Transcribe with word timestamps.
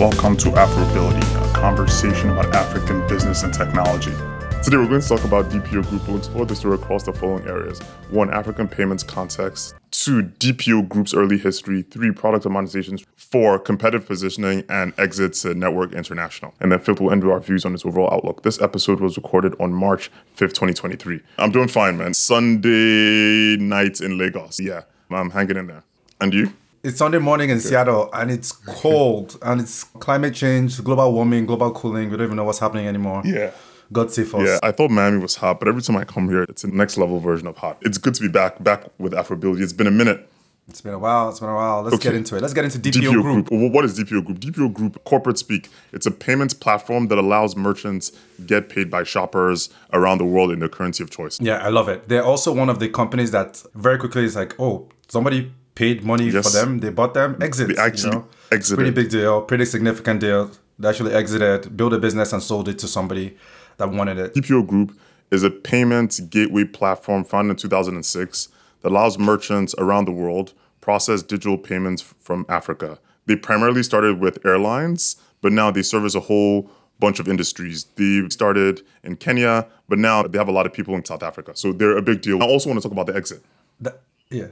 Welcome 0.00 0.36
to 0.38 0.48
Afrobility, 0.48 1.22
a 1.50 1.52
conversation 1.54 2.30
about 2.30 2.52
African 2.52 3.06
business 3.06 3.44
and 3.44 3.54
technology. 3.54 4.10
Today 4.60 4.76
we're 4.76 4.88
going 4.88 5.00
to 5.00 5.08
talk 5.08 5.22
about 5.22 5.50
DPO 5.50 5.88
Group. 5.88 6.08
We'll 6.08 6.16
explore 6.16 6.44
the 6.44 6.56
story 6.56 6.74
across 6.74 7.04
the 7.04 7.12
following 7.12 7.46
areas. 7.46 7.78
One, 8.10 8.28
African 8.34 8.66
payments 8.66 9.04
context. 9.04 9.76
Two, 9.92 10.24
DPO 10.24 10.88
Group's 10.88 11.14
early 11.14 11.38
history. 11.38 11.82
Three, 11.82 12.10
product 12.10 12.44
monetizations. 12.44 13.06
Four, 13.14 13.60
competitive 13.60 14.04
positioning 14.08 14.64
and 14.68 14.92
exits 14.98 15.42
to 15.42 15.54
Network 15.54 15.92
International. 15.92 16.52
And 16.58 16.72
then 16.72 16.80
fifth, 16.80 17.00
we'll 17.00 17.12
end 17.12 17.22
with 17.22 17.32
our 17.32 17.38
views 17.38 17.64
on 17.64 17.72
its 17.72 17.86
overall 17.86 18.12
outlook. 18.12 18.42
This 18.42 18.60
episode 18.60 18.98
was 18.98 19.16
recorded 19.16 19.54
on 19.60 19.72
March 19.72 20.10
5th, 20.36 20.54
2023. 20.54 21.20
I'm 21.38 21.52
doing 21.52 21.68
fine, 21.68 21.98
man. 21.98 22.14
Sunday 22.14 23.56
night 23.58 24.00
in 24.00 24.18
Lagos. 24.18 24.58
Yeah, 24.58 24.82
I'm 25.08 25.30
hanging 25.30 25.56
in 25.56 25.68
there. 25.68 25.84
And 26.20 26.34
you? 26.34 26.52
It's 26.84 26.98
Sunday 26.98 27.16
morning 27.18 27.48
in 27.48 27.60
Seattle 27.60 28.10
and 28.12 28.30
it's 28.30 28.52
cold 28.52 29.38
and 29.40 29.58
it's 29.58 29.84
climate 29.84 30.34
change, 30.34 30.84
global 30.84 31.14
warming, 31.14 31.46
global 31.46 31.70
cooling. 31.72 32.10
We 32.10 32.18
don't 32.18 32.26
even 32.26 32.36
know 32.36 32.44
what's 32.44 32.58
happening 32.58 32.86
anymore. 32.86 33.22
Yeah. 33.24 33.52
God 33.90 34.12
save 34.12 34.34
us. 34.34 34.46
Yeah, 34.46 34.58
I 34.62 34.70
thought 34.70 34.90
Miami 34.90 35.16
was 35.16 35.36
hot, 35.36 35.60
but 35.60 35.68
every 35.68 35.80
time 35.80 35.96
I 35.96 36.04
come 36.04 36.28
here, 36.28 36.42
it's 36.42 36.62
a 36.62 36.66
next 36.68 36.98
level 36.98 37.20
version 37.20 37.46
of 37.46 37.56
hot. 37.56 37.78
It's 37.80 37.96
good 37.96 38.12
to 38.16 38.20
be 38.20 38.28
back, 38.28 38.62
back 38.62 38.84
with 38.98 39.14
Afrobility. 39.14 39.62
It's 39.62 39.72
been 39.72 39.86
a 39.86 39.90
minute. 39.90 40.28
It's 40.68 40.82
been 40.82 40.92
a 40.92 40.98
while. 40.98 41.30
It's 41.30 41.40
been 41.40 41.48
a 41.48 41.54
while. 41.54 41.80
Let's 41.82 41.94
Okay. 41.96 42.10
get 42.10 42.16
into 42.16 42.36
it. 42.36 42.42
Let's 42.42 42.52
get 42.52 42.64
into 42.66 42.78
DPO, 42.78 43.12
DPO 43.12 43.22
Group. 43.22 43.48
Group. 43.48 43.72
What 43.72 43.86
is 43.86 43.98
DPO 43.98 44.20
Group? 44.22 44.40
DPO 44.40 44.68
Group, 44.74 45.02
corporate 45.04 45.38
speak. 45.38 45.70
It's 45.94 46.04
a 46.04 46.10
payments 46.10 46.52
platform 46.52 47.08
that 47.08 47.16
allows 47.16 47.56
merchants 47.56 48.12
get 48.44 48.68
paid 48.68 48.90
by 48.90 49.04
shoppers 49.04 49.70
around 49.94 50.18
the 50.18 50.26
world 50.26 50.50
in 50.50 50.58
their 50.58 50.68
currency 50.68 51.02
of 51.02 51.08
choice. 51.10 51.40
Yeah, 51.40 51.64
I 51.64 51.70
love 51.70 51.88
it. 51.88 52.08
They're 52.10 52.24
also 52.24 52.52
one 52.52 52.68
of 52.68 52.78
the 52.78 52.88
companies 52.90 53.30
that 53.30 53.62
very 53.74 53.96
quickly 53.96 54.24
is 54.24 54.36
like, 54.36 54.54
oh, 54.58 54.88
somebody 55.08 55.50
paid 55.74 56.04
money 56.04 56.28
Yes. 56.30 56.44
for 56.52 56.58
them. 56.58 56.80
They 56.80 56.90
bought 56.90 57.14
them. 57.14 57.36
Exit. 57.40 57.68
They 57.68 57.76
actually 57.76 58.12
you 58.16 58.18
know? 58.20 58.28
exited. 58.52 58.76
Pretty 58.78 58.90
big 58.90 59.10
deal. 59.10 59.42
Pretty 59.42 59.64
significant 59.64 60.20
deal. 60.20 60.50
They 60.78 60.88
actually 60.88 61.12
exited, 61.12 61.76
built 61.76 61.92
a 61.92 61.98
business, 61.98 62.32
and 62.32 62.42
sold 62.42 62.68
it 62.68 62.78
to 62.80 62.88
somebody 62.88 63.36
that 63.76 63.90
wanted 63.90 64.18
it. 64.18 64.34
DPO 64.34 64.66
Group 64.66 64.96
is 65.30 65.42
a 65.42 65.50
payment 65.50 66.20
gateway 66.30 66.64
platform 66.64 67.24
founded 67.24 67.50
in 67.52 67.56
2006 67.56 68.48
that 68.82 68.88
allows 68.90 69.18
merchants 69.18 69.74
around 69.78 70.04
the 70.06 70.12
world 70.12 70.52
process 70.80 71.22
digital 71.22 71.56
payments 71.56 72.02
from 72.02 72.44
Africa. 72.48 72.98
They 73.26 73.36
primarily 73.36 73.82
started 73.82 74.20
with 74.20 74.44
airlines, 74.44 75.16
but 75.40 75.50
now 75.52 75.70
they 75.70 75.80
service 75.82 76.14
a 76.14 76.20
whole 76.20 76.70
bunch 77.00 77.18
of 77.18 77.26
industries. 77.26 77.84
They 77.96 78.28
started 78.28 78.82
in 79.02 79.16
Kenya, 79.16 79.66
but 79.88 79.98
now 79.98 80.22
they 80.24 80.36
have 80.38 80.48
a 80.48 80.52
lot 80.52 80.66
of 80.66 80.72
people 80.74 80.94
in 80.94 81.04
South 81.04 81.22
Africa. 81.22 81.52
So 81.54 81.72
they're 81.72 81.96
a 81.96 82.02
big 82.02 82.20
deal. 82.20 82.42
I 82.42 82.46
also 82.46 82.68
want 82.68 82.82
to 82.82 82.88
talk 82.88 82.92
about 82.92 83.06
the 83.06 83.16
exit. 83.16 83.42
That, 83.80 84.02
yeah. 84.30 84.48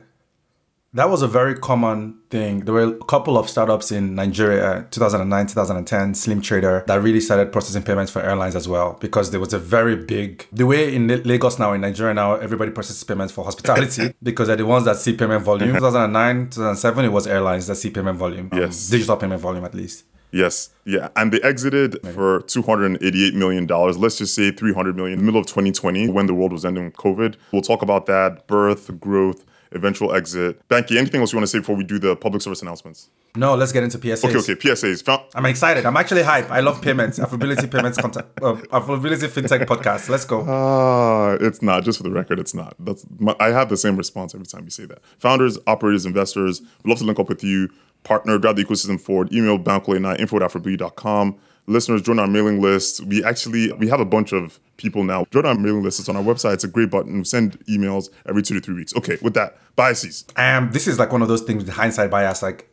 That 0.94 1.08
was 1.08 1.22
a 1.22 1.26
very 1.28 1.54
common 1.54 2.18
thing. 2.28 2.60
There 2.66 2.74
were 2.74 2.82
a 2.82 3.04
couple 3.04 3.38
of 3.38 3.48
startups 3.48 3.90
in 3.90 4.14
Nigeria, 4.14 4.86
2009, 4.90 5.46
2010, 5.46 6.14
Slim 6.14 6.42
Trader, 6.42 6.84
that 6.86 7.00
really 7.00 7.20
started 7.20 7.50
processing 7.50 7.82
payments 7.82 8.12
for 8.12 8.20
airlines 8.20 8.54
as 8.54 8.68
well 8.68 8.98
because 9.00 9.30
there 9.30 9.40
was 9.40 9.54
a 9.54 9.58
very 9.58 9.96
big, 9.96 10.46
the 10.52 10.66
way 10.66 10.94
in 10.94 11.06
Lagos 11.24 11.58
now, 11.58 11.72
in 11.72 11.80
Nigeria 11.80 12.12
now, 12.12 12.34
everybody 12.34 12.72
processes 12.72 13.04
payments 13.04 13.32
for 13.32 13.42
hospitality 13.42 14.12
because 14.22 14.48
they're 14.48 14.56
the 14.56 14.66
ones 14.66 14.84
that 14.84 14.96
see 14.96 15.14
payment 15.16 15.42
volume. 15.42 15.72
2009, 15.72 16.50
2007, 16.50 17.04
it 17.06 17.08
was 17.08 17.26
airlines 17.26 17.66
that 17.68 17.76
see 17.76 17.88
payment 17.88 18.18
volume. 18.18 18.50
um, 18.52 18.58
Yes. 18.60 18.90
digital 18.90 19.16
payment 19.16 19.40
volume 19.40 19.64
at 19.64 19.74
least. 19.74 20.04
Yes, 20.30 20.70
yeah, 20.84 21.08
and 21.16 21.32
they 21.32 21.40
exited 21.42 21.98
for 22.14 22.40
288 22.42 23.34
million 23.34 23.66
dollars. 23.66 23.98
Let's 23.98 24.16
just 24.18 24.34
say 24.34 24.50
300 24.50 24.94
million 24.96 25.14
in 25.14 25.18
the 25.18 25.24
middle 25.24 25.40
of 25.40 25.46
2020 25.46 26.08
when 26.10 26.26
the 26.26 26.32
world 26.34 26.52
was 26.52 26.64
ending 26.66 26.84
with 26.86 26.96
COVID. 26.96 27.36
We'll 27.52 27.60
talk 27.62 27.82
about 27.82 28.06
that 28.06 28.46
birth, 28.46 28.98
growth, 28.98 29.44
eventual 29.74 30.14
exit. 30.14 30.66
Banky, 30.68 30.96
anything 30.96 31.20
else 31.20 31.32
you 31.32 31.38
want 31.38 31.44
to 31.44 31.50
say 31.50 31.58
before 31.58 31.76
we 31.76 31.84
do 31.84 31.98
the 31.98 32.16
public 32.16 32.42
service 32.42 32.62
announcements? 32.62 33.10
No, 33.36 33.54
let's 33.54 33.72
get 33.72 33.82
into 33.82 33.98
PSAs. 33.98 34.24
Okay, 34.24 34.38
okay, 34.38 34.54
PSAs. 34.54 35.02
Found, 35.04 35.22
I'm 35.34 35.46
excited. 35.46 35.86
I'm 35.86 35.96
actually 35.96 36.22
hype. 36.22 36.50
I 36.50 36.60
love 36.60 36.82
payments. 36.82 37.18
Afrobility 37.18 37.70
payments 37.70 37.98
content. 37.98 38.26
Uh, 38.42 38.54
Afrobility 38.70 39.28
fintech 39.28 39.66
podcast. 39.66 40.08
Let's 40.08 40.24
go. 40.24 40.44
Ah, 40.46 41.36
it's 41.40 41.62
not. 41.62 41.82
Just 41.84 41.98
for 41.98 42.04
the 42.04 42.10
record, 42.10 42.38
it's 42.38 42.54
not. 42.54 42.74
That's 42.78 43.06
my, 43.18 43.34
I 43.40 43.48
have 43.48 43.68
the 43.68 43.76
same 43.76 43.96
response 43.96 44.34
every 44.34 44.46
time 44.46 44.64
you 44.64 44.70
say 44.70 44.84
that. 44.86 44.98
Founders, 45.18 45.58
operators, 45.66 46.04
investors, 46.04 46.60
we'd 46.82 46.90
love 46.90 46.98
to 46.98 47.04
link 47.04 47.18
up 47.18 47.28
with 47.28 47.42
you. 47.42 47.70
Partner, 48.04 48.36
drive 48.36 48.56
the 48.56 48.64
ecosystem 48.64 49.00
forward. 49.00 49.32
Email 49.32 49.58
banklate9 49.58 50.18
info 50.18 50.36
at 50.36 50.42
afrobility.com. 50.42 51.38
Listeners, 51.66 52.02
join 52.02 52.18
our 52.18 52.26
mailing 52.26 52.60
list. 52.60 53.04
We 53.04 53.24
actually 53.24 53.72
we 53.72 53.88
have 53.88 54.00
a 54.00 54.04
bunch 54.04 54.32
of 54.32 54.58
people 54.76 55.04
now. 55.04 55.26
Join 55.30 55.46
our 55.46 55.54
mailing 55.54 55.82
list. 55.82 56.00
It's 56.00 56.08
on 56.08 56.16
our 56.16 56.22
website. 56.22 56.54
It's 56.54 56.64
a 56.64 56.68
great 56.68 56.90
button. 56.90 57.18
We 57.18 57.24
send 57.24 57.58
emails 57.66 58.08
every 58.26 58.42
two 58.42 58.54
to 58.54 58.60
three 58.60 58.74
weeks. 58.74 58.94
Okay, 58.96 59.16
with 59.22 59.34
that, 59.34 59.56
biases. 59.76 60.24
um, 60.36 60.70
this 60.72 60.88
is 60.88 60.98
like 60.98 61.12
one 61.12 61.22
of 61.22 61.28
those 61.28 61.42
things 61.42 61.64
with 61.64 61.74
hindsight 61.74 62.10
bias, 62.10 62.42
like 62.42 62.68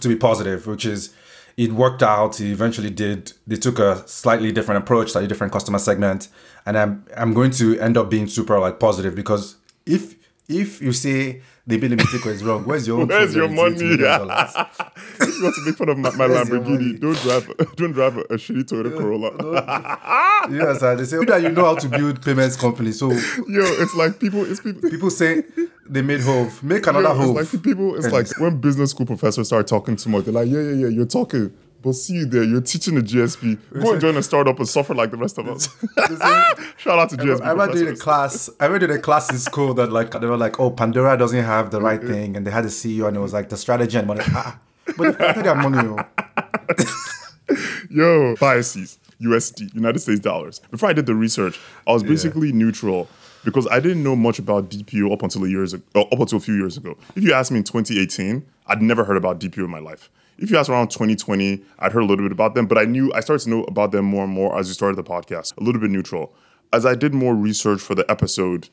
to 0.00 0.08
be 0.08 0.16
positive, 0.16 0.66
which 0.66 0.86
is 0.86 1.14
it 1.56 1.72
worked 1.72 2.02
out. 2.04 2.36
He 2.36 2.52
eventually 2.52 2.90
did. 2.90 3.32
They 3.46 3.56
took 3.56 3.80
a 3.80 4.06
slightly 4.06 4.52
different 4.52 4.84
approach, 4.84 5.10
slightly 5.10 5.28
different 5.28 5.52
customer 5.52 5.78
segment, 5.80 6.28
and 6.64 6.78
I'm 6.78 7.04
I'm 7.16 7.34
going 7.34 7.50
to 7.52 7.78
end 7.80 7.96
up 7.96 8.08
being 8.08 8.28
super 8.28 8.58
like 8.60 8.78
positive 8.78 9.16
because 9.16 9.56
if 9.84 10.14
if 10.48 10.80
you 10.80 10.92
say 10.92 11.42
the 11.68 11.76
ability 11.76 11.96
mistake 11.96 12.24
is 12.26 12.42
wrong, 12.42 12.64
where's 12.64 12.86
your 12.86 13.04
Where's 13.04 13.34
your 13.34 13.48
money? 13.48 13.76
You 15.38 15.44
want 15.44 15.54
to 15.54 15.66
make 15.66 15.76
fun 15.76 15.88
of 15.90 15.98
my, 15.98 16.10
my 16.12 16.26
Lamborghini, 16.26 16.98
don't 16.98 17.16
drive 17.18 17.46
don't 17.76 17.92
drive 17.92 18.16
a, 18.16 18.20
a 18.22 18.36
shitty 18.36 18.64
Toyota 18.64 18.96
Corolla. 18.96 19.30
yes, 20.50 20.80
sir. 20.80 20.96
They 20.96 21.04
say 21.04 21.24
that 21.24 21.42
you 21.42 21.50
know 21.50 21.64
how 21.66 21.74
to 21.76 21.88
build 21.88 22.22
payments 22.22 22.56
company. 22.56 22.90
So 22.92 23.10
Yo, 23.12 23.18
it's 23.46 23.94
like 23.94 24.18
people. 24.18 24.44
It's 24.50 24.60
people. 24.60 24.90
people 24.90 25.10
say 25.10 25.44
they 25.88 26.02
made 26.02 26.20
Hove, 26.22 26.60
make 26.62 26.86
another 26.86 27.14
Hove. 27.14 27.36
it's 27.38 27.52
like 27.52 27.62
people. 27.62 27.94
It's 27.96 28.10
like 28.10 28.26
when 28.40 28.60
business 28.60 28.90
school 28.90 29.06
professors 29.06 29.46
start 29.48 29.66
talking 29.68 29.94
too 29.96 30.10
much. 30.10 30.24
They're 30.24 30.34
like, 30.34 30.48
yeah, 30.48 30.60
yeah, 30.60 30.72
yeah. 30.72 30.88
You're 30.88 31.06
talking, 31.06 31.52
but 31.82 31.92
see 31.92 32.14
you 32.14 32.26
there. 32.26 32.42
You're 32.42 32.60
teaching 32.60 32.94
the 32.94 33.00
GSB. 33.00 33.58
Go 33.82 33.92
and 33.92 34.00
join 34.00 34.16
a 34.16 34.22
startup 34.22 34.58
and 34.58 34.68
suffer 34.68 34.94
like 34.94 35.10
the 35.10 35.16
rest 35.16 35.38
of 35.38 35.48
us. 35.48 35.68
Shout 36.78 36.98
out 36.98 37.10
to 37.10 37.16
GSB. 37.16 37.42
I 37.42 37.50
remember 37.50 37.74
doing 37.74 37.94
a 37.94 37.96
class. 37.96 38.50
I 38.60 38.66
remember 38.66 38.86
doing 38.86 38.98
a 38.98 39.02
class 39.02 39.30
in 39.30 39.38
school 39.38 39.74
that 39.74 39.92
like 39.92 40.10
they 40.10 40.26
were 40.26 40.36
like, 40.36 40.58
oh, 40.58 40.70
Pandora 40.70 41.16
doesn't 41.16 41.44
have 41.44 41.70
the 41.70 41.80
right 41.80 42.02
thing, 42.02 42.36
and 42.36 42.46
they 42.46 42.50
had 42.50 42.64
a 42.64 42.68
CEO, 42.68 43.06
and 43.08 43.16
it 43.16 43.20
was 43.20 43.32
like 43.32 43.48
the 43.48 43.56
strategy 43.56 43.96
and 43.98 44.06
money. 44.06 44.22
Ah, 44.28 44.58
but 44.96 45.20
I 45.20 45.32
have 45.32 45.56
money. 45.56 45.88
oh. 45.88 46.04
Yo, 47.90 48.36
biases. 48.36 48.98
USD, 49.20 49.74
United 49.74 49.98
States 49.98 50.20
dollars. 50.20 50.60
Before 50.70 50.88
I 50.88 50.92
did 50.92 51.06
the 51.06 51.14
research, 51.14 51.58
I 51.86 51.92
was 51.92 52.02
basically 52.04 52.52
neutral 52.52 53.08
because 53.44 53.66
I 53.68 53.80
didn't 53.80 54.02
know 54.02 54.14
much 54.14 54.38
about 54.38 54.70
DPO 54.70 55.12
up 55.12 55.22
until 55.22 55.44
a 55.44 55.48
years 55.48 55.74
ago, 55.74 55.84
uh, 55.94 56.02
up 56.02 56.20
until 56.20 56.38
a 56.38 56.40
few 56.40 56.54
years 56.54 56.76
ago. 56.76 56.96
If 57.16 57.24
you 57.24 57.32
asked 57.32 57.50
me 57.50 57.58
in 57.58 57.64
2018, 57.64 58.44
I'd 58.66 58.82
never 58.82 59.04
heard 59.04 59.16
about 59.16 59.40
DPO 59.40 59.64
in 59.64 59.70
my 59.70 59.78
life. 59.80 60.10
If 60.38 60.52
you 60.52 60.56
ask 60.56 60.70
around 60.70 60.90
2020, 60.90 61.62
I'd 61.80 61.92
heard 61.92 62.02
a 62.02 62.06
little 62.06 62.24
bit 62.24 62.30
about 62.30 62.54
them, 62.54 62.66
but 62.66 62.78
I 62.78 62.84
knew 62.84 63.12
I 63.12 63.20
started 63.20 63.42
to 63.44 63.50
know 63.50 63.64
about 63.64 63.90
them 63.90 64.04
more 64.04 64.22
and 64.22 64.32
more 64.32 64.56
as 64.56 64.68
we 64.68 64.74
started 64.74 64.96
the 64.96 65.02
podcast. 65.02 65.56
A 65.58 65.64
little 65.64 65.80
bit 65.80 65.90
neutral. 65.90 66.32
As 66.72 66.86
I 66.86 66.94
did 66.94 67.12
more 67.12 67.34
research 67.34 67.80
for 67.80 67.96
the 67.96 68.08
episode, 68.08 68.68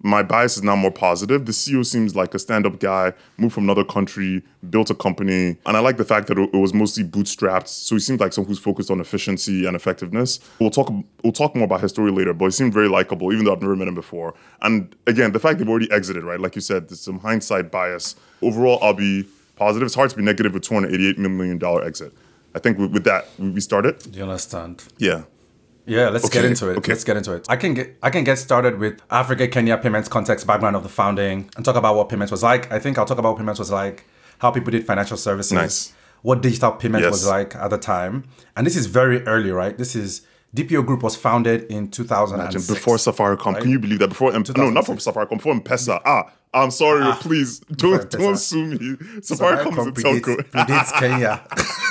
my 0.00 0.22
bias 0.22 0.56
is 0.56 0.62
now 0.62 0.74
more 0.74 0.90
positive. 0.90 1.44
The 1.44 1.52
CEO 1.52 1.84
seems 1.84 2.16
like 2.16 2.34
a 2.34 2.38
stand-up 2.38 2.80
guy, 2.80 3.12
moved 3.36 3.54
from 3.54 3.64
another 3.64 3.84
country, 3.84 4.42
built 4.70 4.88
a 4.88 4.94
company, 4.94 5.58
and 5.66 5.76
I 5.76 5.80
like 5.80 5.98
the 5.98 6.04
fact 6.04 6.28
that 6.28 6.38
it 6.38 6.54
was 6.54 6.72
mostly 6.72 7.04
bootstrapped. 7.04 7.68
So 7.68 7.94
he 7.94 8.00
seems 8.00 8.18
like 8.18 8.32
someone 8.32 8.48
who's 8.48 8.58
focused 8.58 8.90
on 8.90 8.98
efficiency 8.98 9.66
and 9.66 9.76
effectiveness. 9.76 10.40
We'll 10.60 10.70
talk 10.70 10.90
we'll 11.22 11.32
talk 11.34 11.54
more 11.54 11.66
about 11.66 11.82
his 11.82 11.90
story 11.90 12.10
later, 12.10 12.32
but 12.32 12.46
he 12.46 12.50
seemed 12.52 12.72
very 12.72 12.88
likable, 12.88 13.34
even 13.34 13.44
though 13.44 13.52
I've 13.52 13.60
never 13.60 13.76
met 13.76 13.86
him 13.86 13.94
before. 13.94 14.32
And 14.62 14.96
again, 15.06 15.32
the 15.32 15.40
fact 15.40 15.58
they've 15.58 15.68
already 15.68 15.92
exited, 15.92 16.24
right? 16.24 16.40
Like 16.40 16.54
you 16.54 16.62
said, 16.62 16.88
there's 16.88 17.00
some 17.00 17.18
hindsight 17.18 17.70
bias. 17.70 18.16
Overall, 18.40 18.78
I'll 18.82 18.94
be 18.94 19.26
positive. 19.62 19.86
It's 19.86 19.94
hard 19.94 20.10
to 20.10 20.16
be 20.16 20.22
negative 20.22 20.52
with 20.54 20.62
288 20.62 21.18
million 21.18 21.58
dollar 21.58 21.84
exit. 21.84 22.12
I 22.54 22.58
think 22.58 22.78
with, 22.78 22.92
with 22.92 23.04
that, 23.04 23.22
we 23.38 23.60
started. 23.60 23.94
Do 24.12 24.16
you 24.18 24.24
understand? 24.24 24.74
Yeah. 24.98 25.22
Yeah, 25.86 26.10
let's 26.10 26.28
get 26.28 26.44
into 26.44 26.70
it. 26.70 26.76
okay. 26.78 26.92
Let's 26.92 27.02
get 27.04 27.16
into 27.16 27.32
it. 27.34 27.44
I 27.48 27.56
can 27.56 27.74
get 27.74 27.86
I 28.02 28.10
can 28.10 28.22
get 28.24 28.38
started 28.38 28.78
with 28.78 28.94
Africa 29.10 29.48
Kenya 29.48 29.76
payments 29.78 30.08
context 30.08 30.46
background 30.46 30.76
of 30.76 30.82
the 30.84 30.88
founding 31.00 31.50
and 31.56 31.64
talk 31.64 31.76
about 31.76 31.96
what 31.96 32.08
payments 32.08 32.30
was 32.30 32.42
like. 32.42 32.70
I 32.76 32.78
think 32.78 32.98
I'll 32.98 33.06
talk 33.10 33.18
about 33.18 33.30
what 33.32 33.38
payments 33.38 33.58
was 33.58 33.70
like, 33.72 34.04
how 34.38 34.50
people 34.52 34.70
did 34.70 34.86
financial 34.86 35.16
services, 35.16 35.52
Nice. 35.52 35.92
what 36.22 36.40
digital 36.40 36.72
payment 36.72 37.02
Yes. 37.04 37.10
was 37.12 37.26
like 37.26 37.56
at 37.56 37.70
the 37.70 37.78
time. 37.78 38.24
And 38.56 38.64
this 38.66 38.76
is 38.76 38.86
very 38.86 39.18
early, 39.26 39.50
right? 39.50 39.76
This 39.76 39.96
is 39.96 40.22
DPO 40.54 40.84
Group 40.84 41.02
was 41.02 41.16
founded 41.16 41.64
in 41.70 41.88
2006. 41.90 42.68
Before 42.68 42.96
Safaricom, 42.96 43.58
can 43.60 43.70
you 43.70 43.78
believe 43.78 44.00
that? 44.00 44.08
Before 44.08 44.34
M- 44.34 44.44
no, 44.56 44.68
not 44.68 44.84
from 44.84 44.98
Safaricom, 44.98 45.38
before 45.38 45.52
M-Pesa. 45.52 46.00
Ah, 46.04 46.30
I'm 46.52 46.70
sorry, 46.70 47.02
ah, 47.04 47.16
please 47.18 47.60
don't 47.60 48.00
M-Pesa. 48.02 48.18
don't 48.18 48.36
sue 48.36 48.64
me. 48.66 48.76
Safaricom, 49.20 49.72
is 49.72 49.86
a 49.86 49.92
telco. 49.92 50.36
predates, 50.36 50.50
predates 50.50 50.92
Kenya. 50.98 51.42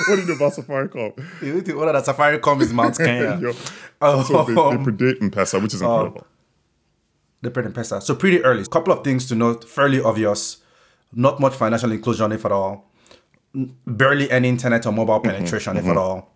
what 0.07 0.15
do 0.15 0.21
you 0.21 0.27
know 0.27 0.35
about 0.35 0.53
Safaricom? 0.53 1.65
You 1.67 1.79
order 1.79 1.93
that 1.93 2.05
Safaricom 2.05 2.61
is 2.61 2.71
Mount 2.71 2.97
Kenya. 2.97 3.39
Yo, 3.41 3.53
Oh. 4.03 4.23
so 4.23 4.43
they, 4.45 4.53
they 4.53 4.59
um, 4.59 4.85
predate 4.85 5.21
M-Pesa, 5.21 5.61
which 5.61 5.73
is 5.73 5.81
um, 5.81 5.91
incredible. 5.91 6.27
the 7.41 7.51
print 7.51 7.73
pesa. 7.73 8.01
So 8.01 8.15
pretty 8.15 8.43
early. 8.43 8.65
Couple 8.65 8.93
of 8.93 9.03
things 9.03 9.27
to 9.27 9.35
note, 9.35 9.67
fairly 9.67 10.01
obvious. 10.01 10.57
Not 11.13 11.39
much 11.39 11.53
financial 11.53 11.91
inclusion, 11.91 12.31
if 12.31 12.45
at 12.45 12.51
all. 12.51 12.89
Barely 13.85 14.29
any 14.31 14.49
internet 14.49 14.85
or 14.85 14.91
mobile 14.91 15.19
mm-hmm, 15.19 15.31
penetration, 15.31 15.77
if 15.77 15.83
at 15.85 15.89
mm-hmm. 15.89 15.97
all. 15.97 16.33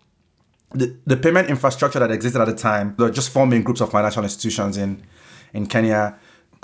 The, 0.72 0.96
the 1.06 1.16
payment 1.16 1.48
infrastructure 1.48 1.98
that 1.98 2.10
existed 2.10 2.40
at 2.40 2.46
the 2.46 2.54
time, 2.54 2.94
there 2.98 3.06
were 3.06 3.12
just 3.12 3.30
four 3.30 3.46
main 3.46 3.62
groups 3.62 3.80
of 3.80 3.90
financial 3.90 4.22
institutions 4.22 4.76
in, 4.76 5.02
in 5.52 5.66
Kenya. 5.66 6.18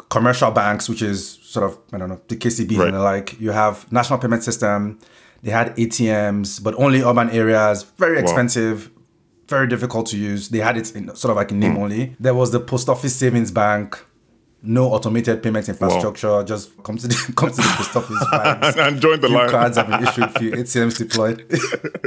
commercial 0.09 0.51
banks, 0.51 0.89
which 0.89 1.03
is 1.03 1.39
sort 1.43 1.65
of 1.65 1.79
I 1.93 1.99
don't 1.99 2.09
know 2.09 2.21
the 2.29 2.37
KCB 2.37 2.79
Right. 2.79 2.89
and 2.89 2.97
the 2.97 3.01
like. 3.01 3.41
You 3.41 3.51
have 3.53 3.91
national 3.91 4.19
payment 4.19 4.43
system. 4.45 4.99
They 5.43 5.51
had 5.51 5.75
ATMs, 5.77 6.63
but 6.63 6.75
only 6.77 7.03
urban 7.03 7.31
areas. 7.31 7.83
Very 7.99 8.19
expensive, 8.21 8.91
very 9.49 9.67
difficult 9.67 10.07
to 10.09 10.17
use. 10.17 10.51
They 10.51 10.59
had 10.59 10.77
it 10.77 10.95
in 10.95 11.15
sort 11.17 11.31
of 11.31 11.37
like 11.37 11.51
in 11.51 11.59
name 11.59 11.75
hmm. 11.75 11.83
only. 11.83 12.17
There 12.21 12.35
was 12.35 12.53
the 12.53 12.61
post 12.61 12.89
office 12.89 13.15
savings 13.15 13.51
bank. 13.51 14.05
No 14.65 14.93
automated 14.93 15.43
payment 15.43 15.69
infrastructure. 15.69 16.45
Just 16.45 16.71
come 16.85 16.97
to 16.97 17.09
the 17.09 17.33
come 17.37 17.51
to 17.51 17.57
the 17.57 17.63
post 17.77 17.97
office. 17.97 18.77
and 18.79 19.01
join 19.01 19.21
the 19.21 19.27
Few 19.27 19.37
line. 19.37 19.51
cards 19.51 19.77
have 19.77 19.89
been 19.89 20.03
issued, 20.07 20.31
few 20.39 20.51
ATMs 20.61 20.99
deployed. 20.99 21.45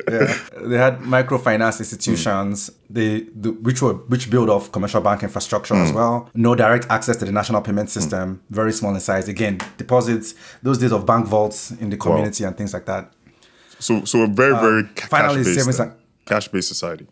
yeah, 0.10 0.38
they 0.66 0.78
had 0.78 1.00
microfinance 1.00 1.80
institutions, 1.80 2.72
they 2.90 3.22
the, 3.36 3.52
which 3.62 3.82
were 3.82 3.96
which 4.08 4.30
build 4.30 4.50
off 4.50 4.72
commercial 4.72 5.02
bank 5.02 5.24
infrastructure 5.24 5.76
as 5.76 5.92
well. 5.92 6.30
No 6.34 6.56
direct 6.56 6.86
access 6.90 7.18
to 7.18 7.26
the 7.26 7.32
national 7.34 7.62
payment 7.62 7.90
system, 7.90 8.42
very 8.50 8.72
small 8.72 8.94
in 8.94 9.02
size. 9.02 9.28
Again, 9.28 9.60
deposits. 9.78 10.34
Those 10.64 10.78
days 10.78 10.94
of 10.94 11.06
bank 11.06 11.28
vaults 11.28 11.72
in 11.72 11.90
the 11.90 11.98
community 11.98 12.46
and 12.46 12.56
things 12.58 12.74
like 12.74 12.86
that. 12.86 13.12
So, 13.80 14.06
so 14.06 14.22
a 14.22 14.28
very, 14.28 14.54
very 14.54 14.84
ca- 14.84 15.04
Um, 15.04 15.10
finally, 15.10 15.44
savings 15.44 15.80
and- 15.82 15.92
cash-based 16.26 16.70
society. 16.70 17.06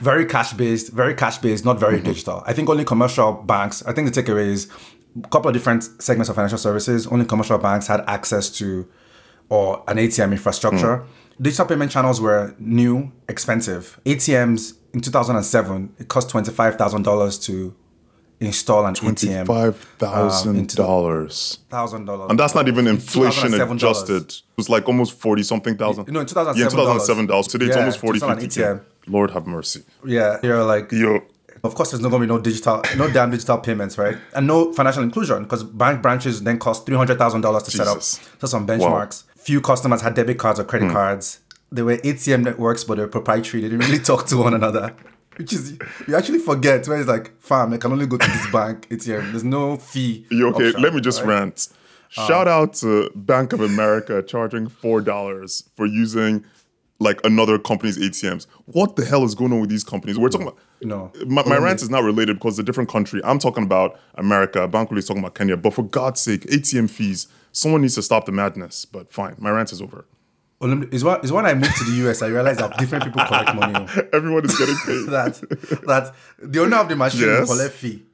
Very 0.00 0.26
cash 0.26 0.52
based, 0.52 0.92
very 0.92 1.14
cash 1.14 1.38
based, 1.38 1.64
not 1.64 1.78
very 1.78 1.96
mm-hmm. 1.96 2.06
digital. 2.06 2.42
I 2.46 2.52
think 2.52 2.68
only 2.68 2.84
commercial 2.84 3.32
banks. 3.32 3.82
I 3.84 3.92
think 3.92 4.12
the 4.12 4.22
takeaway 4.22 4.46
is 4.46 4.70
a 5.22 5.28
couple 5.28 5.48
of 5.48 5.54
different 5.54 5.84
segments 6.02 6.28
of 6.28 6.36
financial 6.36 6.58
services. 6.58 7.06
Only 7.06 7.24
commercial 7.24 7.58
banks 7.58 7.86
had 7.86 8.02
access 8.06 8.50
to 8.58 8.88
or 9.48 9.84
an 9.88 9.98
ATM 9.98 10.32
infrastructure. 10.32 10.98
Mm. 10.98 11.06
Digital 11.40 11.66
payment 11.66 11.90
channels 11.90 12.20
were 12.20 12.54
new, 12.58 13.12
expensive. 13.28 14.00
ATMs 14.04 14.74
in 14.92 15.00
2007 15.00 15.94
it 15.98 16.08
cost 16.08 16.30
twenty 16.30 16.50
five 16.50 16.76
thousand 16.76 17.02
dollars 17.02 17.38
to 17.40 17.74
install 18.40 18.86
an 18.86 18.94
ATM. 18.94 18.98
Twenty-five 19.00 19.76
thousand 19.98 20.50
um, 20.50 20.56
into 20.56 20.76
the- 20.76 20.82
dollars, 20.82 21.58
Thousand 21.70 22.04
dollars, 22.04 22.30
and 22.30 22.38
that's 22.38 22.54
not 22.54 22.68
even 22.68 22.86
inflation 22.86 23.54
adjusted. 23.54 24.22
It 24.30 24.42
was 24.56 24.68
like 24.68 24.86
almost 24.86 25.18
forty 25.18 25.42
something 25.42 25.76
thousand. 25.76 26.08
No, 26.08 26.20
in 26.20 26.26
2007 26.26 26.56
Yeah, 26.56 26.84
thousand 26.84 27.06
seven 27.06 27.26
dollars. 27.26 27.48
Today 27.48 27.66
it's 27.66 27.76
almost 27.76 27.98
40, 27.98 28.20
50 28.20 28.46
ATM. 28.46 28.80
Lord 29.06 29.30
have 29.32 29.46
mercy. 29.46 29.82
Yeah, 30.04 30.38
you're 30.42 30.64
like 30.64 30.90
Yo, 30.92 31.22
Of 31.62 31.74
course, 31.74 31.90
there's 31.90 32.02
not 32.02 32.10
going 32.10 32.22
to 32.22 32.26
be 32.26 32.32
no 32.32 32.40
digital, 32.40 32.82
no 32.96 33.10
damn 33.10 33.30
digital 33.30 33.58
payments, 33.58 33.96
right? 33.96 34.16
And 34.34 34.46
no 34.46 34.72
financial 34.72 35.02
inclusion 35.02 35.44
because 35.44 35.62
bank 35.62 36.02
branches 36.02 36.42
then 36.42 36.58
cost 36.58 36.86
three 36.86 36.96
hundred 36.96 37.18
thousand 37.18 37.40
dollars 37.40 37.62
to 37.64 37.70
set 37.70 37.86
up. 37.86 37.98
Jesus. 37.98 38.20
So 38.38 38.46
some 38.46 38.66
benchmarks. 38.66 39.24
Few 39.36 39.60
customers 39.60 40.02
had 40.02 40.14
debit 40.14 40.38
cards 40.38 40.60
or 40.60 40.64
credit 40.64 40.86
hmm. 40.86 40.92
cards. 40.92 41.40
They 41.72 41.82
were 41.82 41.96
ATM 41.96 42.44
networks, 42.44 42.84
but 42.84 42.96
they 42.96 43.02
were 43.02 43.08
proprietary. 43.08 43.62
They 43.62 43.70
didn't 43.70 43.86
really 43.86 44.02
talk 44.12 44.26
to 44.26 44.36
one 44.36 44.54
another. 44.54 44.94
Which 45.36 45.52
is 45.52 45.78
you 46.06 46.14
actually 46.14 46.38
forget 46.38 46.86
where 46.86 46.98
it's 47.00 47.08
like, 47.08 47.32
fam, 47.40 47.72
I 47.72 47.78
can 47.78 47.90
only 47.92 48.06
go 48.06 48.16
to 48.16 48.26
this 48.30 48.52
bank 48.52 48.88
ATM. 48.90 49.30
There's 49.32 49.42
no 49.42 49.76
fee. 49.76 50.26
you 50.30 50.48
okay? 50.50 50.68
option, 50.68 50.82
Let 50.82 50.94
me 50.94 51.00
just 51.00 51.20
right? 51.20 51.28
rant. 51.28 51.68
Um, 52.16 52.26
Shout 52.26 52.46
out 52.46 52.74
to 52.74 53.10
Bank 53.14 53.52
of 53.52 53.60
America 53.60 54.22
charging 54.22 54.68
four 54.68 55.00
dollars 55.00 55.68
for 55.74 55.86
using 55.86 56.44
like 57.00 57.20
another 57.24 57.58
company's 57.58 57.98
ATMs. 57.98 58.46
What 58.66 58.96
the 58.96 59.04
hell 59.04 59.24
is 59.24 59.34
going 59.34 59.52
on 59.52 59.60
with 59.60 59.70
these 59.70 59.84
companies? 59.84 60.18
We're 60.18 60.28
talking 60.28 60.46
about 60.46 60.58
No. 60.82 61.12
My, 61.26 61.42
my 61.44 61.56
rant 61.58 61.82
is 61.82 61.90
not 61.90 62.04
related 62.04 62.34
because 62.36 62.54
it's 62.54 62.60
a 62.60 62.62
different 62.62 62.88
country. 62.88 63.20
I'm 63.24 63.38
talking 63.38 63.64
about 63.64 63.98
America. 64.14 64.68
Bankole 64.68 64.98
is 64.98 65.06
talking 65.06 65.22
about 65.22 65.34
Kenya. 65.34 65.56
But 65.56 65.74
for 65.74 65.82
God's 65.82 66.20
sake, 66.20 66.42
ATM 66.42 66.88
fees. 66.90 67.26
Someone 67.52 67.82
needs 67.82 67.94
to 67.96 68.02
stop 68.02 68.26
the 68.26 68.32
madness. 68.32 68.84
But 68.84 69.12
fine, 69.12 69.34
my 69.38 69.50
rant 69.50 69.72
is 69.72 69.82
over. 69.82 70.06
Oh, 70.60 70.82
is 70.92 71.04
when, 71.04 71.20
is 71.20 71.30
when 71.32 71.44
I 71.46 71.52
moved 71.54 71.76
to 71.76 71.84
the 71.84 72.08
US, 72.08 72.22
I 72.22 72.28
realized 72.28 72.60
that 72.60 72.78
different 72.78 73.04
people 73.04 73.24
collect 73.24 73.54
money. 73.54 73.74
oh. 73.76 74.02
Everyone 74.12 74.44
is 74.44 74.56
getting 74.56 74.76
paid. 74.86 75.06
that 75.10 75.34
that 75.86 76.14
the 76.40 76.60
owner 76.60 76.76
of 76.76 76.88
the 76.88 76.96
machine 76.96 77.22
Yes. 77.22 77.48
collect 77.48 77.74
fee. 77.74 78.04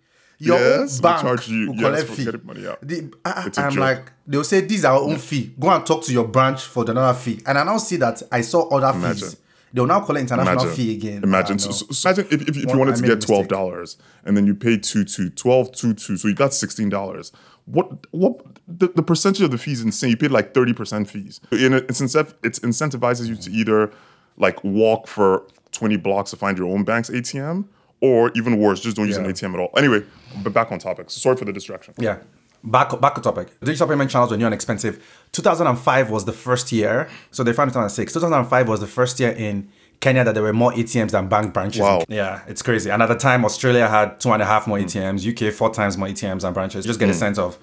Your 0.42 0.58
Yes, 0.58 0.96
own 0.96 1.02
bank 1.02 1.20
charge 1.20 1.48
you- 1.48 1.68
will 1.68 1.76
yes, 1.76 2.04
collect 2.04 2.08
fee. 2.40 2.46
money 2.46 2.66
out. 2.66 2.78
The, 2.80 3.12
I, 3.26 3.50
I'm 3.58 3.70
joke. 3.72 3.74
like, 3.78 4.12
they'll 4.26 4.42
say, 4.42 4.62
these 4.62 4.86
are 4.86 4.94
our 4.94 5.02
own 5.02 5.18
fee. 5.18 5.52
Go 5.60 5.68
and 5.68 5.84
talk 5.84 6.02
to 6.04 6.12
your 6.12 6.26
branch 6.26 6.62
for 6.62 6.82
the 6.84 6.92
another 6.92 7.16
fee. 7.18 7.42
And 7.46 7.58
I 7.58 7.64
now 7.64 7.76
see 7.76 7.96
that 7.96 8.22
I 8.32 8.40
saw 8.40 8.66
other 8.68 8.96
Imagine. 8.96 9.28
fees. 9.28 9.36
They'll 9.72 9.86
now 9.86 10.00
collect 10.00 10.22
international 10.22 10.54
Imagine. 10.64 10.74
fee 10.74 10.96
again. 10.96 11.22
Imagine. 11.22 11.58
So, 11.58 11.70
so- 11.70 12.08
imagine 12.08 12.26
if, 12.30 12.42
if, 12.48 12.56
if 12.56 12.70
you 12.72 12.78
wanted 12.78 12.94
I 12.94 13.00
to 13.00 13.06
get 13.06 13.20
twelve 13.20 13.46
dollars 13.48 13.98
and 14.24 14.36
then 14.36 14.46
you 14.46 14.54
pay 14.54 14.76
two 14.78 15.04
two, 15.04 15.30
12 15.30 15.72
two 15.72 15.94
two, 15.94 16.16
so 16.16 16.32
got 16.34 16.52
sixteen 16.54 16.88
dollars. 16.88 17.30
What 17.66 18.06
what 18.10 18.40
the, 18.66 18.88
the 18.88 19.02
percentage 19.02 19.42
of 19.42 19.52
the 19.52 19.58
fees 19.58 19.80
insane. 19.82 20.10
You 20.10 20.16
paid 20.16 20.32
like 20.32 20.54
thirty 20.54 20.72
percent 20.72 21.08
fees. 21.08 21.40
In 21.52 21.74
it, 21.74 21.84
it's 21.88 22.00
it 22.00 22.54
incentivizes 22.62 23.28
you 23.28 23.36
to 23.36 23.50
either 23.52 23.92
like 24.38 24.64
walk 24.64 25.06
for 25.06 25.46
twenty 25.70 25.96
blocks 25.96 26.30
to 26.30 26.36
find 26.36 26.58
your 26.58 26.68
own 26.68 26.82
bank's 26.82 27.08
ATM, 27.10 27.66
or 28.00 28.30
even 28.34 28.58
worse, 28.58 28.80
just 28.80 28.96
don't 28.96 29.06
use 29.06 29.16
an 29.16 29.26
ATM 29.26 29.54
at 29.54 29.60
all. 29.60 29.70
Anyway, 29.76 30.02
but 30.42 30.52
back 30.52 30.72
on 30.72 30.78
topic. 30.78 31.10
Sorry 31.10 31.36
for 31.36 31.44
the 31.44 31.52
distraction. 31.52 31.94
Yeah. 31.98 32.18
Back 32.62 33.00
back 33.00 33.14
to 33.14 33.20
topic. 33.20 33.58
Digital 33.60 33.88
payment 33.88 34.10
channels 34.10 34.30
were 34.30 34.36
new 34.36 34.44
and 34.44 34.54
expensive. 34.54 35.02
2005 35.32 36.10
was 36.10 36.24
the 36.26 36.32
first 36.32 36.72
year. 36.72 37.08
So 37.30 37.42
they 37.42 37.52
found 37.52 37.70
2006. 37.70 38.12
2005 38.12 38.68
was 38.68 38.80
the 38.80 38.86
first 38.86 39.18
year 39.18 39.30
in 39.30 39.70
Kenya 40.00 40.24
that 40.24 40.34
there 40.34 40.42
were 40.42 40.52
more 40.52 40.72
ATMs 40.72 41.10
than 41.10 41.28
bank 41.28 41.54
branches. 41.54 41.80
Wow. 41.80 42.04
Yeah, 42.08 42.42
it's 42.46 42.62
crazy. 42.62 42.90
And 42.90 43.02
at 43.02 43.08
the 43.08 43.14
time, 43.14 43.44
Australia 43.44 43.88
had 43.88 44.20
two 44.20 44.30
and 44.32 44.42
a 44.42 44.46
half 44.46 44.66
more 44.66 44.78
ATMs. 44.78 45.26
UK 45.26 45.52
four 45.52 45.72
times 45.72 45.96
more 45.96 46.08
ATMs 46.08 46.42
than 46.42 46.52
branches. 46.52 46.84
Just 46.84 46.98
get 46.98 47.08
a 47.08 47.12
hmm. 47.12 47.18
sense 47.18 47.38
of 47.38 47.58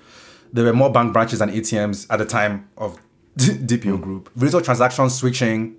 there 0.54 0.66
were 0.66 0.74
more 0.74 0.92
bank 0.92 1.14
branches 1.14 1.40
than 1.40 1.50
ATMs 1.52 2.08
at 2.10 2.18
the 2.18 2.26
time 2.26 2.70
of 2.78 3.00
DPO 3.38 3.98
hmm. 3.98 4.02
Group. 4.02 4.30
Retail 4.36 4.62
transaction 4.62 5.10
switching 5.10 5.76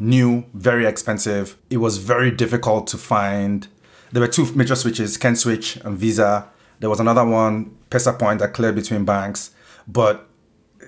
new, 0.00 0.44
very 0.54 0.86
expensive. 0.86 1.56
It 1.68 1.76
was 1.76 1.98
very 1.98 2.30
difficult 2.30 2.86
to 2.88 2.98
find. 2.98 3.68
There 4.12 4.20
were 4.20 4.28
two 4.28 4.50
major 4.54 4.74
switches, 4.74 5.16
Kenswitch 5.16 5.82
and 5.84 5.96
Visa. 5.96 6.48
There 6.80 6.90
was 6.90 6.98
another 6.98 7.24
one, 7.24 7.76
Pesa 7.90 8.18
Point, 8.18 8.40
that 8.40 8.54
cleared 8.54 8.74
between 8.74 9.04
banks, 9.04 9.50
but 9.86 10.26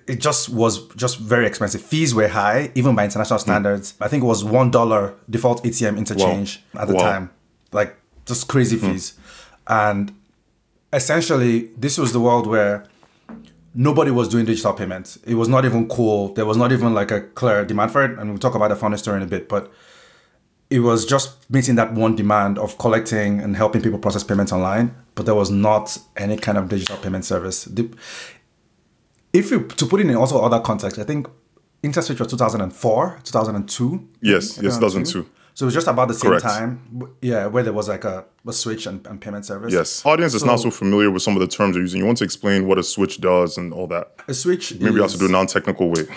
it 0.06 0.20
just 0.20 0.48
was 0.48 0.88
just 0.94 1.18
very 1.18 1.46
expensive. 1.46 1.82
Fees 1.82 2.14
were 2.14 2.28
high, 2.28 2.72
even 2.74 2.94
by 2.94 3.04
international 3.04 3.38
hmm. 3.38 3.44
standards. 3.44 3.94
I 4.00 4.08
think 4.08 4.22
it 4.24 4.26
was 4.26 4.42
one 4.42 4.70
dollar 4.70 5.14
default 5.28 5.62
ATM 5.62 5.98
interchange 5.98 6.62
at 6.74 6.88
the 6.88 6.94
Wow. 6.94 7.02
time, 7.02 7.30
like 7.72 7.96
just 8.26 8.48
crazy 8.48 8.78
hmm. 8.78 8.92
fees. 8.92 9.14
And 9.68 10.12
essentially, 10.92 11.70
this 11.76 11.98
was 11.98 12.12
the 12.12 12.20
world 12.20 12.46
where 12.46 12.84
nobody 13.74 14.10
was 14.10 14.28
doing 14.28 14.44
digital 14.44 14.72
payments. 14.72 15.16
It 15.24 15.34
was 15.34 15.48
not 15.48 15.64
even 15.64 15.88
cool. 15.88 16.34
There 16.34 16.46
was 16.46 16.56
not 16.56 16.72
even 16.72 16.94
like 16.94 17.10
a 17.10 17.20
clear 17.20 17.64
demand 17.64 17.90
for 17.90 18.04
it. 18.04 18.18
And 18.18 18.30
we'll 18.30 18.38
talk 18.38 18.54
about 18.54 18.68
the 18.68 18.76
founder 18.76 18.96
story 18.96 19.18
in 19.18 19.22
a 19.22 19.26
bit, 19.26 19.48
but 19.48 19.72
it 20.70 20.80
was 20.80 21.04
just 21.04 21.50
meeting 21.50 21.74
that 21.76 21.92
one 21.92 22.16
demand 22.16 22.58
of 22.58 22.78
collecting 22.78 23.40
and 23.40 23.56
helping 23.56 23.82
people 23.82 23.98
process 23.98 24.24
payments 24.24 24.52
online. 24.52 24.94
But 25.14 25.26
there 25.26 25.34
was 25.34 25.50
not 25.50 25.98
any 26.16 26.36
kind 26.36 26.56
of 26.58 26.68
digital 26.68 26.96
payment 26.96 27.24
service. 27.24 27.68
If 29.32 29.50
you 29.50 29.64
to 29.66 29.86
put 29.86 30.00
it 30.00 30.06
in 30.06 30.16
also 30.16 30.40
other 30.40 30.60
context, 30.60 30.98
I 30.98 31.04
think 31.04 31.26
InterSwitch 31.82 32.18
was 32.18 32.28
2004, 32.28 33.20
2002. 33.24 34.08
Yes, 34.20 34.58
yes, 34.62 34.78
2002. 34.78 35.28
So 35.54 35.64
it 35.64 35.66
was 35.66 35.74
just 35.74 35.86
about 35.86 36.08
the 36.08 36.14
same 36.14 36.30
Correct. 36.30 36.44
time. 36.44 37.14
Yeah, 37.20 37.46
where 37.46 37.62
there 37.62 37.72
was 37.74 37.88
like 37.88 38.04
a, 38.04 38.24
a 38.46 38.52
switch 38.52 38.86
and, 38.86 39.06
and 39.06 39.20
payment 39.20 39.44
service. 39.44 39.72
Yes. 39.72 40.04
Audience 40.06 40.32
is 40.34 40.44
not 40.44 40.60
so 40.60 40.70
familiar 40.70 41.10
with 41.10 41.22
some 41.22 41.34
of 41.34 41.40
the 41.40 41.46
terms 41.46 41.76
you're 41.76 41.82
using. 41.84 42.00
You 42.00 42.06
want 42.06 42.18
to 42.18 42.24
explain 42.24 42.66
what 42.66 42.78
a 42.78 42.82
switch 42.82 43.20
does 43.20 43.58
and 43.58 43.72
all 43.72 43.86
that. 43.88 44.12
A 44.28 44.34
switch. 44.34 44.74
Maybe 44.74 44.92
we 44.92 45.00
have 45.02 45.10
to 45.10 45.18
do 45.18 45.26
a 45.26 45.30
non-technical 45.30 45.90
way. 45.90 46.06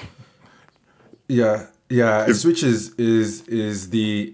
Yeah, 1.28 1.68
yeah. 1.90 2.26
A 2.26 2.34
switch 2.36 2.62
is 2.62 2.94
is 3.00 3.48
is 3.48 3.90
the 3.90 4.32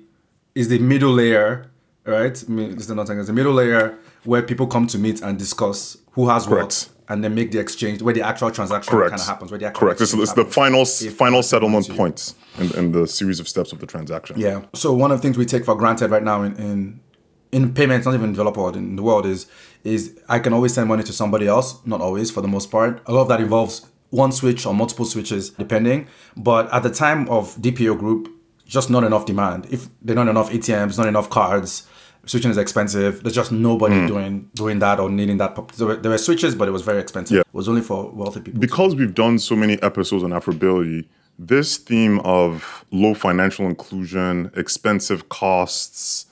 is 0.55 0.67
the 0.67 0.79
middle 0.79 1.12
layer, 1.13 1.72
right? 2.05 2.43
I 2.46 2.51
mean, 2.51 2.74
it's 2.74 2.88
the 2.88 2.96
not 2.96 3.10
it's 3.10 3.27
the 3.27 3.34
middle 3.34 3.53
layer 3.53 3.98
where 4.25 4.41
people 4.41 4.67
come 4.67 4.88
to 4.88 4.98
meet 4.98 5.22
and 5.22 5.39
discuss 5.39 5.98
who 6.12 6.27
has 6.27 6.46
Correct. 6.46 6.89
what, 6.89 7.00
and 7.12 7.22
then 7.22 7.36
make 7.36 7.51
the 7.51 7.60
exchange 7.60 8.01
where 8.01 8.13
the 8.13 8.22
actual 8.22 8.50
transaction 8.51 8.89
Correct. 8.89 9.12
kind 9.12 9.22
of 9.22 9.27
happens. 9.27 9.51
Where 9.51 9.60
the 9.60 9.70
Correct. 9.72 10.00
It's, 10.00 10.13
the 10.34 10.46
final 10.46 10.86
final 10.86 11.44
settlement 11.44 11.89
points 11.89 12.36
in, 12.58 12.74
in 12.77 12.91
the 12.94 13.06
series 13.06 13.39
of 13.41 13.50
steps 13.50 13.74
of 13.74 13.80
the 13.80 13.86
transaction. 13.86 14.39
Yeah. 14.39 14.62
So 14.74 14.94
one 14.94 15.12
of 15.12 15.18
the 15.18 15.22
things 15.22 15.38
we 15.38 15.46
take 15.46 15.65
for 15.65 15.75
granted 15.75 16.10
right 16.10 16.24
now 16.24 16.41
in 16.41 16.56
in, 16.56 17.01
in 17.51 17.74
payments, 17.74 18.06
not 18.06 18.13
even 18.13 18.30
in 18.30 18.32
developer 18.32 18.62
world, 18.62 18.77
in 18.77 18.96
the 18.96 19.03
world 19.03 19.25
is 19.25 19.48
is 19.84 20.18
I 20.30 20.39
can 20.39 20.53
always 20.53 20.74
send 20.74 20.88
money 20.88 21.03
to 21.03 21.12
somebody 21.12 21.48
else. 21.48 21.86
Not 21.86 22.00
always, 22.00 22.32
for 22.32 22.41
the 22.41 22.48
most 22.48 22.72
part. 22.72 23.01
A 23.08 23.12
lot 23.12 23.24
of 23.24 23.27
that 23.27 23.41
involves 23.41 23.86
one 24.10 24.32
switch 24.32 24.65
or 24.65 24.74
multiple 24.74 25.06
switches, 25.06 25.50
depending. 25.50 26.08
But 26.38 26.74
at 26.74 26.84
the 26.84 26.89
time 26.89 27.27
of 27.27 27.56
DPO 27.58 28.00
group, 28.00 28.30
just 28.65 28.89
not 28.89 29.03
enough 29.03 29.25
demand. 29.25 29.68
If 29.70 29.89
there 30.01 30.15
are 30.18 30.24
not 30.24 30.32
enough 30.32 30.50
ATMs, 30.50 30.98
not 30.98 31.08
enough 31.08 31.30
cards, 31.30 31.88
switching 32.25 32.51
is 32.51 32.58
expensive. 32.58 33.24
There's 33.24 33.36
just 33.36 33.51
nobody 33.51 33.96
Hmm. 34.01 34.08
doing 34.08 34.50
doing 34.56 34.80
that 34.80 35.00
or 35.00 35.10
needing 35.10 35.38
that. 35.38 35.56
pop- 35.56 35.72
There 35.74 35.88
were, 35.88 35.96
there 35.96 36.12
were 36.12 36.18
switches, 36.18 36.56
but 36.56 36.68
it 36.68 36.72
was 36.72 36.82
very 36.84 37.00
expensive. 37.00 37.36
Yeah. 37.36 37.42
It 37.42 37.48
was 37.54 37.68
only 37.68 37.82
for 37.82 38.10
wealthy 38.13 38.42
people. 38.42 38.60
Because 38.60 38.96
we've 38.96 39.13
done 39.16 39.40
so 39.40 39.56
many 39.56 39.82
episodes 39.82 40.24
on 40.24 40.32
Afrobility, 40.32 41.06
this 41.40 41.78
theme 41.78 42.20
of 42.20 42.86
low 42.92 43.13
financial 43.13 43.66
inclusion, 43.66 44.51
expensive 44.56 45.30
costs, 45.30 46.28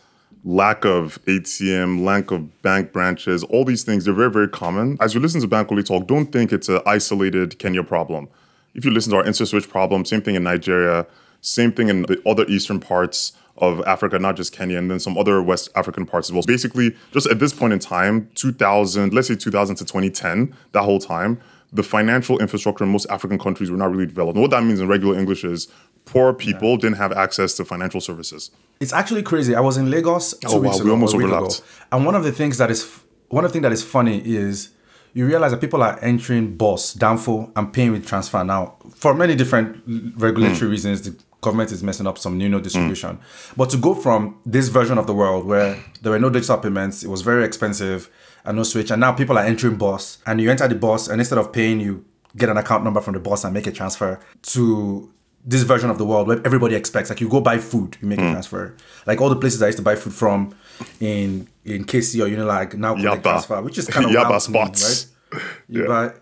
lack 0.45 0.85
of 0.85 1.19
ATM, 1.27 2.03
lack 2.05 2.31
of 2.31 2.61
bank 2.61 2.93
branches, 2.93 3.43
all 3.45 3.65
these 3.65 3.83
things, 3.83 4.05
they're 4.05 4.13
very, 4.13 4.31
very 4.31 4.47
common. 4.47 4.95
As 5.01 5.13
you 5.13 5.19
listen 5.19 5.41
to 5.41 5.47
Bankole 5.47 5.83
talk, 5.85 6.07
don't 6.07 6.31
think 6.31 6.53
it's 6.53 6.69
an 6.69 6.79
isolated 6.85 7.59
Kenya 7.59 7.83
problem. 7.83 8.27
If 8.75 8.85
you 8.85 8.91
listen 8.91 9.11
to 9.11 9.17
our 9.17 9.23
Interswitch 9.23 9.67
problem, 9.67 10.05
same 10.05 10.21
thing 10.21 10.35
in 10.35 10.43
Nigeria, 10.43 11.07
same 11.41 11.71
thing 11.71 11.89
in 11.89 12.03
the 12.03 12.21
other 12.25 12.45
eastern 12.47 12.79
parts 12.79 13.33
of 13.61 13.81
Africa, 13.85 14.19
not 14.19 14.35
just 14.35 14.53
Kenya, 14.53 14.77
and 14.77 14.89
then 14.89 14.99
some 14.99 15.17
other 15.17 15.41
West 15.41 15.69
African 15.75 16.05
parts 16.05 16.29
as 16.29 16.33
well. 16.33 16.43
Basically, 16.45 16.95
just 17.11 17.27
at 17.27 17.39
this 17.39 17.53
point 17.53 17.73
in 17.73 17.79
time, 17.79 18.29
2000, 18.35 19.13
let's 19.13 19.27
say 19.27 19.35
2000 19.35 19.75
to 19.77 19.85
2010, 19.85 20.55
that 20.71 20.83
whole 20.83 20.99
time, 20.99 21.39
the 21.71 21.83
financial 21.83 22.39
infrastructure 22.39 22.83
in 22.83 22.89
most 22.91 23.05
African 23.09 23.37
countries 23.37 23.69
were 23.69 23.77
not 23.77 23.91
really 23.91 24.07
developed. 24.07 24.35
And 24.35 24.41
what 24.41 24.51
that 24.51 24.63
means 24.63 24.79
in 24.79 24.87
regular 24.87 25.17
English 25.19 25.43
is 25.43 25.67
poor 26.05 26.33
people 26.33 26.77
didn't 26.77 26.97
have 26.97 27.11
access 27.11 27.53
to 27.55 27.65
financial 27.65 28.01
services. 28.01 28.49
It's 28.79 28.93
actually 28.93 29.21
crazy. 29.21 29.53
I 29.55 29.59
was 29.59 29.77
in 29.77 29.91
Lagos 29.91 30.33
two 30.39 30.47
Oh, 30.47 30.55
wow, 30.55 30.61
weeks 30.61 30.75
we 30.77 30.81
ago. 30.81 30.91
almost 30.91 31.13
or 31.13 31.21
a 31.21 31.23
week 31.25 31.31
overlapped. 31.33 31.59
ago, 31.59 31.65
and 31.91 32.05
one 32.05 32.15
of 32.15 32.23
the 32.23 32.31
things 32.31 32.57
that 32.57 32.71
is 32.71 32.89
one 33.27 33.45
of 33.45 33.51
the 33.51 33.53
things 33.53 33.63
that 33.63 33.71
is 33.71 33.83
funny 33.83 34.19
is 34.25 34.69
you 35.13 35.25
realize 35.27 35.51
that 35.51 35.61
people 35.61 35.83
are 35.83 35.99
entering 36.01 36.55
boss, 36.55 36.95
Danfo, 36.95 37.51
and 37.55 37.71
paying 37.71 37.91
with 37.91 38.07
transfer 38.07 38.43
now 38.43 38.75
for 38.95 39.13
many 39.13 39.35
different 39.35 39.81
regulatory 40.17 40.59
Hmm. 40.67 40.71
reasons. 40.71 41.01
The 41.03 41.15
government 41.41 41.71
is 41.71 41.81
messing 41.83 42.05
up 42.07 42.17
some 42.17 42.37
new 42.37 42.49
note 42.49 42.63
distribution, 42.63 43.19
but 43.55 43.69
to 43.69 43.77
go 43.77 43.93
from 43.95 44.39
this 44.45 44.67
version 44.67 44.97
of 44.97 45.07
the 45.07 45.13
world 45.13 45.45
where 45.45 45.77
there 46.01 46.11
were 46.11 46.19
no 46.19 46.29
digital 46.29 46.57
payments, 46.57 47.03
it 47.03 47.07
was 47.09 47.21
very 47.21 47.43
expensive 47.45 48.09
and 48.45 48.57
no 48.57 48.63
switch, 48.63 48.91
and 48.91 48.99
now 48.99 49.11
people 49.11 49.37
are 49.37 49.45
entering 49.45 49.75
boss, 49.77 50.17
and 50.25 50.39
you 50.41 50.49
enter 50.49 50.67
the 50.67 50.75
boss, 50.75 51.07
and 51.07 51.19
instead 51.21 51.37
of 51.37 51.51
paying, 51.51 51.79
you 51.79 52.05
get 52.37 52.49
an 52.49 52.57
account 52.57 52.83
number 52.83 53.01
from 53.01 53.13
the 53.13 53.19
boss 53.19 53.43
and 53.43 53.53
make 53.53 53.67
a 53.67 53.71
transfer 53.71 54.19
to 54.43 55.11
this 55.45 55.63
version 55.63 55.89
of 55.89 55.97
the 55.97 56.05
world 56.05 56.27
where 56.27 56.41
everybody 56.45 56.75
expects 56.75 57.09
like 57.09 57.21
you 57.21 57.29
go 57.29 57.39
buy 57.41 57.57
food 57.57 57.97
you 58.01 58.07
make 58.07 58.19
a 58.19 58.21
mm. 58.21 58.31
transfer 58.31 58.75
like 59.07 59.19
all 59.21 59.29
the 59.29 59.35
places 59.37 59.63
i 59.63 59.67
used 59.67 59.77
to 59.77 59.83
buy 59.83 59.95
food 59.95 60.13
from 60.13 60.53
in 60.99 61.47
in 61.63 61.85
kc 61.85 62.21
or 62.21 62.27
unilag 62.29 62.73
now 62.75 62.93
collect 62.93 63.21
Yaba. 63.23 63.23
transfer 63.23 63.61
which 63.61 63.77
is 63.77 63.87
kind 63.87 64.05
of 64.05 64.11
Yaba 64.15 64.27
to 64.45 64.51
me, 64.51 64.57
spots. 64.59 65.07
right 65.31 65.41
you 65.69 65.81
Yeah. 65.81 65.87
buy 65.87 66.13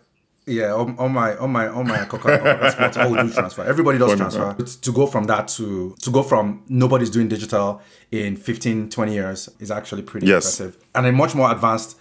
yeah 0.48 0.74
on, 0.74 0.98
on 0.98 1.12
my 1.12 1.36
on 1.38 1.52
my 1.52 1.68
on 1.68 1.86
my 1.88 2.06
coca 2.06 2.38
cola 2.40 2.72
spots 2.72 2.98
all 2.98 3.14
do 3.14 3.30
transfer 3.32 3.64
everybody 3.64 3.98
does 3.98 4.08
Funny, 4.10 4.20
transfer 4.20 4.56
It's 4.60 4.76
to 4.78 4.92
go 4.94 5.06
from 5.06 5.26
that 5.26 5.48
to 5.50 5.96
to 6.02 6.10
go 6.10 6.24
from 6.24 6.64
nobody's 6.70 7.10
doing 7.10 7.28
digital 7.28 7.82
in 8.12 8.36
15 8.38 8.90
20 8.90 9.14
years 9.14 9.50
is 9.60 9.70
actually 9.72 10.02
pretty 10.04 10.28
Yes. 10.28 10.60
impressive 10.60 10.84
and 10.96 11.06
a 11.06 11.12
much 11.12 11.36
more 11.36 11.52
advanced 11.52 11.98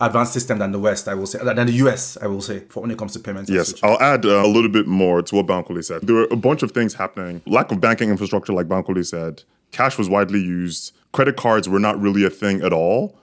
advanced 0.00 0.32
system 0.32 0.58
than 0.58 0.72
the 0.72 0.78
west 0.78 1.08
i 1.08 1.14
will 1.14 1.26
say 1.26 1.38
than 1.44 1.66
the 1.66 1.72
us 1.74 2.16
i 2.22 2.26
will 2.26 2.40
say 2.40 2.60
for 2.70 2.80
when 2.80 2.90
it 2.90 2.96
comes 2.96 3.12
to 3.12 3.18
payments 3.20 3.50
Yes. 3.50 3.74
I'll 3.82 4.00
add 4.00 4.24
uh, 4.24 4.42
a 4.44 4.48
little 4.48 4.70
bit 4.70 4.86
more 4.86 5.20
to 5.22 5.34
what 5.36 5.46
Bankole 5.46 5.84
said. 5.84 6.02
There 6.02 6.14
were 6.16 6.28
a 6.30 6.36
bunch 6.36 6.62
of 6.62 6.72
things 6.72 6.94
happening. 6.94 7.42
Lack 7.46 7.70
of 7.70 7.80
banking 7.80 8.08
infrastructure, 8.08 8.52
like 8.54 8.66
Bankole 8.66 9.04
said. 9.04 9.42
Cash 9.72 9.98
was 9.98 10.08
widely 10.08 10.40
used. 10.40 10.92
Credit 11.12 11.36
cards 11.36 11.68
were 11.68 11.78
not 11.80 12.00
really 12.00 12.24
a 12.24 12.30
thing 12.30 12.62
at 12.62 12.72
all. 12.72 13.14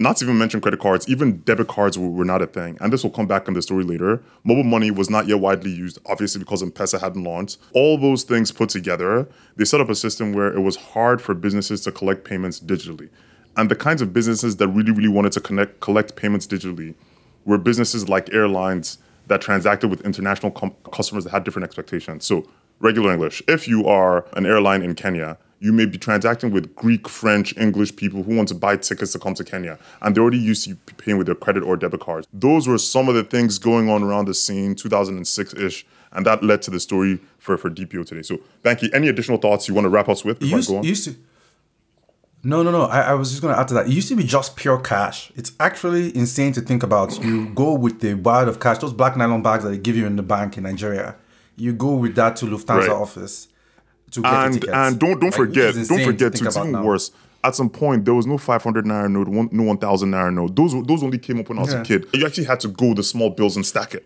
Not 0.00 0.16
to 0.16 0.24
even 0.24 0.38
mention 0.38 0.62
credit 0.62 0.80
cards, 0.80 1.06
even 1.10 1.40
debit 1.40 1.68
cards 1.68 1.98
were, 1.98 2.08
were 2.08 2.24
not 2.24 2.40
a 2.40 2.46
thing. 2.46 2.78
And 2.80 2.90
this 2.90 3.04
will 3.04 3.10
come 3.10 3.26
back 3.26 3.46
in 3.46 3.52
the 3.52 3.60
story 3.60 3.84
later. 3.84 4.22
Mobile 4.44 4.64
money 4.64 4.90
was 4.90 5.10
not 5.10 5.28
yet 5.28 5.40
widely 5.40 5.70
used, 5.70 5.98
obviously 6.06 6.38
because 6.38 6.62
M-Pesa 6.62 6.98
hadn't 7.02 7.22
launched. 7.22 7.58
All 7.74 7.98
those 7.98 8.22
things 8.22 8.50
put 8.50 8.70
together, 8.70 9.28
they 9.56 9.66
set 9.66 9.78
up 9.78 9.90
a 9.90 9.94
system 9.94 10.32
where 10.32 10.50
it 10.56 10.60
was 10.60 10.76
hard 10.76 11.20
for 11.20 11.34
businesses 11.34 11.82
to 11.82 11.92
collect 11.92 12.24
payments 12.24 12.58
digitally. 12.58 13.10
And 13.58 13.70
the 13.70 13.76
kinds 13.76 14.00
of 14.00 14.14
businesses 14.14 14.56
that 14.56 14.68
really, 14.68 14.90
really 14.90 15.08
wanted 15.08 15.32
to 15.32 15.40
connect, 15.42 15.80
collect 15.80 16.16
payments 16.16 16.46
digitally 16.46 16.94
were 17.44 17.58
businesses 17.58 18.08
like 18.08 18.32
airlines 18.32 18.96
that 19.26 19.42
transacted 19.42 19.90
with 19.90 20.00
international 20.00 20.50
com- 20.50 20.74
customers 20.94 21.24
that 21.24 21.30
had 21.30 21.44
different 21.44 21.64
expectations. 21.64 22.24
So, 22.24 22.48
regular 22.78 23.12
English. 23.12 23.42
If 23.46 23.68
you 23.68 23.86
are 23.86 24.24
an 24.32 24.46
airline 24.46 24.82
in 24.82 24.94
Kenya, 24.94 25.36
you 25.60 25.72
may 25.72 25.84
be 25.86 25.98
transacting 25.98 26.50
with 26.50 26.74
Greek, 26.74 27.08
French, 27.08 27.56
English 27.56 27.94
people 27.96 28.22
who 28.22 28.34
want 28.34 28.48
to 28.48 28.54
buy 28.54 28.76
tickets 28.76 29.12
to 29.12 29.18
come 29.18 29.34
to 29.34 29.44
Kenya, 29.44 29.78
and 30.00 30.14
they're 30.14 30.22
already 30.22 30.38
used 30.38 30.64
to 30.64 30.74
paying 30.94 31.18
with 31.18 31.26
their 31.26 31.34
credit 31.36 31.62
or 31.62 31.76
debit 31.76 32.00
cards. 32.00 32.26
Those 32.32 32.66
were 32.66 32.78
some 32.78 33.08
of 33.08 33.14
the 33.14 33.22
things 33.24 33.58
going 33.58 33.88
on 33.90 34.02
around 34.02 34.24
the 34.26 34.34
scene, 34.34 34.74
2006 34.74 35.54
ish, 35.54 35.86
and 36.12 36.24
that 36.26 36.42
led 36.42 36.62
to 36.62 36.70
the 36.70 36.80
story 36.80 37.20
for, 37.38 37.56
for 37.58 37.70
DPO 37.70 38.06
today. 38.06 38.22
So, 38.22 38.38
Banky, 38.64 38.88
any 38.94 39.08
additional 39.08 39.38
thoughts 39.38 39.68
you 39.68 39.74
want 39.74 39.84
to 39.84 39.90
wrap 39.90 40.08
us 40.08 40.24
with 40.24 40.38
It 40.38 40.50
before 40.50 40.58
I 40.58 40.62
go 40.62 40.76
on? 40.78 40.84
used 40.84 41.04
to. 41.04 41.14
No, 42.42 42.62
no, 42.62 42.70
no. 42.70 42.84
I, 42.84 43.00
I 43.02 43.14
was 43.14 43.28
just 43.30 43.42
going 43.42 43.54
to 43.54 43.60
add 43.60 43.68
to 43.68 43.74
that. 43.74 43.86
It 43.86 43.92
used 43.92 44.08
to 44.08 44.16
be 44.16 44.24
just 44.24 44.56
pure 44.56 44.78
cash. 44.80 45.30
It's 45.36 45.52
actually 45.60 46.16
insane 46.16 46.52
to 46.54 46.62
think 46.62 46.82
about. 46.82 47.22
You 47.22 47.50
go 47.50 47.74
with 47.74 48.00
the 48.00 48.14
wad 48.14 48.48
of 48.48 48.60
cash, 48.60 48.78
those 48.78 48.94
black 48.94 49.14
nylon 49.14 49.42
bags 49.42 49.62
that 49.64 49.70
they 49.70 49.78
give 49.78 49.94
you 49.94 50.06
in 50.06 50.16
the 50.16 50.22
bank 50.22 50.56
in 50.56 50.64
Nigeria. 50.64 51.16
You 51.56 51.74
go 51.74 51.92
with 51.94 52.14
that 52.14 52.36
to 52.36 52.46
Lufthansa 52.46 52.78
Right. 52.78 52.88
office 52.88 53.48
to 54.10 54.20
get 54.22 54.32
and 54.32 54.54
tickets. 54.54 54.72
and 54.72 54.98
don't 54.98 55.12
don't 55.20 55.30
Like, 55.30 55.34
forget 55.34 55.74
don't 55.74 56.04
forget 56.04 56.34
too, 56.34 56.46
it's 56.46 56.56
even 56.56 56.72
now. 56.72 56.82
worse 56.84 57.10
at 57.42 57.54
some 57.54 57.70
point 57.70 58.04
there 58.04 58.14
was 58.14 58.26
no 58.26 58.36
500 58.38 58.84
naira 58.84 59.10
note 59.10 59.28
one, 59.28 59.48
no 59.52 59.62
1000 59.64 60.10
naira 60.10 60.32
note 60.34 60.54
those 60.56 60.72
those 60.86 61.02
only 61.02 61.18
came 61.18 61.38
up 61.40 61.48
when 61.48 61.58
i 61.58 61.62
was 61.62 61.72
Yeah. 61.72 61.80
a 61.80 61.84
kid 61.84 62.06
you 62.12 62.26
actually 62.26 62.44
had 62.44 62.60
to 62.60 62.68
go 62.68 62.92
the 62.94 63.02
small 63.02 63.30
bills 63.30 63.56
and 63.56 63.64
stack 63.64 63.94
it 63.94 64.04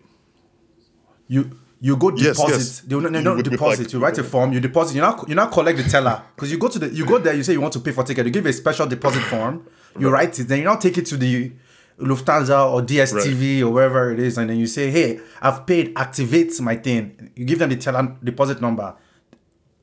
You 1.27 1.49
you 1.81 1.97
go 1.97 2.09
deposit. 2.11 2.49
yes. 2.55 2.79
They 2.81 2.95
will 2.95 3.01
not, 3.03 3.11
no, 3.11 3.19
You 3.19 3.25
no, 3.25 3.35
with, 3.35 3.49
deposit. 3.49 3.83
like- 3.83 3.93
you 3.93 3.99
write 3.99 4.17
a 4.17 4.23
form. 4.23 4.53
You 4.53 4.59
deposit. 4.59 4.95
You 4.95 5.01
now 5.01 5.23
you 5.27 5.35
now 5.35 5.47
collect 5.47 5.77
the 5.77 5.83
teller 5.83 6.21
because 6.35 6.49
you 6.51 6.57
go 6.57 6.67
to 6.69 6.79
the 6.79 6.87
you 6.89 7.05
go 7.05 7.17
there. 7.19 7.33
You 7.33 7.43
say 7.43 7.53
you 7.53 7.61
want 7.61 7.73
to 7.73 7.79
pay 7.79 7.91
for 7.91 8.03
ticket. 8.03 8.25
You 8.25 8.31
give 8.31 8.45
a 8.45 8.53
special 8.53 8.87
deposit 8.87 9.21
form. 9.23 9.63
You 9.99 10.09
write 10.09 10.39
it. 10.39 10.47
Then 10.47 10.59
you 10.59 10.63
now 10.65 10.75
take 10.77 10.97
it 10.97 11.05
to 11.07 11.17
the 11.17 11.51
Lufthansa 11.99 12.71
or 12.71 12.81
DSTV 12.81 13.61
or 13.61 13.69
wherever 13.71 14.11
it 14.11 14.19
is, 14.19 14.37
and 14.37 14.49
then 14.49 14.57
you 14.57 14.67
say, 14.67 14.89
"Hey, 14.89 15.19
I've 15.41 15.65
paid. 15.65 15.91
Activate 15.95 16.59
my 16.61 16.75
thing." 16.75 17.31
You 17.35 17.45
give 17.45 17.59
them 17.59 17.69
the 17.69 17.75
teller 17.77 18.15
deposit 18.23 18.61
number. 18.61 18.93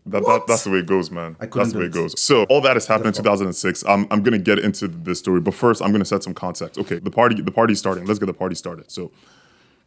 That, 0.06 0.24
that 0.24 0.42
that's 0.48 0.64
the 0.64 0.70
way 0.70 0.78
it 0.78 0.86
goes 0.86 1.10
man 1.10 1.34
couldn't 1.36 1.56
that's 1.58 1.72
the 1.72 1.78
way 1.78 1.84
it 1.84 1.88
it. 1.88 1.92
goes 1.94 2.20
so 2.20 2.44
all 2.44 2.60
that 2.60 2.74
has 2.74 2.86
happened 2.86 3.06
in 3.08 3.12
2006 3.12 3.84
i'm, 3.86 4.06
I'm 4.10 4.22
gonna 4.22 4.38
get 4.38 4.58
into 4.58 4.88
this 4.88 5.18
story 5.20 5.40
but 5.40 5.54
first 5.54 5.80
i'm 5.82 5.92
gonna 5.92 6.04
set 6.04 6.22
some 6.24 6.34
context 6.34 6.78
okay 6.78 6.98
the 6.98 7.10
party 7.10 7.40
the 7.40 7.52
party's 7.52 7.78
starting 7.78 8.04
let's 8.06 8.18
get 8.18 8.26
the 8.26 8.32
party 8.34 8.54
started 8.56 8.90
so 8.90 9.12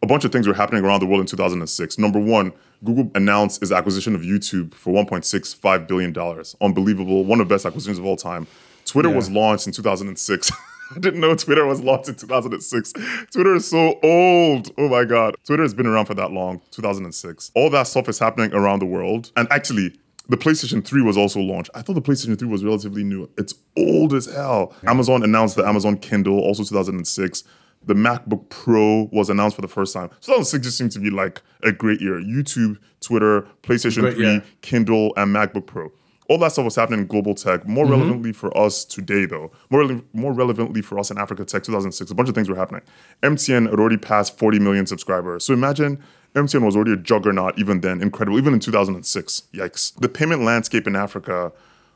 a 0.03 0.07
bunch 0.07 0.23
of 0.23 0.31
things 0.31 0.47
were 0.47 0.53
happening 0.53 0.83
around 0.83 0.99
the 0.99 1.05
world 1.07 1.21
in 1.21 1.25
2006. 1.25 1.97
Number 1.97 2.19
one, 2.19 2.51
Google 2.83 3.09
announced 3.15 3.63
its 3.63 3.71
acquisition 3.71 4.13
of 4.13 4.21
YouTube 4.21 4.73
for 4.75 4.93
1.65 4.93 5.87
billion 5.87 6.11
dollars. 6.13 6.55
Unbelievable, 6.61 7.23
one 7.23 7.39
of 7.41 7.47
the 7.47 7.55
best 7.55 7.65
acquisitions 7.65 7.97
of 7.97 8.05
all 8.05 8.17
time. 8.17 8.45
Twitter 8.85 9.09
Yeah. 9.09 9.15
was 9.15 9.31
launched 9.31 9.65
in 9.67 9.73
2006. 9.73 10.51
I 10.95 10.99
didn't 10.99 11.21
know 11.21 11.33
Twitter 11.33 11.65
was 11.65 11.79
launched 11.81 12.09
in 12.09 12.15
2006. 12.15 12.93
Twitter 13.31 13.55
is 13.55 13.67
so 13.67 13.97
old. 14.03 14.69
Oh 14.77 14.89
my 14.89 15.05
god, 15.05 15.37
Twitter 15.45 15.63
has 15.63 15.73
been 15.73 15.87
around 15.87 16.05
for 16.05 16.13
that 16.13 16.31
long. 16.31 16.61
2006. 16.71 17.51
All 17.55 17.69
that 17.71 17.87
stuff 17.87 18.07
is 18.07 18.19
happening 18.19 18.53
around 18.53 18.79
the 18.79 18.85
world, 18.85 19.31
and 19.35 19.47
actually. 19.49 19.95
The 20.27 20.37
PlayStation 20.37 20.83
3 20.83 21.03
was 21.03 21.17
also 21.17 21.39
launched. 21.39 21.69
I 21.75 21.81
thought 21.81 21.93
the 21.93 22.01
PlayStation 22.01 22.37
3 22.37 22.47
was 22.47 22.63
relatively 22.63 23.03
new. 23.03 23.29
It's 23.37 23.53
old 23.77 24.13
as 24.13 24.25
hell. 24.25 24.73
Amazon 24.87 25.23
announced 25.23 25.55
the 25.55 25.65
Amazon 25.65 25.97
Kindle, 25.97 26.39
also 26.39 26.63
2006 26.63 27.43
the 27.85 27.93
MacBook 27.93 28.49
Pro 28.49 29.09
was 29.11 29.29
announced 29.29 29.55
for 29.55 29.61
the 29.61 29.67
first 29.67 29.93
time. 29.93 30.09
2006 30.21 30.63
just 30.63 30.77
seemed 30.77 30.91
to 30.93 30.99
be 30.99 31.09
like 31.09 31.41
a 31.63 31.71
great 31.71 32.01
year. 32.01 32.19
YouTube, 32.19 32.77
Twitter, 32.99 33.47
PlayStation 33.63 34.01
Great 34.01 34.15
3, 34.15 34.25
year. 34.25 34.43
Kindle, 34.61 35.13
and 35.17 35.33
MacBook 35.35 35.67
Pro. 35.67 35.91
All 36.27 36.39
that 36.39 36.51
stuff 36.51 36.65
was 36.65 36.75
happening 36.75 37.01
in 37.01 37.07
global 37.07 37.35
tech. 37.35 37.67
More 37.67 37.85
mm-hmm. 37.85 37.93
relevantly 37.93 38.33
for 38.33 38.55
us 38.57 38.83
today, 38.83 39.25
though, 39.25 39.51
more, 39.69 40.01
more 40.13 40.33
relevantly 40.33 40.81
for 40.81 40.97
us 40.97 41.11
in 41.11 41.19
Africa 41.19 41.45
Tech 41.45 41.61
2006, 41.63 42.09
a 42.09 42.15
bunch 42.15 42.29
of 42.29 42.33
things 42.33 42.49
were 42.49 42.55
happening. 42.55 42.81
MTN 43.21 43.69
had 43.69 43.79
already 43.79 43.97
passed 43.97 44.37
40 44.39 44.57
million 44.57 44.87
subscribers. 44.87 45.45
So 45.45 45.53
imagine 45.53 46.01
MTN 46.35 46.65
was 46.65 46.75
already 46.75 46.91
a 46.93 46.97
juggernaut 46.97 47.57
even 47.57 47.81
then, 47.81 48.01
incredible, 48.01 48.37
even 48.37 48.53
in 48.53 48.59
2006. 48.59 49.43
Yikes. 49.53 49.95
The 49.99 50.09
payment 50.09 50.43
landscape 50.43 50.85
in 50.85 50.95
Africa 50.95 51.51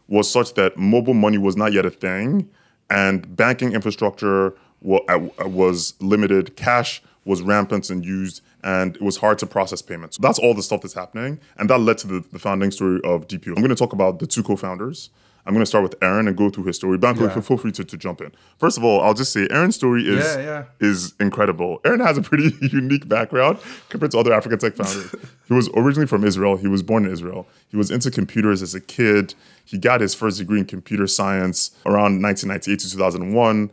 was 0.07 0.31
such 0.31 0.53
that 0.55 0.77
mobile 0.77 1.13
money 1.13 1.37
was 1.37 1.55
not 1.55 1.73
yet 1.73 1.85
a 1.85 1.91
thing 1.91 2.49
and 2.89 3.35
banking 3.35 3.73
infrastructure 3.73 4.55
uh, 4.87 5.19
was 5.45 5.93
limited, 5.99 6.55
cash 6.55 7.01
was 7.25 7.41
rampant 7.41 7.89
and 7.89 8.05
used, 8.05 8.41
and 8.63 8.95
it 8.95 9.01
was 9.01 9.17
hard 9.17 9.37
to 9.39 9.45
process 9.45 9.81
payments. 9.81 10.17
That's 10.17 10.39
all 10.39 10.53
the 10.53 10.63
stuff 10.63 10.81
that's 10.81 10.93
happening, 10.93 11.39
and 11.57 11.69
that 11.69 11.79
led 11.79 11.97
to 11.99 12.07
the, 12.07 12.25
the 12.31 12.39
founding 12.39 12.71
story 12.71 12.99
of 13.03 13.27
DPO. 13.27 13.49
I'm 13.49 13.55
going 13.55 13.69
to 13.69 13.75
talk 13.75 13.93
about 13.93 14.19
the 14.19 14.27
two 14.27 14.41
co-founders. 14.41 15.09
I'm 15.49 15.55
going 15.55 15.63
to 15.63 15.65
start 15.65 15.81
with 15.81 15.95
Aaron 16.03 16.27
and 16.27 16.37
go 16.37 16.51
through 16.51 16.65
his 16.65 16.75
story. 16.75 16.99
Banco, 16.99 17.23
Yeah. 17.25 17.39
feel 17.41 17.57
free 17.57 17.71
to, 17.71 17.83
to 17.83 17.97
jump 17.97 18.21
in. 18.21 18.31
First 18.59 18.77
of 18.77 18.83
all, 18.83 19.01
I'll 19.01 19.15
just 19.15 19.33
say 19.33 19.47
Aaron's 19.49 19.75
story 19.75 20.03
is 20.07 20.23
Yeah, 20.23 20.41
yeah. 20.41 20.63
is 20.79 21.13
incredible. 21.19 21.81
Aaron 21.83 22.01
has 22.01 22.17
a 22.19 22.21
pretty 22.21 22.55
unique 22.71 23.07
background 23.09 23.57
compared 23.89 24.11
to 24.11 24.19
other 24.19 24.31
Africa 24.31 24.57
Tech 24.57 24.75
founders. 24.79 25.09
he 25.47 25.53
was 25.55 25.67
originally 25.75 26.05
from 26.05 26.23
Israel. 26.23 26.57
He 26.57 26.67
was 26.67 26.83
born 26.83 27.03
in 27.05 27.11
Israel. 27.11 27.47
He 27.69 27.77
was 27.77 27.89
into 27.89 28.11
computers 28.11 28.61
as 28.61 28.75
a 28.75 28.79
kid. 28.79 29.33
He 29.65 29.79
got 29.79 30.01
his 30.01 30.13
first 30.13 30.37
degree 30.37 30.59
in 30.59 30.65
computer 30.65 31.07
science 31.07 31.71
around 31.85 32.21
1998 32.21 32.79
to 32.79 32.91
2001 32.91 33.71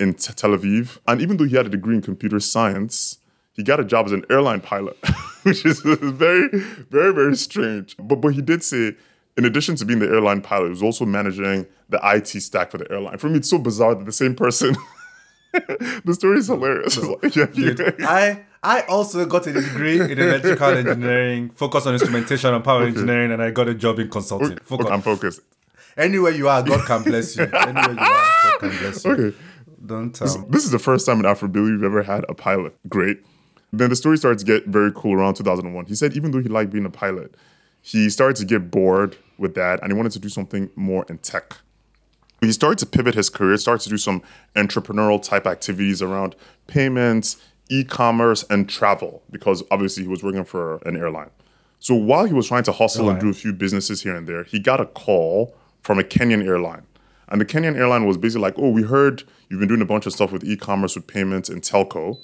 in 0.00 0.14
T- 0.14 0.32
Tel 0.34 0.50
Aviv. 0.56 0.98
And 1.06 1.20
even 1.20 1.36
though 1.36 1.44
he 1.44 1.56
had 1.56 1.66
a 1.66 1.68
degree 1.68 1.94
in 1.96 2.02
computer 2.02 2.40
science, 2.40 3.18
he 3.52 3.62
got 3.62 3.80
a 3.80 3.84
job 3.84 4.06
as 4.06 4.12
an 4.12 4.24
airline 4.30 4.60
pilot, 4.60 4.96
which 5.42 5.66
is 5.66 5.80
very, 5.80 6.48
very, 6.90 7.12
very 7.12 7.36
strange. 7.36 7.96
But 7.98 8.16
but 8.22 8.28
he 8.34 8.40
did 8.42 8.62
say, 8.64 8.94
in 9.38 9.44
addition 9.44 9.76
to 9.76 9.84
being 9.84 10.00
the 10.00 10.08
airline 10.08 10.42
pilot, 10.42 10.64
he 10.64 10.70
was 10.70 10.82
also 10.82 11.06
managing 11.06 11.66
the 11.88 12.00
IT 12.02 12.26
stack 12.26 12.72
for 12.72 12.78
the 12.78 12.90
airline. 12.90 13.18
For 13.18 13.28
me, 13.28 13.38
it's 13.38 13.48
so 13.48 13.58
bizarre 13.58 13.94
that 13.94 14.04
the 14.04 14.12
same 14.12 14.34
person. 14.34 14.76
the 15.52 16.12
story 16.12 16.38
is 16.38 16.48
hilarious. 16.48 16.98
It's 16.98 17.36
like, 17.36 17.56
yeah, 17.56 17.90
I 18.00 18.44
I 18.62 18.80
also 18.82 19.24
got 19.26 19.46
a 19.46 19.52
degree 19.52 20.00
in 20.00 20.18
electrical 20.18 20.68
engineering, 20.68 21.50
focused 21.50 21.86
on 21.86 21.94
instrumentation 21.94 22.52
and 22.52 22.64
power 22.64 22.82
engineering, 22.82 23.30
and 23.30 23.40
I 23.40 23.50
got 23.52 23.68
a 23.68 23.74
job 23.74 24.00
in 24.00 24.10
consulting. 24.10 24.58
Focus. 24.58 24.86
Okay, 24.86 24.94
I'm 24.94 25.02
focused. 25.02 25.40
Anywhere 25.96 26.32
you 26.32 26.48
are, 26.48 26.62
God 26.62 26.84
can 26.84 27.02
bless 27.04 27.36
you. 27.36 27.44
Anywhere 27.54 27.92
you 27.92 27.98
are, 28.00 28.42
God 28.42 28.60
can 28.60 28.78
bless 28.78 29.04
you. 29.04 29.12
Okay. 29.12 29.36
Don't 29.86 30.12
tell. 30.12 30.28
Um, 30.28 30.46
this 30.50 30.64
is 30.64 30.72
the 30.72 30.80
first 30.80 31.06
time 31.06 31.20
in 31.20 31.24
Afrobility 31.24 31.76
we've 31.76 31.84
ever 31.84 32.02
had 32.02 32.24
a 32.28 32.34
pilot. 32.34 32.76
Great. 32.88 33.18
Then 33.72 33.90
the 33.90 33.96
story 33.96 34.18
starts 34.18 34.42
to 34.42 34.46
get 34.46 34.66
very 34.66 34.90
cool 34.92 35.14
around 35.14 35.34
2001. 35.34 35.86
He 35.86 35.94
said 35.94 36.16
even 36.16 36.32
though 36.32 36.42
he 36.42 36.48
liked 36.48 36.72
being 36.72 36.86
a 36.86 36.90
pilot, 36.90 37.36
he 37.80 38.10
started 38.10 38.36
to 38.36 38.44
get 38.44 38.70
bored 38.70 39.16
with 39.38 39.54
that, 39.54 39.80
and 39.82 39.92
he 39.92 39.96
wanted 39.96 40.12
to 40.12 40.18
do 40.18 40.28
something 40.28 40.70
more 40.76 41.06
in 41.08 41.18
tech. 41.18 41.56
He 42.40 42.52
started 42.52 42.78
to 42.78 42.86
pivot 42.86 43.14
his 43.14 43.30
career, 43.30 43.56
started 43.56 43.82
to 43.84 43.90
do 43.90 43.98
some 43.98 44.22
entrepreneurial 44.54 45.22
type 45.22 45.46
activities 45.46 46.02
around 46.02 46.36
payments, 46.66 47.36
e-commerce, 47.68 48.44
and 48.48 48.68
travel, 48.68 49.22
because 49.30 49.62
obviously 49.70 50.04
he 50.04 50.08
was 50.08 50.22
working 50.22 50.44
for 50.44 50.76
an 50.86 50.96
airline. 50.96 51.30
So 51.80 51.94
while 51.94 52.24
he 52.24 52.32
was 52.32 52.48
trying 52.48 52.64
to 52.64 52.72
hustle 52.72 53.08
and 53.08 53.20
do 53.20 53.28
a 53.28 53.34
few 53.34 53.52
businesses 53.52 54.02
here 54.02 54.14
and 54.14 54.26
there, 54.26 54.44
he 54.44 54.58
got 54.58 54.80
a 54.80 54.86
call 54.86 55.54
from 55.82 55.98
a 55.98 56.02
Kenyan 56.02 56.44
airline. 56.44 56.82
And 57.28 57.40
the 57.40 57.44
Kenyan 57.44 57.76
airline 57.76 58.06
was 58.06 58.16
basically 58.16 58.42
like, 58.42 58.54
oh, 58.56 58.70
we 58.70 58.82
heard 58.82 59.22
you've 59.48 59.60
been 59.60 59.68
doing 59.68 59.82
a 59.82 59.86
bunch 59.86 60.06
of 60.06 60.12
stuff 60.12 60.32
with 60.32 60.44
e-commerce, 60.44 60.96
with 60.96 61.06
payments 61.06 61.48
and 61.48 61.62
telco. 61.62 62.18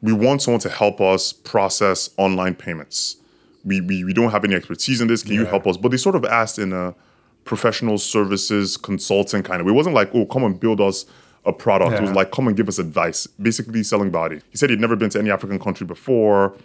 We 0.00 0.12
want 0.12 0.42
someone 0.42 0.60
to 0.60 0.70
help 0.70 1.00
us 1.00 1.32
process 1.32 2.10
online 2.16 2.54
payments. 2.54 3.16
We, 3.64 3.80
we, 3.80 4.04
we 4.04 4.12
don't 4.12 4.30
have 4.30 4.44
any 4.44 4.54
expertise 4.54 5.00
in 5.00 5.08
this. 5.08 5.22
Can 5.22 5.32
you 5.32 5.46
help 5.46 5.66
us? 5.66 5.76
But 5.76 5.90
they 5.90 5.96
sort 5.96 6.16
of 6.16 6.24
asked 6.24 6.58
in 6.58 6.72
a 6.72 6.94
professional 7.44 7.98
services 7.98 8.76
consulting 8.76 9.42
kind 9.42 9.60
of 9.60 9.66
way. 9.66 9.72
It 9.72 9.76
wasn't 9.76 9.94
like, 9.94 10.10
oh, 10.14 10.26
come 10.26 10.44
and 10.44 10.58
build 10.58 10.80
us 10.80 11.06
a 11.44 11.52
product. 11.52 11.92
It 11.92 12.00
was 12.00 12.12
like, 12.12 12.30
come 12.30 12.48
and 12.48 12.56
give 12.56 12.68
us 12.68 12.78
advice, 12.78 13.26
basically 13.26 13.82
selling 13.82 14.10
body. 14.10 14.40
He 14.50 14.56
said 14.56 14.70
he'd 14.70 14.80
never 14.80 14.96
been 14.96 15.10
to 15.10 15.18
any 15.18 15.30
African 15.30 15.58
country 15.58 15.86
before. 15.86 16.56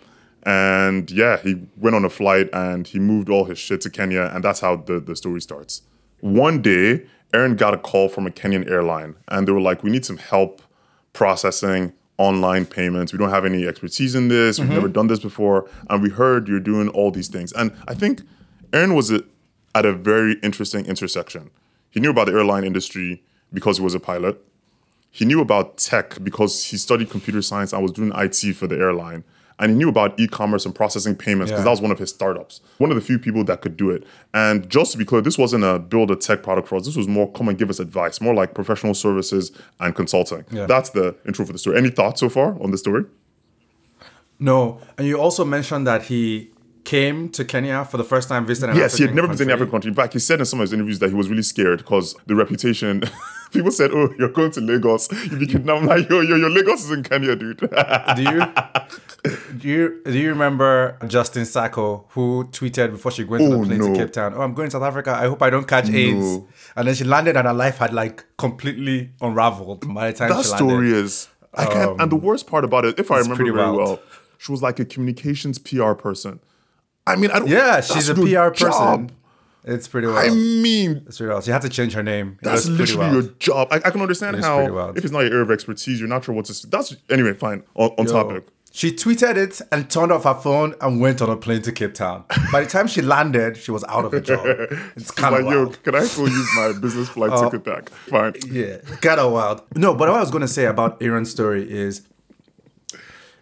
And 0.44 1.12
yeah, 1.12 1.38
he 1.38 1.62
went 1.77 1.96
on 1.96 2.06
a 2.06 2.10
flight 2.10 2.50
and 2.53 2.88
he 2.88 2.98
moved 3.00 3.29
all 3.29 3.44
his 3.44 3.58
shit 3.58 3.82
to 3.82 3.89
Kenya. 3.89 4.32
And 4.34 4.44
that's 4.44 4.62
how 4.62 4.77
the, 4.77 5.00
the 5.00 5.15
story 5.15 5.41
starts. 5.41 5.82
One 6.22 6.62
day, 6.62 7.06
Aaron 7.34 7.56
got 7.56 7.74
a 7.74 7.77
call 7.77 8.10
from 8.10 8.25
a 8.25 8.29
Kenyan 8.32 8.70
airline 8.70 9.15
and 9.27 9.48
they 9.48 9.51
were 9.51 9.62
like, 9.62 9.84
we 9.84 9.89
need 9.89 10.06
some 10.06 10.18
help 10.18 10.62
processing 11.13 11.94
online 12.20 12.66
payments. 12.66 13.12
We 13.14 13.18
don't 13.18 13.30
have 13.30 13.46
any 13.46 13.66
expertise 13.66 14.14
in 14.14 14.28
this. 14.28 14.60
We've 14.60 14.68
mm-hmm. 14.68 14.76
never 14.76 14.88
done 14.90 15.08
this 15.08 15.20
before. 15.20 15.68
And 15.90 16.04
we 16.04 16.10
heard 16.10 16.48
you're 16.48 16.60
doing 16.60 16.90
all 16.90 17.10
these 17.10 17.30
things. 17.30 17.52
And 17.54 17.72
I 17.88 17.96
think 17.96 18.22
Aaron 18.74 18.94
was 18.94 19.10
a, 19.10 19.24
at 19.74 19.86
a 19.86 19.94
very 19.94 20.36
interesting 20.44 20.86
intersection. 20.86 21.50
He 21.90 22.00
knew 22.00 22.12
about 22.12 22.28
the 22.28 22.34
airline 22.34 22.66
industry 22.66 23.24
because 23.52 23.78
he 23.78 23.84
was 23.84 23.96
a 23.96 24.00
pilot. 24.00 24.40
He 25.10 25.26
knew 25.26 25.42
about 25.42 25.78
tech 25.78 26.24
because 26.24 26.66
he 26.66 26.78
studied 26.78 27.10
computer 27.10 27.42
science 27.42 27.74
and 27.74 27.82
was 27.82 27.94
doing 27.94 28.12
IT 28.14 28.54
for 28.56 28.68
the 28.68 28.78
airline. 28.78 29.24
And 29.60 29.72
he 29.72 29.78
knew 29.78 29.89
about 29.89 30.18
e-commerce 30.20 30.66
and 30.66 30.74
processing 30.74 31.16
payments 31.16 31.51
because 31.51 31.62
Yeah. 31.62 31.66
that 31.66 31.70
was 31.72 31.82
one 31.82 31.92
of 31.92 32.00
his 32.00 32.10
startups. 32.10 32.62
One 32.78 32.92
of 32.92 32.96
the 32.96 33.01
few 33.01 33.20
people 33.20 33.44
that 33.44 33.62
could 33.62 33.75
do 33.75 33.89
it. 33.92 34.06
And 34.34 34.70
just 34.70 34.94
to 34.94 34.98
be 34.98 35.04
clear, 35.06 35.22
this 35.22 35.38
wasn't 35.38 35.66
a 35.66 35.80
build 35.80 36.12
a 36.12 36.16
tech 36.16 36.44
product 36.44 36.68
for 36.70 36.78
us. 36.78 36.86
This 36.86 36.96
was 36.96 37.08
more 37.08 37.30
come 37.32 37.50
and 37.50 37.58
give 37.58 37.70
us 37.70 37.80
advice, 37.80 38.22
more 38.22 38.34
like 38.34 38.54
professional 38.54 38.94
services 38.94 39.51
and 39.80 39.94
consulting. 39.94 40.46
Yeah. 40.50 40.66
That's 40.66 40.92
the 40.92 41.16
intro 41.28 41.46
for 41.46 41.51
the 41.54 41.60
story. 41.60 41.78
Any 41.78 41.89
thoughts 41.89 42.22
so 42.22 42.30
far 42.30 42.56
on 42.62 42.72
the 42.72 42.78
story? 42.78 43.04
No, 44.39 44.80
and 44.98 45.06
you 45.06 45.20
also 45.20 45.44
mentioned 45.44 45.86
that 45.88 46.04
he 46.04 46.50
came 46.89 47.29
to 47.29 47.46
Kenya 47.46 47.86
for 47.86 47.98
the 47.98 48.03
first 48.03 48.27
time 48.29 48.48
visiting. 48.48 48.75
Yes, 48.75 48.98
he 48.98 49.03
had 49.03 49.12
African 49.12 49.15
never 49.15 49.27
been 49.27 49.38
to 49.38 49.43
any 49.43 49.50
country. 49.50 49.53
African 49.53 49.72
country. 49.72 49.89
In 49.89 49.96
fact, 49.96 50.13
he 50.13 50.19
said 50.19 50.39
in 50.39 50.46
some 50.48 50.60
of 50.60 50.63
his 50.63 50.74
interviews 50.74 50.98
that 51.00 51.10
he 51.10 51.15
was 51.15 51.29
really 51.29 51.43
scared 51.43 51.79
because 51.79 52.15
the 52.25 52.36
reputation. 52.36 53.03
People 53.51 53.72
said, 53.72 53.89
"Oh, 53.91 54.13
you're 54.19 54.29
going 54.29 54.51
to 54.51 54.62
Lagos. 54.62 55.10
You'll 55.25 55.39
be 55.39 55.48
kidnapped." 55.48 55.81
I'm 55.81 55.88
like, 55.88 56.08
"Yo, 56.08 56.22
yo, 56.22 56.36
yo, 56.36 56.48
Lagos 56.48 56.84
is 56.86 56.91
in 56.91 57.01
Kenya, 57.01 57.36
dude." 57.36 57.58
do 58.15 58.22
you 58.22 58.41
do 59.58 59.67
you 59.67 60.01
do 60.05 60.17
you 60.19 60.29
remember 60.29 60.98
Justine 61.08 61.46
Sacco 61.46 62.05
who 62.10 62.48
tweeted 62.51 62.91
before 62.91 63.12
she 63.12 63.24
went 63.24 63.43
on 63.43 63.53
Oh, 63.53 63.62
the 63.62 63.65
plane 63.65 63.79
no. 63.79 63.88
to 63.93 64.00
Cape 64.00 64.13
Town? 64.13 64.34
Oh, 64.36 64.41
I'm 64.41 64.53
going 64.53 64.67
to 64.69 64.74
South 64.74 64.84
Africa. 64.84 65.12
I 65.12 65.25
hope 65.27 65.41
I 65.41 65.50
don't 65.50 65.67
catch 65.67 65.89
AIDS. 65.89 66.41
And 66.75 66.88
then 66.88 66.93
she 66.93 67.03
landed, 67.03 67.38
and 67.38 67.48
her 67.48 67.53
life 67.53 67.77
had 67.77 67.91
like 67.91 68.24
completely 68.38 69.13
unraveled 69.19 69.91
by 69.96 70.12
the 70.12 70.17
time 70.17 70.29
that 70.29 70.46
she 70.46 70.51
landed. 70.51 70.67
That 70.67 70.74
story 70.74 70.91
is. 70.91 71.27
I 71.55 71.65
can't. 71.65 72.00
and 72.01 72.12
the 72.12 72.17
um, 72.17 72.22
worst 72.22 72.46
part 72.46 72.63
about 72.63 72.86
it, 72.86 73.00
if 73.00 73.10
I 73.10 73.17
remember 73.17 73.46
very 73.46 73.51
wild. 73.51 73.77
well, 73.77 74.00
she 74.38 74.51
was 74.51 74.62
like 74.62 74.79
a 74.79 74.86
communications 74.86 75.58
PR 75.58 75.93
person. 75.93 76.39
I 77.10 77.16
mean, 77.16 77.32
I 77.32 77.39
don't. 77.39 77.48
Yeah, 77.50 77.82
she's 77.82 78.10
a 78.10 78.16
PR 78.16 78.50
person. 78.50 78.72
job. 78.72 79.12
It's 79.66 79.88
pretty 79.88 80.08
well. 80.08 80.18
I 80.18 80.30
mean, 80.30 81.04
it's 81.06 81.18
pretty 81.18 81.30
well. 81.32 81.42
She 81.42 81.51
had 81.51 81.62
to 81.63 81.70
change 81.70 81.94
her 81.94 82.01
name. 82.01 82.38
That's 82.42 82.66
literally 82.68 83.12
wild. 83.12 83.13
your 83.13 83.34
job. 83.39 83.68
I, 83.72 83.75
I 83.78 83.89
can 83.92 84.01
understand 84.01 84.38
how 84.44 84.72
wild. 84.72 84.98
if 84.98 85.04
it's 85.04 85.12
not 85.12 85.20
your 85.22 85.32
area 85.34 85.44
of 85.44 85.51
expertise, 85.51 86.00
you're 86.00 86.08
not 86.10 86.24
sure 86.24 86.34
what 86.34 86.46
to. 86.46 86.68
That's 86.68 86.96
anyway. 87.10 87.34
Fine. 87.34 87.63
On, 87.75 87.92
on 87.98 88.06
Yo. 88.06 88.12
topic. 88.12 88.48
She 88.72 88.92
tweeted 88.92 89.36
it 89.36 89.62
and 89.72 89.89
turned 89.89 90.12
off 90.12 90.24
her 90.25 90.36
phone 90.36 90.75
and 90.80 91.01
went 91.01 91.22
on 91.24 91.30
a 91.30 91.36
plane 91.36 91.62
to 91.63 91.72
Cape 91.72 91.96
Town. 91.96 92.24
By 92.51 92.62
the 92.62 92.70
time 92.70 92.86
she 92.86 93.01
landed, 93.01 93.58
she 93.58 93.72
was 93.72 93.84
out 93.86 94.06
of 94.06 94.13
a 94.13 94.22
job. 94.22 94.46
It's 94.96 95.10
kind 95.12 95.36
of 95.36 95.42
like, 95.44 95.51
yo, 95.51 95.63
wild. 95.63 95.84
can 95.84 95.96
I 95.96 96.03
still 96.03 96.29
use 96.29 96.50
my 96.55 96.74
business 96.79 97.10
flight 97.10 97.31
Oh. 97.33 97.46
ticket 97.46 97.64
back? 97.66 97.90
Fine. 97.90 98.36
Yeah, 98.48 98.77
kind 99.01 99.20
of 99.20 99.33
wild. 99.33 99.64
No, 99.75 99.94
but 99.96 100.07
what 100.10 100.18
I 100.18 100.22
was 100.22 100.29
going 100.29 100.44
to 100.44 100.48
say 100.48 100.66
about 100.66 101.01
Aaron's 101.01 101.31
story 101.31 101.70
is 101.70 102.07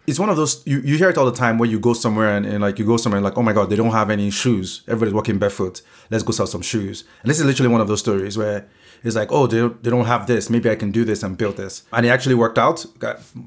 it's 0.08 0.18
one 0.18 0.30
of 0.30 0.36
those 0.40 0.52
you, 0.66 0.78
you 0.80 0.96
hear 0.96 1.10
it 1.10 1.18
all 1.18 1.26
the 1.32 1.40
time 1.44 1.58
where 1.58 1.68
you 1.68 1.78
go 1.88 1.92
somewhere 2.04 2.30
and, 2.36 2.44
and 2.46 2.60
like 2.66 2.78
you 2.80 2.86
go 2.92 2.96
somewhere 2.96 3.18
and 3.18 3.24
like 3.28 3.36
oh 3.40 3.42
my 3.42 3.52
god 3.52 3.68
they 3.70 3.76
don't 3.76 3.92
have 4.00 4.10
any 4.10 4.30
shoes 4.30 4.82
everybody's 4.88 5.14
walking 5.14 5.38
barefoot 5.38 5.82
let's 6.10 6.24
go 6.24 6.32
sell 6.32 6.46
some 6.46 6.62
shoes 6.62 7.04
and 7.22 7.30
this 7.30 7.38
is 7.40 7.44
literally 7.44 7.70
one 7.76 7.80
of 7.80 7.88
those 7.88 8.00
stories 8.00 8.36
where 8.38 8.66
it's 9.04 9.14
like 9.16 9.30
oh 9.30 9.46
they 9.46 9.58
don't, 9.58 9.82
they 9.84 9.90
don't 9.90 10.06
have 10.06 10.26
this 10.26 10.48
maybe 10.54 10.68
I 10.70 10.76
can 10.82 10.90
do 10.98 11.04
this 11.04 11.22
and 11.22 11.36
build 11.42 11.56
this 11.56 11.82
and 11.92 12.04
it 12.06 12.08
actually 12.08 12.34
worked 12.44 12.58
out 12.58 12.78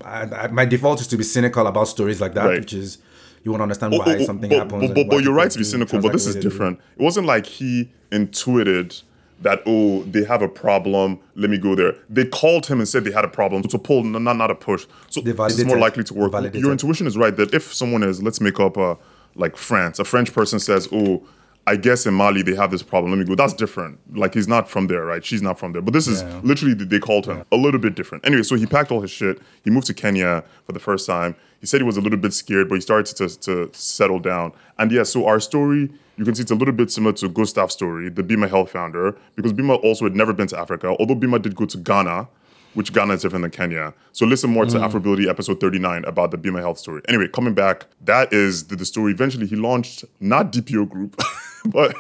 I, 0.05 0.21
I, 0.43 0.47
my 0.59 0.65
default 0.65 1.01
is 1.01 1.07
to 1.07 1.17
be 1.17 1.23
cynical 1.23 1.65
about 1.67 1.87
stories 1.87 2.21
like 2.21 2.33
that 2.35 2.45
Right. 2.45 2.59
which 2.59 2.73
is 2.73 2.99
you 3.43 3.49
want 3.51 3.59
to 3.61 3.63
understand 3.63 3.93
Oh, 3.95 3.99
why 3.99 4.05
oh, 4.17 4.17
oh, 4.21 4.25
something 4.25 4.49
but, 4.51 4.59
happens 4.59 4.87
But, 4.87 4.95
but, 4.95 5.09
but 5.09 5.23
you're 5.23 5.33
right 5.33 5.49
to 5.49 5.57
be 5.57 5.63
cynical, 5.63 5.99
but 5.99 6.11
this 6.11 6.27
is 6.27 6.35
transact 6.35 6.43
the 6.43 6.49
way 6.49 6.49
they 6.49 6.49
do. 6.49 6.49
different. 6.49 6.79
It 6.99 7.03
wasn't 7.03 7.25
like 7.33 7.45
he 7.47 7.91
intuited 8.11 9.01
that, 9.41 9.61
oh, 9.65 10.03
they 10.03 10.23
have 10.23 10.41
a 10.41 10.47
problem, 10.47 11.19
let 11.35 11.49
me 11.49 11.57
go 11.57 11.75
there. 11.75 11.95
They 12.09 12.25
called 12.25 12.65
him 12.67 12.79
and 12.79 12.87
said 12.87 13.03
they 13.03 13.11
had 13.11 13.25
a 13.25 13.29
problem. 13.29 13.63
It's 13.65 13.73
a 13.73 13.79
pull, 13.79 14.03
not, 14.03 14.37
not 14.37 14.51
a 14.51 14.55
push. 14.55 14.85
So 15.09 15.21
it's 15.25 15.63
more 15.65 15.77
likely 15.79 16.03
to 16.05 16.13
work. 16.13 16.31
Validated. 16.31 16.61
Your 16.61 16.71
intuition 16.71 17.07
is 17.07 17.17
right 17.17 17.35
that 17.35 17.53
if 17.53 17.73
someone 17.73 18.03
is, 18.03 18.21
let's 18.21 18.39
make 18.39 18.59
up 18.59 18.77
a, 18.77 18.97
like 19.35 19.57
France, 19.57 19.99
a 19.99 20.03
French 20.03 20.33
person 20.33 20.59
says, 20.59 20.87
oh, 20.91 21.23
I 21.67 21.75
guess 21.75 22.07
in 22.07 22.15
Mali 22.15 22.41
they 22.41 22.55
have 22.55 22.71
this 22.71 22.81
problem. 22.81 23.11
Let 23.11 23.19
me 23.19 23.25
go. 23.25 23.35
That's 23.35 23.53
different. 23.53 23.99
Like 24.17 24.33
he's 24.33 24.47
not 24.47 24.67
from 24.67 24.87
there, 24.87 25.05
right? 25.05 25.23
She's 25.23 25.43
not 25.43 25.59
from 25.59 25.73
there. 25.73 25.81
But 25.81 25.93
this 25.93 26.07
is 26.07 26.23
Yeah. 26.23 26.39
literally 26.43 26.73
they 26.73 26.97
called 26.99 27.27
him 27.27 27.43
a 27.51 27.55
little 27.55 27.79
bit 27.79 27.93
different. 27.95 28.25
Anyway, 28.25 28.41
so 28.41 28.55
he 28.55 28.65
packed 28.65 28.91
all 28.91 28.99
his 29.01 29.11
shit. 29.11 29.39
He 29.63 29.69
moved 29.69 29.85
to 29.87 29.93
Kenya 29.93 30.43
for 30.65 30.71
the 30.71 30.79
first 30.79 31.05
time. 31.05 31.35
He 31.59 31.67
said 31.67 31.79
he 31.79 31.85
was 31.85 31.97
a 31.97 32.01
little 32.01 32.17
bit 32.17 32.33
scared, 32.33 32.67
but 32.67 32.75
he 32.75 32.81
started 32.81 33.15
to, 33.17 33.39
to 33.41 33.69
settle 33.73 34.19
down. 34.19 34.53
And 34.79 34.91
yeah, 34.91 35.03
so 35.03 35.27
our 35.27 35.39
story, 35.39 35.91
you 36.21 36.25
can 36.25 36.35
see 36.35 36.43
it's 36.43 36.51
a 36.51 36.55
little 36.55 36.73
bit 36.73 36.91
similar 36.91 37.13
to 37.13 37.27
Gustav's 37.29 37.73
story, 37.73 38.07
the 38.07 38.21
Bima 38.21 38.47
Health 38.47 38.69
founder, 38.69 39.17
because 39.35 39.53
Bima 39.53 39.83
also 39.83 40.05
had 40.05 40.15
never 40.15 40.33
been 40.33 40.45
to 40.49 40.59
Africa, 40.59 40.95
although 40.99 41.15
Bima 41.15 41.41
did 41.41 41.55
go 41.55 41.65
to 41.65 41.77
Ghana, 41.79 42.27
which 42.75 42.93
Ghana 42.93 43.13
is 43.13 43.23
different 43.23 43.41
than 43.41 43.49
Kenya. 43.49 43.95
So 44.11 44.27
listen 44.27 44.51
more 44.51 44.67
to 44.67 44.77
hmm. 44.77 44.83
Afrobility 44.83 45.27
episode 45.27 45.59
39 45.59 46.05
about 46.05 46.29
the 46.29 46.37
Bima 46.37 46.59
Health 46.59 46.77
story. 46.77 47.01
Anyway, 47.07 47.27
coming 47.27 47.55
back, 47.55 47.87
that 48.01 48.31
is 48.31 48.67
the, 48.67 48.75
the 48.75 48.85
story. 48.85 49.13
Eventually, 49.13 49.47
he 49.47 49.55
launched 49.55 50.05
not 50.19 50.51
DPO 50.53 50.87
Group, 50.89 51.15
but 51.65 51.95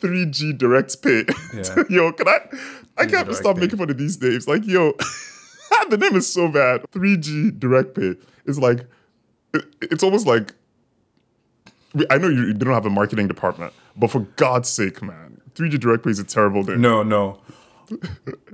3G 0.00 0.56
Direct 0.56 1.02
Pay. 1.02 1.24
Yeah. 1.52 1.82
yo, 1.90 2.12
can 2.12 2.28
I? 2.28 2.38
I 2.96 3.06
can't 3.06 3.26
Direct 3.26 3.34
stop 3.34 3.56
Pay. 3.56 3.62
making 3.62 3.78
fun 3.80 3.90
of 3.90 3.98
these 3.98 4.22
names. 4.22 4.46
Like, 4.46 4.64
yo, 4.64 4.92
the 5.90 5.96
name 5.98 6.14
is 6.14 6.32
so 6.32 6.46
bad. 6.46 6.82
3G 6.92 7.58
Direct 7.58 7.96
Pay. 7.96 8.14
It's 8.46 8.58
like, 8.58 8.86
it- 9.52 9.66
it's 9.80 10.04
almost 10.04 10.24
like, 10.24 10.54
I 12.10 12.18
know 12.18 12.28
you, 12.28 12.46
you 12.48 12.54
don't 12.54 12.72
have 12.72 12.86
a 12.86 12.90
marketing 12.90 13.28
department, 13.28 13.72
but 13.96 14.10
for 14.10 14.20
God's 14.36 14.68
sake, 14.68 15.02
man, 15.02 15.40
3G 15.54 15.78
Direct 15.80 16.04
Pay 16.04 16.10
is 16.10 16.18
a 16.18 16.24
terrible 16.24 16.62
name. 16.64 16.80
No, 16.80 17.02
no. 17.02 17.40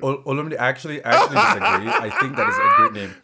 Ol- 0.02 0.22
Olumide, 0.24 0.56
actually, 0.58 1.02
I 1.04 1.10
actually 1.10 1.36
disagree. 1.36 1.90
I 2.08 2.10
think 2.20 2.36
that 2.36 2.48
is 2.48 2.54
a 2.56 2.76
great 2.76 2.92
name. 2.92 3.14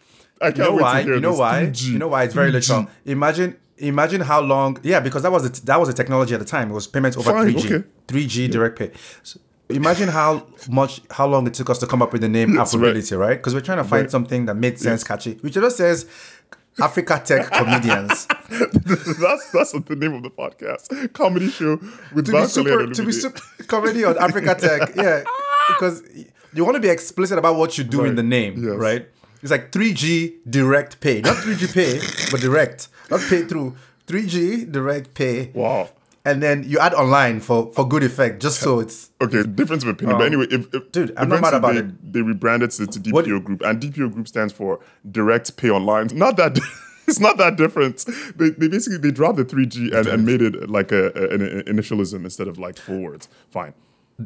I 0.40 0.44
can't 0.46 0.56
You 0.58 0.64
know 0.64 0.72
wait 0.76 0.82
why? 0.82 0.98
to 1.00 1.04
hear 1.04 1.14
You 1.16 1.20
know 1.20 1.30
this. 1.32 1.38
why? 1.40 1.62
3G. 1.66 1.82
You 1.92 1.98
know 1.98 2.08
why? 2.08 2.22
It's 2.24 2.34
very 2.34 2.50
3G. 2.50 2.54
literal. 2.54 2.86
Imagine, 3.04 3.56
imagine 3.78 4.20
how 4.22 4.40
long. 4.40 4.78
Yeah, 4.82 5.00
because 5.00 5.22
that 5.22 5.32
was 5.32 5.50
the, 5.50 5.66
that 5.66 5.78
was 5.78 5.88
the 5.88 5.94
technology 5.94 6.34
at 6.34 6.40
the 6.40 6.46
time. 6.46 6.70
It 6.70 6.74
was 6.74 6.86
payments 6.86 7.16
over 7.16 7.30
Fine, 7.32 7.52
3G, 7.54 7.64
okay. 7.80 7.88
3G 8.06 8.50
direct 8.50 8.78
pay. 8.78 8.92
So 9.22 9.40
imagine 9.68 10.08
how 10.08 10.46
much, 10.70 11.02
how 11.10 11.26
long 11.26 11.46
it 11.46 11.54
took 11.54 11.68
us 11.68 11.78
to 11.80 11.86
come 11.86 12.00
up 12.00 12.12
with 12.12 12.22
the 12.22 12.28
name 12.28 12.54
Yes, 12.54 12.74
Afrobility, 12.74 13.18
right? 13.18 13.36
Because 13.36 13.52
we're 13.54 13.60
trying 13.60 13.78
to 13.78 13.84
find 13.84 14.02
Right. 14.04 14.10
something 14.10 14.46
that 14.46 14.54
made 14.54 14.78
sense, 14.78 15.04
catchy. 15.04 15.34
Which 15.42 15.54
just 15.54 15.76
says 15.76 16.06
Africa 16.80 17.20
Tech 17.24 17.50
Comedians. 17.50 18.26
that's 18.48 19.50
that's 19.50 19.72
the 19.72 19.96
name 19.96 20.14
of 20.14 20.22
the 20.22 20.30
podcast. 20.30 21.12
Comedy 21.12 21.50
show 21.50 21.78
with 22.14 22.26
to 22.26 22.32
be 22.32 22.44
super, 22.46 22.80
and 22.80 22.94
to 22.94 23.04
be 23.04 23.12
super 23.12 23.40
comedy 23.66 24.04
on 24.04 24.16
Africa 24.18 24.54
Tech, 24.54 24.90
yeah, 24.96 25.24
because 25.68 26.02
you 26.54 26.64
want 26.64 26.76
to 26.76 26.80
be 26.80 26.88
explicit 26.88 27.38
about 27.38 27.56
what 27.56 27.76
you 27.78 27.84
do 27.84 28.04
in 28.04 28.14
the 28.14 28.22
name, 28.22 28.62
Yes. 28.64 28.74
right? 28.76 29.08
It's 29.42 29.50
like 29.52 29.70
3G 29.70 30.38
direct 30.50 31.00
pay, 31.00 31.20
not 31.20 31.36
3G 31.36 31.72
pay, 31.74 32.00
but 32.30 32.40
direct, 32.40 32.88
not 33.10 33.20
pay 33.20 33.42
through 33.44 33.76
3G 34.06 34.70
direct 34.72 35.14
pay. 35.14 35.50
Wow. 35.54 35.90
And 36.30 36.42
then 36.42 36.64
you 36.70 36.78
add 36.78 36.94
online 36.94 37.40
for 37.40 37.72
for 37.72 37.84
good 37.88 38.02
effect, 38.02 38.42
just 38.42 38.58
so 38.60 38.80
it's 38.80 39.10
Okay, 39.20 39.42
difference 39.60 39.82
of 39.84 39.88
opinion. 39.90 40.18
but 40.18 40.26
anyway, 40.26 40.46
if, 40.50 40.62
if 40.74 40.74
Um, 40.74 40.82
Dude, 40.92 41.12
I'm 41.16 41.28
not 41.28 41.40
mad 41.40 41.54
about 41.54 41.74
they, 41.74 41.86
They 42.12 42.22
rebranded 42.22 42.70
to, 42.72 42.86
to 42.86 42.98
DPO 43.00 43.12
What- 43.12 43.44
Group, 43.46 43.60
and 43.62 43.80
DPO 43.82 44.12
Group 44.14 44.26
stands 44.28 44.52
for 44.52 44.70
Direct 45.18 45.56
Pay 45.56 45.70
Online. 45.70 46.08
Not 46.24 46.36
that 46.36 46.52
it's 47.08 47.20
not 47.20 47.36
that 47.38 47.56
different. 47.56 48.04
They, 48.38 48.50
they 48.50 48.68
basically 48.68 48.98
they 48.98 49.10
dropped 49.20 49.36
the 49.40 49.44
3G 49.52 49.76
and, 49.96 50.06
and 50.06 50.26
made 50.30 50.42
it 50.42 50.68
like 50.68 50.92
a, 50.92 51.04
a- 51.20 51.28
an, 51.34 51.40
initialism 51.74 52.20
instead 52.28 52.48
of 52.48 52.58
like 52.58 52.76
full 52.78 53.00
words. 53.00 53.28
Fine. 53.50 53.72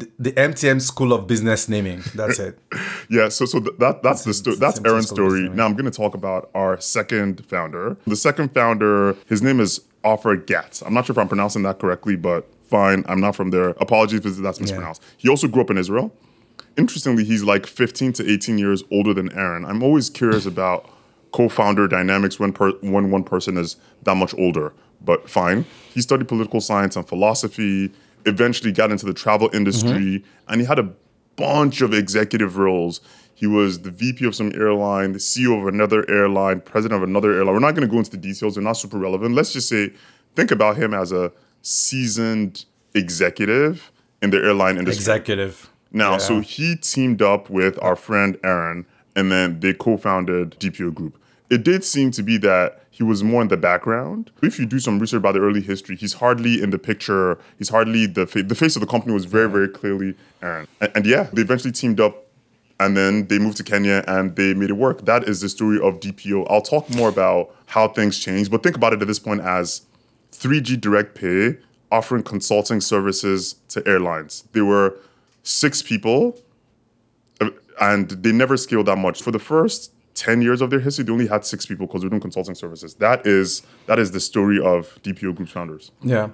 the, 0.00 0.06
the 0.18 0.32
MTM 0.50 0.80
School 0.80 1.12
of 1.12 1.26
Business 1.32 1.68
naming. 1.68 2.00
That's 2.20 2.38
it. 2.38 2.58
Yeah, 3.16 3.28
so 3.28 3.44
so 3.52 3.58
th- 3.60 3.76
that 3.78 4.02
that's 4.06 4.22
the 4.24 4.32
sto- 4.32 4.54
that's 4.64 4.80
Aaron's 4.86 5.08
story, 5.10 5.42
story. 5.44 5.56
Now 5.58 5.66
I'm 5.66 5.74
going 5.78 5.90
to 5.92 5.96
talk 6.02 6.14
about 6.14 6.42
our 6.54 6.72
second 6.80 7.44
founder. 7.52 7.96
The 8.06 8.16
second 8.28 8.48
founder, 8.54 9.16
his 9.32 9.40
name 9.42 9.58
is 9.66 9.72
Ofer 10.04 10.36
Gat. 10.36 10.82
I'm 10.84 10.94
not 10.94 11.06
sure 11.06 11.14
if 11.14 11.18
I'm 11.18 11.28
pronouncing 11.28 11.62
that 11.62 11.78
correctly, 11.78 12.16
but 12.16 12.48
fine. 12.68 13.04
I'm 13.06 13.20
not 13.20 13.36
from 13.36 13.50
there. 13.50 13.70
Apologies 13.70 14.24
if 14.24 14.36
that's 14.36 14.60
mispronounced. 14.60 15.02
He 15.16 15.28
also 15.28 15.48
grew 15.48 15.62
up 15.62 15.70
in 15.70 15.78
Israel. 15.78 16.14
Interestingly, 16.76 17.24
he's 17.24 17.42
like 17.42 17.66
15 17.66 18.14
to 18.14 18.30
18 18.30 18.58
years 18.58 18.82
older 18.90 19.12
than 19.12 19.30
Aaron. 19.32 19.64
I'm 19.64 19.82
always 19.82 20.08
curious 20.08 20.46
about 20.46 20.88
co-founder 21.32 21.88
dynamics 21.88 22.38
when 22.38 22.52
per, 22.52 22.72
when 22.80 23.10
one 23.10 23.24
person 23.24 23.56
is 23.56 23.76
that 24.02 24.14
much 24.14 24.34
older. 24.38 24.72
But 25.00 25.28
fine. 25.28 25.66
He 25.92 26.00
studied 26.00 26.28
political 26.28 26.60
science 26.60 26.96
and 26.96 27.06
philosophy. 27.06 27.92
Eventually, 28.24 28.72
got 28.72 28.90
into 28.90 29.04
the 29.04 29.14
travel 29.14 29.48
mm-hmm. 29.48 29.56
industry, 29.56 30.24
and 30.48 30.60
he 30.60 30.66
had 30.66 30.78
a 30.78 30.92
bunch 31.36 31.80
of 31.80 31.92
executive 31.92 32.56
roles. 32.56 33.00
He 33.34 33.46
was 33.46 33.80
the 33.80 33.90
VP 33.90 34.24
of 34.26 34.34
some 34.34 34.52
airline, 34.54 35.12
the 35.12 35.18
CEO 35.18 35.60
of 35.60 35.66
another 35.66 36.08
airline, 36.08 36.60
president 36.60 37.02
of 37.02 37.08
another 37.08 37.32
airline. 37.32 37.54
We're 37.54 37.60
not 37.60 37.74
going 37.74 37.86
to 37.88 37.92
go 37.92 37.98
into 37.98 38.10
the 38.12 38.16
details; 38.16 38.54
they're 38.54 38.62
not 38.64 38.74
super 38.74 38.98
relevant. 38.98 39.34
Let's 39.34 39.52
just 39.52 39.68
say, 39.68 39.90
think 40.36 40.50
about 40.50 40.76
him 40.76 40.94
as 40.94 41.12
a 41.12 41.32
seasoned 41.62 42.64
executive 42.94 43.90
in 44.20 44.30
the 44.30 44.38
airline 44.38 44.78
industry. 44.78 45.00
Executive. 45.00 45.68
Now, 45.92 46.12
Yeah. 46.12 46.18
so 46.18 46.40
he 46.40 46.76
teamed 46.76 47.20
up 47.22 47.50
with 47.50 47.78
our 47.82 47.96
friend 47.96 48.38
Aaron, 48.44 48.86
and 49.16 49.30
then 49.30 49.60
they 49.60 49.74
co-founded 49.74 50.56
DPO 50.58 50.90
Group. 50.94 51.18
It 51.50 51.64
did 51.64 51.84
seem 51.84 52.10
to 52.12 52.22
be 52.22 52.38
that 52.38 52.82
he 52.90 53.02
was 53.02 53.22
more 53.22 53.42
in 53.42 53.48
the 53.48 53.56
background. 53.58 54.30
If 54.42 54.58
you 54.58 54.64
do 54.66 54.78
some 54.78 54.98
research 54.98 55.18
about 55.18 55.32
the 55.34 55.40
early 55.40 55.60
history, 55.60 55.96
he's 55.96 56.14
hardly 56.14 56.62
in 56.62 56.70
the 56.70 56.78
picture. 56.78 57.38
He's 57.58 57.68
hardly 57.68 58.06
the 58.06 58.26
fa- 58.26 58.42
the 58.42 58.54
face 58.54 58.74
of 58.76 58.80
the 58.80 58.86
company 58.86 59.12
was 59.12 59.26
very 59.26 59.50
very 59.50 59.68
clearly 59.68 60.14
Aaron. 60.42 60.66
And, 60.80 60.92
and 60.94 61.06
yeah, 61.06 61.28
they 61.32 61.42
eventually 61.42 61.72
teamed 61.72 62.00
up, 62.00 62.21
and 62.82 62.96
then 62.96 63.26
they 63.28 63.38
moved 63.38 63.56
to 63.58 63.64
Kenya 63.64 64.02
and 64.08 64.34
they 64.34 64.54
made 64.54 64.70
it 64.70 64.76
work. 64.76 65.04
That 65.04 65.28
is 65.28 65.40
the 65.40 65.48
story 65.48 65.78
of 65.80 66.00
DPO. 66.00 66.46
I'll 66.50 66.62
talk 66.62 66.90
more 66.90 67.08
about 67.08 67.54
how 67.66 67.88
things 67.88 68.18
changed, 68.18 68.50
but 68.50 68.62
think 68.62 68.76
about 68.76 68.92
it 68.92 69.00
at 69.00 69.06
this 69.06 69.20
point 69.20 69.40
as 69.40 69.82
3G 70.32 70.80
Direct 70.80 71.14
Pay 71.14 71.58
offering 71.92 72.22
consulting 72.22 72.80
services 72.80 73.56
to 73.68 73.86
airlines. 73.86 74.44
They 74.52 74.62
were 74.62 74.96
six 75.44 75.82
people, 75.82 76.38
uh, 77.40 77.50
and 77.80 78.10
they 78.10 78.32
never 78.32 78.56
scaled 78.56 78.86
that 78.86 78.96
much. 78.96 79.22
For 79.22 79.30
the 79.30 79.38
first 79.38 79.92
10 80.14 80.42
years 80.42 80.60
of 80.60 80.70
their 80.70 80.80
history, 80.80 81.04
they 81.04 81.12
only 81.12 81.28
had 81.28 81.44
six 81.44 81.66
people 81.66 81.86
because 81.86 82.00
they're 82.00 82.10
doing 82.10 82.20
consulting 82.20 82.54
services. 82.54 82.94
That 82.94 83.26
is 83.26 83.62
that 83.86 83.98
is 83.98 84.10
the 84.10 84.20
story 84.20 84.58
of 84.58 84.98
DPO 85.02 85.36
Group's 85.36 85.52
founders. 85.52 85.92
Yeah. 86.02 86.30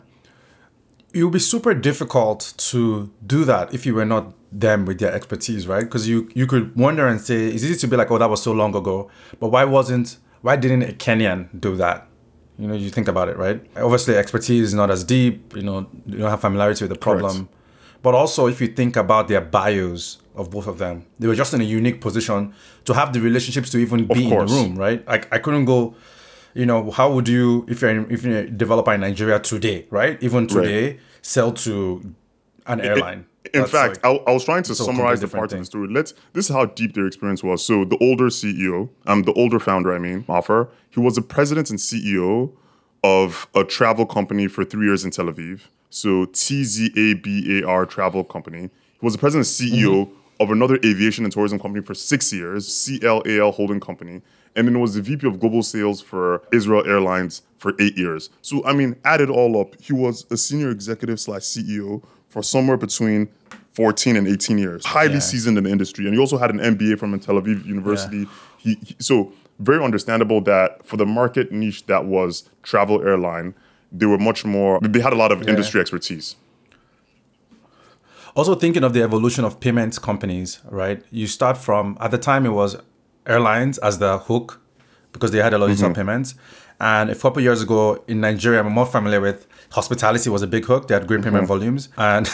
It 1.13 1.25
would 1.25 1.33
be 1.33 1.39
super 1.39 1.75
difficult 1.75 2.55
to 2.59 3.11
do 3.27 3.45
that 3.45 3.73
if 3.73 3.87
you 3.87 3.95
were 3.95 4.05
not 4.05 4.35
them 4.53 4.85
with 4.85 4.99
their 4.99 5.13
expertise, 5.13 5.67
right? 5.67 5.85
Because 5.85 6.09
you 6.09 6.31
you 6.35 6.47
could 6.47 6.75
wonder 6.77 7.07
and 7.07 7.21
say 7.21 7.47
it's 7.47 7.65
easy 7.65 7.77
to 7.77 7.89
be 7.89 7.97
like, 7.97 8.11
oh, 8.11 8.19
that 8.19 8.31
was 8.31 8.43
so 8.43 8.53
long 8.53 8.75
ago, 8.75 9.11
but 9.41 9.49
why 9.49 9.65
wasn't 9.65 10.19
why 10.43 10.57
didn't 10.57 10.83
a 10.83 10.93
Kenyan 10.93 11.49
do 11.59 11.77
that? 11.77 12.07
You 12.59 12.67
know, 12.67 12.75
you 12.75 12.91
think 12.91 13.09
about 13.09 13.29
it, 13.29 13.37
right? 13.37 13.65
Obviously, 13.77 14.17
expertise 14.17 14.65
is 14.65 14.75
not 14.75 14.91
as 14.91 15.05
deep. 15.05 15.55
You 15.55 15.63
know, 15.63 15.87
you 16.07 16.19
don't 16.19 16.31
have 16.31 16.41
familiarity 16.41 16.85
with 16.85 16.91
the 16.91 16.99
problem. 16.99 17.37
Correct. 17.37 17.55
But 18.03 18.15
also, 18.15 18.47
if 18.47 18.61
you 18.61 18.69
think 18.69 18.97
about 18.97 19.29
their 19.29 19.41
bios 19.41 20.19
of 20.35 20.51
both 20.51 20.67
of 20.67 20.79
them, 20.79 21.07
they 21.19 21.27
were 21.27 21.35
just 21.35 21.53
in 21.55 21.61
a 21.61 21.65
unique 21.65 22.01
position 22.01 22.55
to 22.85 22.95
have 22.95 23.13
the 23.13 23.21
relationships 23.21 23.71
to 23.71 23.79
even 23.79 24.07
be 24.07 24.25
in 24.25 24.31
the 24.31 24.47
room, 24.47 24.77
right? 24.77 25.07
Like 25.07 25.33
I 25.33 25.39
couldn't 25.39 25.65
go. 25.65 25.95
You 26.55 26.67
know, 26.67 26.91
how 26.91 27.13
would 27.13 27.29
you, 27.29 27.65
if 27.69 27.83
you're 27.83 27.91
in, 27.91 28.11
if 28.11 28.25
you're 28.25 28.39
a 28.39 28.51
developer 28.51 28.93
in 28.93 29.01
Nigeria 29.01 29.39
today, 29.39 29.87
right? 29.91 30.21
Even 30.23 30.47
today, 30.47 30.99
sell 31.23 31.53
to 31.53 32.15
an 32.67 32.81
airline? 32.81 33.27
In 33.55 33.61
That's 33.61 33.73
fact, 33.73 34.05
like- 34.05 34.21
I, 34.27 34.31
I 34.31 34.33
was 34.33 34.45
trying 34.45 34.63
to 34.65 34.75
summarize 34.75 35.21
the 35.21 35.27
different 35.27 35.41
parts 35.43 35.53
of 35.55 35.59
the 35.61 35.65
story. 35.65 35.89
Let's. 35.89 36.13
This 36.35 36.51
is 36.51 36.55
how 36.55 36.67
deep 36.67 36.95
their 36.95 37.07
experience 37.07 37.43
was. 37.43 37.65
So 37.65 37.85
the 37.85 37.97
older 37.99 38.27
CEO, 38.27 38.91
um, 39.07 39.23
the 39.23 39.33
older 39.35 39.59
founder, 39.59 39.93
I 39.95 39.99
mean, 39.99 40.25
Ofer, 40.29 40.69
he 40.91 41.01
was 41.01 41.15
the 41.15 41.23
president 41.23 41.71
and 41.71 41.79
CEO 41.79 42.53
of 43.05 43.49
a 43.55 43.65
travel 43.65 44.05
company 44.05 44.49
for 44.49 44.65
three 44.65 44.87
years 44.87 45.05
in 45.05 45.11
Tel 45.13 45.27
Aviv. 45.27 45.63
So 45.89 46.27
T 46.27 46.65
Z 46.65 46.91
A 46.97 47.15
B 47.15 47.61
A 47.63 47.67
R 47.67 47.87
Travel 47.87 48.23
Company. 48.25 48.63
He 49.01 49.05
was 49.07 49.15
the 49.15 49.19
president 49.19 49.47
and 49.47 49.73
CEO 49.73 50.07
Mm-hmm. 50.09 50.43
of 50.43 50.51
another 50.51 50.79
aviation 50.85 51.25
and 51.25 51.33
tourism 51.33 51.59
company 51.59 51.83
for 51.85 51.95
six 51.95 52.33
years, 52.33 52.69
CLAL 53.01 53.51
Holding 53.53 53.81
Company, 53.81 54.21
and 54.57 54.67
then 54.67 54.81
was 54.81 54.95
the 54.95 55.03
VP 55.03 55.27
of 55.27 55.39
global 55.41 55.63
sales 55.63 56.01
for 56.01 56.43
Israel 56.53 56.85
Airlines 56.87 57.43
for 57.57 57.75
eight 57.81 57.97
years. 57.97 58.31
So 58.43 58.65
I 58.65 58.73
mean, 58.73 58.97
add 59.05 59.21
it 59.21 59.31
all 59.31 59.61
up, 59.61 59.81
he 59.81 59.93
was 59.93 60.27
a 60.31 60.37
senior 60.37 60.71
executive 60.71 61.19
slash 61.21 61.43
CEO 61.43 62.03
for 62.29 62.43
somewhere 62.43 62.77
between 62.77 63.29
14 63.73 64.17
and 64.17 64.27
18 64.27 64.59
years. 64.59 64.85
Highly 64.85 65.15
Yeah. 65.15 65.19
seasoned 65.21 65.57
in 65.59 65.65
the 65.65 65.71
industry, 65.71 66.05
and 66.07 66.15
he 66.15 66.21
also 66.21 66.37
had 66.39 66.51
an 66.51 66.59
MBA 66.61 66.99
from 66.99 67.19
Tel 67.21 67.37
Aviv 67.41 67.65
University. 67.65 68.27
He, 68.59 68.75
he- 68.85 68.97
so 68.99 69.33
very 69.61 69.83
understandable 69.85 70.41
that 70.43 70.85
for 70.87 70.97
the 70.97 71.07
market 71.07 71.51
niche 71.53 71.87
that 71.87 72.05
was 72.05 72.49
travel 72.63 73.01
airline, 73.03 73.55
they 73.91 74.07
were 74.07 74.19
much 74.19 74.45
more. 74.45 74.79
They 74.83 75.01
had 75.01 75.13
a 75.13 75.17
lot 75.17 75.33
of 75.33 75.49
industry 75.49 75.81
expertise. 75.81 76.37
Also 78.37 78.55
thinking 78.55 78.85
of 78.85 78.93
the 78.93 79.03
evolution 79.03 79.45
of 79.45 79.59
payments 79.59 79.99
companies, 79.99 80.61
right? 80.71 81.03
You 81.11 81.27
start 81.27 81.57
from 81.57 81.97
at 82.01 82.11
the 82.11 82.19
time 82.19 82.47
it 82.47 82.51
was 82.53 82.77
airlines 83.29 83.79
as 83.79 83.99
the 83.99 84.19
hook 84.19 84.61
because 85.13 85.31
they 85.31 85.39
had 85.39 85.55
a 85.55 85.59
lot 85.59 85.67
of 85.67 85.71
digital 85.71 85.91
mm-hmm. 85.91 86.01
payments. 86.01 86.35
And 86.81 87.11
a 87.11 87.15
couple 87.15 87.43
years 87.43 87.61
ago 87.61 88.05
in 88.07 88.21
Nigeria, 88.21 88.61
I'm 88.61 88.73
more 88.73 88.87
familiar 88.87 89.21
with 89.21 89.47
hospitality 89.71 90.31
was 90.31 90.43
a 90.43 90.47
big 90.47 90.65
hook. 90.65 90.89
They 90.89 90.95
had 90.95 91.07
great 91.07 91.23
payment 91.23 91.45
mm-hmm. 91.45 91.55
volumes 91.55 91.89
and 91.97 92.27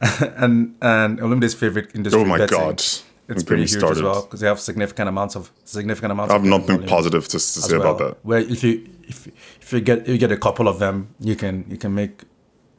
and 0.36 0.76
and 0.80 1.18
Olumide's 1.18 1.54
favorite 1.54 1.94
industry. 1.94 2.20
Oh 2.20 2.24
my 2.24 2.38
betting. 2.38 2.58
God. 2.58 2.82
It's 3.28 3.44
pretty 3.44 3.64
huge 3.64 3.82
as 3.82 4.02
well 4.02 4.22
because 4.22 4.40
they 4.40 4.46
have 4.46 4.60
significant 4.60 5.08
amounts 5.08 5.36
of 5.36 5.50
significant 5.64 6.12
amounts. 6.12 6.30
I 6.30 6.34
have 6.34 6.42
of 6.42 6.48
payment 6.48 6.68
nothing 6.68 6.88
positive 6.88 7.24
to, 7.28 7.32
to 7.32 7.40
say 7.40 7.78
well. 7.78 7.94
about 7.94 7.98
that. 7.98 8.24
Where 8.24 8.40
if 8.40 8.62
you 8.62 8.88
if 9.04 9.26
if 9.60 9.72
you 9.72 9.80
get 9.80 10.06
you 10.06 10.18
get 10.18 10.30
a 10.32 10.36
couple 10.36 10.68
of 10.68 10.78
them, 10.78 11.14
you 11.18 11.34
can 11.34 11.64
you 11.68 11.76
can 11.76 11.94
make 11.94 12.22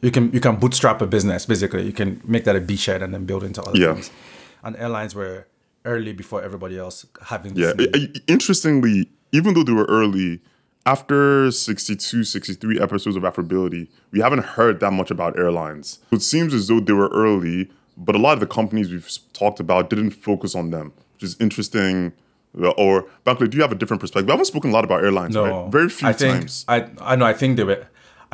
you 0.02 0.12
can 0.12 0.32
you 0.32 0.40
can 0.40 0.58
bootstrap 0.58 1.02
a 1.02 1.08
business 1.08 1.46
basically. 1.46 1.86
You 1.86 1.94
can 1.94 2.22
make 2.26 2.44
that 2.44 2.56
a 2.56 2.62
beachhead 2.62 3.02
and 3.02 3.14
then 3.14 3.26
build 3.26 3.44
into 3.44 3.62
other 3.62 3.78
Yeah. 3.78 3.94
things. 3.94 4.12
And 4.64 4.76
airlines 4.78 5.16
were 5.16 5.48
early 5.86 6.14
before 6.14 6.42
everybody 6.44 6.78
else 6.78 7.06
having 7.28 7.56
Yeah. 7.56 7.74
this. 7.74 7.88
I- 7.94 7.98
I- 8.00 8.22
interestingly, 8.28 9.10
even 9.32 9.54
though 9.54 9.64
they 9.64 9.74
were 9.74 9.86
early, 9.90 10.40
after 10.86 11.50
62, 11.52 12.24
63 12.24 12.80
episodes 12.80 13.16
of 13.16 13.24
Afrobility, 13.24 13.88
we 14.12 14.20
haven't 14.20 14.44
heard 14.44 14.80
that 14.82 14.92
much 14.92 15.12
about 15.12 15.38
airlines. 15.38 16.00
So 16.10 16.16
it 16.18 16.22
seems 16.22 16.54
as 16.54 16.68
though 16.68 16.80
they 16.80 16.94
were 16.94 17.10
early, 17.10 17.70
but 17.98 18.16
a 18.16 18.20
lot 18.20 18.34
of 18.34 18.40
the 18.40 18.48
companies 18.48 18.90
we've 18.92 19.10
talked 19.34 19.60
about 19.60 19.90
didn't 19.90 20.12
focus 20.12 20.56
on 20.56 20.72
them, 20.72 20.92
which 21.14 21.24
is 21.24 21.36
interesting. 21.40 22.14
Or, 22.78 23.08
Bankley, 23.26 23.50
do 23.50 23.58
you 23.58 23.64
have 23.64 23.72
a 23.72 23.76
different 23.76 24.00
perspective? 24.00 24.30
I 24.30 24.34
haven't 24.34 24.46
spoken 24.46 24.70
a 24.70 24.74
lot 24.74 24.84
about 24.84 25.04
airlines, 25.04 25.34
No, 25.34 25.44
right? 25.64 25.72
Very 25.72 25.90
few 25.90 26.08
I 26.08 26.14
think, 26.14 26.38
times. 26.40 26.66
I 26.68 26.86
I 27.02 27.16
know. 27.16 27.26
I 27.26 27.34
think 27.34 27.58
they 27.58 27.64
were. 27.64 27.88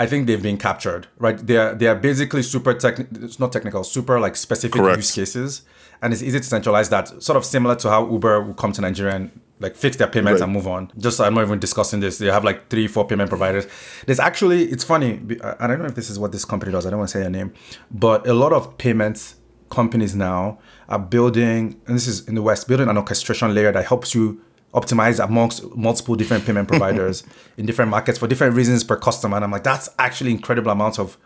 I 0.04 0.06
think 0.08 0.28
they've 0.28 0.42
been 0.50 0.58
captured. 0.58 1.08
Right. 1.26 1.38
They 1.50 1.58
are 1.58 1.76
they 1.80 1.88
are 1.88 1.96
basically 2.10 2.44
super 2.44 2.74
technical. 2.74 3.24
It's 3.26 3.40
not 3.40 3.52
technical. 3.52 3.84
Super 3.84 4.20
like 4.26 4.36
specific 4.36 4.80
Correct. 4.80 4.98
use 4.98 5.12
cases, 5.12 5.62
and 6.02 6.14
it's 6.14 6.24
easy 6.24 6.40
to 6.40 6.46
centralize 6.56 6.90
that. 6.90 7.06
Sort 7.22 7.38
of 7.38 7.44
similar 7.46 7.76
to 7.84 7.90
how 7.90 8.02
Uber 8.16 8.42
will 8.46 8.54
come 8.64 8.72
to 8.74 8.82
Nigeria 8.82 9.16
and 9.16 9.30
like 9.66 9.76
fix 9.76 9.98
their 9.98 10.08
payments 10.08 10.40
Right. 10.40 10.46
and 10.48 10.54
move 10.54 10.68
on. 10.68 10.90
Just 10.98 11.20
I'm 11.20 11.34
not 11.34 11.44
even 11.48 11.60
discussing 11.60 12.00
this. 12.00 12.18
They 12.18 12.28
have 12.38 12.46
like 12.46 12.70
three, 12.70 12.88
four 12.88 13.06
payment 13.06 13.30
providers. 13.30 13.66
There's 14.06 14.20
actually 14.30 14.62
it's 14.74 14.86
funny. 14.86 15.12
I 15.44 15.56
I 15.64 15.68
don't 15.68 15.80
know 15.80 15.86
if 15.94 15.96
this 15.96 16.10
is 16.10 16.18
what 16.18 16.32
this 16.32 16.46
company 16.46 16.72
does. 16.72 16.86
I 16.86 16.90
don't 16.92 17.00
want 17.00 17.10
to 17.12 17.18
say 17.20 17.26
a 17.26 17.30
name, 17.30 17.50
but 17.92 18.26
a 18.26 18.34
lot 18.34 18.54
of 18.54 18.78
payments 18.78 19.36
companies 19.70 20.16
now 20.16 20.58
are 20.88 20.98
building, 21.16 21.80
and 21.86 21.96
this 21.98 22.08
is 22.08 22.28
in 22.28 22.34
the 22.36 22.42
West, 22.42 22.68
building 22.68 22.88
an 22.90 22.98
orchestration 22.98 23.54
layer 23.54 23.72
that 23.72 23.86
helps 23.86 24.16
you 24.16 24.42
optimize 24.74 25.24
amongst 25.24 25.76
multiple 25.76 26.16
different 26.16 26.46
payment 26.46 26.68
providers 26.74 27.24
in 27.58 27.66
different 27.66 27.92
markets 27.92 28.20
for 28.20 28.28
different 28.28 28.56
reasons 28.56 28.84
per 28.84 28.96
customer. 28.96 29.36
And 29.38 29.46
I'm 29.46 29.52
like, 29.52 29.64
that's 29.64 29.90
actually 29.98 30.32
incredible 30.32 30.72
amounts 30.72 31.00
of 31.00 31.18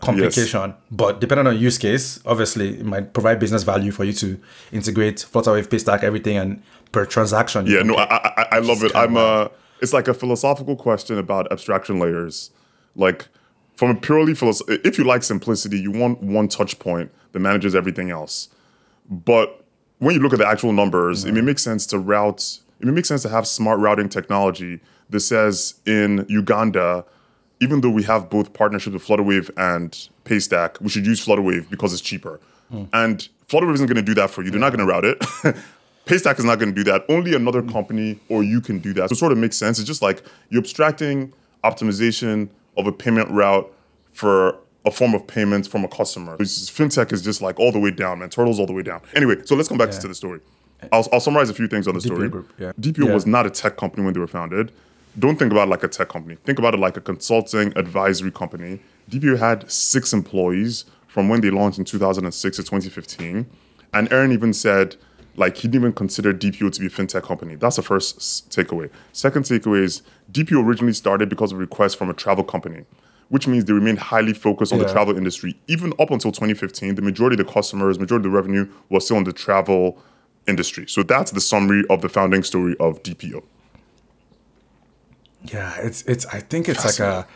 complication. 0.00 0.74
But 0.90 1.20
depending 1.20 1.46
on 1.46 1.58
use 1.58 1.78
case, 1.78 2.20
obviously 2.26 2.80
it 2.80 2.84
might 2.84 3.12
provide 3.12 3.38
business 3.38 3.62
value 3.62 3.92
for 3.92 4.04
you 4.04 4.12
to 4.14 4.38
integrate 4.72 5.16
Flutterwave, 5.16 5.68
Paystack, 5.68 6.02
everything, 6.02 6.36
and 6.36 6.62
per 6.90 7.06
transaction. 7.06 7.66
Yeah, 7.66 7.82
no. 7.82 7.94
I, 7.94 8.04
I, 8.36 8.46
I 8.52 8.58
love 8.58 8.82
it. 8.82 8.94
I'm 8.94 9.16
a, 9.16 9.20
uh, 9.20 9.48
it's 9.80 9.92
like 9.92 10.08
a 10.08 10.14
philosophical 10.14 10.76
question 10.76 11.18
about 11.18 11.50
abstraction 11.50 11.98
layers. 11.98 12.50
Like 12.94 13.28
from 13.74 13.90
a 13.90 13.94
purely 13.94 14.34
philosoph- 14.34 14.80
if 14.84 14.98
you 14.98 15.04
like 15.04 15.22
simplicity, 15.22 15.80
you 15.80 15.90
want 15.90 16.22
one 16.22 16.48
touch 16.48 16.78
point 16.78 17.10
that 17.32 17.40
manages 17.40 17.74
everything 17.74 18.10
else. 18.10 18.48
But 19.08 19.64
when 19.98 20.14
you 20.14 20.20
look 20.20 20.32
at 20.32 20.38
the 20.38 20.46
actual 20.46 20.72
numbers, 20.72 21.24
it 21.24 21.32
may 21.32 21.40
make 21.40 21.58
sense 21.58 21.86
to 21.86 21.98
route. 21.98 22.58
It 22.82 22.86
may 22.86 22.92
make 22.92 23.06
sense 23.06 23.22
to 23.22 23.28
have 23.28 23.46
smart 23.46 23.78
routing 23.78 24.08
technology 24.08 24.80
that 25.10 25.20
says 25.20 25.74
in 25.86 26.26
Uganda, 26.28 27.04
even 27.60 27.80
though 27.80 27.90
we 27.90 28.02
have 28.02 28.28
both 28.28 28.52
partnerships 28.52 28.92
with 28.94 29.06
Flutterwave 29.06 29.50
and 29.56 30.08
Paystack, 30.24 30.80
we 30.80 30.88
should 30.88 31.06
use 31.06 31.24
Flutterwave 31.24 31.70
because 31.70 31.92
it's 31.92 32.02
cheaper. 32.02 32.40
Hmm. 32.70 32.84
And 32.92 33.28
Flutterwave 33.48 33.74
isn't 33.74 33.86
going 33.86 33.96
to 33.96 34.02
do 34.02 34.14
that 34.14 34.30
for 34.30 34.42
you. 34.42 34.50
They're 34.50 34.58
not 34.58 34.74
going 34.74 34.84
to 34.84 34.92
route 34.92 35.04
it. 35.04 35.20
Paystack 36.06 36.40
is 36.40 36.44
not 36.44 36.58
going 36.58 36.74
to 36.74 36.74
do 36.74 36.82
that. 36.90 37.04
Only 37.08 37.36
another 37.36 37.60
hmm. 37.60 37.70
company 37.70 38.18
or 38.28 38.42
you 38.42 38.60
can 38.60 38.80
do 38.80 38.92
that. 38.94 39.10
So 39.10 39.12
it 39.12 39.18
sort 39.18 39.30
of 39.30 39.38
makes 39.38 39.56
sense. 39.56 39.78
It's 39.78 39.86
just 39.86 40.02
like 40.02 40.24
you're 40.50 40.60
abstracting 40.60 41.32
optimization 41.62 42.48
of 42.76 42.88
a 42.88 42.92
payment 42.92 43.30
route 43.30 43.72
for 44.12 44.58
a 44.84 44.90
form 44.90 45.14
of 45.14 45.24
payment 45.28 45.68
from 45.68 45.84
a 45.84 45.88
customer. 45.88 46.36
Which 46.36 46.48
is- 46.48 46.68
fintech 46.68 47.12
is 47.12 47.22
just 47.22 47.40
like 47.40 47.60
all 47.60 47.70
the 47.70 47.78
way 47.78 47.92
down, 47.92 48.18
man. 48.18 48.30
Turtles 48.30 48.58
all 48.58 48.66
the 48.66 48.72
way 48.72 48.82
down. 48.82 49.02
Anyway, 49.14 49.36
so 49.44 49.54
let's 49.54 49.68
come 49.68 49.78
back 49.78 49.92
Yeah. 49.92 50.00
to 50.00 50.08
the 50.08 50.14
story. 50.16 50.40
I'll, 50.90 51.06
I'll 51.12 51.20
summarize 51.20 51.50
a 51.50 51.54
few 51.54 51.68
things 51.68 51.86
on 51.86 51.94
the 51.94 52.00
story. 52.00 52.28
Group, 52.28 52.52
yeah. 52.58 52.72
DPO 52.80 53.06
Yeah. 53.06 53.14
was 53.14 53.26
not 53.26 53.46
a 53.46 53.50
tech 53.50 53.76
company 53.76 54.04
when 54.04 54.14
they 54.14 54.20
were 54.20 54.26
founded. 54.26 54.72
don't 55.18 55.38
think 55.38 55.52
about 55.52 55.68
it 55.68 55.70
like 55.70 55.82
a 55.84 55.88
tech 55.88 56.08
company. 56.08 56.36
Think 56.44 56.58
about 56.58 56.74
it 56.74 56.80
like 56.80 56.96
a 56.96 57.00
consulting 57.00 57.76
advisory 57.76 58.30
company. 58.30 58.80
DPO 59.10 59.38
had 59.38 59.70
six 59.70 60.12
employees 60.12 60.84
from 61.06 61.28
when 61.28 61.40
they 61.42 61.50
launched 61.50 61.78
in 61.78 61.84
2006 61.84 62.56
to 62.56 62.62
2015. 62.62 63.46
And 63.92 64.10
Aaron 64.12 64.32
even 64.32 64.54
said, 64.54 64.96
like, 65.36 65.58
he 65.58 65.68
didn't 65.68 65.82
even 65.82 65.92
consider 65.92 66.32
DPO 66.32 66.72
to 66.72 66.80
be 66.80 66.86
a 66.86 66.90
fintech 66.90 67.22
company. 67.24 67.56
That's 67.56 67.76
the 67.76 67.82
first 67.82 68.16
s- 68.16 68.42
takeaway. 68.48 68.90
Second 69.12 69.44
takeaway 69.44 69.82
is 69.82 70.02
DPO 70.32 70.64
originally 70.64 70.94
started 70.94 71.28
because 71.28 71.52
of 71.52 71.58
a 71.58 71.60
request 71.60 71.98
from 71.98 72.08
a 72.08 72.14
travel 72.14 72.42
company, 72.44 72.84
which 73.28 73.46
means 73.46 73.66
they 73.66 73.72
remained 73.74 73.98
highly 73.98 74.32
focused 74.32 74.72
on 74.72 74.78
the 74.78 74.86
travel 74.90 75.14
industry. 75.16 75.58
Even 75.68 75.92
up 75.98 76.10
until 76.10 76.32
2015, 76.32 76.94
the 76.94 77.02
majority 77.02 77.38
of 77.38 77.46
the 77.46 77.52
customers, 77.52 77.98
majority 77.98 78.26
of 78.26 78.32
the 78.32 78.36
revenue 78.38 78.66
was 78.88 79.04
still 79.04 79.18
on 79.18 79.24
the 79.24 79.32
travel 79.34 79.98
industry. 80.46 80.86
So 80.88 81.02
that's 81.02 81.30
the 81.30 81.40
summary 81.40 81.84
of 81.90 82.00
the 82.02 82.08
founding 82.08 82.42
story 82.42 82.76
of 82.80 83.02
DPO. 83.02 83.42
Yeah, 85.44 85.74
it's 85.80 86.02
it's. 86.02 86.24
I 86.26 86.40
think 86.40 86.68
it's 86.68 86.84
like 86.84 87.00
a 87.00 87.26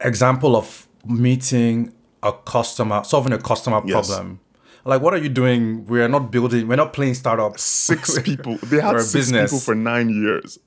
example 0.00 0.54
of 0.56 0.86
meeting 1.04 1.92
a 2.22 2.32
customer, 2.32 3.02
solving 3.04 3.32
a 3.32 3.38
customer 3.38 3.82
Yes. 3.84 4.08
problem. 4.08 4.40
Like, 4.84 5.00
what 5.00 5.14
are 5.14 5.18
you 5.18 5.28
doing? 5.28 5.86
We 5.86 6.00
are 6.02 6.08
not 6.08 6.30
building. 6.32 6.66
We're 6.66 6.76
not 6.76 6.92
playing 6.92 7.14
startup. 7.14 7.58
Six 7.58 8.18
people. 8.22 8.56
They 8.64 8.80
had 8.80 9.00
six 9.00 9.12
business. 9.12 9.50
people 9.50 9.60
for 9.60 9.74
nine 9.76 10.10
years. 10.10 10.58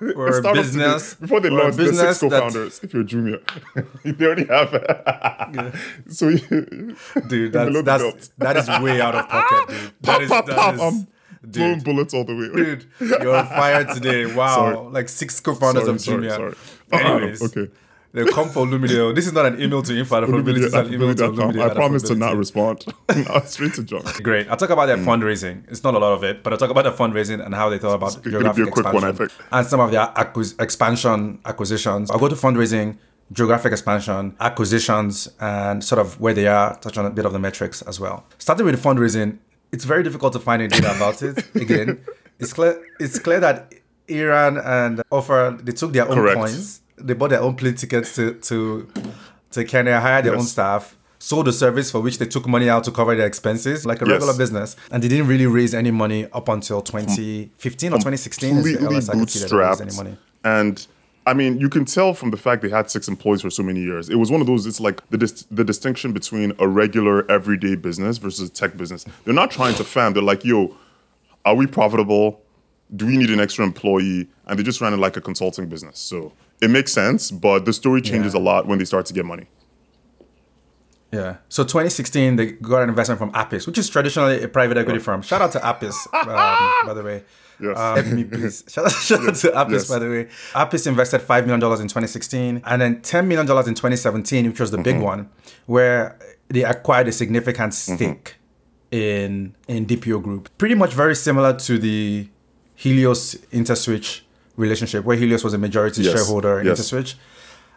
We're 0.00 0.38
a 0.44 0.52
business. 0.52 1.14
today, 1.14 1.20
before 1.22 1.40
they 1.40 1.48
launched, 1.50 1.78
the 1.78 1.92
six 1.94 2.18
co-founders. 2.20 2.80
If 2.82 2.92
you're 2.92 3.02
junior, 3.04 3.38
they 4.04 4.26
already 4.26 4.44
have. 4.46 5.80
so 6.08 6.28
you, 6.28 6.96
dude. 7.28 7.52
That's, 7.52 7.82
that's 7.82 8.28
that 8.38 8.56
is 8.58 8.68
way 8.82 9.00
out 9.00 9.14
of 9.14 9.28
pocket, 9.28 9.68
dude. 9.68 10.02
Pop, 10.02 10.20
is 10.22 10.28
pop, 10.28 10.46
that 10.46 10.56
pop. 10.56 10.74
is- 10.74 10.80
I'm 10.80 11.06
blowing 11.50 11.80
bullets 11.80 12.14
all 12.14 12.24
the 12.24 12.36
way. 12.36 12.48
Dude, 12.54 12.86
you're 13.00 13.34
on 13.36 13.46
fire 13.46 13.84
today. 13.94 14.26
Wow. 14.26 14.54
Sorry. 14.54 14.76
Like 14.90 15.08
six 15.08 15.40
co-founders 15.40 15.84
Sorry, 15.84 15.94
of 15.94 16.00
sorry, 16.00 16.22
Jumia. 16.26 16.36
sorry. 16.36 17.04
Anyways, 17.04 17.42
okay. 17.42 17.72
They 18.12 18.24
come 18.26 18.50
for 18.50 18.66
Lumideo. 18.66 19.14
This 19.14 19.26
is 19.26 19.32
not 19.32 19.46
an 19.46 19.60
email 19.60 19.82
to 19.82 19.98
info. 19.98 20.42
This 20.42 20.56
is 20.66 20.74
an 20.74 20.92
email 20.92 21.14
to. 21.14 21.28
Lumideo. 21.28 21.70
I 21.70 21.74
promise 21.74 22.02
to 22.04 22.14
not 22.14 22.36
respond. 22.36 22.84
no, 23.16 23.40
straight 23.46 23.74
to 23.74 23.82
John. 23.82 24.02
Great. 24.22 24.48
I'll 24.48 24.56
talk 24.56 24.70
about 24.70 24.86
their 24.86 24.98
mm. 24.98 25.04
fundraising. 25.04 25.64
It's 25.70 25.82
not 25.82 25.94
a 25.94 25.98
lot 25.98 26.12
of 26.12 26.22
it, 26.22 26.42
but 26.42 26.52
I'll 26.52 26.58
talk 26.58 26.70
about 26.70 26.82
their 26.82 26.92
fundraising 26.92 27.44
and 27.44 27.54
how 27.54 27.70
they 27.70 27.78
thought 27.78 27.94
about 27.94 28.22
be 28.22 28.30
geographic 28.30 28.68
a 28.68 28.70
quick 28.70 28.84
one, 28.84 28.96
expansion 28.96 29.24
I 29.24 29.28
think. 29.28 29.48
and 29.50 29.66
some 29.66 29.80
of 29.80 29.90
their 29.90 30.12
acquis- 30.16 30.60
expansion 30.60 31.40
acquisitions. 31.46 32.10
I'll 32.10 32.18
go 32.18 32.28
to 32.28 32.34
fundraising, 32.34 32.98
geographic 33.32 33.72
expansion, 33.72 34.36
acquisitions, 34.40 35.30
and 35.40 35.82
sort 35.82 35.98
of 35.98 36.20
where 36.20 36.34
they 36.34 36.46
are. 36.46 36.76
Touch 36.80 36.98
on 36.98 37.06
a 37.06 37.10
bit 37.10 37.24
of 37.24 37.32
the 37.32 37.38
metrics 37.38 37.80
as 37.82 37.98
well. 37.98 38.26
Starting 38.38 38.66
with 38.66 38.80
the 38.80 38.88
fundraising, 38.88 39.38
it's 39.72 39.84
very 39.84 40.02
difficult 40.02 40.34
to 40.34 40.38
find 40.38 40.60
any 40.60 40.68
data 40.68 40.94
about 40.94 41.22
it. 41.22 41.42
Again, 41.54 42.04
it's 42.38 42.52
clear. 42.52 42.84
It's 43.00 43.18
clear 43.18 43.40
that 43.40 43.72
Aaron 44.06 44.58
and 44.58 45.02
Ofer 45.10 45.58
they 45.62 45.72
took 45.72 45.94
their 45.94 46.06
own 46.06 46.14
Correct. 46.14 46.36
coins. 46.36 46.81
They 47.06 47.14
bought 47.14 47.30
their 47.30 47.40
own 47.42 47.54
plane 47.56 47.74
tickets 47.74 48.14
to 48.16 48.34
to 48.34 48.88
to 49.52 49.64
Kenya, 49.64 50.00
hired 50.00 50.24
their 50.24 50.32
Yes. 50.32 50.40
own 50.40 50.46
staff, 50.46 50.96
sold 51.18 51.46
the 51.46 51.52
service 51.52 51.90
for 51.90 52.00
which 52.00 52.18
they 52.18 52.26
took 52.26 52.46
money 52.48 52.68
out 52.70 52.84
to 52.84 52.90
cover 52.90 53.14
their 53.14 53.26
expenses, 53.26 53.84
like 53.84 54.00
a 54.02 54.04
Yes. 54.06 54.12
regular 54.12 54.34
business. 54.36 54.76
And 54.90 55.02
they 55.02 55.08
didn't 55.08 55.26
really 55.28 55.46
raise 55.46 55.74
any 55.74 55.90
money 55.90 56.26
up 56.32 56.48
until 56.48 56.80
hmm. 56.80 56.84
2015 56.86 57.92
or 57.92 57.98
2016. 57.98 58.54
completely 58.54 58.86
earliest 58.86 59.10
I 59.10 59.14
could 59.14 59.30
see 59.30 59.40
that 59.40 59.50
they 59.50 59.56
raised 59.56 59.80
bootstrapped. 59.80 59.86
any 59.86 59.96
money. 59.96 60.16
And 60.44 60.86
I 61.24 61.34
mean, 61.34 61.60
you 61.60 61.68
can 61.68 61.84
tell 61.84 62.14
from 62.14 62.30
the 62.32 62.36
fact 62.36 62.62
they 62.62 62.68
had 62.68 62.90
six 62.90 63.06
employees 63.06 63.42
for 63.42 63.50
so 63.50 63.62
many 63.62 63.80
years. 63.80 64.08
It 64.08 64.16
was 64.16 64.30
one 64.30 64.40
of 64.40 64.46
those. 64.48 64.66
It's 64.66 64.80
like 64.80 65.00
the 65.10 65.18
dis- 65.18 65.46
the 65.52 65.62
distinction 65.64 66.12
between 66.12 66.52
a 66.58 66.66
regular 66.66 67.30
everyday 67.30 67.76
business 67.76 68.18
versus 68.18 68.48
a 68.48 68.52
tech 68.52 68.76
business. 68.76 69.04
They're 69.24 69.34
not 69.42 69.50
trying 69.52 69.74
to 69.76 69.84
fan. 69.84 70.14
They're 70.14 70.22
like, 70.22 70.44
yo, 70.44 70.74
are 71.44 71.54
we 71.54 71.66
profitable? 71.68 72.40
Do 72.96 73.06
we 73.06 73.16
need 73.16 73.30
an 73.30 73.38
extra 73.38 73.64
employee? 73.64 74.28
And 74.46 74.58
they 74.58 74.64
just 74.64 74.80
ran 74.80 74.92
it 74.94 74.98
like 74.98 75.16
a 75.16 75.20
consulting 75.20 75.68
business. 75.68 75.98
So 76.00 76.32
it 76.62 76.70
makes 76.70 76.92
sense, 76.92 77.30
but 77.30 77.64
the 77.66 77.72
story 77.72 78.00
changes 78.00 78.32
Yeah. 78.34 78.40
a 78.40 78.42
lot 78.50 78.66
when 78.66 78.78
they 78.78 78.84
start 78.86 79.04
to 79.06 79.12
get 79.12 79.24
money. 79.26 79.46
Yeah. 81.12 81.36
So 81.50 81.62
2016, 81.62 82.36
they 82.36 82.52
got 82.52 82.82
an 82.82 82.88
investment 82.88 83.18
from 83.18 83.30
Apis, 83.34 83.66
which 83.66 83.76
is 83.76 83.88
traditionally 83.90 84.42
a 84.42 84.48
private 84.48 84.78
equity 84.78 84.98
firm. 84.98 85.20
Shout 85.20 85.42
out 85.42 85.52
to 85.52 85.64
Apis, 85.64 86.08
um, 86.14 86.26
by 86.86 86.92
the 86.94 87.02
way. 87.02 87.22
Yes. 87.60 87.78
Um, 87.78 88.16
me, 88.16 88.24
please. 88.24 88.64
Shout 88.68 88.86
out, 88.86 88.92
shout 88.92 89.28
out 89.28 89.34
to 89.36 89.54
Apis, 89.54 89.72
Yes. 89.82 89.88
by 89.88 89.98
the 89.98 90.08
way. 90.08 90.28
Apis 90.54 90.86
invested 90.86 91.20
$5 91.20 91.46
million 91.46 91.62
in 91.82 91.88
2016 91.88 92.62
and 92.64 92.80
then 92.82 92.96
$10 93.02 93.26
million 93.26 93.46
in 93.68 93.74
2017, 93.74 94.48
which 94.48 94.58
was 94.60 94.70
the 94.70 94.78
Mm-hmm. 94.78 94.82
big 94.84 95.00
one, 95.00 95.28
where 95.66 96.18
they 96.48 96.64
acquired 96.64 97.08
a 97.08 97.12
significant 97.12 97.74
stake 97.74 98.36
in, 98.90 99.54
in 99.68 99.84
DPO 99.86 100.22
Group. 100.22 100.48
Pretty 100.58 100.74
much 100.74 100.92
very 100.94 101.14
similar 101.14 101.52
to 101.58 101.78
the 101.78 102.28
Helios 102.74 103.34
Interswitch 103.52 104.22
relationship, 104.56 105.04
where 105.04 105.16
Helios 105.16 105.42
was 105.44 105.54
a 105.54 105.58
majority 105.58 106.02
Yes. 106.02 106.14
shareholder 106.14 106.60
in 106.60 106.66
Yes. 106.66 106.80
Interswitch. 106.80 107.14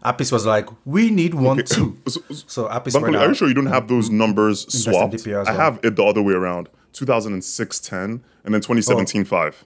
Apis 0.03 0.31
was 0.31 0.45
like, 0.45 0.67
we 0.85 1.09
need 1.09 1.33
one 1.33 1.63
too. 1.63 1.97
So- 2.07 2.21
So 2.47 2.69
Apis 2.69 2.95
Bankole, 2.95 3.19
are 3.19 3.27
you 3.29 3.33
sure 3.33 3.47
you 3.47 3.53
don't 3.55 3.65
have 3.67 3.87
those 3.87 4.09
numbers 4.09 4.65
swapped? 4.71 5.15
As 5.25 5.47
I 5.47 5.53
have 5.53 5.79
it 5.83 5.95
the 5.95 6.03
other 6.03 6.21
way 6.21 6.33
around. 6.33 6.69
2006 6.93 7.79
10 7.79 8.21
and 8.43 8.53
then 8.53 8.61
2017 8.61 9.21
Oh. 9.21 9.25
5. 9.25 9.65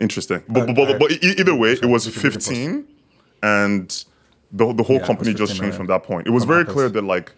Interesting. 0.00 0.42
But, 0.48 0.62
uh, 0.70 0.72
but, 0.72 0.74
but, 0.76 0.98
but 1.00 1.10
e- 1.12 1.34
either 1.38 1.54
way, 1.54 1.72
it 1.72 1.84
was 1.86 2.06
we 2.06 2.12
can 2.12 2.22
make 2.22 2.32
a 2.32 2.36
post. 2.36 2.48
15 2.48 2.84
and 3.42 4.04
the, 4.52 4.72
the 4.72 4.82
whole 4.82 4.96
Yeah, 4.96 5.06
company 5.06 5.34
just 5.34 5.56
changed 5.56 5.76
from 5.76 5.86
that 5.88 6.04
point. 6.04 6.26
It 6.26 6.30
was 6.30 6.44
very 6.44 6.62
Apis. 6.62 6.72
clear 6.74 6.88
that 6.88 7.02
like 7.04 7.32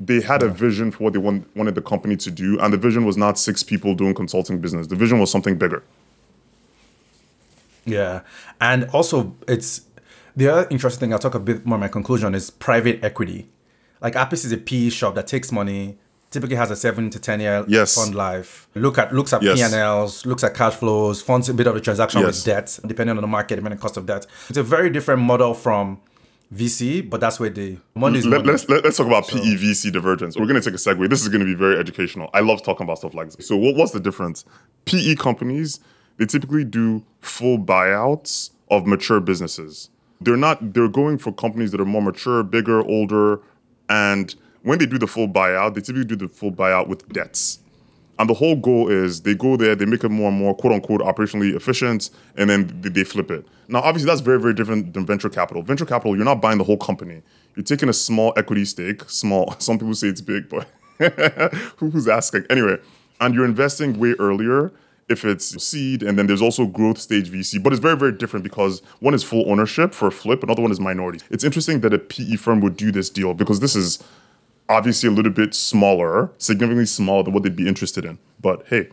they 0.00 0.20
had 0.20 0.42
a 0.44 0.48
vision 0.48 0.92
for 0.92 1.04
what 1.04 1.12
they 1.12 1.18
want, 1.18 1.44
wanted 1.56 1.74
the 1.74 1.82
company 1.82 2.16
to 2.16 2.30
do 2.30 2.58
and 2.60 2.72
the 2.72 2.78
vision 2.78 3.04
was 3.04 3.16
not 3.16 3.36
six 3.38 3.62
people 3.64 3.94
doing 3.94 4.14
consulting 4.14 4.60
business. 4.60 4.86
The 4.86 4.96
vision 4.96 5.18
was 5.18 5.30
something 5.30 5.56
bigger. 5.58 5.82
Yeah, 7.88 8.20
and 8.60 8.84
also 8.92 9.36
it's 9.46 9.82
the 10.36 10.48
other 10.48 10.66
interesting 10.70 11.00
thing. 11.00 11.12
I'll 11.12 11.18
talk 11.18 11.34
a 11.34 11.40
bit 11.40 11.66
more. 11.66 11.78
My 11.78 11.88
conclusion 11.88 12.34
is 12.34 12.50
private 12.50 13.02
equity. 13.04 13.48
Like 14.00 14.14
Apis 14.16 14.44
is 14.44 14.52
a 14.52 14.56
PE 14.58 14.90
shop 14.90 15.14
that 15.16 15.26
takes 15.26 15.50
money, 15.50 15.98
typically 16.30 16.56
has 16.56 16.70
a 16.70 16.76
seven 16.76 17.10
to 17.10 17.18
ten 17.18 17.40
year 17.40 17.64
Yes. 17.66 17.94
fund 17.94 18.14
life. 18.14 18.68
Look 18.74 18.98
at 18.98 19.12
looks 19.12 19.32
at 19.32 19.42
Yes. 19.42 19.56
P 19.58 19.62
and 19.64 19.74
Ls, 19.74 20.24
looks 20.26 20.44
at 20.44 20.54
cash 20.54 20.74
flows, 20.74 21.20
funds 21.22 21.48
a 21.48 21.54
bit 21.54 21.66
of 21.66 21.74
the 21.74 21.80
transaction 21.80 22.20
Yes. 22.20 22.36
with 22.36 22.44
debt, 22.44 22.78
depending 22.86 23.16
on 23.16 23.22
the 23.22 23.26
market, 23.28 23.56
depending 23.56 23.72
on 23.72 23.78
the 23.78 23.82
cost 23.82 23.96
of 23.96 24.06
debt. 24.06 24.26
It's 24.48 24.58
a 24.58 24.62
very 24.62 24.90
different 24.90 25.22
model 25.22 25.54
from 25.54 25.98
VC, 26.54 27.02
but 27.02 27.20
that's 27.20 27.38
where 27.40 27.50
the 27.50 27.76
money 27.94 28.20
is. 28.20 28.24
Let, 28.26 28.42
money. 28.42 28.54
us 28.54 28.68
let, 28.68 28.86
us 28.86 28.96
talk 28.96 29.06
about 29.06 29.28
PE 29.28 29.56
VC 29.56 29.90
divergence. 29.92 30.36
We're 30.38 30.46
going 30.46 30.60
to 30.60 30.64
take 30.70 30.74
a 30.74 30.82
segue. 30.82 31.10
This 31.10 31.20
is 31.20 31.28
going 31.28 31.40
to 31.40 31.44
be 31.46 31.54
very 31.54 31.76
educational. 31.78 32.30
I 32.32 32.40
love 32.40 32.62
talking 32.62 32.84
about 32.84 32.98
stuff 32.98 33.12
like 33.14 33.30
this. 33.32 33.46
So, 33.48 33.56
what, 33.56 33.74
what's 33.76 33.92
the 33.92 34.00
difference? 34.00 34.44
PE 34.86 35.16
companies 35.16 35.80
they 36.18 36.26
typically 36.26 36.64
do 36.64 37.04
full 37.20 37.58
buyouts 37.58 38.50
of 38.70 38.86
mature 38.86 39.20
businesses. 39.20 39.90
They're 40.20 40.36
not. 40.36 40.74
They're 40.74 40.88
going 40.88 41.18
for 41.18 41.32
companies 41.32 41.70
that 41.70 41.80
are 41.80 41.86
more 41.86 42.02
mature, 42.02 42.42
bigger, 42.42 42.84
older, 42.84 43.40
and 43.88 44.34
when 44.62 44.78
they 44.78 44.86
do 44.86 44.98
the 44.98 45.06
full 45.06 45.28
buyout, 45.28 45.74
they 45.74 45.80
typically 45.80 46.04
do 46.04 46.16
the 46.16 46.28
full 46.28 46.52
buyout 46.52 46.88
with 46.88 47.08
debts. 47.08 47.60
And 48.18 48.28
the 48.28 48.34
whole 48.34 48.56
goal 48.56 48.88
is 48.88 49.22
they 49.22 49.34
go 49.34 49.56
there, 49.56 49.76
they 49.76 49.86
make 49.86 50.02
it 50.02 50.08
more 50.08 50.28
and 50.28 50.38
more 50.38 50.54
quote 50.54 50.72
unquote 50.72 51.00
operationally 51.00 51.54
efficient, 51.54 52.10
and 52.36 52.50
then 52.50 52.80
they, 52.80 53.04
flip 53.04 53.30
it. 53.30 53.46
Now, 53.68 53.78
obviously, 53.78 54.08
that's 54.08 54.20
very, 54.20 54.40
very 54.40 54.54
different 54.54 54.92
than 54.92 55.06
venture 55.06 55.28
capital. 55.28 55.62
Venture 55.62 55.86
capital, 55.86 56.16
you're 56.16 56.24
not 56.24 56.40
buying 56.40 56.58
the 56.58 56.64
whole 56.64 56.76
company. 56.76 57.22
You're 57.54 57.64
taking 57.64 57.88
a 57.88 57.92
small 57.92 58.32
equity 58.36 58.64
stake, 58.64 59.02
small. 59.08 59.54
Some 59.60 59.78
people 59.78 59.94
say 59.94 60.08
it's 60.08 60.20
big, 60.20 60.48
but 60.48 60.66
who's 61.76 62.08
asking? 62.08 62.44
Anyway, 62.50 62.78
and 63.20 63.34
you're 63.34 63.44
investing 63.44 64.00
way 64.00 64.14
earlier 64.18 64.72
if 65.08 65.24
it's 65.24 65.62
seed, 65.62 66.02
and 66.02 66.18
then 66.18 66.26
there's 66.26 66.42
also 66.42 66.66
growth 66.66 66.98
stage 66.98 67.30
VC. 67.30 67.62
But 67.62 67.72
it's 67.72 67.80
very, 67.80 67.96
very 67.96 68.12
different 68.12 68.44
because 68.44 68.80
one 69.00 69.14
is 69.14 69.24
full 69.24 69.50
ownership 69.50 69.94
for 69.94 70.08
a 70.08 70.10
flip, 70.10 70.42
another 70.42 70.62
one 70.62 70.70
is 70.70 70.80
minority. 70.80 71.20
It's 71.30 71.44
interesting 71.44 71.80
that 71.80 71.94
a 71.94 71.98
PE 71.98 72.36
firm 72.36 72.60
would 72.60 72.76
do 72.76 72.92
this 72.92 73.08
deal 73.08 73.34
because 73.34 73.60
this 73.60 73.74
is 73.74 74.02
obviously 74.68 75.08
a 75.08 75.12
little 75.12 75.32
bit 75.32 75.54
smaller, 75.54 76.30
significantly 76.38 76.86
smaller 76.86 77.22
than 77.22 77.32
what 77.32 77.42
they'd 77.42 77.56
be 77.56 77.66
interested 77.66 78.04
in. 78.04 78.18
But 78.40 78.66
hey, 78.68 78.88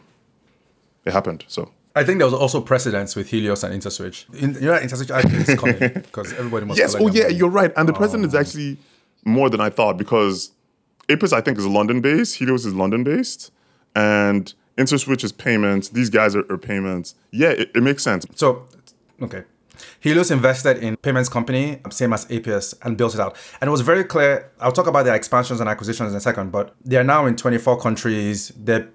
it 1.03 1.11
happened. 1.11 1.43
So 1.47 1.71
I 1.95 2.03
think 2.03 2.19
there 2.19 2.27
was 2.27 2.33
also 2.33 2.61
precedence 2.61 3.15
with 3.15 3.29
Helios 3.29 3.63
and 3.63 3.73
Interswitch. 3.73 4.33
In, 4.35 4.53
you 4.55 4.61
know, 4.61 4.77
Interswitch 4.77 5.21
IPO 5.21 5.49
is 5.49 5.59
coming 5.59 5.93
because 5.93 6.33
everybody 6.33 6.65
must. 6.65 6.79
yes, 6.79 6.95
oh 6.95 7.07
yeah, 7.07 7.23
money. 7.23 7.35
you're 7.35 7.49
right. 7.49 7.71
And 7.75 7.87
the 7.87 7.93
oh. 7.93 7.97
president 7.97 8.25
is 8.25 8.35
actually 8.35 8.77
more 9.25 9.49
than 9.49 9.61
I 9.61 9.69
thought 9.69 9.97
because 9.97 10.51
Apis 11.09 11.33
I 11.33 11.41
think 11.41 11.57
is 11.57 11.65
London 11.65 12.01
based, 12.01 12.35
Helios 12.35 12.65
is 12.65 12.73
London 12.73 13.03
based, 13.03 13.51
and 13.95 14.53
Interswitch 14.77 15.23
is 15.23 15.31
payments. 15.31 15.89
These 15.89 16.09
guys 16.09 16.35
are, 16.35 16.45
are 16.51 16.57
payments. 16.57 17.15
Yeah, 17.31 17.49
it, 17.49 17.71
it 17.75 17.81
makes 17.83 18.03
sense. 18.03 18.25
So, 18.35 18.67
okay. 19.21 19.43
Helios 19.99 20.31
invested 20.31 20.77
in 20.77 20.95
payments 20.97 21.29
company, 21.29 21.79
same 21.89 22.13
as 22.13 22.25
Apis, 22.31 22.73
and 22.83 22.97
built 22.97 23.13
it 23.13 23.19
out. 23.19 23.35
And 23.59 23.67
it 23.67 23.71
was 23.71 23.81
very 23.81 24.03
clear. 24.03 24.51
I'll 24.59 24.71
talk 24.71 24.87
about 24.87 25.03
their 25.05 25.15
expansions 25.15 25.59
and 25.59 25.69
acquisitions 25.69 26.11
in 26.11 26.17
a 26.17 26.21
second, 26.21 26.51
but 26.51 26.73
they 26.83 26.95
are 26.97 27.03
now 27.03 27.25
in 27.25 27.35
24 27.35 27.79
countries. 27.79 28.51
They're 28.57 28.89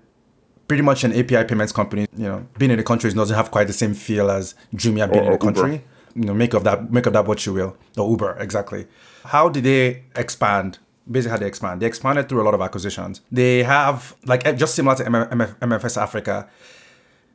pretty 0.69 0.83
much 0.83 1.05
an 1.05 1.13
API 1.13 1.45
payments 1.45 1.73
company. 1.73 2.07
You 2.17 2.25
know, 2.25 2.47
being 2.59 2.71
in 2.71 2.77
the 2.79 2.83
countries 2.85 3.15
doesn't 3.15 3.37
have 3.37 3.51
quite 3.51 3.67
the 3.67 3.73
same 3.73 3.93
feel 3.95 4.31
as 4.31 4.55
Jumia 4.75 5.11
being 5.11 5.25
Or- 5.25 5.25
in 5.25 5.25
the 5.25 5.29
or 5.29 5.33
Uber. 5.33 5.39
country. 5.39 5.85
You 6.15 6.25
know, 6.25 6.35
make 6.35 6.55
of 6.55 6.65
that 6.65 6.91
make 6.93 7.07
of 7.07 7.13
that 7.13 7.27
what 7.27 7.45
you 7.47 7.53
will. 7.53 7.77
Or 7.97 8.09
Uber, 8.11 8.37
exactly. 8.41 8.87
How 9.27 9.49
did 9.49 9.65
they 9.65 10.03
expand? 10.17 10.79
Basically, 11.11 11.31
how 11.31 11.39
they 11.39 11.47
expand. 11.47 11.83
They 11.83 11.87
expanded 11.87 12.29
through 12.29 12.43
a 12.43 12.45
lot 12.45 12.55
of 12.55 12.61
acquisitions. 12.61 13.21
They 13.33 13.63
have 13.65 14.15
like 14.27 14.47
eh, 14.47 14.53
just 14.53 14.75
similar 14.75 14.97
to 14.97 15.05
MF, 15.05 15.31
MF, 15.31 15.59
MFS 15.59 16.01
Africa, 16.01 16.49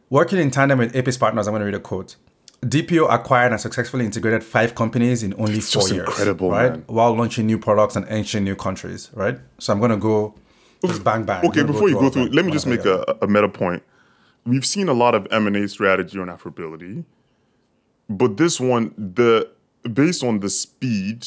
working 0.09 0.39
in 0.39 0.51
tandem 0.51 0.79
with 0.79 0.95
Apis 0.95 1.17
partners. 1.17 1.47
I'm 1.47 1.51
going 1.51 1.61
to 1.61 1.65
read 1.65 1.75
a 1.75 1.79
quote. 1.79 2.15
DPO 2.61 3.13
acquired 3.13 3.51
and 3.51 3.61
successfully 3.61 4.05
integrated 4.05 4.43
five 4.43 4.73
companies 4.73 5.21
in 5.23 5.33
only 5.33 5.59
four 5.59 5.81
just 5.81 5.93
years. 5.93 6.07
incredible, 6.07 6.49
right? 6.49 6.71
man. 6.71 6.83
While 6.87 7.15
launching 7.15 7.45
new 7.45 7.59
products 7.59 7.95
and 7.95 8.07
entering 8.07 8.43
new 8.43 8.55
countries, 8.55 9.11
right? 9.13 9.37
So 9.59 9.73
I'm 9.73 9.79
gonna 9.79 9.97
go 9.97 10.33
just 10.85 11.03
bang 11.03 11.23
bang. 11.23 11.45
Okay, 11.45 11.63
before 11.63 11.89
you 11.89 11.95
go 11.95 12.09
through, 12.09 12.29
let 12.29 12.45
me 12.45 12.51
just 12.51 12.67
make 12.67 12.85
a, 12.85 13.17
a 13.21 13.27
meta 13.27 13.49
point. 13.49 13.83
We've 14.45 14.65
seen 14.65 14.89
a 14.89 14.93
lot 14.93 15.15
of 15.15 15.27
M 15.31 15.47
and 15.47 15.55
A 15.55 15.67
strategy 15.67 16.19
on 16.19 16.27
Afrobility, 16.27 17.05
but 18.09 18.37
this 18.37 18.59
one, 18.59 18.93
the 18.97 19.49
based 19.91 20.23
on 20.23 20.39
the 20.39 20.49
speed 20.49 21.25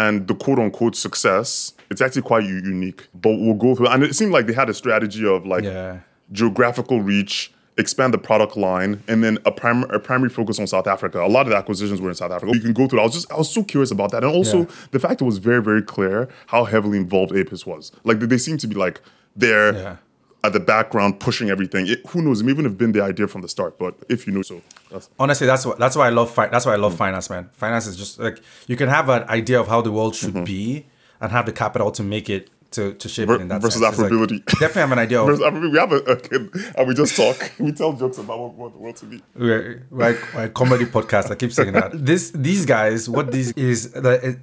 and 0.00 0.14
the 0.28 0.34
quote 0.34 0.58
unquote 0.64 0.94
success, 1.06 1.72
it's 1.90 2.00
actually 2.04 2.22
quite 2.30 2.44
u- 2.44 2.62
unique. 2.74 3.00
But 3.14 3.34
we'll 3.42 3.54
go 3.66 3.74
through, 3.74 3.88
and 3.92 4.02
it 4.02 4.14
seemed 4.20 4.32
like 4.36 4.46
they 4.48 4.52
had 4.62 4.68
a 4.70 4.74
strategy 4.82 5.24
of 5.34 5.46
like 5.54 5.64
Yeah. 5.64 5.98
geographical 6.32 7.00
reach, 7.12 7.52
expand 7.78 8.12
the 8.14 8.18
product 8.18 8.56
line, 8.56 8.92
and 9.10 9.22
then 9.24 9.34
a, 9.44 9.52
prim- 9.52 9.88
a 9.90 9.98
primary 9.98 10.30
focus 10.30 10.58
on 10.58 10.66
South 10.66 10.86
Africa. 10.86 11.18
A 11.22 11.28
lot 11.36 11.42
of 11.46 11.50
the 11.50 11.56
acquisitions 11.56 12.00
were 12.00 12.08
in 12.08 12.14
South 12.14 12.32
Africa. 12.32 12.52
You 12.54 12.60
can 12.60 12.72
go 12.72 12.86
through. 12.88 13.00
I 13.00 13.04
was 13.04 13.12
just 13.18 13.30
I 13.32 13.36
was 13.36 13.50
so 13.52 13.62
curious 13.72 13.90
about 13.90 14.10
that, 14.12 14.22
and 14.24 14.32
also 14.40 14.58
Yeah. 14.60 14.66
the 14.92 14.98
fact 15.04 15.20
it 15.22 15.24
was 15.24 15.38
very 15.38 15.62
very 15.62 15.82
clear 15.82 16.28
how 16.52 16.64
heavily 16.64 16.98
involved 16.98 17.32
Apis 17.36 17.64
was. 17.66 17.92
Like 18.04 18.18
they, 18.20 18.38
seem 18.38 18.58
to 18.58 18.66
be 18.66 18.74
like 18.74 19.00
there 19.44 19.68
Yeah. 19.74 19.96
at 20.44 20.52
the 20.52 20.60
background 20.60 21.20
pushing 21.26 21.48
everything. 21.50 21.86
It, 21.86 22.00
who 22.10 22.22
knows? 22.22 22.40
It 22.40 22.44
may 22.44 22.52
even 22.52 22.64
have 22.64 22.78
been 22.82 22.92
the 22.92 23.02
idea 23.02 23.26
from 23.28 23.42
the 23.42 23.48
start. 23.56 23.78
But 23.78 23.92
if 24.08 24.26
you 24.26 24.32
know 24.32 24.42
so, 24.42 24.56
that's, 24.90 25.08
Honestly, 25.18 25.46
that's 25.46 25.64
what 25.66 25.78
that's 25.78 25.96
why 25.96 26.06
I 26.06 26.10
love 26.10 26.30
fi- 26.30 26.48
that's 26.48 26.66
why 26.66 26.72
I 26.72 26.76
love 26.76 26.94
Mm. 26.94 26.98
finance, 26.98 27.30
man. 27.30 27.48
Finance 27.52 27.86
is 27.86 27.96
just 27.96 28.18
like 28.18 28.40
you 28.66 28.76
can 28.76 28.88
have 28.88 29.08
an 29.08 29.24
idea 29.28 29.58
of 29.60 29.68
how 29.68 29.80
the 29.80 29.92
world 29.92 30.14
should 30.14 30.34
Mm-hmm. 30.34 30.44
be 30.44 30.86
and 31.20 31.32
have 31.32 31.46
the 31.46 31.52
capital 31.52 31.90
to 31.92 32.02
make 32.02 32.28
it 32.30 32.50
to 32.72 32.92
to 32.94 33.08
shape 33.08 33.28
Ver- 33.28 33.36
it 33.36 33.40
in 33.42 33.48
that 33.48 33.62
versus 33.62 33.80
sense. 33.80 33.94
It's 33.94 34.02
like- 34.02 34.12
affordability. 34.12 34.44
definitely 34.60 34.80
have 34.82 34.92
an 34.92 34.98
idea 34.98 35.20
of 35.22 35.40
mean, 35.54 35.70
we 35.72 35.78
have 35.78 35.92
a, 35.92 35.96
a 35.98 36.16
kid 36.16 36.50
and 36.76 36.88
we 36.88 36.94
just 36.94 37.16
talk. 37.16 37.52
we 37.58 37.72
tell 37.72 37.92
jokes 37.94 38.18
about 38.18 38.38
what 38.38 38.54
we 38.54 38.60
want 38.60 38.72
the 38.74 38.78
world 38.80 38.96
to 38.96 39.06
be. 39.06 39.22
we're, 39.36 39.86
we're, 39.90 40.18
we're 40.34 40.48
comedy 40.50 40.84
podcast. 40.84 41.30
I 41.30 41.34
keep 41.36 41.52
saying 41.52 41.72
that. 41.72 41.92
This 42.10 42.30
these 42.30 42.66
guys, 42.66 43.08
what 43.08 43.30
this 43.32 43.50
is 43.52 43.92
that 43.92 44.22
it, 44.24 44.38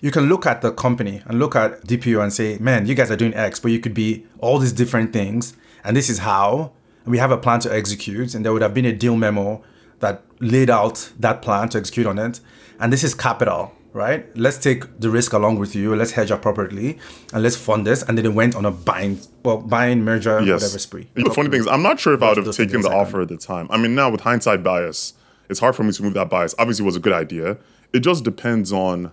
you 0.00 0.10
can 0.10 0.24
look 0.28 0.46
at 0.46 0.62
the 0.62 0.72
company 0.72 1.22
and 1.26 1.38
look 1.38 1.54
at 1.56 1.84
DPO 1.86 2.22
and 2.22 2.32
say, 2.32 2.56
man, 2.58 2.86
you 2.86 2.94
guys 2.94 3.10
are 3.10 3.16
doing 3.16 3.34
X, 3.34 3.60
but 3.60 3.70
you 3.70 3.78
could 3.80 3.94
be 3.94 4.24
all 4.38 4.58
these 4.58 4.72
different 4.72 5.12
things, 5.12 5.54
and 5.84 5.96
this 5.96 6.08
is 6.08 6.18
how 6.18 6.72
we 7.06 7.18
have 7.18 7.30
a 7.30 7.36
plan 7.38 7.60
to 7.60 7.72
execute, 7.74 8.34
and 8.34 8.44
there 8.44 8.52
would 8.52 8.62
have 8.62 8.72
been 8.74 8.86
a 8.86 8.92
deal 8.92 9.14
memo 9.16 9.62
that 10.00 10.22
laid 10.40 10.70
out 10.70 11.10
that 11.18 11.40
plan 11.42 11.68
to 11.70 11.78
execute 11.78 12.06
on 12.06 12.18
it, 12.18 12.40
and 12.78 12.92
this 12.92 13.04
is 13.04 13.14
capital. 13.14 13.72
Right, 13.92 14.24
let's 14.36 14.56
take 14.56 15.00
the 15.00 15.10
risk 15.10 15.32
along 15.32 15.58
with 15.58 15.74
you. 15.74 15.96
Let's 15.96 16.12
hedge 16.12 16.30
appropriately, 16.30 17.00
and 17.32 17.42
let's 17.42 17.56
fund 17.56 17.84
this. 17.84 18.04
And 18.04 18.16
then 18.16 18.24
it 18.24 18.32
went 18.34 18.54
on 18.54 18.64
a 18.64 18.70
buying, 18.70 19.18
well, 19.44 19.56
buying 19.58 20.04
merger, 20.04 20.38
Yes. 20.42 20.62
whatever 20.62 20.78
spree. 20.78 21.08
The 21.14 21.28
funny 21.30 21.50
thing 21.50 21.58
is, 21.58 21.66
I'm 21.66 21.82
not 21.82 21.98
sure 21.98 22.14
if 22.14 22.22
I 22.22 22.28
would 22.28 22.36
have 22.46 22.54
taken 22.54 22.82
the 22.82 22.88
offer 22.88 23.20
at 23.22 23.26
the 23.28 23.36
time. 23.36 23.66
I 23.68 23.78
mean, 23.78 23.96
now 23.96 24.08
with 24.08 24.20
hindsight 24.20 24.62
bias, 24.62 25.14
it's 25.48 25.58
hard 25.58 25.74
for 25.74 25.82
me 25.82 25.90
to 25.90 26.02
move 26.04 26.14
that 26.14 26.30
bias. 26.30 26.54
Obviously, 26.56 26.84
it 26.84 26.86
was 26.86 26.94
a 26.94 27.00
good 27.00 27.12
idea. 27.12 27.58
It 27.92 28.00
just 28.00 28.22
depends 28.22 28.72
on. 28.72 29.10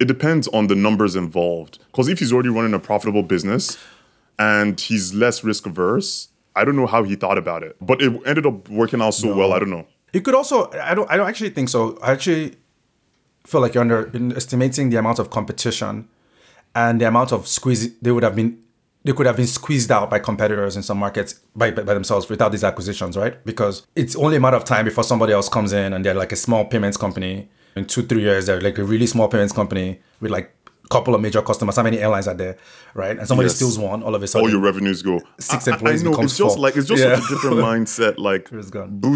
It 0.00 0.06
depends 0.08 0.48
on 0.48 0.68
the 0.68 0.74
numbers 0.74 1.14
involved. 1.14 1.78
Because 1.90 2.08
if 2.08 2.20
he's 2.20 2.32
already 2.32 2.48
running 2.48 2.72
a 2.72 2.78
profitable 2.78 3.22
business, 3.22 3.76
and 4.38 4.80
he's 4.80 5.12
less 5.12 5.44
risk 5.44 5.66
averse, 5.66 6.28
I 6.54 6.64
don't 6.64 6.76
know 6.76 6.86
how 6.86 7.02
he 7.02 7.16
thought 7.16 7.38
about 7.38 7.62
it. 7.62 7.76
But 7.80 8.02
it 8.02 8.12
ended 8.26 8.46
up 8.46 8.68
working 8.68 9.00
out 9.00 9.14
so 9.14 9.34
well. 9.34 9.52
I 9.52 9.58
don't 9.58 9.70
know. 9.70 9.86
It 10.12 10.20
could 10.24 10.34
also. 10.34 10.70
I 10.72 10.94
don't. 10.94 11.10
I 11.10 11.16
don't 11.16 11.28
actually 11.28 11.50
think 11.50 11.68
so. 11.68 11.98
I 12.02 12.12
actually 12.12 12.56
feel 13.46 13.60
like 13.60 13.74
you're 13.74 13.82
underestimating 13.82 14.90
the 14.90 14.96
amount 14.96 15.18
of 15.18 15.30
competition 15.30 16.08
and 16.74 17.00
the 17.00 17.08
amount 17.08 17.32
of 17.32 17.48
squeeze 17.48 17.98
they 17.98 18.10
would 18.10 18.22
have 18.22 18.36
been. 18.36 18.58
They 19.04 19.12
could 19.12 19.26
have 19.26 19.36
been 19.36 19.48
squeezed 19.48 19.90
out 19.90 20.10
by 20.10 20.20
competitors 20.20 20.76
in 20.76 20.84
some 20.84 20.98
markets 20.98 21.40
by, 21.56 21.72
by, 21.72 21.82
themselves 21.82 22.28
without 22.28 22.52
these 22.52 22.62
acquisitions, 22.62 23.16
right? 23.16 23.44
Because 23.44 23.84
it's 23.96 24.14
only 24.14 24.36
a 24.36 24.40
matter 24.40 24.56
of 24.56 24.64
time 24.64 24.84
before 24.84 25.02
somebody 25.02 25.32
else 25.32 25.48
comes 25.48 25.72
in 25.72 25.92
and 25.92 26.04
they're 26.04 26.14
like 26.14 26.30
a 26.30 26.36
small 26.36 26.64
payments 26.66 26.96
company. 26.96 27.48
In 27.74 27.84
two, 27.86 28.02
three 28.02 28.20
years, 28.20 28.46
they're 28.46 28.60
like 28.60 28.78
a 28.78 28.84
really 28.84 29.08
small 29.08 29.26
payments 29.26 29.52
company 29.52 30.00
with 30.20 30.30
like 30.30 30.54
couple 30.92 31.14
of 31.14 31.20
major 31.20 31.42
customers. 31.42 31.76
How 31.76 31.82
many 31.82 31.98
airlines 31.98 32.28
are 32.28 32.34
there, 32.42 32.56
right? 32.94 33.16
And 33.18 33.26
somebody 33.26 33.46
Yes. 33.48 33.56
steals 33.56 33.78
one, 33.78 34.02
all 34.02 34.14
of 34.14 34.22
a 34.22 34.26
sudden. 34.26 34.44
all 34.46 34.50
your 34.52 34.60
revenues 34.70 35.00
go. 35.02 35.20
Six 35.40 35.66
I- 35.66 35.72
employees 35.72 36.02
I, 36.02 36.10
know 36.10 36.20
it's 36.20 36.36
just 36.36 36.56
four. 36.56 36.62
like 36.64 36.76
it's 36.76 36.88
just 36.88 37.02
Yeah. 37.02 37.14
a 37.14 37.28
different 37.32 37.56
mindset. 37.70 38.14
Like 38.18 38.44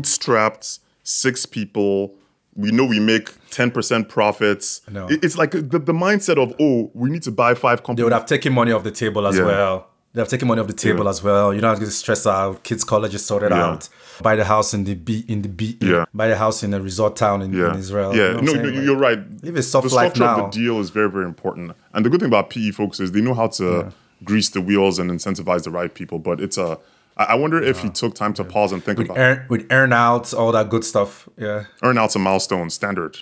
bootstrapped, 0.00 0.78
six 1.02 1.46
people. 1.46 2.14
We 2.54 2.70
know 2.72 2.84
we 2.84 3.00
make 3.00 3.26
ten 3.50 3.70
percent 3.70 4.08
profits. 4.08 4.80
No. 4.90 5.06
It- 5.08 5.22
It's 5.24 5.36
like 5.36 5.54
uh, 5.54 5.60
the, 5.62 5.78
the 5.78 5.92
mindset 5.92 6.38
of 6.42 6.54
oh, 6.60 6.90
we 6.94 7.10
need 7.10 7.22
to 7.24 7.30
buy 7.30 7.54
five 7.54 7.82
they 7.96 8.02
would 8.02 8.12
have 8.12 8.26
taken 8.26 8.52
money 8.52 8.72
off 8.72 8.82
the 8.84 8.90
table 8.90 9.26
as 9.26 9.36
Yeah. 9.36 9.44
well. 9.44 9.76
They 10.14 10.20
have 10.22 10.28
taken 10.28 10.48
money 10.48 10.60
off 10.62 10.66
the 10.66 10.72
table 10.72 11.04
Yeah. 11.04 11.10
as 11.10 11.22
well. 11.22 11.52
You 11.54 11.60
don't 11.60 11.68
have 11.70 11.78
to 11.78 11.84
get 11.84 11.92
stressed 11.92 12.26
out. 12.26 12.62
Kids' 12.62 12.84
college 12.84 13.14
is 13.14 13.24
sorted 13.24 13.52
out. 13.52 13.88
Buy 14.22 14.36
the 14.36 14.44
house 14.44 14.72
in 14.74 14.84
the 14.84 14.94
B 14.94 15.24
in 15.28 15.42
the 15.42 15.48
B. 15.48 15.76
Yeah. 15.80 16.04
Buy 16.14 16.28
the 16.28 16.36
house 16.36 16.62
in 16.62 16.72
a 16.74 16.80
resort 16.80 17.16
town 17.16 17.42
in, 17.42 17.52
yeah, 17.52 17.72
in 17.72 17.78
Israel. 17.78 18.14
You 18.14 18.22
Yeah, 18.22 18.32
know 18.34 18.40
no, 18.40 18.52
no, 18.54 18.68
Like, 18.70 18.84
you're 18.84 18.96
right. 18.96 19.18
live 19.42 19.56
a 19.56 19.62
soft 19.62 19.88
the 19.88 19.94
life 19.94 20.14
structure 20.14 20.38
now. 20.40 20.46
of 20.46 20.52
the 20.52 20.58
deal 20.58 20.80
is 20.80 20.90
very, 20.90 21.10
very 21.10 21.24
important. 21.24 21.72
And 21.92 22.04
the 22.04 22.10
good 22.10 22.20
thing 22.20 22.28
about 22.28 22.50
PE 22.50 22.70
folks 22.70 23.00
is 23.00 23.12
they 23.12 23.20
know 23.20 23.34
how 23.34 23.48
to 23.48 23.92
grease 24.24 24.48
the 24.50 24.60
wheels 24.60 24.98
and 24.98 25.10
incentivize 25.10 25.64
the 25.64 25.70
right 25.70 25.92
people. 25.94 26.18
But 26.18 26.40
it's 26.40 26.56
a 26.58 26.78
I 27.18 27.34
wonder 27.34 27.62
if 27.62 27.80
he 27.80 27.88
took 27.88 28.14
time 28.14 28.34
to 28.34 28.44
pause 28.44 28.72
and 28.72 28.84
think 28.84 28.98
with 28.98 29.06
about 29.06 29.18
earn 29.18 29.46
with 29.48 29.66
earnouts, 29.68 30.36
all 30.38 30.52
that 30.52 30.68
good 30.68 30.84
stuff. 30.84 31.28
Yeah. 31.38 31.64
earn 31.82 31.96
out 31.98 32.12
some 32.12 32.22
milestones, 32.22 32.74
standard. 32.74 33.18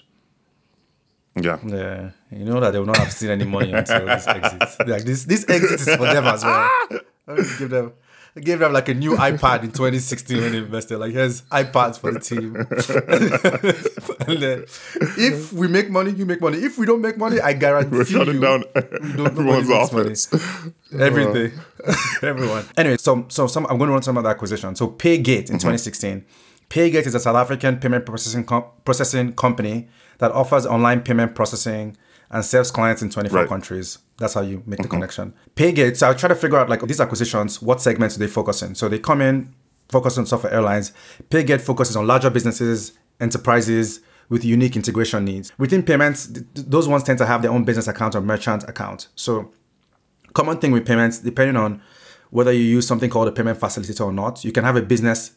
Yeah. 1.41 1.59
Yeah. 1.65 2.11
You 2.31 2.45
know 2.45 2.61
that 2.61 2.71
they 2.73 2.79
will 2.79 2.87
not 2.87 2.97
have 2.99 3.13
seen 3.13 3.31
any 3.31 3.45
money 3.45 3.73
until 3.81 4.07
this 4.07 4.27
exit. 4.27 4.89
Like 4.89 5.05
this 5.05 5.25
this 5.25 5.45
exit 5.49 5.81
is 5.81 5.97
for 5.97 6.07
them 6.07 6.25
as 6.25 6.45
well. 6.45 6.71
I 7.29 7.33
will 7.33 7.45
give 7.59 7.71
them 7.71 7.93
I 8.37 8.41
gave 8.41 8.59
them 8.59 8.73
like 8.73 8.89
a 8.89 8.95
new 8.95 9.13
iPad 9.13 9.63
in 9.63 9.71
2016 9.71 10.41
when 10.41 10.53
they 10.53 10.59
invested. 10.59 10.99
Like, 10.99 11.13
here's 11.13 11.43
iPads 11.43 12.01
for 12.01 12.11
the 12.11 12.19
team. 12.19 12.57
and 14.27 14.43
then, 14.43 14.65
if 15.17 15.53
we 15.53 15.69
make 15.69 15.89
money, 15.89 16.11
you 16.11 16.27
make 16.27 16.41
money. 16.41 16.59
If 16.59 16.77
we 16.77 16.85
don't 16.85 17.01
make 17.01 17.17
money, 17.17 17.41
I 17.41 17.53
guarantee 17.53 17.97
We're 17.97 18.05
shutting 18.05 18.35
you, 18.35 18.41
down 18.41 18.65
everyone's 18.75 19.69
nobody 19.69 19.69
makes 19.69 19.93
money. 19.93 20.11
office. 20.11 20.75
Everything, 20.99 21.53
everyone. 22.23 22.65
Anyway, 22.77 22.97
so 22.97 23.25
so 23.29 23.47
some 23.47 23.67
I'm 23.67 23.79
going 23.79 23.87
to 23.89 23.93
run 23.95 24.03
some 24.03 24.17
of 24.17 24.25
the 24.25 24.31
acquisition. 24.31 24.75
So 24.75 24.89
Paygate 24.89 25.51
in 25.51 25.59
mm-hmm. 25.59 25.71
2016. 25.71 26.25
Paygate 26.71 27.07
is 27.07 27.15
a 27.15 27.21
South 27.21 27.37
African 27.37 27.79
payment 27.79 28.05
processing 28.05 28.45
com- 28.45 28.65
processing 28.85 29.33
company 29.35 29.87
that 30.19 30.33
offers 30.33 30.67
online 30.67 31.03
payment 31.03 31.37
processing 31.37 31.97
and 32.31 32.45
serves 32.45 32.71
clients 32.71 33.03
in 33.03 33.11
24 33.11 33.41
Right. 33.41 33.49
countries. 33.49 33.99
That's 34.19 34.35
how 34.35 34.43
you 34.43 34.63
make 34.67 34.79
the 34.79 34.85
mm-hmm. 34.85 34.91
connection. 34.91 35.35
Paygate. 35.57 35.97
So 35.97 36.11
I 36.11 36.15
try 36.15 36.29
to 36.29 36.35
figure 36.35 36.59
out 36.59 36.69
like 36.69 36.81
these 36.83 37.01
acquisitions, 37.01 37.61
what 37.61 37.81
segments 37.81 38.17
do 38.17 38.25
they 38.25 38.31
focus 38.31 38.63
in? 38.63 38.75
So 38.75 38.89
they 38.89 38.99
come 38.99 39.21
in, 39.21 39.55
focus 39.89 40.19
on 40.19 40.27
software 40.27 40.53
airlines. 40.53 40.93
Paygate 41.31 41.61
focuses 41.61 41.97
on 41.97 42.07
larger 42.07 42.31
businesses, 42.31 42.93
enterprises 43.21 44.01
with 44.29 44.45
unique 44.45 44.77
integration 44.77 45.25
needs. 45.25 45.53
Within 45.59 45.83
payments, 45.83 46.27
th- 46.27 46.47
those 46.55 46.89
ones 46.89 47.03
tend 47.03 47.19
to 47.19 47.27
have 47.27 47.43
their 47.43 47.51
own 47.51 47.65
business 47.65 47.89
account 47.89 48.15
or 48.15 48.21
merchant 48.21 48.65
account. 48.69 49.09
So 49.15 49.53
common 50.33 50.59
thing 50.59 50.73
with 50.73 50.87
payments, 50.87 51.19
depending 51.19 51.57
on 51.57 51.83
whether 52.31 52.53
you 52.53 52.63
use 52.63 52.87
something 52.87 53.11
called 53.11 53.29
a 53.29 53.33
payment 53.33 53.61
facilitator 53.61 54.07
or 54.07 54.13
not, 54.13 54.45
you 54.45 54.53
can 54.53 54.65
have 54.65 54.77
a 54.77 54.83
business, 54.83 55.33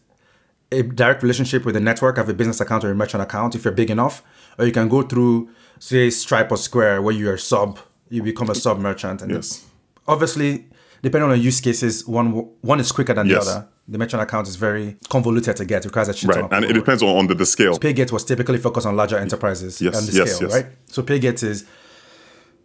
a 0.71 0.81
direct 0.83 1.23
relationship 1.23 1.65
with 1.65 1.75
a 1.75 1.79
network, 1.79 2.17
have 2.17 2.29
a 2.29 2.33
business 2.33 2.59
account 2.59 2.83
or 2.83 2.91
a 2.91 2.95
merchant 2.95 3.23
account 3.23 3.55
if 3.55 3.63
you're 3.63 3.73
big 3.73 3.89
enough, 3.89 4.21
or 4.57 4.65
you 4.65 4.71
can 4.71 4.89
go 4.89 5.01
through, 5.01 5.49
say, 5.79 6.09
Stripe 6.09 6.51
or 6.51 6.57
Square, 6.57 7.01
where 7.03 7.13
you're 7.15 7.35
a 7.35 7.39
sub, 7.39 7.79
you 8.09 8.21
become 8.23 8.49
a 8.49 8.55
sub 8.55 8.79
merchant. 8.79 9.21
And 9.21 9.31
Yes. 9.31 9.63
obviously, 10.07 10.65
depending 11.01 11.29
on 11.31 11.37
the 11.37 11.43
use 11.43 11.61
cases, 11.61 12.05
one 12.07 12.27
one 12.61 12.79
is 12.79 12.91
quicker 12.91 13.13
than 13.13 13.27
Yes. 13.27 13.45
the 13.45 13.51
other. 13.51 13.67
The 13.89 13.97
merchant 13.97 14.21
account 14.21 14.49
is 14.49 14.57
very 14.57 14.97
convoluted 15.09 15.55
to 15.55 15.63
get, 15.63 15.85
requires 15.85 16.09
a 16.09 16.13
shit 16.13 16.29
Right. 16.29 16.45
And 16.51 16.65
it 16.65 16.73
depends 16.73 17.01
on, 17.01 17.09
on 17.15 17.27
the, 17.27 17.35
the 17.35 17.45
scale. 17.45 17.77
Paygate 17.79 18.11
was 18.11 18.25
typically 18.25 18.57
focused 18.57 18.85
on 18.85 18.97
larger 18.97 19.17
enterprises 19.17 19.79
Yes, 19.81 19.97
and 19.97 20.07
the 20.09 20.17
yes, 20.17 20.35
scale, 20.35 20.49
yes. 20.49 20.55
right? 20.57 20.65
So 20.87 21.03
Paygate 21.03 21.41
is 21.43 21.63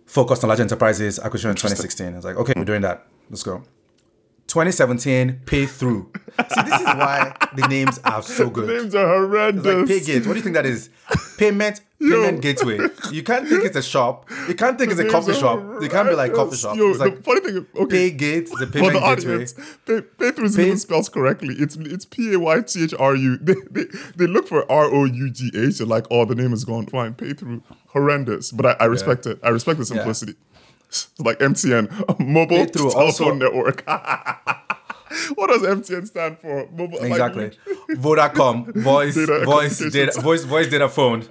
focused 0.06 0.42
on 0.42 0.48
large 0.48 0.60
enterprises, 0.60 1.20
acquisition 1.20 1.50
in 1.50 1.56
2016. 1.56 2.14
It's 2.14 2.24
like, 2.24 2.36
okay, 2.36 2.52
we're 2.56 2.64
doing 2.64 2.82
that. 2.82 3.06
Let's 3.30 3.44
go. 3.44 3.62
2017, 4.52 5.40
pay 5.46 5.64
through. 5.64 6.10
See, 6.12 6.62
this 6.62 6.80
is 6.80 6.86
why 6.86 7.34
the 7.56 7.66
names 7.68 7.98
are 8.04 8.22
so 8.22 8.50
good. 8.50 8.68
The 8.68 8.72
names 8.82 8.94
are 8.94 9.24
It's 9.24 9.64
like 9.64 9.64
horrendous. 9.74 9.90
Paygate. 10.08 10.26
What 10.26 10.34
do 10.34 10.38
you 10.38 10.42
think 10.42 10.54
that 10.56 10.66
is? 10.66 10.90
Payment, 11.38 11.80
payment 11.98 12.42
gateway. 12.42 12.78
You 13.10 13.22
can't 13.22 13.48
think 13.48 13.64
it's 13.64 13.76
a 13.76 13.82
shop. 13.82 14.28
You 14.48 14.54
can't 14.54 14.78
think 14.78 14.92
it's 14.92 15.00
a 15.00 15.08
coffee 15.08 15.32
shop. 15.32 15.58
You 15.80 15.88
can't 15.88 16.06
be 16.08 16.14
like 16.14 16.34
coffee 16.34 16.56
shop. 16.56 16.76
Yo, 16.76 16.90
It's 16.90 16.98
like 16.98 17.16
the 17.16 17.22
funny 17.22 17.40
thing, 17.40 17.66
okay, 17.76 18.10
Paygate 18.10 18.42
is 18.52 18.60
a 18.60 18.66
payment 18.66 18.92
the 18.92 19.00
gateway. 19.00 19.32
audience, 19.34 19.54
pay, 19.86 20.00
pay 20.02 20.30
through 20.32 20.44
is 20.46 20.56
Pay- 20.56 20.66
even 20.66 20.78
spelled 20.78 21.10
correctly. 21.10 21.54
It's 21.58 21.76
it's 21.76 22.04
P 22.04 22.34
A 22.34 22.38
Y 22.38 22.60
T 22.60 22.84
H 22.84 22.94
R 22.98 23.14
U. 23.16 23.38
They, 23.42 23.54
they 23.70 23.84
they 24.16 24.26
look 24.26 24.46
for 24.48 24.70
R 24.70 24.84
O 24.84 25.04
U 25.06 25.30
G 25.30 25.50
H. 25.54 25.78
They're 25.78 25.86
like, 25.86 26.06
oh, 26.10 26.26
the 26.26 26.34
name 26.34 26.52
is 26.52 26.64
gone. 26.66 26.86
Fine, 26.86 27.14
pay 27.14 27.32
through. 27.32 27.62
Horrendous, 27.88 28.52
but 28.52 28.66
I, 28.66 28.76
I 28.80 28.84
respect 28.86 29.26
it. 29.26 29.38
I 29.42 29.48
respect 29.48 29.78
the 29.78 29.84
simplicity. 29.86 30.32
It's 30.32 30.51
like 31.18 31.38
MTN, 31.38 32.18
mobile 32.18 32.66
telephone 32.66 33.38
network. 33.38 33.84
what 35.34 35.48
does 35.48 35.62
MTN 35.62 36.06
stand 36.06 36.38
for? 36.38 36.68
Mobile. 36.70 37.00
like, 37.00 37.10
Exactly. 37.10 37.50
Vodacom, 37.96 38.74
voice, 38.74 39.14
Data 39.14 39.44
voice, 39.44 39.78
data, 39.90 40.20
voice, 40.20 40.44
voice, 40.44 40.68
data, 40.68 40.88
phone. 40.88 41.26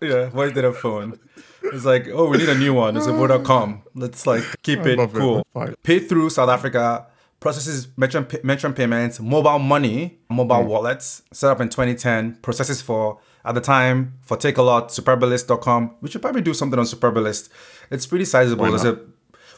Yeah, 0.00 0.28
voice, 0.28 0.52
data, 0.52 0.72
phone. 0.72 1.18
It's 1.62 1.84
like, 1.84 2.08
oh, 2.12 2.28
we 2.28 2.38
need 2.38 2.48
a 2.48 2.58
new 2.58 2.74
one. 2.74 2.96
It's 2.96 3.06
a 3.06 3.10
Vodacom. 3.10 3.82
Let's 3.94 4.26
like 4.26 4.44
keep 4.62 4.80
it 4.80 4.98
it. 4.98 5.12
cool. 5.12 5.44
Fine. 5.52 5.74
Pay 5.82 5.98
through 6.00 6.30
South 6.30 6.48
Africa 6.48 7.06
processes 7.40 7.86
pa- 7.86 8.38
merchant 8.42 8.76
payments, 8.76 9.20
mobile 9.20 9.58
money, 9.58 10.18
mobile 10.28 10.56
mm. 10.56 10.66
wallets, 10.66 11.22
set 11.32 11.50
up 11.50 11.60
in 11.60 11.68
2010, 11.68 12.36
processes 12.42 12.82
for, 12.82 13.18
at 13.46 13.54
the 13.54 13.60
time, 13.60 14.18
for 14.22 14.36
Takealot, 14.36 14.90
Superbalist.com. 14.90 15.96
We 16.00 16.10
should 16.10 16.20
probably 16.22 16.42
do 16.42 16.52
something 16.52 16.78
on 16.78 16.84
Superbalist. 16.84 17.48
It's 17.90 18.06
pretty 18.06 18.24
sizable. 18.24 18.66
There's 18.66 18.84
a, 18.84 19.00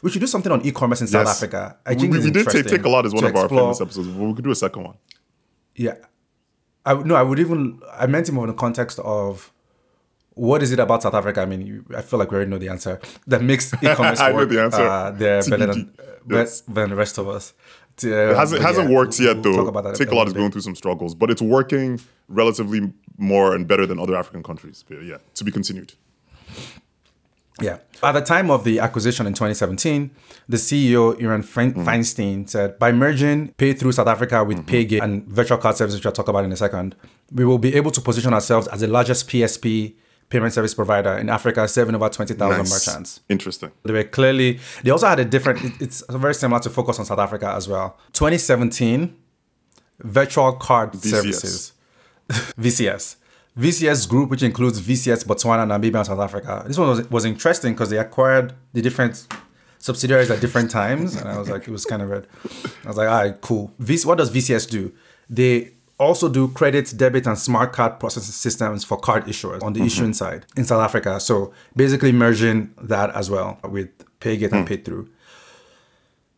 we 0.03 0.09
should 0.11 0.21
do 0.21 0.27
something 0.27 0.51
on 0.51 0.61
e-commerce 0.65 1.01
in 1.01 1.07
South 1.07 1.27
Africa. 1.27 1.77
I 1.85 1.93
we, 1.93 1.99
think 1.99 2.13
we, 2.13 2.19
we 2.19 2.31
did 2.31 2.47
take, 2.47 2.65
Takealot 2.65 3.05
as 3.05 3.13
one 3.13 3.23
of 3.25 3.35
our 3.35 3.45
explore- 3.45 3.61
famous 3.73 3.81
episodes, 3.81 4.07
but 4.07 4.23
we 4.23 4.33
could 4.35 4.43
do 4.45 4.51
a 4.51 4.55
second 4.55 4.83
one. 4.83 4.95
Yeah. 5.75 5.95
I 6.85 6.93
no, 6.93 7.15
I 7.15 7.23
would 7.23 7.39
even 7.39 7.81
I 7.93 8.05
meant 8.07 8.29
him 8.29 8.37
in 8.37 8.47
the 8.47 8.53
context 8.53 8.99
of 8.99 9.51
what 10.35 10.63
is 10.63 10.71
it 10.71 10.79
about 10.79 11.03
South 11.03 11.13
Africa? 11.13 11.41
I 11.41 11.45
mean, 11.45 11.65
you, 11.67 11.85
I 11.95 12.01
feel 12.01 12.17
like 12.19 12.31
we 12.31 12.35
already 12.37 12.49
know 12.49 12.57
the 12.57 12.69
answer 12.69 12.99
that 13.27 13.41
makes 13.41 13.73
e-commerce 13.83 14.19
I 14.21 14.31
know 14.31 14.45
the 14.45 14.61
answer. 14.61 14.81
uh, 14.81 15.11
there 15.11 15.41
better 15.43 15.67
than, 15.67 15.93
Yes. 16.29 16.61
than 16.61 16.89
the 16.91 16.95
rest 16.95 17.17
of 17.17 17.27
us. 17.27 17.53
It 18.03 18.35
hasn't, 18.35 18.61
hasn't 18.61 18.89
yeah, 18.89 18.95
worked 18.95 19.19
yet, 19.19 19.35
we'll 19.35 19.43
though. 19.43 19.55
talk 19.55 19.67
about 19.67 19.83
that 19.83 19.95
Takealot 19.95 20.27
is 20.27 20.33
going 20.33 20.51
through 20.51 20.61
some 20.61 20.75
struggles, 20.75 21.15
but 21.15 21.29
it's 21.29 21.41
working 21.41 21.99
relatively 22.27 22.91
more 23.17 23.53
and 23.55 23.67
better 23.67 23.85
than 23.85 23.99
other 23.99 24.15
African 24.15 24.43
countries. 24.43 24.83
But 24.87 25.03
yeah, 25.03 25.17
to 25.35 25.43
be 25.43 25.51
continued. 25.51 25.93
Yeah. 27.61 27.79
At 28.01 28.13
the 28.13 28.21
time 28.21 28.49
of 28.49 28.63
the 28.63 28.79
acquisition 28.79 29.27
in 29.27 29.33
2017, 29.33 30.11
the 30.47 30.55
CEO, 30.57 31.19
Iran 31.19 31.41
Fein- 31.43 31.73
Mm-hmm. 31.73 31.87
Feinstein, 31.87 32.49
said 32.49 32.79
by 32.79 32.91
merging 32.93 33.49
Pay 33.57 33.73
Through 33.73 33.91
South 33.91 34.07
Africa 34.07 34.43
with 34.45 34.59
Mm-hmm. 34.65 34.69
Paygate 34.75 35.03
and 35.03 35.25
virtual 35.27 35.57
card 35.57 35.75
services, 35.75 35.99
which 35.99 36.05
I'll 36.05 36.13
talk 36.13 36.29
about 36.29 36.45
in 36.45 36.51
a 36.53 36.55
second, 36.55 36.95
we 37.33 37.43
will 37.43 37.57
be 37.57 37.75
able 37.75 37.91
to 37.91 37.99
position 38.01 38.33
ourselves 38.33 38.67
as 38.69 38.79
the 38.79 38.87
largest 38.87 39.27
PSP 39.27 39.93
payment 40.29 40.53
service 40.53 40.73
provider 40.75 41.17
in 41.17 41.27
Africa, 41.29 41.67
serving 41.67 41.95
over 41.95 42.07
20,000 42.09 42.57
Nice. 42.57 42.87
merchants. 42.87 43.21
Interesting. 43.29 43.71
They 43.83 43.93
were 43.93 44.03
clearly, 44.03 44.59
they 44.83 44.91
also 44.91 45.07
had 45.07 45.19
a 45.19 45.25
different, 45.25 45.81
it's 45.81 46.03
very 46.09 46.35
similar 46.35 46.61
to 46.61 46.69
focus 46.69 46.99
on 46.99 47.05
South 47.05 47.19
Africa 47.19 47.51
as 47.55 47.67
well. 47.67 47.97
2017, 48.13 49.15
virtual 49.99 50.53
card 50.53 50.95
services, 50.95 51.73
VCS. 52.29 53.15
VCS 53.57 54.07
group, 54.07 54.29
which 54.29 54.43
includes 54.43 54.79
VCS, 54.79 55.25
Botswana, 55.25 55.65
Namibia, 55.67 55.97
and 55.97 56.05
South 56.07 56.19
Africa. 56.19 56.63
This 56.67 56.77
one 56.77 56.89
was, 56.89 57.09
was 57.09 57.25
interesting 57.25 57.73
because 57.73 57.89
they 57.89 57.97
acquired 57.97 58.53
the 58.73 58.81
different 58.81 59.27
subsidiaries 59.79 60.29
at 60.29 60.39
different 60.39 60.69
times. 60.71 61.15
And 61.15 61.27
I 61.27 61.37
was 61.37 61.49
like, 61.49 61.67
it 61.67 61.71
was 61.71 61.85
kind 61.85 62.01
of 62.01 62.09
weird. 62.09 62.27
I 62.85 62.87
was 62.87 62.97
like, 62.97 63.09
all 63.09 63.15
right, 63.23 63.41
cool. 63.41 63.73
VC, 63.81 64.05
what 64.05 64.17
does 64.19 64.31
VCS 64.31 64.69
do? 64.69 64.93
They 65.29 65.71
also 65.99 66.29
do 66.29 66.47
credit, 66.47 66.93
debit, 66.95 67.27
and 67.27 67.37
smart 67.37 67.73
card 67.73 67.99
processing 67.99 68.31
systems 68.31 68.83
for 68.83 68.97
card 68.97 69.25
issuers 69.25 69.61
on 69.61 69.73
the 69.73 69.79
mm-hmm. 69.79 69.87
issuing 69.87 70.13
side 70.13 70.45
in 70.55 70.65
South 70.65 70.81
Africa. 70.81 71.19
So 71.19 71.53
basically 71.75 72.11
merging 72.11 72.73
that 72.81 73.13
as 73.15 73.29
well 73.29 73.59
with 73.63 73.89
Paygate 74.19 74.51
and 74.53 74.67
hmm. 74.67 74.73
Paythrough. 74.73 75.09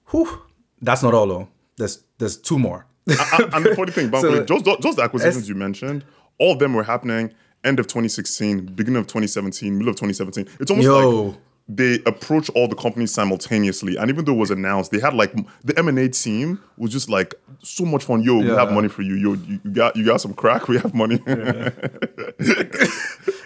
Whew. 0.09 0.41
That's 0.82 1.03
not 1.03 1.14
all 1.14 1.28
though. 1.28 1.47
There's 1.78 2.03
there's 2.18 2.38
two 2.38 2.59
more. 2.59 2.86
and, 3.07 3.53
and 3.53 3.66
the 3.66 3.76
funny 3.76 3.91
thing, 3.91 4.12
So- 4.22 4.43
just, 4.43 4.66
just 4.82 4.97
the 4.97 5.03
acquisitions 5.03 5.47
you 5.47 5.55
mentioned, 5.55 6.03
all 6.38 6.53
of 6.53 6.59
them 6.59 6.74
were 6.74 6.84
happening 6.84 7.34
end 7.64 7.80
of 7.80 7.88
2016, 7.88 8.66
beginning 8.74 8.99
of 8.99 9.07
2017, 9.07 9.78
middle 9.78 9.89
of 9.91 9.95
2017. 9.95 10.47
It's 10.59 10.72
almost 10.72 10.86
Yo. 10.86 11.22
like 11.22 11.38
they 11.68 11.99
approached 12.05 12.49
all 12.55 12.68
the 12.68 12.76
companies 12.76 13.12
simultaneously. 13.14 13.95
And 13.95 14.09
even 14.09 14.26
though 14.26 14.34
it 14.34 14.38
was 14.38 14.51
announced, 14.51 14.91
they 14.91 14.99
had 14.99 15.14
like 15.14 15.34
the 15.64 15.78
M&A 15.80 16.09
team 16.09 16.59
was 16.78 16.91
just 16.91 17.09
like 17.09 17.34
so 17.64 17.86
much 17.86 18.03
fun. 18.03 18.22
Yo, 18.24 18.38
we 18.39 18.47
have 18.47 18.72
money 18.72 18.88
for 18.89 19.03
you. 19.03 19.16
Yo, 19.16 19.34
you, 19.34 19.57
got 19.72 19.95
you 19.95 20.05
got 20.05 20.20
some 20.22 20.34
crack. 20.34 20.68
We 20.70 20.78
have 20.80 20.93
money. 20.93 21.20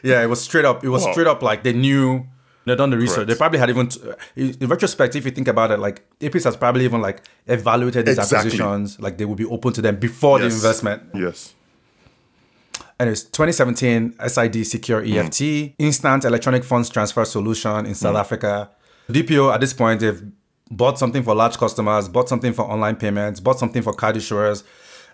Yeah, 0.04 0.22
it 0.24 0.28
was 0.28 0.42
straight 0.42 0.66
up. 0.66 0.84
It 0.84 0.90
was 0.90 1.04
Wow. 1.04 1.12
straight 1.14 1.28
up 1.28 1.42
like 1.42 1.64
they 1.64 1.74
knew 1.74 2.26
they'd 2.66 2.78
done 2.78 2.92
the 2.92 2.98
research. 2.98 3.16
Correct. 3.16 3.30
They 3.30 3.36
probably 3.36 3.58
had 3.60 3.70
even, 3.72 3.90
in 4.36 4.68
retrospect, 4.68 5.16
if 5.16 5.26
you 5.26 5.32
think 5.32 5.48
about 5.48 5.72
it, 5.72 5.80
like 5.80 6.04
Apis 6.22 6.44
has 6.44 6.56
probably 6.56 6.86
even 6.86 7.02
like 7.02 7.22
evaluated 7.48 8.06
these 8.06 8.18
Exactly. 8.20 8.38
acquisitions, 8.38 9.00
like 9.00 9.18
they 9.18 9.26
would 9.26 9.38
be 9.38 9.46
open 9.46 9.74
to 9.74 9.82
them 9.82 9.96
before 9.98 10.38
the 10.40 10.46
investment. 10.46 11.04
yes. 11.16 11.56
And 13.00 13.10
it's 13.10 13.24
2017 13.24 14.16
SID 14.28 14.66
Secure. 14.66 15.02
Mm. 15.02 15.16
EFT, 15.16 15.76
Instant 15.80 16.24
Electronic 16.26 16.64
Funds 16.64 16.90
Transfer 16.90 17.26
Solution 17.26 17.86
in. 17.86 17.96
South 17.96 18.16
mm. 18.16 18.20
Africa. 18.20 18.70
DPO 19.10 19.54
at 19.54 19.62
this 19.62 19.74
point, 19.74 20.00
they've 20.00 20.24
bought 20.72 20.98
something 20.98 21.24
for 21.24 21.36
large 21.36 21.58
customers, 21.58 22.08
bought 22.10 22.30
something 22.30 22.54
for 22.54 22.64
online 22.64 22.96
payments, 22.96 23.40
bought 23.40 23.60
something 23.60 23.82
for 23.82 23.94
card 23.94 24.16
issuers. 24.16 24.64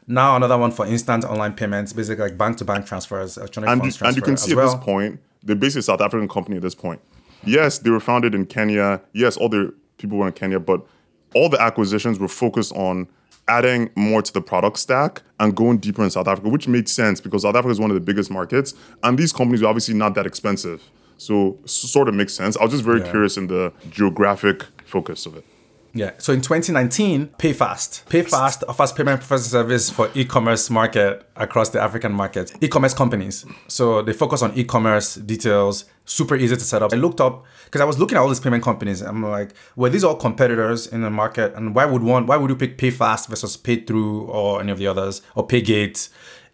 Now 0.07 0.35
another 0.35 0.57
one 0.57 0.71
for 0.71 0.85
instant 0.85 1.25
online 1.25 1.53
payments, 1.53 1.93
basically 1.93 2.23
like 2.25 2.37
bank 2.37 2.57
to 2.57 2.65
bank 2.65 2.85
transfers, 2.85 3.37
electronic 3.37 3.69
and 3.69 3.77
you, 3.77 3.81
funds 3.83 3.97
transfer. 3.97 4.07
and 4.07 4.15
you 4.15 4.23
can 4.23 4.37
see 4.37 4.51
at 4.53 4.63
this 4.63 4.75
point, 4.75 5.19
they're 5.43 5.55
basically 5.55 5.79
a 5.79 5.83
South 5.83 6.01
African 6.01 6.27
company 6.27 6.57
at 6.57 6.63
this 6.63 6.75
point. 6.75 7.01
Yes, 7.43 7.79
they 7.79 7.89
were 7.89 7.99
founded 7.99 8.33
in 8.35 8.45
Kenya. 8.45 9.01
Yes, 9.13 9.37
all 9.37 9.49
the 9.49 9.73
people 9.97 10.17
were 10.17 10.27
in 10.27 10.33
Kenya, 10.33 10.59
but 10.59 10.85
all 11.33 11.49
the 11.49 11.61
acquisitions 11.61 12.19
were 12.19 12.27
focused 12.27 12.73
on 12.75 13.07
adding 13.47 13.89
more 13.95 14.21
to 14.21 14.31
the 14.33 14.41
product 14.41 14.77
stack 14.79 15.21
and 15.39 15.55
going 15.55 15.77
deeper 15.79 16.03
in 16.03 16.09
South 16.09 16.27
Africa, 16.27 16.49
which 16.49 16.67
made 16.67 16.87
sense 16.87 17.19
because 17.19 17.41
South 17.41 17.55
Africa 17.55 17.71
is 17.71 17.79
one 17.79 17.89
of 17.91 17.95
the 17.95 18.01
biggest 18.01 18.31
markets, 18.31 18.73
and 19.03 19.17
these 19.17 19.33
companies 19.33 19.61
are 19.63 19.67
obviously 19.67 19.93
not 19.93 20.15
that 20.15 20.25
expensive. 20.25 20.83
So 21.17 21.57
sort 21.65 22.07
of 22.09 22.15
makes 22.15 22.33
sense. 22.33 22.57
I 22.57 22.63
was 22.63 22.71
just 22.71 22.83
very 22.83 22.99
Yeah. 23.01 23.09
curious 23.11 23.37
in 23.37 23.47
the 23.47 23.73
geographic 23.89 24.65
focus 24.85 25.25
of 25.25 25.35
it. 25.37 25.45
Yeah. 25.93 26.11
So 26.17 26.33
in 26.33 26.41
2019, 26.41 27.27
PayFast. 27.37 28.05
PayFast 28.05 28.63
offers 28.67 28.91
payment 28.91 29.21
processing 29.21 29.51
service 29.51 29.89
for 29.89 30.09
e-commerce 30.13 30.69
market 30.69 31.27
across 31.35 31.69
the 31.69 31.81
African 31.81 32.13
market. 32.13 32.51
E-commerce 32.61 32.93
companies. 32.93 33.45
So 33.67 34.01
they 34.01 34.13
focus 34.13 34.41
on 34.41 34.53
e-commerce 34.55 35.15
details, 35.15 35.85
super 36.05 36.35
easy 36.35 36.55
to 36.55 36.61
set 36.61 36.81
up. 36.81 36.93
I 36.93 36.95
looked 36.95 37.19
up 37.19 37.45
because 37.65 37.81
I 37.81 37.85
was 37.85 37.99
looking 37.99 38.17
at 38.17 38.21
all 38.21 38.29
these 38.29 38.39
payment 38.39 38.63
companies. 38.63 39.01
I'm 39.01 39.23
like, 39.23 39.53
were 39.75 39.89
these 39.89 40.03
all 40.03 40.15
competitors 40.15 40.87
in 40.87 41.01
the 41.01 41.09
market? 41.09 41.53
And 41.55 41.75
why 41.75 41.85
would 41.85 42.03
one 42.03 42.25
why 42.25 42.37
would 42.37 42.49
you 42.49 42.55
pick 42.55 42.77
PayFast 42.77 43.27
versus 43.27 43.57
PayThrough 43.57 44.27
or 44.29 44.61
any 44.61 44.71
of 44.71 44.77
the 44.77 44.87
others 44.87 45.21
or 45.35 45.45
PayGate? 45.45 46.09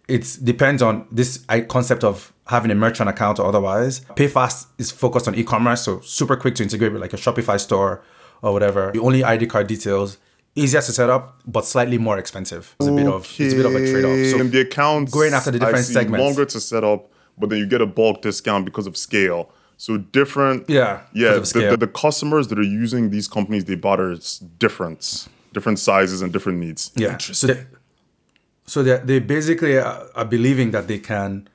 It 0.08 0.38
depends 0.42 0.80
on 0.80 1.06
this 1.12 1.44
concept 1.68 2.02
of 2.02 2.32
having 2.46 2.70
a 2.70 2.74
merchant 2.74 3.10
account 3.10 3.38
or 3.38 3.46
otherwise. 3.46 4.00
PayFast 4.16 4.68
is 4.78 4.90
focused 4.90 5.28
on 5.28 5.34
e-commerce, 5.34 5.82
so 5.82 6.00
super 6.00 6.34
quick 6.34 6.54
to 6.54 6.62
integrate 6.62 6.92
with 6.92 7.02
like 7.02 7.12
a 7.12 7.16
Shopify 7.18 7.60
store 7.60 8.02
or 8.42 8.52
whatever. 8.52 8.92
The 8.92 9.00
only 9.00 9.24
ID 9.24 9.46
card 9.46 9.66
details, 9.66 10.18
easier 10.54 10.80
to 10.80 10.92
set 10.92 11.10
up, 11.10 11.40
but 11.46 11.64
slightly 11.64 11.98
more 11.98 12.18
expensive. 12.18 12.74
It's 12.80 12.88
a 12.88 12.92
bit 12.92 13.06
of 13.06 13.22
it's 13.38 13.54
a 13.54 13.56
bit 13.56 13.66
of 13.66 13.74
a 13.74 13.90
trade-off. 13.90 14.30
So 14.30 14.40
and 14.40 14.52
the 14.52 14.60
accounts 14.60 15.12
going 15.12 15.32
after 15.34 15.50
the 15.50 15.58
I 15.58 15.66
different 15.66 15.86
see 15.86 15.92
segments. 15.94 16.24
longer 16.24 16.44
to 16.44 16.60
set 16.60 16.84
up, 16.84 17.10
but 17.36 17.50
then 17.50 17.58
you 17.58 17.66
get 17.66 17.80
a 17.80 17.86
bulk 17.86 18.22
discount 18.22 18.64
because 18.64 18.86
of 18.86 18.96
scale. 18.96 19.50
So 19.76 19.96
different. 19.96 20.68
Yeah, 20.68 21.02
yeah. 21.12 21.34
The, 21.34 21.68
the, 21.70 21.76
the 21.76 21.86
customers 21.86 22.48
that 22.48 22.58
are 22.58 22.62
using 22.62 23.10
these 23.10 23.28
companies 23.28 23.64
they 23.66 23.76
bought 23.76 24.00
are 24.00 24.16
different, 24.58 25.28
different 25.52 25.78
sizes 25.78 26.20
and 26.20 26.32
different 26.32 26.58
needs. 26.58 26.90
Yeah. 26.96 27.16
So 27.18 27.46
they, 27.46 27.66
so 28.66 28.82
they 28.82 28.98
they 28.98 29.18
basically 29.20 29.78
are, 29.78 30.08
are 30.16 30.24
believing 30.24 30.72
that 30.72 30.88
they 30.88 30.98
can 30.98 31.48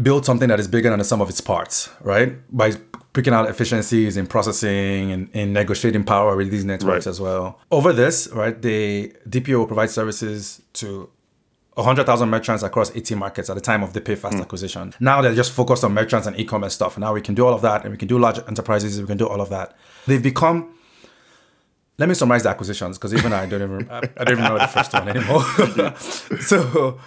build 0.00 0.24
something 0.26 0.48
that 0.48 0.58
is 0.58 0.66
bigger 0.66 0.90
than 0.90 0.98
the 0.98 1.04
sum 1.04 1.20
of 1.20 1.28
its 1.28 1.40
parts, 1.40 1.88
right? 2.00 2.34
By 2.54 2.72
picking 3.12 3.32
out 3.34 3.48
efficiencies 3.48 4.16
in 4.16 4.26
processing 4.26 5.10
and 5.12 5.28
in 5.32 5.52
negotiating 5.52 6.04
power 6.04 6.36
with 6.36 6.50
these 6.50 6.64
networks 6.64 7.06
Right. 7.06 7.10
as 7.10 7.20
well. 7.20 7.58
Over 7.70 7.92
this, 7.92 8.28
right, 8.32 8.60
the 8.60 9.12
DPO 9.28 9.58
will 9.58 9.66
provide 9.66 9.90
services 9.90 10.62
to 10.74 11.08
100,000 11.74 12.28
merchants 12.28 12.62
across 12.62 12.94
18 12.94 13.18
markets 13.18 13.48
at 13.50 13.54
the 13.54 13.60
time 13.60 13.82
of 13.82 13.92
the 13.94 14.00
PayFast 14.00 14.34
Hmm. 14.34 14.40
acquisition. 14.42 14.94
Now 15.00 15.22
they're 15.22 15.34
just 15.34 15.52
focused 15.52 15.82
on 15.82 15.92
merchants 15.94 16.26
and 16.26 16.38
e-commerce 16.38 16.74
stuff. 16.74 16.98
Now 16.98 17.12
we 17.14 17.20
can 17.20 17.34
do 17.34 17.46
all 17.46 17.54
of 17.54 17.62
that 17.62 17.82
and 17.84 17.90
we 17.92 17.96
can 17.96 18.06
do 18.08 18.18
large 18.18 18.38
enterprises, 18.46 19.00
we 19.00 19.06
can 19.06 19.16
do 19.18 19.26
all 19.26 19.40
of 19.40 19.48
that. 19.50 19.74
They've 20.06 20.22
become 20.22 20.74
let 21.98 22.08
me 22.08 22.14
summarize 22.14 22.44
the 22.44 22.48
acquisitions 22.48 22.96
because 22.96 23.12
even 23.12 23.30
I 23.32 23.44
don't 23.44 23.60
even 23.62 23.90
I, 23.90 23.98
I 24.18 24.24
don't 24.24 24.38
even 24.38 24.44
know 24.44 24.58
the 24.58 24.66
first 24.68 24.92
one 24.92 25.08
anymore. 25.08 25.44
so 26.40 26.98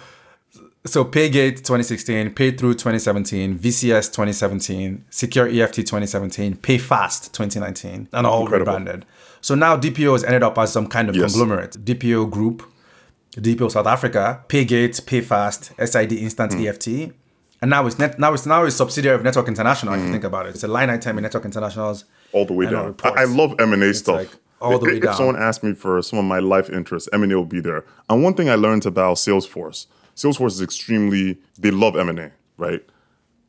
so 0.86 1.04
Paygate 1.04 1.56
2016, 1.56 2.30
Paythrough 2.34 2.58
2017, 2.76 3.58
VCS 3.58 4.12
2017, 4.12 5.04
Secure 5.08 5.48
EFT 5.48 5.76
2017, 5.76 6.56
Payfast 6.56 7.32
2019, 7.32 8.08
and 8.12 8.26
all 8.26 8.42
Incredible. 8.42 8.72
rebranded. 8.74 9.06
So 9.40 9.54
now 9.54 9.76
DPO 9.78 10.12
has 10.12 10.24
ended 10.24 10.42
up 10.42 10.58
as 10.58 10.72
some 10.72 10.86
kind 10.86 11.08
of 11.08 11.16
Yes. 11.16 11.32
conglomerate. 11.32 11.82
DPO 11.84 12.26
Group, 12.30 12.62
DPO 13.36 13.70
South 13.70 13.86
Africa, 13.86 14.40
Paygate, 14.48 15.00
Payfast, 15.04 15.72
SID 15.78 16.12
Instant 16.12 16.52
Hmm. 16.52 16.60
EFT. 16.66 17.12
And 17.62 17.70
now 17.70 17.86
it's 17.86 17.98
net, 17.98 18.18
now 18.18 18.34
it's 18.34 18.44
now 18.44 18.64
a 18.64 18.70
subsidiary 18.70 19.16
of 19.16 19.22
Network 19.24 19.48
International. 19.48 19.94
Hmm. 19.94 20.00
If 20.00 20.06
you 20.06 20.12
think 20.12 20.24
about 20.24 20.46
it, 20.46 20.50
it's 20.50 20.64
a 20.64 20.68
line 20.68 20.90
item 20.90 21.16
in 21.16 21.22
Network 21.22 21.46
International's 21.46 22.04
all 22.32 22.44
the 22.44 22.52
way 22.52 22.66
down. 22.66 22.94
I, 23.04 23.22
I 23.22 23.24
love 23.24 23.54
M 23.58 23.72
and 23.72 23.82
A 23.82 23.94
stuff. 23.94 24.16
like 24.16 24.30
all 24.60 24.78
the 24.78 24.86
if, 24.86 24.92
way 24.92 24.96
if 24.98 25.02
down. 25.04 25.14
someone 25.16 25.36
asked 25.36 25.62
me 25.62 25.72
for 25.72 26.00
some 26.02 26.18
of 26.18 26.26
my 26.26 26.40
life 26.40 26.68
interests, 26.68 27.08
M 27.12 27.22
and 27.22 27.32
A 27.32 27.36
will 27.36 27.44
be 27.46 27.60
there. 27.60 27.84
And 28.10 28.22
one 28.22 28.34
thing 28.34 28.50
I 28.50 28.54
learned 28.54 28.84
about 28.84 29.16
Salesforce, 29.16 29.86
Salesforce 30.16 30.52
is 30.52 30.62
extremely 30.62 31.38
they 31.58 31.70
love 31.70 31.96
M 31.96 32.08
and 32.08 32.18
A, 32.18 32.32
right? 32.56 32.82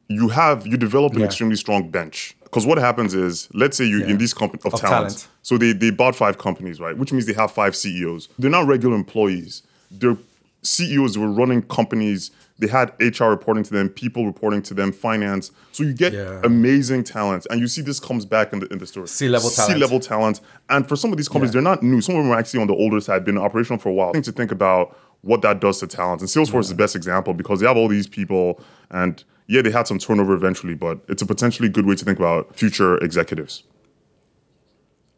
You 0.08 0.30
have 0.30 0.66
you 0.68 0.78
develop 0.78 1.14
an 1.14 1.20
Yeah. 1.20 1.26
extremely 1.26 1.56
strong 1.56 1.90
bench 1.90 2.36
because 2.44 2.66
what 2.66 2.78
happens 2.78 3.14
is, 3.14 3.48
let's 3.54 3.76
say 3.78 3.86
you 3.86 4.00
Yeah. 4.00 4.08
in 4.12 4.18
these 4.18 4.34
company 4.34 4.62
of, 4.66 4.74
Of 4.74 4.80
talent. 4.82 5.10
talent. 5.10 5.28
So 5.42 5.58
they 5.58 5.74
they 5.74 5.90
bought 5.92 6.16
five 6.16 6.38
companies, 6.38 6.80
right? 6.80 6.98
Which 6.98 7.12
means 7.12 7.26
they 7.26 7.34
have 7.34 7.52
five 7.52 7.76
CEOs. 7.76 8.30
They're 8.40 8.52
not 8.52 8.68
regular 8.68 8.96
employees. 8.96 9.64
They're 9.92 10.18
CEOs 10.64 11.16
who 11.16 11.24
are 11.24 11.32
running 11.32 11.62
companies 11.64 12.32
They 12.58 12.68
had 12.68 12.94
HR 13.02 13.26
reporting 13.32 13.64
to 13.66 13.74
them, 13.74 13.90
people 13.90 14.26
reporting 14.26 14.62
to 14.62 14.74
them, 14.74 14.94
finance. 14.94 15.52
So 15.74 15.84
you 15.84 15.92
get 15.92 16.14
Yeah. 16.14 16.40
amazing 16.46 17.04
talent, 17.04 17.46
and 17.50 17.60
you 17.60 17.68
see 17.68 17.82
this 17.82 18.00
comes 18.00 18.24
back 18.26 18.54
in 18.54 18.60
the 18.62 18.68
in 18.72 18.78
the 18.78 18.88
story. 18.88 19.10
C-level 19.10 19.50
talent. 19.50 19.74
C-level 19.74 20.00
talent, 20.00 20.40
and 20.70 20.88
for 20.88 20.96
some 20.96 21.12
of 21.12 21.18
these 21.18 21.28
companies, 21.28 21.50
Yeah. 21.54 21.60
they're 21.60 21.70
not 21.74 21.84
new. 21.84 22.00
Some 22.00 22.16
of 22.16 22.24
them 22.24 22.32
are 22.32 22.38
actually 22.40 22.62
on 22.62 22.68
the 22.68 22.74
older 22.74 23.02
side, 23.02 23.26
been 23.26 23.38
operational 23.38 23.78
for 23.78 23.90
a 23.90 23.92
while. 23.92 24.08
I 24.08 24.12
think 24.14 24.24
to 24.26 24.32
think 24.32 24.54
about 24.54 24.96
what 25.26 25.42
that 25.42 25.60
does 25.60 25.80
to 25.80 25.88
talent, 25.88 26.22
and 26.22 26.30
Salesforce 26.30 26.62
is 26.62 26.70
the 26.70 26.76
best 26.76 26.96
example 26.96 27.34
because 27.34 27.60
they 27.60 27.68
have 27.68 27.76
all 27.78 27.88
these 27.88 28.08
people, 28.08 28.62
and 28.92 29.24
yeah, 29.48 29.62
they 29.62 29.72
had 29.72 29.88
some 29.88 29.98
turnover 30.00 30.34
eventually, 30.34 30.76
but 30.76 31.00
it's 31.08 31.22
a 31.22 31.26
potentially 31.26 31.68
good 31.68 31.86
way 31.86 31.96
to 31.96 32.06
think 32.06 32.20
about 32.20 32.56
future 32.56 32.98
executives. 32.98 33.64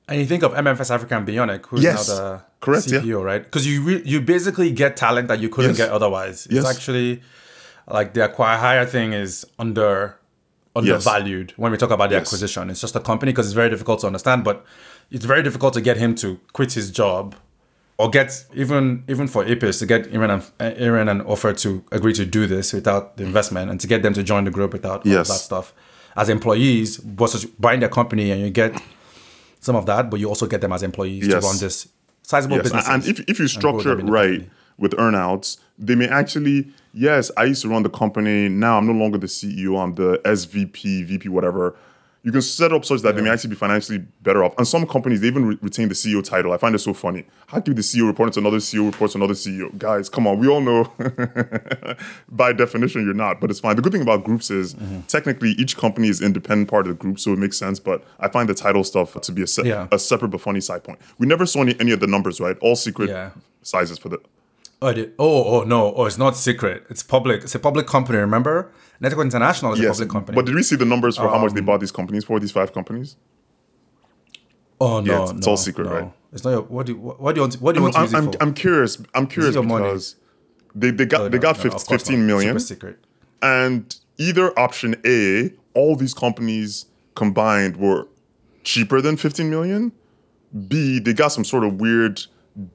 And 0.07 0.19
you 0.21 0.25
think 0.25 0.43
of 0.43 0.53
MFS 0.53 0.89
Africa 0.89 1.17
and 1.17 1.27
Beyonic, 1.27 1.65
who's 1.65 1.83
Yes. 1.83 2.07
now 2.07 2.15
the 2.15 2.41
Correct, 2.61 2.87
yeah. 2.89 2.99
CPO, 3.01 3.21
right? 3.23 3.43
Because 3.43 3.67
you 3.67 3.81
re- 3.83 4.01
you 4.05 4.21
basically 4.21 4.71
get 4.71 4.95
talent 4.95 5.27
that 5.27 5.39
you 5.41 5.49
couldn't 5.49 5.71
Yes. 5.71 5.77
get 5.77 5.89
otherwise. 5.89 6.45
It's 6.45 6.55
Yes. 6.55 6.65
actually 6.75 7.21
like 7.89 8.13
the 8.13 8.23
acquire 8.25 8.57
hire 8.57 8.85
thing 8.85 9.11
is 9.13 9.45
under 9.59 10.15
undervalued 10.75 11.53
when 11.57 11.71
we 11.71 11.77
talk 11.77 11.89
about 11.91 12.09
the 12.11 12.15
acquisition. 12.15 12.69
It's 12.69 12.79
just 12.79 12.95
a 12.95 12.99
company 12.99 13.31
because 13.31 13.47
it's 13.47 13.55
very 13.55 13.69
difficult 13.69 13.99
to 14.01 14.07
understand, 14.07 14.43
but 14.43 14.63
it's 15.11 15.25
very 15.25 15.41
difficult 15.43 15.73
to 15.73 15.81
get 15.81 15.97
him 15.97 16.13
to 16.15 16.39
quit 16.53 16.73
his 16.73 16.91
job 16.91 17.35
or 17.97 18.09
get 18.09 18.45
even 18.53 19.03
even 19.07 19.27
for 19.27 19.43
Apis 19.45 19.79
to 19.79 19.85
get 19.85 20.13
Aaron 20.13 20.29
and 20.31 20.43
Aaron 20.59 21.09
an 21.09 21.21
offer 21.21 21.53
to 21.53 21.83
agree 21.91 22.13
to 22.13 22.25
do 22.25 22.45
this 22.47 22.73
without 22.73 23.17
the 23.17 23.23
investment 23.23 23.71
and 23.71 23.79
to 23.79 23.87
get 23.87 24.03
them 24.03 24.13
to 24.13 24.23
join 24.23 24.43
the 24.43 24.51
group 24.51 24.73
without 24.73 25.05
all 25.05 25.11
Yes. 25.11 25.29
of 25.29 25.35
that 25.35 25.41
stuff 25.41 25.73
as 26.15 26.29
employees 26.29 26.97
versus 26.97 27.45
buying 27.45 27.79
their 27.79 27.89
company 27.89 28.31
and 28.31 28.41
you 28.41 28.49
get 28.49 28.79
some 29.59 29.75
of 29.75 29.85
that, 29.87 30.09
but 30.09 30.19
you 30.19 30.27
also 30.27 30.45
get 30.47 30.61
them 30.61 30.71
as 30.71 30.83
employees 30.83 31.27
Yes. 31.27 31.41
to 31.43 31.47
run 31.47 31.57
this 31.57 31.87
sizable 32.23 32.57
Yes, 32.57 32.63
business. 32.63 32.87
and 32.87 33.05
if, 33.05 33.19
if 33.27 33.39
you 33.39 33.47
structure 33.47 33.97
it 33.99 34.03
right 34.03 34.47
with 34.77 34.91
earnouts, 34.93 35.57
they 35.79 35.95
may 35.95 36.07
actually, 36.07 36.67
yes, 36.93 37.31
I 37.37 37.45
used 37.45 37.61
to 37.63 37.69
run 37.69 37.83
the 37.83 37.89
company. 37.89 38.47
Now 38.49 38.77
I'm 38.77 38.85
no 38.85 38.93
longer 38.93 39.17
the 39.17 39.27
CEO. 39.27 39.81
I'm 39.81 39.95
the 39.95 40.19
SVP, 40.25 41.03
VP, 41.05 41.29
whatever. 41.29 41.75
You 42.27 42.33
can 42.33 42.41
set 42.41 42.73
up 42.73 42.83
such 42.83 43.03
that 43.03 43.15
they 43.15 43.21
may 43.21 43.29
actually 43.29 43.51
be 43.51 43.55
financially 43.55 43.99
better 44.21 44.43
off. 44.43 44.53
And 44.57 44.67
some 44.67 44.85
companies, 44.85 45.21
they 45.21 45.27
even 45.27 45.45
re- 45.45 45.57
retain 45.61 45.87
the 45.87 45.93
CEO 45.95 46.21
title. 46.21 46.51
I 46.51 46.57
find 46.57 46.75
it 46.75 46.79
so 46.79 46.93
funny. 46.93 47.23
How 47.47 47.61
can 47.61 47.73
the 47.73 47.81
CEO 47.81 48.05
reporting 48.05 48.33
to 48.33 48.41
another 48.41 48.57
CEO 48.57 48.85
reports 48.91 49.13
to 49.13 49.19
another 49.19 49.33
CEO? 49.33 49.75
Guys, 49.77 50.09
come 50.09 50.27
on. 50.27 50.37
We 50.37 50.49
all 50.49 50.59
know 50.59 50.91
by 52.29 52.51
definition 52.51 53.05
you're 53.05 53.13
not, 53.13 53.39
but 53.39 53.49
it's 53.49 53.61
fine. 53.61 53.77
The 53.77 53.81
good 53.81 53.93
thing 53.93 54.01
about 54.01 54.25
groups 54.25 54.51
is 54.51 54.73
Mm-hmm. 54.75 55.01
technically 55.07 55.51
each 55.51 55.77
company 55.77 56.09
is 56.09 56.21
independent 56.21 56.69
part 56.69 56.85
of 56.85 56.89
the 56.89 57.01
group, 57.01 57.17
so 57.17 57.31
it 57.31 57.39
makes 57.39 57.55
sense. 57.57 57.79
But 57.79 58.03
I 58.19 58.27
find 58.27 58.49
the 58.49 58.53
title 58.53 58.83
stuff 58.83 59.19
to 59.21 59.31
be 59.31 59.41
a, 59.43 59.47
se- 59.47 59.63
Yeah. 59.65 59.87
a 59.93 59.97
separate 59.97 60.27
but 60.29 60.41
funny 60.41 60.59
side 60.59 60.83
point. 60.83 60.99
We 61.19 61.27
never 61.27 61.45
saw 61.45 61.61
any, 61.61 61.79
any 61.79 61.91
of 61.93 62.01
the 62.01 62.07
numbers, 62.07 62.41
right? 62.41 62.57
All 62.59 62.75
secret 62.75 63.09
Yeah. 63.09 63.29
sizes 63.61 63.97
for 63.97 64.09
the. 64.09 64.19
Oh, 64.81 64.93
oh, 65.17 65.61
oh, 65.61 65.63
no. 65.63 65.93
Oh, 65.95 66.05
it's 66.05 66.17
not 66.17 66.35
secret. 66.35 66.83
It's 66.89 67.01
public. 67.03 67.43
It's 67.43 67.55
a 67.55 67.59
public 67.59 67.87
company, 67.87 68.17
remember? 68.19 68.69
Network 68.99 69.25
International 69.25 69.73
is 69.73 69.79
a 69.79 69.83
public 69.89 70.09
company. 70.09 70.35
but 70.35 70.45
did 70.45 70.55
we 70.55 70.63
see 70.63 70.75
the 70.75 70.85
numbers 70.85 71.17
for 71.17 71.27
how 71.29 71.37
much 71.39 71.53
they 71.53 71.59
Um, 71.59 71.65
bought 71.65 71.79
these 71.79 71.91
companies 71.91 72.23
for? 72.25 72.39
These 72.39 72.51
five 72.51 72.73
companies. 72.73 73.15
oh, 74.79 74.99
no. 75.01 75.11
yeah, 75.11 75.23
it's- 75.23 75.37
it's 75.37 75.47
all 75.47 75.57
secret, 75.57 75.85
no. 75.85 75.91
right? 75.93 76.13
It's 76.33 76.43
not 76.43 76.51
your, 76.51 76.61
what 76.63 76.85
do 76.85 76.91
you, 76.93 76.97
what, 76.99 77.33
do 77.35 77.39
you 77.39 77.43
want, 77.43 77.55
what 77.55 77.73
do 77.73 77.79
you 77.79 77.83
want 77.83 77.93
to 77.95 77.99
I'm, 77.99 78.05
use 78.05 78.13
it 78.13 78.17
I'm, 78.17 78.31
for? 78.31 78.43
I'm 78.43 78.53
curious. 78.53 78.97
I'm 79.15 79.27
curious 79.27 79.55
because 79.55 80.15
they, 80.75 80.91
they 80.91 81.05
got 81.05 81.21
Oh, 81.21 81.29
they 81.29 81.37
got 81.39 81.57
no, 81.57 81.63
fif- 81.63 81.75
of 81.75 81.83
15 81.83 82.19
not. 82.19 82.25
million, 82.25 82.59
Super 82.59 82.59
secret. 82.59 82.99
and 83.41 83.95
either 84.17 84.57
option 84.59 84.95
A, 85.05 85.51
all 85.73 85.95
these 85.95 86.13
companies 86.13 86.85
combined 87.15 87.77
were 87.77 88.07
cheaper 88.63 89.01
than 89.01 89.15
15 89.17 89.49
million. 89.49 89.91
B, 90.67 90.99
they 90.99 91.13
got 91.13 91.29
some 91.29 91.43
sort 91.45 91.63
of 91.63 91.79
weird 91.79 92.25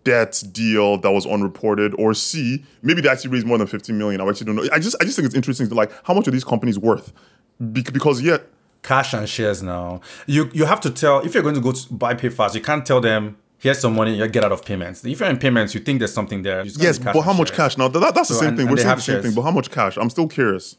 debt 0.05 0.43
deal 0.53 0.99
that 0.99 1.11
was 1.11 1.26
unreported, 1.26 1.95
or 1.99 2.14
C, 2.14 2.64
maybe 2.83 3.01
they 3.01 3.09
actually 3.09 3.30
raised 3.30 3.47
more 3.47 3.59
than 3.59 3.66
15 3.66 3.97
million. 3.99 4.20
I 4.20 4.26
actually 4.28 4.47
don't 4.47 4.57
know. 4.57 4.68
I 4.72 4.78
just 4.78 4.97
I 5.01 5.05
just 5.05 5.16
think 5.16 5.26
it's 5.26 5.35
interesting 5.35 5.68
to 5.68 5.74
like 5.74 5.91
how 6.05 6.14
much 6.14 6.28
are 6.28 6.30
these 6.30 6.45
companies 6.45 6.78
worth? 6.78 7.12
Be- 7.72 7.83
because 7.83 8.22
yet 8.22 8.43
cash 8.83 9.12
and 9.14 9.28
shares 9.28 9.62
now. 9.62 10.01
You 10.26 10.51
you 10.53 10.64
have 10.66 10.80
to 10.83 10.91
tell 10.91 11.20
if 11.20 11.35
you're 11.35 11.43
going 11.43 11.55
to 11.57 11.61
go 11.61 11.72
to 11.72 11.93
buy 11.95 12.14
PayFast, 12.14 12.55
you 12.55 12.61
can't 12.61 12.85
tell 12.87 13.01
them 13.01 13.37
here's 13.59 13.78
some 13.78 13.95
money, 13.95 14.16
you 14.16 14.26
get 14.26 14.45
out 14.45 14.51
of 14.53 14.64
payments. 14.64 15.05
If 15.05 15.20
you're 15.20 15.28
in 15.30 15.39
payments, 15.39 15.72
you 15.74 15.80
think 15.80 16.01
there's 16.01 16.12
something 16.12 16.43
there. 16.43 16.64
Yes, 16.66 16.99
cash 16.99 17.14
but 17.14 17.22
how 17.22 17.33
much 17.33 17.49
shares. 17.51 17.57
cash? 17.57 17.78
Now 17.78 17.87
that, 17.89 18.14
that's 18.14 18.28
the 18.28 18.35
same 18.35 18.49
and- 18.49 18.57
thing. 18.57 18.66
and 18.66 18.70
We're 18.76 18.83
saying 18.83 18.97
the 18.97 19.01
same 19.03 19.14
shares. 19.14 19.24
thing, 19.24 19.35
but 19.35 19.43
how 19.43 19.53
much 19.53 19.70
cash? 19.70 19.97
I'm 19.97 20.11
still 20.11 20.26
curious. 20.26 20.76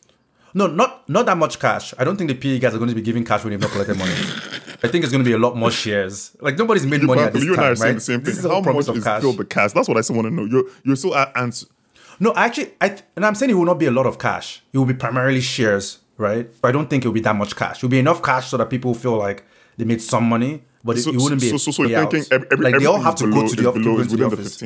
No, 0.56 0.68
not 0.68 1.08
not 1.10 1.26
that 1.26 1.38
much 1.38 1.60
cash. 1.60 1.93
I 1.97 2.04
don't 2.04 2.16
think 2.18 2.28
the 2.30 2.36
PE 2.36 2.60
guys 2.60 2.76
are 2.76 2.78
going 2.78 2.89
to 2.89 2.95
be 2.95 3.01
giving 3.01 3.26
cash 3.26 3.43
when 3.43 3.51
you've 3.54 3.62
not 3.62 3.72
collected 3.72 3.97
money. 3.97 4.12
I 4.84 4.88
think 4.88 5.04
it's 5.04 5.12
going 5.12 5.24
to 5.24 5.28
be 5.28 5.34
a 5.34 5.38
lot 5.38 5.56
more 5.58 5.72
shares. 5.72 6.36
Like 6.41 6.58
nobody's 6.58 6.86
made 6.86 7.01
money 7.04 7.22
at 7.22 7.34
this 7.34 7.43
you 7.43 7.54
and 7.54 7.60
I 7.62 7.64
time, 7.64 7.72
are 7.72 7.76
saying 7.76 7.89
right? 7.89 7.95
the 7.95 8.01
same 8.01 8.22
This 8.22 8.36
thing. 8.41 8.45
is 8.45 8.51
How 8.51 8.62
much 8.62 8.88
of 8.88 8.97
is 8.97 9.04
cash. 9.04 9.20
still 9.22 9.34
the 9.34 9.45
cash? 9.45 9.72
That's 9.74 9.88
what 9.88 9.97
I 9.97 10.01
still 10.01 10.18
want 10.18 10.28
to 10.28 10.34
know. 10.34 10.45
You're 10.45 10.66
you're 10.84 10.95
still 10.95 11.14
uh, 11.14 11.22
at 11.36 11.38
answer. 11.38 11.68
No, 12.20 12.34
actually, 12.36 12.72
I 12.80 12.89
th- 12.89 13.01
and 13.16 13.26
I'm 13.26 13.34
saying 13.36 13.49
it 13.49 13.56
will 13.56 13.66
not 13.66 13.80
be 13.80 13.88
a 13.88 13.91
lot 13.91 14.06
of 14.06 14.20
cash. 14.20 14.62
It 14.72 14.78
will 14.78 14.86
be 14.86 14.93
primarily 14.93 15.41
shares, 15.41 15.99
right? 16.18 16.47
But 16.62 16.68
I 16.68 16.72
don't 16.72 16.88
think 16.89 17.04
it 17.04 17.08
will 17.08 17.14
be 17.14 17.22
that 17.22 17.36
much 17.36 17.56
cash. 17.56 17.78
It 17.78 17.84
will 17.84 17.89
be 17.89 17.99
enough 17.99 18.22
cash 18.22 18.49
so 18.49 18.58
that 18.58 18.70
people 18.70 18.93
feel 18.93 19.18
like 19.18 19.43
they 19.78 19.86
made 19.86 20.01
some 20.04 20.26
money, 20.30 20.64
but 20.84 20.97
it, 20.97 21.01
So, 21.01 21.10
it 21.10 21.16
wouldn't 21.20 21.41
be. 21.41 21.49
so, 21.49 21.58
so, 21.58 21.72
so 21.72 21.84
you're 21.84 21.99
thinking 22.12 22.32
every, 22.32 22.47
every, 22.51 22.64
like 22.72 22.80
they 22.80 22.86
all 22.86 22.99
have 23.01 23.16
to 23.16 23.32
go 23.32 23.47
to 23.47 23.56
the, 23.56 23.64
below, 23.64 23.74
people 23.74 23.99
is 24.01 24.12
into 24.14 24.24
within 24.28 24.30
the 24.30 24.43
office. 24.43 24.64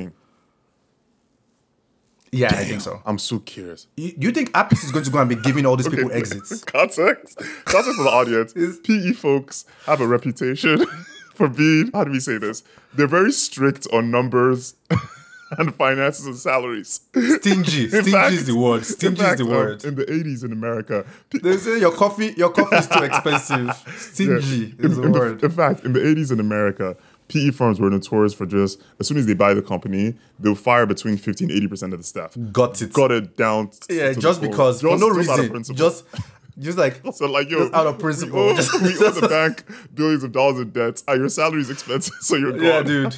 15. 2.32 2.40
Yeah, 2.40 2.48
I 2.50 2.64
think 2.66 2.82
so. 2.82 3.02
I'm 3.06 3.18
so 3.18 3.40
curious. 3.40 3.88
You, 3.96 4.14
you 4.20 4.32
think 4.32 4.52
Apis 4.56 4.84
is 4.84 4.92
going 4.92 5.06
to 5.06 5.12
go 5.12 5.20
and 5.20 5.30
be 5.30 5.36
giving 5.36 5.66
all 5.66 5.76
these 5.76 5.88
people 5.96 6.12
exits? 6.12 6.64
Context. 6.66 7.38
Context 7.66 7.98
for 7.98 8.04
the 8.04 8.10
audience. 8.12 8.54
is 8.54 8.80
PE 8.80 9.14
folks 9.14 9.66
have 9.86 10.02
a 10.02 10.08
reputation 10.08 10.86
for 11.36 11.48
being, 11.48 11.90
how 11.94 12.04
do 12.04 12.12
we 12.12 12.20
say 12.20 12.38
this? 12.38 12.64
They're 12.94 13.08
very 13.08 13.32
strict 13.32 13.88
on 13.94 14.12
numbers 14.12 14.76
and 15.58 15.74
finances 15.76 16.26
and 16.26 16.36
salaries. 16.36 17.00
Stingy. 17.16 17.88
Stingy 17.88 18.12
fact- 18.12 18.34
is 18.34 18.48
the 18.48 18.58
word. 18.58 18.86
Stingy 18.86 19.16
fact, 19.22 19.40
is 19.40 19.46
the 19.48 19.52
um, 19.54 19.58
word. 19.58 19.86
in 19.86 19.96
the 19.96 20.04
80s 20.06 20.44
in 20.44 20.52
America, 20.52 21.06
They 21.42 21.56
say 21.58 21.80
your 21.80 21.92
coffee, 21.94 22.34
your 22.36 22.50
coffee 22.50 22.76
is 22.76 22.88
too 22.88 23.04
expensive. 23.04 23.74
Stingy 23.96 24.76
in, 24.80 24.86
is 24.86 24.98
the 24.98 25.04
in 25.04 25.12
the- 25.14 25.20
word. 25.20 25.44
in 25.44 25.52
fact, 25.52 25.86
in 25.86 25.94
the 25.94 26.00
80s 26.02 26.32
in 26.32 26.40
America, 26.42 26.98
PE 27.28 27.52
firms 27.52 27.80
were 27.80 27.90
notorious 27.90 28.34
for 28.34 28.46
just, 28.46 28.82
as 29.00 29.08
soon 29.08 29.18
as 29.18 29.26
they 29.26 29.34
buy 29.34 29.54
the 29.54 29.62
company, 29.62 30.16
they'll 30.40 30.56
fire 30.56 30.86
between 30.86 31.18
50 31.18 31.46
and 31.46 31.54
80% 31.72 31.92
of 31.94 31.98
the 32.00 32.04
staff. 32.04 32.36
Got 32.52 32.82
it. 32.82 32.94
Got 32.94 33.12
it 33.12 33.36
down. 33.38 33.72
yeah, 33.90 34.14
just 34.14 34.42
because 34.42 34.82
for 34.82 34.88
no 34.98 35.14
just 35.14 35.30
out 35.30 35.40
of 35.40 35.52
reason, 35.52 35.76
just 35.76 36.06
just 36.60 36.78
like 36.78 37.02
So 37.14 37.26
like, 37.28 37.50
yo, 37.50 37.60
Just 37.60 37.74
out 37.74 37.88
of 37.88 37.96
we 37.98 38.02
principle. 38.02 38.40
owe, 38.40 38.56
Just- 38.56 38.74
we 38.82 38.90
owe 39.06 39.12
the 39.12 39.28
bank 39.30 39.64
billions 39.94 40.24
of 40.24 40.32
dollars 40.32 40.60
in 40.62 40.70
debt. 40.72 41.04
Are 41.08 41.16
your 41.18 41.30
salaries 41.30 41.70
expensive? 41.70 42.14
So 42.22 42.36
you're 42.36 42.54
gone. 42.54 42.64
yeah, 42.64 42.82
dude. 42.84 43.16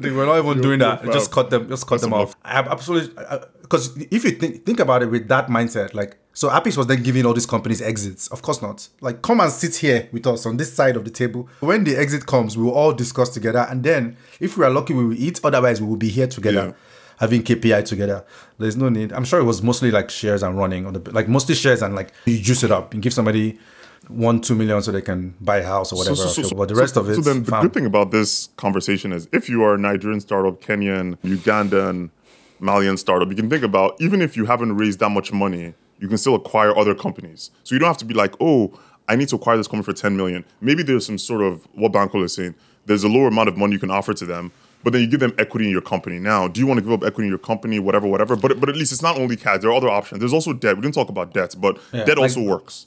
Dude, 0.00 0.16
we're 0.16 0.24
not 0.24 0.38
even 0.38 0.62
doing 0.62 0.78
that. 0.78 1.04
you're 1.04 1.12
Just 1.12 1.30
cut 1.30 1.50
them. 1.50 1.68
Just 1.68 1.86
cut 1.86 2.00
them 2.00 2.10
them 2.10 2.20
off. 2.20 2.34
I 2.44 2.52
have 2.54 2.68
absolutely 2.68 3.12
because 3.60 3.94
if 4.10 4.24
you 4.24 4.30
think 4.30 4.64
think 4.64 4.80
about 4.80 5.02
it 5.02 5.10
with 5.10 5.28
that 5.28 5.48
mindset, 5.48 5.92
like 5.92 6.16
so, 6.34 6.50
Apis 6.50 6.76
was 6.76 6.86
then 6.86 7.02
giving 7.02 7.26
all 7.26 7.34
these 7.34 7.46
companies 7.46 7.82
exits. 7.82 8.28
Of 8.28 8.42
course 8.42 8.62
not. 8.62 8.88
Like, 9.00 9.20
come 9.22 9.40
and 9.40 9.52
sit 9.52 9.76
here 9.76 10.08
with 10.12 10.26
us 10.26 10.46
on 10.46 10.56
this 10.56 10.72
side 10.72 10.96
of 10.96 11.04
the 11.04 11.10
table. 11.10 11.48
When 11.60 11.84
the 11.84 11.96
exit 11.96 12.26
comes, 12.26 12.56
we 12.56 12.64
will 12.64 12.72
all 12.72 12.92
discuss 12.92 13.28
together, 13.28 13.66
and 13.68 13.82
then 13.82 14.16
if 14.40 14.56
we 14.56 14.64
are 14.64 14.70
lucky, 14.70 14.94
we 14.94 15.04
will 15.04 15.20
eat. 15.20 15.40
Otherwise, 15.44 15.80
we 15.80 15.86
will 15.86 15.96
be 15.96 16.08
here 16.08 16.26
together. 16.26 16.68
Yeah. 16.68 16.72
Having 17.18 17.44
KPI 17.44 17.84
together, 17.84 18.24
there's 18.58 18.76
no 18.76 18.88
need. 18.88 19.12
I'm 19.12 19.24
sure 19.24 19.38
it 19.38 19.44
was 19.44 19.62
mostly 19.62 19.92
like 19.92 20.10
shares 20.10 20.42
and 20.42 20.58
running 20.58 20.86
on 20.86 20.94
the 20.94 21.12
like 21.12 21.28
mostly 21.28 21.54
shares 21.54 21.80
and 21.80 21.94
like 21.94 22.12
you 22.24 22.36
juice 22.38 22.64
it 22.64 22.72
up 22.72 22.94
and 22.94 23.02
give 23.02 23.12
somebody 23.12 23.60
one 24.08 24.40
two 24.40 24.56
million 24.56 24.82
so 24.82 24.90
they 24.90 25.02
can 25.02 25.34
buy 25.40 25.58
a 25.58 25.64
house 25.64 25.92
or 25.92 25.98
whatever. 25.98 26.16
So, 26.16 26.56
but 26.56 26.68
the 26.68 26.74
rest 26.74 26.96
of 26.96 27.08
it, 27.08 27.16
So 27.16 27.20
then, 27.20 27.44
the 27.44 27.50
fam. 27.50 27.62
good 27.62 27.74
thing 27.74 27.86
about 27.86 28.10
this 28.10 28.48
conversation 28.56 29.12
is, 29.12 29.28
if 29.32 29.48
you 29.48 29.62
are 29.62 29.74
a 29.74 29.78
Nigerian 29.78 30.20
startup, 30.20 30.60
Kenyan, 30.60 31.16
Ugandan, 31.18 32.10
Malian 32.58 32.96
startup, 32.96 33.28
you 33.28 33.36
can 33.36 33.48
think 33.48 33.62
about 33.62 34.00
even 34.00 34.20
if 34.20 34.36
you 34.36 34.46
haven't 34.46 34.76
raised 34.76 34.98
that 34.98 35.10
much 35.10 35.32
money, 35.32 35.74
you 36.02 36.08
can 36.08 36.18
still 36.18 36.34
acquire 36.34 36.76
other 36.76 36.96
companies. 36.96 37.52
So 37.62 37.76
you 37.76 37.78
don't 37.78 37.86
have 37.86 37.96
to 37.98 38.04
be 38.04 38.12
like, 38.12 38.34
oh, 38.40 38.76
I 39.08 39.14
need 39.14 39.28
to 39.28 39.36
acquire 39.36 39.56
this 39.56 39.68
company 39.68 39.84
for 39.84 39.92
10 39.98 40.16
million. 40.16 40.44
Maybe 40.60 40.82
there's 40.82 41.06
some 41.06 41.16
sort 41.16 41.42
of 41.42 41.66
what 41.74 41.92
Bankole 41.92 42.24
is 42.24 42.34
saying. 42.34 42.56
There's 42.86 43.04
a 43.04 43.08
lower 43.08 43.28
amount 43.28 43.48
of 43.48 43.56
money 43.56 43.74
you 43.74 43.78
can 43.78 43.90
offer 43.92 44.12
to 44.12 44.26
them, 44.26 44.50
but 44.82 44.92
then 44.92 45.02
you 45.02 45.06
give 45.06 45.20
them 45.20 45.32
equity 45.38 45.66
in 45.66 45.70
your 45.70 45.80
company. 45.80 46.18
Now, 46.18 46.48
do 46.48 46.60
you 46.60 46.66
want 46.66 46.78
to 46.78 46.82
give 46.82 46.92
up 46.92 47.04
equity 47.04 47.26
in 47.26 47.30
your 47.30 47.38
company, 47.38 47.78
whatever, 47.78 48.08
whatever? 48.08 48.34
But 48.34 48.58
but 48.58 48.68
at 48.68 48.74
least 48.74 48.90
it's 48.90 49.00
not 49.02 49.16
only 49.16 49.36
cash. 49.36 49.60
There 49.60 49.70
are 49.70 49.74
other 49.76 49.88
options. 49.88 50.18
There's 50.18 50.32
also 50.32 50.52
debt. 50.52 50.74
We 50.74 50.82
didn't 50.82 50.94
talk 50.96 51.08
about 51.08 51.32
debt, 51.32 51.54
but 51.56 51.78
Yeah, 51.92 52.04
debt 52.04 52.18
like- 52.18 52.30
also 52.30 52.42
works. 52.42 52.86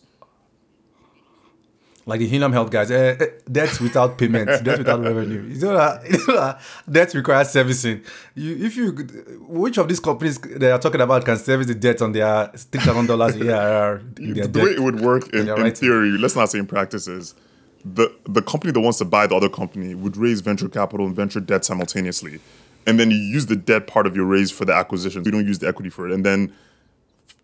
Like 2.07 2.19
the 2.19 2.27
Helium 2.27 2.53
Health 2.53 2.69
guys, 2.69 2.91
eh, 2.91 3.15
eh, 3.19 3.25
debt 3.51 3.81
without 3.81 4.15
payment, 4.17 4.47
debt 4.63 4.77
without 4.77 5.01
revenue. 5.01 5.41
You 5.41 5.59
know 5.59 5.73
that, 5.73 6.07
you 6.07 6.19
know 6.27 6.35
that 6.35 6.59
debt 6.89 7.13
requires 7.15 7.49
servicing. 7.49 8.03
You, 8.35 8.63
if 8.63 8.77
you, 8.77 8.91
which 9.47 9.79
of 9.79 9.87
these 9.87 9.99
companies 9.99 10.37
they 10.37 10.69
are 10.69 10.77
talking 10.77 11.01
about 11.01 11.25
can 11.25 11.37
service 11.37 11.65
the 11.65 11.73
debt 11.73 12.03
on 12.03 12.11
their 12.11 12.51
six 12.55 12.85
thousand 12.85 13.07
dollars 13.07 13.35
in 13.35 13.47
their 13.47 13.97
the 13.97 14.59
way 14.59 14.71
it 14.71 14.81
would 14.81 15.01
work 15.01 15.33
in, 15.33 15.49
in 15.49 15.71
theory, 15.73 16.11
let's 16.11 16.35
not 16.35 16.51
say 16.51 16.59
in 16.59 16.67
practices, 16.67 17.33
the 17.83 18.13
the 18.25 18.43
company 18.43 18.71
that 18.71 18.81
wants 18.81 18.99
to 18.99 19.05
buy 19.05 19.25
the 19.25 19.35
other 19.35 19.49
company 19.49 19.95
would 19.95 20.15
raise 20.15 20.41
venture 20.41 20.69
capital 20.69 21.07
and 21.07 21.15
venture 21.15 21.39
debt 21.39 21.65
simultaneously, 21.65 22.39
and 22.85 22.99
then 22.99 23.09
you 23.09 23.17
use 23.17 23.47
the 23.47 23.55
debt 23.55 23.87
part 23.87 24.05
of 24.05 24.15
your 24.15 24.25
raise 24.25 24.51
for 24.51 24.65
the 24.65 24.73
acquisition. 24.73 25.23
You 25.25 25.31
don't 25.31 25.47
use 25.47 25.57
the 25.57 25.67
equity 25.67 25.89
for 25.89 26.07
it, 26.07 26.13
and 26.13 26.23
then 26.23 26.53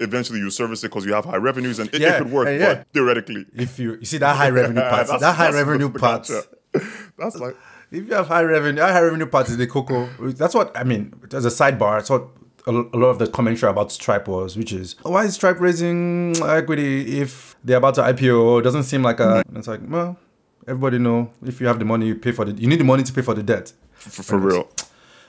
eventually 0.02 0.39
you 0.39 0.49
service 0.49 0.84
it 0.84 0.88
because 0.89 1.06
you 1.06 1.14
have 1.14 1.26
high 1.26 1.38
revenues, 1.38 1.80
and 1.80 1.89
it, 1.93 2.02
it 2.02 2.18
could 2.18 2.32
work. 2.32 2.47
yeah. 2.47 2.74
But 2.76 2.88
theoretically, 2.93 3.45
If 3.56 3.80
you, 3.80 3.95
you 3.95 4.06
see 4.06 4.18
that 4.18 4.36
high 4.36 4.49
revenue 4.49 4.82
part, 4.89 5.08
that 5.08 5.22
high 5.36 5.52
that's 5.52 5.56
revenue 5.56 5.89
part. 5.91 6.30
That's 7.18 7.36
like 7.36 7.56
If 7.91 8.08
you 8.08 8.14
have 8.14 8.28
high 8.28 8.43
revenue, 8.43 8.82
high 8.82 9.02
revenue 9.02 9.26
part 9.26 9.49
is 9.49 9.58
the 9.58 9.68
cocoa. 9.68 10.08
That's 10.32 10.56
what 10.56 10.76
I 10.78 10.84
mean. 10.86 11.14
As 11.34 11.43
a 11.45 11.49
sidebar, 11.49 11.97
that's 11.97 12.10
what 12.10 12.28
a, 12.66 12.72
a 12.72 12.97
lot 12.97 13.08
of 13.08 13.20
the 13.20 13.28
commentary 13.28 13.70
about 13.70 13.91
Stripe 13.91 14.28
was, 14.28 14.56
which 14.58 14.72
is 14.72 14.95
why 15.04 15.26
is 15.26 15.34
Stripe 15.34 15.60
raising 15.60 16.36
equity 16.41 17.20
if 17.20 17.56
they're 17.64 17.78
about 17.78 17.95
to 17.95 18.02
IPO? 18.04 18.60
It 18.60 18.64
doesn't 18.64 18.84
seem 18.84 19.04
like 19.04 19.20
a. 19.20 19.43
And 19.47 19.58
it's 19.58 19.68
like, 19.68 19.82
well, 19.86 20.18
everybody 20.68 20.97
know 20.97 21.30
if 21.45 21.60
you 21.60 21.68
have 21.68 21.78
the 21.80 21.86
money, 21.86 22.08
you 22.08 22.16
pay 22.16 22.32
for 22.32 22.45
the. 22.45 22.54
You 22.54 22.68
need 22.68 22.80
the 22.80 22.86
money 22.86 23.04
to 23.04 23.12
pay 23.12 23.22
for 23.22 23.34
the 23.34 23.43
debt. 23.43 23.74
For, 23.91 24.24
for 24.24 24.38
real. 24.38 24.70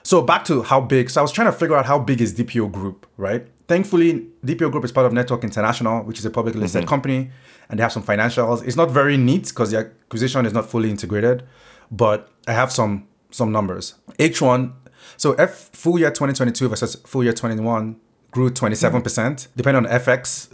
So 0.03 0.21
back 0.21 0.45
to 0.45 0.63
how 0.63 0.79
big. 0.81 1.09
So 1.09 1.19
I 1.19 1.23
was 1.23 1.31
trying 1.31 1.47
to 1.51 1.57
figure 1.57 1.75
out 1.75 1.85
how 1.85 1.99
big 1.99 2.21
is 2.21 2.33
DPO 2.33 2.71
Group, 2.71 3.05
right? 3.17 3.45
Thankfully, 3.67 4.27
DPO 4.45 4.71
Group 4.71 4.83
is 4.83 4.91
part 4.91 5.05
of 5.05 5.13
Network 5.13 5.43
International, 5.43 6.03
which 6.03 6.19
is 6.19 6.25
a 6.25 6.29
publicly 6.29 6.61
listed 6.61 6.81
mm-hmm. 6.81 6.89
company, 6.89 7.31
and 7.69 7.79
they 7.79 7.83
have 7.83 7.93
some 7.93 8.03
financials. 8.03 8.65
It's 8.65 8.75
not 8.75 8.91
very 8.91 9.15
neat 9.15 9.47
because 9.47 9.71
the 9.71 9.77
acquisition 9.77 10.45
is 10.45 10.53
not 10.53 10.69
fully 10.69 10.89
integrated, 10.89 11.43
but 11.89 12.29
I 12.47 12.53
have 12.53 12.71
some 12.71 13.07
some 13.31 13.51
numbers. 13.51 13.95
H1, 14.19 14.73
so 15.17 15.33
F 15.33 15.69
full 15.73 15.97
year 15.97 16.09
2022 16.09 16.69
versus 16.69 16.95
full 17.05 17.23
year 17.23 17.33
21 17.33 17.95
grew 18.31 18.49
27%. 18.49 19.01
Mm-hmm. 19.01 19.51
Depending 19.55 19.85
on 19.85 19.91
FX, 19.91 20.49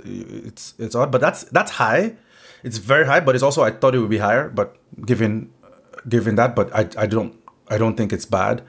it's 0.45 0.75
it's 0.77 0.95
odd, 0.95 1.11
but 1.11 1.19
that's 1.19 1.43
that's 1.45 1.71
high. 1.71 2.15
It's 2.63 2.77
very 2.77 3.05
high, 3.05 3.21
but 3.21 3.35
it's 3.35 3.43
also 3.43 3.63
I 3.63 3.71
thought 3.71 3.95
it 3.95 3.99
would 3.99 4.09
be 4.09 4.19
higher, 4.19 4.49
but 4.49 4.77
given 5.05 5.51
given 6.07 6.35
that, 6.35 6.55
but 6.55 6.73
I 6.75 6.87
I 6.97 7.07
don't 7.07 7.33
I 7.69 7.77
don't 7.77 7.95
think 7.95 8.13
it's 8.13 8.25
bad. 8.25 8.61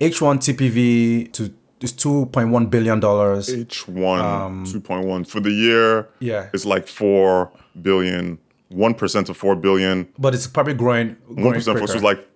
H1 0.00 0.38
TPV 0.38 1.32
to 1.32 1.54
is 1.80 1.92
2.1 1.92 2.70
billion 2.70 3.00
dollars. 3.00 3.48
Each 3.54 3.86
one 3.88 4.64
2.1 4.66 5.26
for 5.26 5.40
the 5.40 5.50
year. 5.50 5.98
Um, 5.98 6.06
Yeah. 6.20 6.48
It's 6.54 6.64
like 6.64 6.86
4 6.88 7.50
billion. 7.82 8.38
1% 8.72 9.28
of 9.28 9.36
4 9.36 9.56
billion. 9.56 10.08
But 10.18 10.34
it's 10.34 10.46
probably 10.46 10.74
growing. 10.74 11.16
growing 11.34 11.60
1% 11.60 11.78
for 11.78 11.86
so 11.86 11.94
it's 11.94 12.02
like 12.02 12.26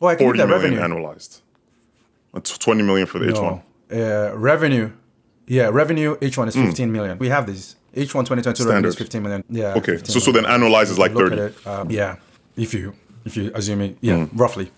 oh, 0.00 0.08
I 0.08 0.16
can 0.16 0.26
40 0.26 0.38
give 0.38 0.48
that 0.48 0.54
revenue. 0.54 0.80
annualized. 0.80 1.40
Uh, 2.34 2.40
20 2.40 2.82
million 2.82 3.06
for 3.06 3.18
the 3.18 3.26
H1. 3.26 3.62
Uh, 3.92 4.36
revenue. 4.36 4.90
Yeah, 5.46 5.68
revenue 5.72 6.16
H1 6.18 6.48
is 6.48 6.54
15 6.56 6.90
million. 6.92 7.18
We 7.18 7.28
have 7.28 7.46
these. 7.46 7.76
H1 7.94 8.24
2022 8.24 8.64
revenue 8.68 8.88
is 8.88 8.94
Hmm. 8.94 8.98
15 9.04 9.22
million. 9.22 9.44
Yeah. 9.50 9.74
Okay. 9.76 9.96
15 9.98 10.12
So 10.14 10.18
so 10.20 10.32
then 10.32 10.42
million. 10.44 10.60
annualized 10.62 10.90
is 10.90 10.98
like 10.98 11.12
30. 11.14 11.32
at 11.36 11.38
it. 11.38 11.66
Um, 11.66 11.90
yeah. 11.90 12.16
If 12.56 12.72
you 12.74 12.94
if 13.24 13.36
you 13.36 13.50
assume 13.54 13.80
it, 13.82 13.96
yeah, 14.00 14.24
Hmm. 14.26 14.36
roughly. 14.36 14.70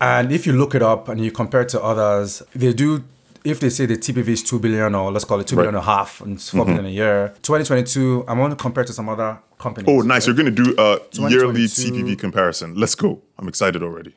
And 0.00 0.30
if 0.32 0.46
you 0.46 0.52
look 0.52 0.74
it 0.74 0.82
up 0.82 1.08
and 1.08 1.20
you 1.24 1.30
compare 1.30 1.62
it 1.62 1.68
to 1.70 1.82
others, 1.82 2.42
they 2.54 2.72
do. 2.72 3.04
If 3.44 3.60
they 3.60 3.70
say 3.70 3.86
the 3.86 3.96
TPV 3.96 4.28
is 4.28 4.42
two 4.42 4.58
billion 4.58 4.94
or 4.94 5.12
let's 5.12 5.24
call 5.24 5.38
it 5.38 5.46
two 5.46 5.54
billion 5.54 5.76
and 5.76 5.82
a 5.82 5.86
half 5.86 6.20
and 6.20 6.34
it's 6.34 6.50
4 6.50 6.60
mm-hmm. 6.64 6.74
billion 6.74 6.86
a 6.86 6.94
year, 6.94 7.28
2022, 7.42 8.24
I'm 8.26 8.38
going 8.38 8.50
to 8.50 8.56
compare 8.56 8.82
it 8.82 8.88
to 8.88 8.92
some 8.92 9.08
other 9.08 9.38
companies. 9.56 9.88
Oh, 9.88 10.00
nice. 10.02 10.26
You're 10.26 10.34
going 10.34 10.52
to 10.52 10.64
do 10.64 10.74
a 10.76 10.98
yearly 11.30 11.64
TPV 11.66 12.18
comparison. 12.18 12.74
Let's 12.74 12.96
go. 12.96 13.22
I'm 13.38 13.46
excited 13.46 13.84
already. 13.84 14.14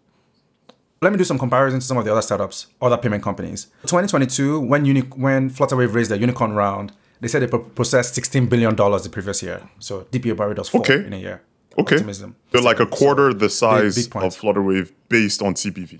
let 1.03 1.11
me 1.11 1.17
do 1.19 1.23
some 1.23 1.37
comparison 1.37 1.79
to 1.79 1.85
some 1.85 1.97
of 1.97 2.05
the 2.05 2.11
other 2.11 2.23
startups, 2.23 2.67
other 2.81 2.97
payment 2.97 3.21
companies. 3.23 3.65
2022, 3.83 4.59
when 4.61 4.83
Uni- 4.85 5.01
when 5.01 5.49
Flutterwave 5.51 5.93
raised 5.93 6.09
their 6.11 6.17
unicorn 6.19 6.53
round, 6.53 6.91
they 7.21 7.27
said 7.27 7.41
they 7.43 7.47
pro- 7.47 7.59
processed 7.59 8.15
16 8.15 8.47
billion 8.47 8.73
dollars 8.75 9.03
the 9.03 9.09
previous 9.09 9.43
year. 9.43 9.61
So 9.79 10.01
DPO 10.11 10.35
probably 10.37 10.55
does 10.55 10.69
four 10.69 10.81
Okay. 10.81 11.05
in 11.05 11.13
a 11.13 11.17
year. 11.17 11.41
Okay. 11.79 11.95
Optimism. 11.95 12.35
They're 12.51 12.61
like 12.61 12.79
a 12.79 12.85
quarter 12.85 13.33
the 13.33 13.49
size 13.49 13.95
big 13.95 14.11
points. 14.11 14.35
of 14.35 14.41
Flutterwave 14.41 14.91
based 15.07 15.41
on 15.41 15.53
TPV. 15.53 15.99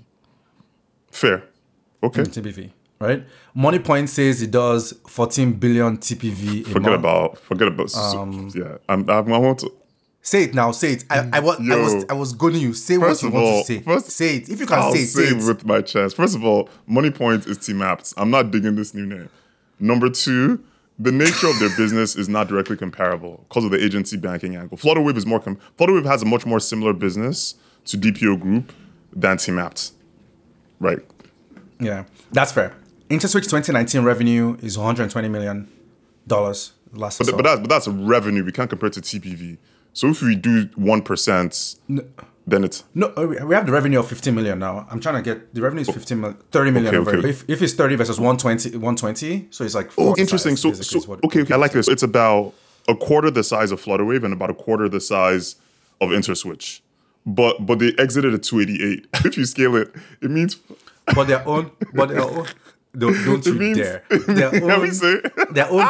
Fair. 1.10 1.44
Okay. 2.02 2.22
TPV, 2.22 2.70
right? 2.98 3.24
Moniepoint 3.56 4.08
says 4.08 4.40
it 4.42 4.50
does 4.50 4.94
14 5.06 5.54
billion 5.54 5.98
TPV 5.98 6.60
a 6.66 6.70
Forget 6.70 6.92
about 6.94 7.38
forget 7.38 7.68
about 7.68 7.94
Um, 7.96 8.50
yeah. 8.54 8.78
I'm, 8.88 9.08
I'm, 9.10 9.32
I 9.32 9.38
want 9.38 9.58
to 9.60 9.72
Say 10.22 10.44
it 10.44 10.54
now. 10.54 10.70
Say 10.72 10.92
it. 10.92 11.04
I, 11.08 11.28
I, 11.32 11.40
was, 11.40 11.58
I 11.60 11.76
was 11.76 12.04
I 12.10 12.12
was 12.12 12.32
going 12.34 12.52
to 12.52 12.58
you. 12.58 12.74
Say 12.74 12.98
what 12.98 13.22
you 13.22 13.30
want 13.30 13.46
all, 13.46 13.60
to 13.62 13.66
say. 13.66 13.80
first- 13.80 14.10
say 14.10 14.36
it. 14.36 14.50
If 14.50 14.60
you 14.60 14.66
can 14.66 14.78
I'll 14.78 14.92
say 14.92 14.98
it, 15.00 15.06
say 15.06 15.24
say 15.24 15.34
it. 15.34 15.42
it 15.42 15.46
with 15.46 15.64
my 15.64 15.80
chest. 15.80 16.14
First 16.14 16.36
of 16.36 16.44
all, 16.44 16.68
Moniepoint 16.88 17.48
is 17.48 17.56
TeamApt. 17.58 18.12
I'm 18.18 18.30
not 18.30 18.50
digging 18.50 18.76
this 18.76 18.92
new 18.92 19.06
name. 19.06 19.30
Number 19.78 20.10
two, 20.10 20.62
the 21.00 21.10
nature 21.10 21.48
of 21.48 21.58
their 21.58 21.74
business 21.76 22.14
is 22.14 22.28
not 22.28 22.46
directly 22.46 22.76
comparable 22.76 23.44
because 23.48 23.64
of 23.64 23.70
the 23.70 23.82
agency 23.82 24.18
banking 24.18 24.54
angle. 24.54 24.76
Flutterwave 24.76 25.16
is 25.16 25.24
more. 25.24 25.40
Com- 25.40 25.58
Flutterwave 25.78 26.04
has 26.04 26.22
a 26.22 26.26
much 26.26 26.44
more 26.44 26.60
similar 26.60 26.92
business 26.92 27.54
to 27.86 27.96
DPO 27.96 28.38
Group 28.38 28.72
than 29.14 29.38
TeamApt, 29.38 29.92
right? 30.78 30.98
Yeah, 31.80 32.04
that's 32.32 32.52
fair. 32.52 32.74
Interswitch 33.08 33.44
2019 33.44 34.02
revenue 34.02 34.58
is 34.62 34.76
120 34.76 35.28
million 35.28 35.68
dollars. 36.26 36.72
Last 36.92 37.18
But, 37.18 37.36
but 37.36 37.42
that's 37.42 37.60
but 37.60 37.68
that's 37.70 37.86
a 37.86 37.92
revenue. 37.92 38.44
We 38.44 38.52
can't 38.52 38.68
compare 38.68 38.88
it 38.88 38.92
to 38.94 39.00
TPV. 39.00 39.58
So 39.92 40.08
if 40.08 40.22
we 40.22 40.34
do 40.36 40.68
one 40.76 41.02
percent, 41.02 41.76
then 42.46 42.64
it's 42.64 42.84
No, 42.94 43.12
uh, 43.16 43.26
we 43.26 43.54
have 43.54 43.66
the 43.66 43.72
revenue 43.72 43.98
of 44.00 44.08
15 44.08 44.34
million 44.34 44.58
now. 44.58 44.86
I'm 44.90 45.00
trying 45.00 45.16
to 45.16 45.22
get 45.22 45.54
the 45.54 45.60
revenue 45.62 45.82
is 45.82 45.90
15 45.90 46.20
million, 46.20 46.38
30 46.52 46.70
million. 46.70 46.94
Okay, 46.96 47.16
okay. 47.18 47.28
If, 47.28 47.48
if 47.48 47.62
it's 47.62 47.74
30 47.74 47.96
versus 47.96 48.18
120, 48.18 48.70
120, 48.78 49.48
so 49.50 49.64
it's 49.64 49.74
like 49.74 49.90
Oh, 49.98 50.14
interesting. 50.16 50.56
size, 50.56 50.86
So, 50.86 51.00
so 51.00 51.08
what- 51.08 51.24
okay, 51.24 51.42
okay, 51.42 51.54
I 51.54 51.56
like 51.56 51.72
this. 51.72 51.88
It's 51.88 52.02
about 52.02 52.54
a 52.88 52.94
quarter 52.94 53.30
the 53.30 53.42
size 53.44 53.72
of 53.72 53.80
Flutterwave 53.82 54.24
and 54.24 54.32
about 54.32 54.50
a 54.50 54.54
quarter 54.54 54.88
the 54.88 55.00
size 55.00 55.56
of 56.00 56.10
Interswitch. 56.10 56.80
But 57.26 57.66
but 57.66 57.78
they 57.78 57.92
exited 57.98 58.32
at 58.32 58.42
288. 58.42 59.06
if 59.26 59.36
you 59.36 59.44
scale 59.44 59.76
it, 59.76 59.92
it 60.22 60.30
means 60.30 60.56
But 61.14 61.26
their 61.26 61.46
own, 61.46 61.70
but 61.92 62.08
their 62.08 62.22
own, 62.22 62.46
don't, 62.96 63.12
don't 63.24 63.44
you 63.46 63.54
means- 63.54 63.78
dare. 63.78 64.02
Their 64.26 64.50
Can 64.50 64.64
we 64.66 64.72
own, 64.72 64.92
say 64.92 65.20
their 65.52 65.70
own. 65.70 65.86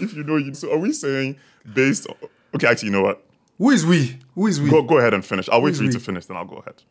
if 0.00 0.14
you 0.14 0.24
know 0.24 0.36
you 0.36 0.54
so 0.54 0.72
are 0.72 0.78
we 0.78 0.92
saying 0.92 1.36
based 1.74 2.06
on 2.08 2.16
okay, 2.54 2.66
actually 2.66 2.86
you 2.88 2.92
know 2.92 3.02
what? 3.02 3.24
Who 3.58 3.70
is 3.70 3.84
we? 3.84 4.18
Who 4.34 4.46
is 4.46 4.60
we? 4.60 4.70
Go 4.70 4.82
go 4.82 4.98
ahead 4.98 5.14
and 5.14 5.24
finish. 5.24 5.48
I'll 5.48 5.62
wait 5.62 5.76
for 5.76 5.82
you 5.84 5.92
to 5.92 6.00
finish, 6.00 6.26
then 6.26 6.36
I'll 6.36 6.44
go 6.44 6.56
ahead. 6.56 6.82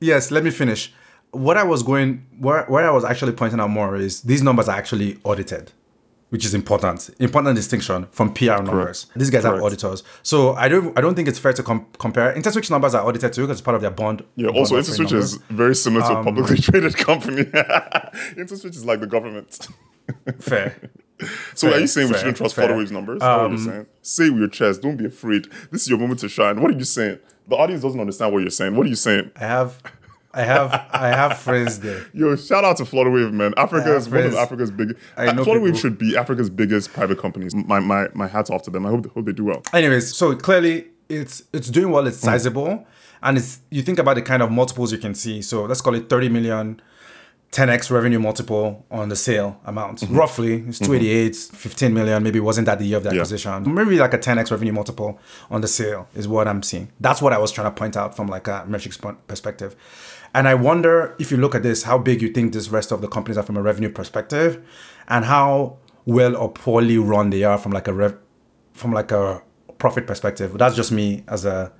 Yes, 0.00 0.30
let 0.30 0.44
me 0.44 0.50
finish. 0.50 0.92
What 1.32 1.56
I 1.56 1.64
was 1.64 1.82
going, 1.82 2.24
where, 2.38 2.64
where 2.66 2.86
I 2.88 2.90
was 2.92 3.04
actually 3.04 3.32
pointing 3.32 3.60
out 3.60 3.68
more 3.70 3.96
is 3.96 4.22
these 4.22 4.42
numbers 4.42 4.68
are 4.68 4.76
actually 4.76 5.18
audited, 5.24 5.72
which 6.30 6.44
is 6.46 6.54
important. 6.54 7.10
Important 7.18 7.56
distinction 7.56 8.06
from 8.10 8.32
PR 8.32 8.62
numbers. 8.62 9.06
These 9.16 9.28
guys 9.30 9.42
have 9.44 9.52
Correct. 9.54 9.64
auditors, 9.66 10.02
so 10.22 10.54
I 10.54 10.68
don't, 10.68 10.96
I 10.96 11.00
don't 11.02 11.14
think 11.14 11.28
it's 11.28 11.38
fair 11.38 11.52
to 11.52 11.62
com- 11.62 11.86
compare. 11.98 12.32
Interswitch 12.34 12.70
numbers 12.70 12.94
are 12.94 13.06
audited 13.06 13.32
too 13.34 13.42
because 13.42 13.58
it's 13.58 13.64
part 13.64 13.74
of 13.74 13.82
their 13.82 13.90
bond. 13.90 14.24
Yeah, 14.36 14.46
bond 14.46 14.58
also 14.58 14.76
Interswitch 14.76 15.10
numbers. 15.10 15.34
is 15.34 15.38
very 15.50 15.74
similar 15.74 16.04
Um, 16.06 16.12
to 16.14 16.20
a 16.20 16.24
publicly 16.24 16.58
traded 16.66 16.96
company. 16.96 17.42
Interswitch 18.36 18.76
is 18.76 18.84
like 18.84 19.00
the 19.00 19.06
government. 19.06 19.68
fair. 20.38 20.76
So 21.54 21.72
are 21.72 21.78
you 21.80 21.86
saying 21.86 22.08
we 22.08 22.14
shouldn't 22.18 22.36
trust 22.36 22.54
fair. 22.54 22.68
Flutterwave's 22.68 22.92
numbers? 22.92 23.20
That's 23.20 23.40
what 23.42 23.50
you're 23.50 23.58
saying. 23.58 23.86
Say 24.02 24.30
with 24.30 24.38
your 24.40 24.48
chest. 24.48 24.82
Don't 24.82 24.96
be 24.96 25.06
afraid. 25.06 25.48
This 25.70 25.82
is 25.82 25.88
your 25.88 25.98
moment 25.98 26.20
to 26.20 26.28
shine. 26.28 26.60
What 26.60 26.70
are 26.70 26.78
you 26.78 26.84
saying? 26.84 27.18
The 27.48 27.56
audience 27.56 27.82
doesn't 27.82 28.00
understand 28.00 28.32
what 28.32 28.40
you're 28.40 28.50
saying. 28.50 28.76
What 28.76 28.86
are 28.86 28.88
you 28.88 28.96
saying? 28.96 29.30
I 29.36 29.44
have, 29.46 29.80
I 30.34 30.42
have, 30.42 30.86
I 30.92 31.08
have 31.08 31.38
friends 31.38 31.80
there. 31.86 32.04
Yo, 32.12 32.36
shout 32.36 32.64
out 32.64 32.76
to 32.78 32.82
Flutterwave, 32.84 33.32
man. 33.32 33.54
Africa 33.56 33.96
is 33.96 34.08
one 34.08 34.24
of. 34.24 34.34
Africa's 34.34 34.70
big. 34.70 34.96
I 35.16 35.32
know 35.32 35.44
Flutterwave 35.44 35.64
people- 35.66 35.78
should 35.78 35.98
be 35.98 36.16
Africa's 36.16 36.50
biggest 36.50 36.92
private 36.92 37.18
companies. 37.18 37.54
My 37.54 37.80
my 37.80 38.08
my 38.14 38.26
hats 38.26 38.50
off 38.50 38.62
to 38.64 38.70
them. 38.70 38.84
I 38.84 38.90
hope 38.90 39.10
hope 39.14 39.24
they 39.26 39.32
do 39.32 39.44
well. 39.44 39.62
Anyways, 39.72 40.14
so 40.14 40.34
clearly 40.36 40.88
it's 41.08 41.42
it's 41.52 41.70
doing 41.70 41.90
well. 41.92 42.02
Mm. 42.04 42.08
It's 42.08 42.18
sizable, 42.18 42.84
and 43.22 43.38
it's 43.38 43.60
you 43.70 43.82
think 43.82 43.98
about 43.98 44.16
the 44.16 44.22
kind 44.22 44.42
of 44.42 44.50
multiples 44.50 44.92
you 44.92 44.98
can 44.98 45.14
see. 45.14 45.40
So 45.40 45.64
let's 45.64 45.80
call 45.80 45.94
it 45.94 46.08
30 46.10 46.28
million, 46.28 46.82
10x 47.52 47.90
revenue 47.90 48.18
multiple 48.18 48.84
on 48.90 49.08
the 49.08 49.16
sale 49.16 49.58
amount. 49.64 50.00
Mm-hmm. 50.00 50.16
Roughly, 50.16 50.64
it's 50.68 50.78
288, 50.78 51.34
15 51.36 51.94
million. 51.94 52.22
Maybe 52.22 52.38
it 52.38 52.42
wasn't 52.42 52.66
that 52.66 52.78
the 52.78 52.84
year 52.84 52.98
of 52.98 53.04
the 53.04 53.10
Yeah. 53.10 53.20
acquisition. 53.22 53.72
Maybe 53.74 53.98
like 53.98 54.12
a 54.12 54.18
10x 54.18 54.50
revenue 54.50 54.72
multiple 54.72 55.18
on 55.50 55.60
the 55.62 55.68
sale 55.68 56.06
is 56.14 56.28
what 56.28 56.48
I'm 56.48 56.62
seeing. 56.62 56.90
That's 57.00 57.22
what 57.22 57.32
I 57.32 57.38
was 57.38 57.52
trying 57.52 57.66
to 57.68 57.70
point 57.70 57.96
out 57.96 58.14
from 58.16 58.26
like 58.26 58.46
a 58.48 58.64
metrics 58.66 58.98
perspective. 59.26 59.74
And 60.34 60.46
I 60.48 60.54
wonder 60.54 61.14
if 61.18 61.30
you 61.30 61.38
look 61.38 61.54
at 61.54 61.62
this, 61.62 61.84
how 61.84 61.96
big 61.98 62.20
you 62.20 62.28
think 62.30 62.52
this 62.52 62.68
rest 62.68 62.92
of 62.92 63.00
the 63.00 63.08
companies 63.08 63.38
are 63.38 63.42
from 63.44 63.56
a 63.56 63.62
revenue 63.62 63.88
perspective, 63.90 64.60
and 65.08 65.24
how 65.24 65.78
well 66.04 66.36
or 66.36 66.50
poorly 66.52 66.98
run 66.98 67.30
they 67.30 67.42
are 67.44 67.56
from 67.56 67.72
like 67.72 67.88
a 67.88 67.92
rev, 67.94 68.18
from 68.74 68.92
like 68.92 69.12
a 69.12 69.40
profit 69.78 70.06
perspective. 70.06 70.58
That's 70.58 70.76
just 70.76 70.92
me 70.92 71.24
as 71.28 71.46
a 71.46 71.72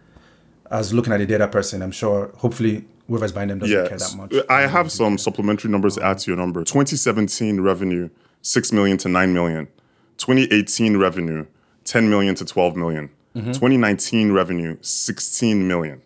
as 0.71 0.95
looking 0.95 1.13
at 1.13 1.19
the 1.19 1.27
data 1.27 1.47
person. 1.49 1.83
I'm 1.83 1.91
sure, 1.93 2.33
hopefully, 2.39 2.87
whoever's 3.09 3.33
buying 3.33 3.49
them 3.49 3.59
doesn't 3.59 3.89
care 3.89 3.99
that 3.99 4.15
much. 4.17 4.35
I 4.49 4.67
have 4.67 4.91
some 4.91 5.19
supplementary 5.19 5.71
numbers 5.71 5.97
to 5.97 6.05
add 6.05 6.19
to 6.19 6.31
your 6.31 6.37
number. 6.37 6.61
2017 6.61 7.61
revenue, 7.61 8.11
six 8.43 8.73
million 8.73 8.99
to 8.99 9.09
nine 9.09 9.33
million. 9.33 9.69
2018 10.19 10.97
revenue, 10.97 11.47
10 11.85 12.09
million 12.09 12.35
to 12.35 12.45
12 12.45 12.77
million. 12.77 13.11
Mm-hmm. 13.35 13.53
2019 13.53 14.33
revenue, 14.33 14.79
16 14.81 15.69
million. 15.69 16.01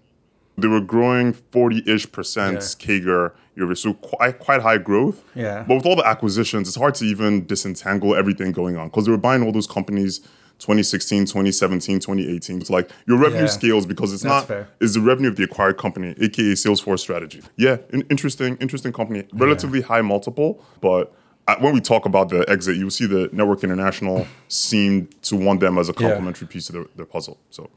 They 0.58 0.66
were 0.66 0.80
growing 0.80 1.32
40-ish 1.32 2.10
percent 2.10 2.58
CAGR 2.58 3.32
year 3.56 3.74
so 3.74 3.94
quite 3.94 4.38
quite 4.38 4.62
high 4.62 4.78
growth. 4.78 5.22
Yeah. 5.34 5.64
But 5.66 5.76
with 5.76 5.86
all 5.86 5.96
the 5.96 6.06
acquisitions, 6.06 6.68
it's 6.68 6.76
hard 6.76 6.94
to 6.96 7.04
even 7.04 7.46
disentangle 7.46 8.14
everything 8.14 8.52
going 8.52 8.76
on 8.76 8.88
because 8.88 9.06
they 9.06 9.10
were 9.10 9.18
buying 9.18 9.42
all 9.42 9.52
those 9.52 9.66
companies 9.66 10.20
2016, 10.60 11.24
2017, 11.26 11.98
2018. 12.00 12.60
It's 12.60 12.70
like 12.70 12.90
your 13.06 13.18
revenue 13.18 13.42
Yeah. 13.42 13.48
scales 13.48 13.86
because 13.86 14.12
it's 14.12 14.22
That's 14.22 14.42
not 14.42 14.48
fair. 14.48 14.68
is 14.80 14.94
the 14.94 15.00
revenue 15.00 15.28
of 15.30 15.36
the 15.36 15.42
acquired 15.44 15.78
company, 15.78 16.14
aka 16.20 16.52
Salesforce 16.52 17.00
strategy. 17.00 17.42
Yeah, 17.56 17.78
in- 17.92 18.02
interesting, 18.10 18.56
interesting 18.60 18.92
company. 18.92 19.24
Relatively 19.32 19.80
high 19.80 20.02
multiple, 20.02 20.62
but 20.80 21.12
when 21.60 21.74
we 21.74 21.80
talk 21.80 22.06
about 22.06 22.28
the 22.28 22.48
exit, 22.48 22.76
you 22.76 22.84
will 22.84 22.90
see 22.92 23.06
the 23.06 23.28
Network 23.32 23.64
International 23.64 24.26
seemed 24.48 25.20
to 25.22 25.34
want 25.36 25.58
them 25.60 25.78
as 25.78 25.88
a 25.88 25.92
complementary 25.92 26.46
piece 26.46 26.68
of 26.68 26.74
their, 26.74 26.84
their 26.96 27.06
puzzle. 27.06 27.38
So 27.50 27.68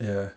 Yeah. 0.00 0.30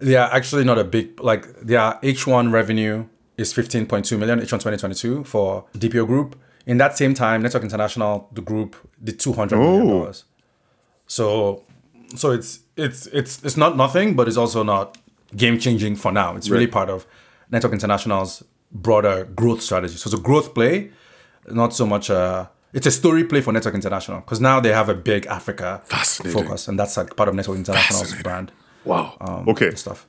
Yeah, 0.00 0.28
actually 0.32 0.64
not 0.64 0.78
a 0.78 0.84
big 0.84 1.20
like 1.22 1.46
their 1.60 1.98
H1 2.02 2.52
revenue 2.52 3.06
is 3.38 3.54
15.2 3.54 4.18
million 4.18 4.40
H1 4.40 4.58
2022 4.58 5.24
for 5.24 5.64
DPO 5.78 6.06
group. 6.06 6.36
in 6.66 6.78
that 6.78 6.96
same 6.98 7.14
time, 7.14 7.42
Network 7.42 7.62
International, 7.64 8.28
the 8.32 8.40
group, 8.40 8.76
did 9.02 9.18
200 9.18 9.56
million 9.56 9.82
oh. 9.82 9.88
dollars. 10.00 10.24
So, 11.16 11.62
so 12.16 12.30
it's 12.30 12.60
it's 12.76 13.06
it's 13.18 13.34
it's 13.46 13.56
not 13.56 13.76
nothing, 13.76 14.16
but 14.16 14.24
it's 14.28 14.38
also 14.44 14.62
not 14.62 14.96
game 15.36 15.58
changing 15.58 15.96
for 15.96 16.10
now. 16.12 16.36
It's 16.36 16.48
really 16.48 16.64
Right. 16.66 16.72
part 16.78 16.90
of 16.90 17.06
Network 17.50 17.72
International's 17.74 18.42
broader 18.70 19.16
growth 19.40 19.60
strategy. 19.62 19.96
So 19.96 20.08
it's 20.08 20.18
a 20.18 20.22
growth 20.22 20.54
play, 20.54 20.90
not 21.50 21.74
so 21.74 21.84
much 21.86 22.08
a. 22.10 22.50
It's 22.72 22.86
a 22.86 22.90
story 22.90 23.24
play 23.24 23.42
for 23.42 23.52
Network 23.52 23.74
International 23.74 24.20
because 24.20 24.40
now 24.40 24.58
they 24.64 24.72
have 24.72 24.88
a 24.88 24.94
big 24.94 25.26
Africa 25.26 25.82
focus, 26.32 26.68
and 26.68 26.78
that's 26.78 26.96
like 26.96 27.14
part 27.16 27.28
of 27.28 27.34
Network 27.34 27.58
International's 27.58 28.14
brand 28.22 28.50
Wow. 28.86 29.18
um, 29.20 29.46
okay. 29.50 29.74
stuff. 29.74 30.06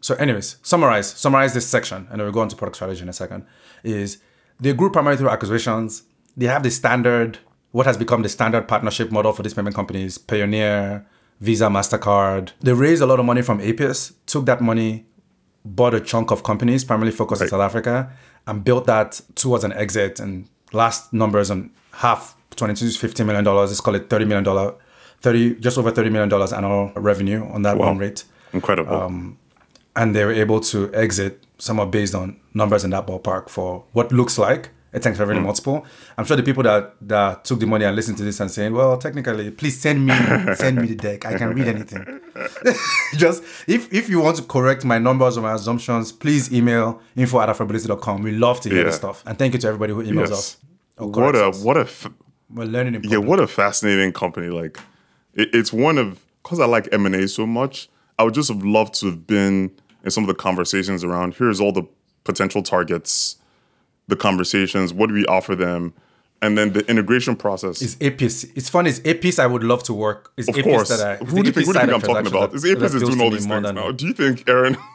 So, 0.00 0.16
anyways, 0.16 0.56
summarize 0.62 1.08
summarize 1.24 1.54
this 1.54 1.68
section, 1.68 1.98
and 2.10 2.14
then 2.18 2.22
we'll 2.26 2.32
go 2.32 2.40
on 2.40 2.48
to 2.48 2.56
product 2.56 2.76
strategy 2.76 3.02
in 3.02 3.08
a 3.08 3.12
second. 3.12 3.44
Is 3.84 4.18
they 4.58 4.72
grew 4.72 4.90
primarily 4.90 5.18
through 5.18 5.30
acquisitions. 5.30 6.02
They 6.36 6.46
have 6.46 6.64
the 6.64 6.70
standard, 6.70 7.38
what 7.72 7.86
has 7.86 7.96
become 7.96 8.22
the 8.22 8.28
standard 8.28 8.66
partnership 8.68 9.10
model 9.10 9.32
for 9.32 9.42
these 9.42 9.54
payment 9.54 9.74
companies: 9.76 10.18
Payoneer, 10.18 11.04
Visa, 11.40 11.64
Mastercard. 11.66 12.52
They 12.60 12.72
raised 12.72 13.02
a 13.02 13.06
lot 13.06 13.18
of 13.18 13.26
money 13.26 13.42
from 13.42 13.60
Apis, 13.60 14.12
took 14.26 14.46
that 14.46 14.60
money, 14.60 15.04
bought 15.64 15.94
a 15.94 16.00
chunk 16.00 16.30
of 16.30 16.42
companies, 16.42 16.84
primarily 16.84 17.12
focused 17.12 17.42
in 17.42 17.48
South 17.48 17.60
Africa, 17.60 18.12
and 18.46 18.62
built 18.64 18.86
that 18.86 19.20
towards 19.34 19.64
an 19.64 19.72
exit. 19.72 20.20
And 20.20 20.48
last 20.72 21.12
numbers 21.12 21.50
on 21.50 21.70
half 21.94 22.36
22 22.56 22.84
is 22.84 22.96
50 22.96 23.24
million 23.24 23.44
dollars. 23.44 23.70
Let's 23.70 23.80
call 23.80 23.94
it 23.94 24.08
30 24.10 24.24
million 24.26 24.44
dollar, 24.44 24.74
30 25.20 25.56
just 25.56 25.78
over 25.78 25.90
30 25.90 26.10
million 26.10 26.28
dollars 26.28 26.52
annual 26.52 26.92
revenue 26.96 27.44
on 27.52 27.62
that 27.62 27.76
Wow. 27.78 27.86
run 27.86 27.98
rate 27.98 28.24
Incredible. 28.52 28.94
Um, 28.94 29.38
and 29.96 30.14
they 30.14 30.24
were 30.24 30.32
able 30.32 30.60
to 30.60 30.92
exit 30.94 31.42
somewhat 31.58 31.90
based 31.90 32.14
on 32.14 32.36
numbers 32.54 32.84
in 32.84 32.90
that 32.90 33.06
ballpark 33.06 33.48
for 33.48 33.84
what 33.92 34.12
looks 34.12 34.36
like 34.38 34.70
a 34.94 35.00
thanks 35.00 35.18
revenue 35.18 35.40
Hmm. 35.40 35.46
multiple. 35.46 35.86
I'm 36.18 36.24
sure 36.24 36.36
the 36.36 36.42
people 36.42 36.62
that 36.64 36.94
that 37.02 37.44
took 37.44 37.60
the 37.60 37.66
money 37.66 37.84
and 37.84 37.96
listened 37.96 38.18
to 38.18 38.24
this 38.24 38.40
and 38.40 38.50
saying, 38.50 38.72
"Well, 38.72 38.96
technically, 38.98 39.50
please 39.50 39.80
send 39.80 40.06
me 40.06 40.14
send 40.54 40.76
me 40.80 40.86
the 40.88 40.96
deck. 40.96 41.24
I 41.26 41.34
can 41.38 41.54
read 41.54 41.68
anything." 41.68 42.20
Just 43.16 43.42
if 43.66 43.92
if 43.92 44.08
you 44.08 44.20
want 44.20 44.36
to 44.36 44.42
correct 44.42 44.84
my 44.84 44.98
numbers 44.98 45.36
or 45.36 45.42
my 45.42 45.54
assumptions, 45.54 46.12
please 46.12 46.52
email 46.52 47.00
info 47.16 47.40
at 47.40 47.48
afrobility.com. 47.48 48.22
We 48.22 48.32
love 48.32 48.60
to 48.62 48.68
hear 48.68 48.84
this 48.84 48.96
stuff, 48.96 49.22
and 49.26 49.38
thank 49.38 49.52
you 49.54 49.58
to 49.60 49.66
everybody 49.68 49.92
who 49.92 50.02
emails 50.04 50.28
yes. 50.30 50.32
us. 50.32 50.56
What 50.98 51.34
a 51.34 51.48
us. 51.48 51.62
what 51.62 51.76
a 51.76 51.80
f- 51.82 52.10
We're 52.50 52.64
learning 52.64 52.94
in 52.96 53.02
yeah 53.04 53.18
what 53.18 53.40
a 53.40 53.46
fascinating 53.46 54.12
company. 54.12 54.48
Like 54.48 54.78
it, 55.34 55.48
it's 55.54 55.72
one 55.72 55.98
of 55.98 56.20
because 56.42 56.60
I 56.60 56.66
like 56.66 56.88
M 56.92 57.06
and 57.06 57.14
A 57.14 57.28
so 57.28 57.46
much. 57.46 57.88
I 58.18 58.24
would 58.24 58.34
just 58.34 58.48
have 58.50 58.62
loved 58.62 58.94
to 59.00 59.06
have 59.06 59.26
been 59.26 59.70
in 60.04 60.10
some 60.10 60.24
of 60.24 60.28
the 60.28 60.34
conversations 60.34 61.02
around. 61.02 61.34
Here's 61.34 61.60
all 61.60 61.72
the 61.72 61.84
potential 62.24 62.62
targets, 62.62 63.36
the 64.08 64.16
conversations. 64.16 64.92
What 64.92 65.08
do 65.08 65.14
we 65.14 65.26
offer 65.26 65.54
them? 65.54 65.94
And 66.40 66.58
then 66.58 66.72
the 66.72 66.84
integration 66.90 67.36
process. 67.36 67.80
It's 67.80 67.96
Apis. 68.00 68.44
It's 68.56 68.68
funny. 68.68 68.90
It's 68.90 69.00
Apis. 69.06 69.38
I 69.38 69.46
would 69.46 69.62
love 69.62 69.84
to 69.84 69.94
work. 69.94 70.32
It's 70.36 70.48
of 70.48 70.56
Apis 70.56 70.64
course. 70.64 70.88
that 70.88 71.20
I. 71.22 71.24
who 71.24 71.42
do 71.42 71.46
you 71.46 71.52
think, 71.52 71.66
who 71.66 71.72
do 71.72 71.78
you 71.78 71.86
think 71.86 71.94
I'm 71.94 72.00
talking 72.00 72.26
about? 72.26 72.52
Is 72.52 72.64
Apis 72.64 72.94
is 72.94 73.02
doing 73.02 73.20
all 73.20 73.30
these 73.30 73.46
things 73.46 73.72
now. 73.72 73.92
Do 73.92 74.06
you 74.08 74.12
think, 74.12 74.48
Aaron? 74.48 74.76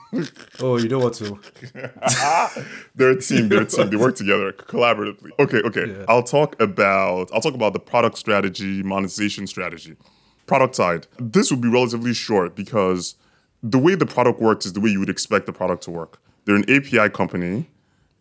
Oh, 0.61 0.77
you 0.77 0.87
know 0.87 0.99
what 0.99 1.13
to. 1.15 1.37
they're 2.95 3.11
a 3.11 3.21
team. 3.21 3.49
They're 3.49 3.63
a 3.63 3.65
team. 3.65 3.89
They 3.89 3.97
work 3.97 4.15
together 4.15 4.53
collaboratively. 4.53 5.31
Okay, 5.37 5.57
okay. 5.57 6.05
I'll 6.07 6.23
talk 6.23 6.59
about 6.61 7.29
I'll 7.33 7.41
talk 7.41 7.53
about 7.53 7.73
the 7.73 7.79
product 7.79 8.17
strategy, 8.17 8.81
monetization 8.83 9.47
strategy. 9.47 9.97
Product 10.45 10.75
side. 10.75 11.07
This 11.19 11.51
will 11.51 11.57
be 11.57 11.67
relatively 11.67 12.13
short 12.13 12.55
because 12.55 13.15
the 13.61 13.77
way 13.77 13.95
the 13.95 14.05
product 14.05 14.39
works 14.39 14.65
is 14.65 14.73
the 14.73 14.79
way 14.79 14.89
you 14.89 14.99
would 14.99 15.09
expect 15.09 15.45
the 15.45 15.53
product 15.53 15.83
to 15.83 15.91
work. 15.91 16.21
They're 16.45 16.55
an 16.55 16.69
API 16.69 17.09
company. 17.09 17.69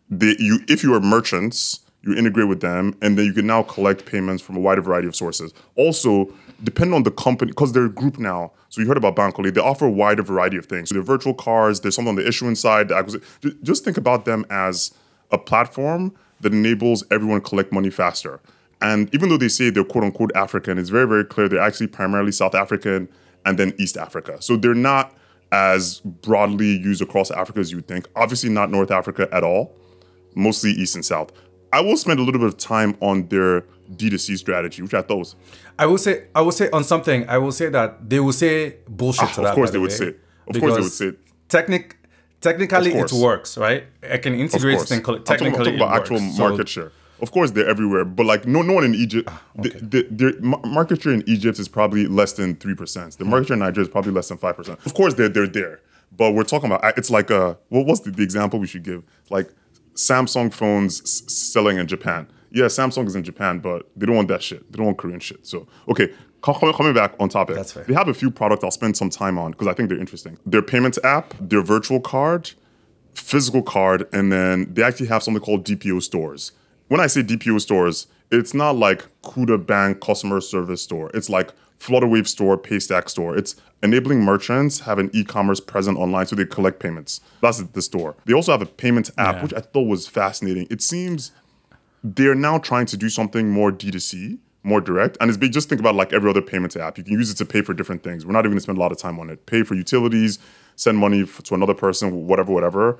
They, 0.09 0.35
you, 0.39 0.59
if 0.67 0.83
you 0.83 0.93
are 0.93 0.99
merchants, 0.99 1.81
you 2.03 2.15
integrate 2.15 2.47
with 2.47 2.61
them, 2.61 2.95
and 3.01 3.17
then 3.17 3.25
you 3.25 3.33
can 3.33 3.47
now 3.47 3.63
collect 3.63 4.05
payments 4.05 4.41
from 4.41 4.55
a 4.55 4.59
wider 4.59 4.81
variety 4.81 5.07
of 5.07 5.15
sources. 5.15 5.53
Also, 5.75 6.33
depending 6.63 6.95
on 6.95 7.03
the 7.03 7.11
company, 7.11 7.51
because 7.51 7.73
they're 7.73 7.85
a 7.85 7.89
group 7.89 8.17
now. 8.17 8.51
So 8.69 8.81
you 8.81 8.87
heard 8.87 8.97
about 8.97 9.15
Bankole, 9.15 9.53
they 9.53 9.61
offer 9.61 9.85
a 9.85 9.91
wider 9.91 10.23
variety 10.23 10.57
of 10.57 10.65
things. 10.65 10.89
So 10.89 10.95
they're 10.95 11.03
virtual 11.03 11.33
cards. 11.33 11.81
There's 11.81 11.95
something 11.95 12.09
on 12.09 12.15
the 12.15 12.27
issuance 12.27 12.59
side. 12.59 12.89
The. 12.89 13.57
Just 13.63 13.83
think 13.83 13.97
about 13.97 14.25
them 14.25 14.45
as 14.49 14.93
a 15.31 15.37
platform 15.37 16.13
that 16.41 16.53
enables 16.53 17.03
everyone 17.11 17.41
to 17.41 17.49
collect 17.49 17.71
money 17.71 17.89
faster. 17.89 18.39
And 18.81 19.13
even 19.13 19.29
though 19.29 19.37
they 19.37 19.47
say 19.47 19.69
they're 19.69 19.83
quote 19.83 20.03
unquote 20.03 20.31
African, 20.35 20.77
it's 20.77 20.89
very 20.89 21.07
very 21.07 21.25
clear 21.25 21.49
they're 21.49 21.59
actually 21.59 21.87
primarily 21.87 22.31
South 22.31 22.53
African 22.53 23.09
and 23.45 23.57
then 23.57 23.73
East 23.79 23.97
Africa. 23.97 24.41
So 24.41 24.55
they're 24.55 24.75
not 24.75 25.15
as 25.51 26.01
broadly 26.01 26.77
used 26.77 27.01
across 27.01 27.31
Africa 27.31 27.59
as 27.59 27.71
you 27.71 27.77
would 27.77 27.87
think. 27.87 28.07
Obviously, 28.15 28.49
not 28.49 28.69
North 28.69 28.91
Africa 28.91 29.27
at 29.31 29.43
all 29.43 29.75
mostly 30.37 30.71
east 30.71 30.95
and 30.95 31.03
south. 31.03 31.31
I 31.73 31.81
will 31.81 31.97
spend 31.97 32.19
a 32.19 32.23
little 32.23 32.39
bit 32.39 32.47
of 32.47 32.57
time 32.57 32.95
on 33.01 33.27
their 33.27 33.61
D2C 33.91 34.37
strategy, 34.37 34.81
which 34.81 34.93
I 34.93 35.01
thought 35.01 35.17
was, 35.17 35.35
I 35.77 35.85
will 35.85 35.97
say. 35.97 36.25
I 36.33 36.41
will 36.41 36.51
say 36.51 36.69
on 36.71 36.83
something. 36.83 37.27
I 37.27 37.37
will 37.37 37.51
say 37.51 37.69
that 37.69 38.09
they 38.09 38.19
will 38.19 38.33
say 38.33 38.77
bullshit 38.87 39.29
Ah, 39.29 39.33
to 39.33 39.41
of 39.41 39.45
that. 39.45 39.55
course 39.55 39.69
they 39.71 39.73
the 39.73 39.81
would 39.81 39.91
way, 39.91 39.97
say 39.97 40.05
it. 40.07 40.19
Of 40.47 40.59
course 40.59 40.75
they 40.75 40.81
would 40.81 40.91
say. 40.91 41.11
Technic, 41.49 41.97
technically, 42.41 42.93
it 42.93 43.11
works, 43.11 43.57
right? 43.57 43.85
I 44.09 44.17
can 44.17 44.33
integrate 44.33 44.77
course. 44.77 44.91
and 44.91 44.99
I'm 44.99 45.05
talking, 45.05 45.23
technically 45.23 45.47
I'm 45.47 45.63
talking 45.63 45.75
about 45.75 45.97
it 45.97 46.01
actual 46.01 46.17
works. 46.17 46.37
So- 46.37 46.49
market 46.49 46.69
share. 46.69 46.91
Of 47.19 47.31
course, 47.31 47.49
they're 47.49 47.67
everywhere, 47.67 48.05
but 48.05 48.27
like 48.27 48.45
no, 48.45 48.61
no 48.61 48.73
one 48.73 48.83
in 48.83 48.93
Egypt. 48.93 49.27
Ah, 49.31 49.41
the, 49.55 49.69
the, 49.69 50.07
their 50.11 50.39
ma- 50.39 50.61
market 50.63 51.01
share 51.01 51.13
in 51.13 51.23
Egypt 51.27 51.57
is 51.57 51.67
probably 51.67 52.05
less 52.05 52.33
than 52.33 52.55
three 52.57 52.75
percent. 52.75 53.17
The 53.17 53.25
market 53.25 53.45
hmm. 53.45 53.47
share 53.47 53.53
in 53.55 53.59
Nigeria 53.61 53.87
is 53.87 53.91
probably 53.91 54.11
less 54.11 54.27
than 54.29 54.37
five 54.37 54.55
percent. 54.55 54.79
Of 54.85 54.93
course, 54.93 55.15
they're 55.15 55.27
they're 55.29 55.47
there, 55.47 55.81
but 56.15 56.33
we're 56.33 56.43
talking 56.43 56.71
about 56.71 56.95
it's 56.95 57.09
like 57.09 57.31
a 57.31 57.57
what 57.69 57.87
what's 57.87 58.01
the, 58.01 58.11
the 58.11 58.21
example 58.21 58.59
we 58.59 58.67
should 58.67 58.83
give? 58.83 59.03
Like 59.31 59.49
Samsung 59.97 60.53
phones 60.53 61.01
s- 61.01 61.23
selling 61.31 61.77
in 61.77 61.87
Japan. 61.87 62.27
Yeah, 62.51 62.65
Samsung 62.65 63.05
is 63.07 63.15
in 63.15 63.23
Japan, 63.23 63.59
but 63.59 63.89
they 63.95 64.05
don't 64.05 64.15
want 64.15 64.27
that 64.29 64.41
shit. 64.41 64.71
They 64.71 64.77
don't 64.77 64.85
want 64.85 64.97
Korean 64.97 65.19
shit. 65.19 65.45
So 65.45 65.67
okay, 65.89 66.13
co- 66.41 66.53
co- 66.53 66.71
coming 66.73 66.93
back 66.93 67.13
on 67.19 67.29
topic. 67.29 67.55
That's 67.55 67.73
fair. 67.73 67.83
They 67.83 67.93
have 67.93 68.07
a 68.07 68.13
few 68.13 68.31
products 68.31 68.63
I'll 68.63 68.71
spend 68.71 68.95
some 68.95 69.09
time 69.09 69.37
on 69.37 69.51
because 69.51 69.67
I 69.67 69.73
think 69.73 69.89
they're 69.89 69.99
interesting. 69.99 70.37
Their 70.45 70.61
payments 70.61 70.97
app, 71.03 71.33
their 71.41 71.61
virtual 71.61 71.99
card, 71.99 72.51
physical 73.13 73.61
card, 73.63 74.07
and 74.13 74.31
then 74.31 74.73
they 74.73 74.83
actually 74.83 75.07
have 75.07 75.23
something 75.23 75.41
called 75.43 75.65
DPO 75.65 76.01
stores. 76.03 76.51
When 76.87 77.01
I 77.01 77.07
say 77.07 77.21
DPO 77.23 77.59
stores, 77.61 78.07
it's 78.31 78.53
not 78.53 78.75
like 78.75 79.07
Kuda 79.23 79.65
Bank 79.65 79.99
customer 79.99 80.39
service 80.39 80.81
store. 80.81 81.09
It's 81.13 81.29
like 81.29 81.51
Flutterwave 81.79 82.27
store, 82.27 82.57
Paystack 82.57 83.09
store. 83.09 83.37
It's 83.37 83.55
enabling 83.83 84.21
merchants 84.23 84.79
have 84.81 84.97
an 84.99 85.09
e-commerce 85.13 85.59
present 85.59 85.97
online 85.97 86.25
so 86.25 86.35
they 86.35 86.45
collect 86.45 86.79
payments. 86.79 87.21
That's 87.41 87.59
the 87.61 87.81
store. 87.81 88.15
They 88.25 88.33
also 88.33 88.51
have 88.51 88.61
a 88.61 88.65
payments 88.65 89.11
app, 89.17 89.35
Yeah. 89.35 89.43
which 89.43 89.53
I 89.53 89.59
thought 89.59 89.87
was 89.87 90.07
fascinating. 90.07 90.67
It 90.71 90.81
seems 90.81 91.31
they're 92.03 92.35
now 92.35 92.57
trying 92.57 92.85
to 92.87 92.97
do 92.97 93.09
something 93.09 93.49
more 93.49 93.71
D2C, 93.71 94.39
more 94.63 94.81
direct. 94.81 95.17
And 95.21 95.29
it's 95.29 95.37
big, 95.37 95.51
just 95.51 95.69
think 95.69 95.79
about 95.79 95.95
like 95.95 96.13
every 96.13 96.29
other 96.29 96.41
payments 96.41 96.75
app. 96.75 96.97
You 96.97 97.03
can 97.03 97.13
use 97.13 97.29
it 97.31 97.35
to 97.37 97.45
pay 97.45 97.61
for 97.61 97.73
different 97.73 98.03
things. 98.03 98.25
We're 98.25 98.33
not 98.33 98.39
even 98.39 98.51
gonna 98.51 98.61
spend 98.61 98.77
a 98.77 98.81
lot 98.81 98.91
of 98.91 98.97
time 98.97 99.19
on 99.19 99.29
it. 99.29 99.45
Pay 99.45 99.63
for 99.63 99.75
utilities, 99.75 100.39
send 100.75 100.97
money 100.97 101.25
to 101.25 101.53
another 101.55 101.73
person, 101.75 102.25
whatever, 102.27 102.51
whatever. 102.51 102.97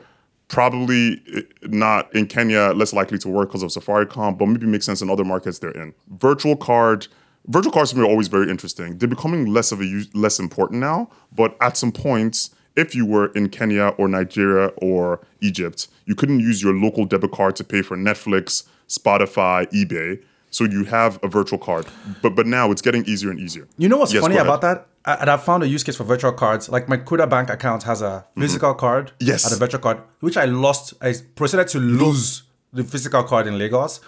Probably 0.49 1.21
eh, 1.35 1.41
not 1.63 2.13
in 2.15 2.25
Kenya, 2.27 2.71
less 2.75 2.93
likely 2.93 3.17
to 3.19 3.27
work 3.27 3.49
because 3.49 3.63
of 3.63 3.69
Safaricom, 3.69 4.37
but 4.37 4.45
maybe 4.45 4.65
makes 4.65 4.85
sense 4.85 5.01
in 5.01 5.09
other 5.09 5.25
markets 5.25 5.59
they're 5.59 5.71
in. 5.71 5.93
Virtual 6.09 6.55
card, 6.55 7.07
virtual 7.47 7.71
cards 7.71 7.91
to 7.91 7.97
me 7.97 8.03
are 8.03 8.09
always 8.09 8.27
very 8.27 8.49
interesting. 8.49 8.97
They're 8.97 9.07
becoming 9.09 9.45
less 9.45 9.71
of 9.71 9.81
a 9.81 10.03
less 10.13 10.39
important 10.39 10.79
now, 10.79 11.09
but 11.35 11.55
at 11.61 11.77
some 11.77 11.91
points, 11.91 12.51
if 12.75 12.93
you 12.93 13.05
were 13.05 13.27
in 13.33 13.49
Kenya 13.49 13.87
or 13.97 14.07
Nigeria 14.07 14.67
or 14.77 15.19
Egypt, 15.41 15.87
you 16.05 16.15
couldn't 16.15 16.39
use 16.39 16.61
your 16.61 16.73
local 16.73 17.05
debit 17.05 17.31
card 17.31 17.55
to 17.57 17.63
pay 17.63 17.81
for 17.81 17.97
Netflix, 17.97 18.63
Spotify, 18.87 19.67
eBay. 19.71 20.21
So 20.49 20.63
you 20.63 20.85
have 20.85 21.19
a 21.23 21.27
virtual 21.27 21.59
card, 21.59 21.85
but 22.21 22.33
but 22.35 22.47
now 22.47 22.71
it's 22.71 22.81
getting 22.81 23.03
easier 23.05 23.29
and 23.31 23.39
easier. 23.39 23.67
You 23.77 23.89
know 23.89 23.97
what's 23.97 24.13
Yes, 24.13 24.21
funny 24.23 24.37
about 24.37 24.61
that? 24.61 24.87
I, 25.03 25.13
and 25.15 25.29
I 25.29 25.37
found 25.37 25.61
a 25.63 25.67
use 25.67 25.83
case 25.83 25.97
for 25.97 26.05
virtual 26.05 26.31
cards. 26.31 26.69
Like 26.69 26.87
my 26.87 26.97
Kuda 26.97 27.29
Bank 27.29 27.49
account 27.49 27.83
has 27.83 28.01
a 28.01 28.25
physical 28.37 28.73
card 28.73 29.07
Mm-hmm. 29.07 29.27
Yes. 29.27 29.43
and 29.45 29.53
a 29.53 29.57
virtual 29.57 29.81
card, 29.81 29.97
which 30.21 30.37
I 30.37 30.45
lost. 30.45 30.93
I 31.01 31.13
proceeded 31.35 31.67
to 31.69 31.79
lose 31.79 32.43
the 32.71 32.83
physical 32.83 33.23
card 33.23 33.45
in 33.47 33.57
Lagos. 33.57 33.99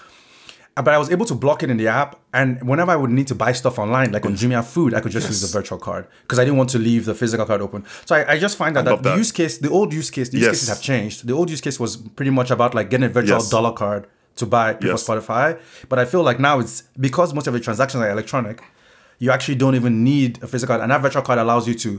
Uh, 0.79 0.83
But 0.85 0.93
I 0.93 0.97
was 0.97 1.09
able 1.11 1.25
to 1.25 1.35
block 1.35 1.61
it 1.63 1.69
in 1.69 1.77
the 1.77 1.87
app. 1.87 2.11
And 2.33 2.49
whenever 2.71 2.91
I 2.91 2.95
would 2.95 3.09
need 3.11 3.27
to 3.27 3.35
buy 3.35 3.51
stuff 3.53 3.77
online, 3.79 4.11
like 4.15 4.25
on 4.25 4.33
Jumia 4.35 4.63
Food, 4.63 4.93
I 4.93 5.01
could 5.01 5.11
just 5.11 5.27
use 5.27 5.41
the 5.41 5.51
virtual 5.59 5.77
card 5.77 6.07
because 6.23 6.39
I 6.39 6.43
didn't 6.45 6.57
want 6.57 6.69
to 6.75 6.79
leave 6.79 7.03
the 7.05 7.13
physical 7.21 7.45
card 7.45 7.61
open. 7.61 7.83
So 8.05 8.15
I, 8.15 8.21
I 8.33 8.39
just 8.39 8.55
find 8.57 8.75
that, 8.75 8.85
that, 8.85 8.91
love 8.91 9.03
the 9.03 9.09
that. 9.11 9.17
use 9.23 9.31
case, 9.31 9.57
the 9.57 9.69
old 9.69 9.93
use 9.93 10.09
case, 10.09 10.29
the 10.29 10.37
use 10.37 10.45
Yes. 10.45 10.53
cases 10.55 10.69
have 10.69 10.81
changed. 10.81 11.17
The 11.27 11.33
old 11.33 11.49
use 11.49 11.61
case 11.61 11.77
was 11.79 11.97
pretty 11.97 12.31
much 12.31 12.49
about 12.51 12.73
like 12.73 12.89
getting 12.89 13.07
a 13.11 13.13
virtual 13.19 13.39
Yes. 13.39 13.49
dollar 13.49 13.73
card 13.73 14.07
to 14.37 14.45
buy 14.45 14.67
Yes. 14.81 14.89
for 14.91 14.97
Spotify. 15.19 15.47
But 15.89 15.97
I 15.99 16.05
feel 16.05 16.23
like 16.29 16.39
now 16.39 16.55
it's 16.63 16.83
because 17.07 17.33
most 17.33 17.47
of 17.47 17.53
the 17.53 17.59
transactions 17.59 18.01
are 18.03 18.09
electronic, 18.09 18.57
you 19.23 19.31
actually 19.31 19.55
don't 19.63 19.75
even 19.75 19.93
need 20.11 20.31
a 20.43 20.47
physical 20.47 20.73
card. 20.73 20.81
And 20.83 20.91
that 20.91 21.01
virtual 21.01 21.23
card 21.23 21.39
allows 21.39 21.67
you 21.67 21.75
to 21.85 21.91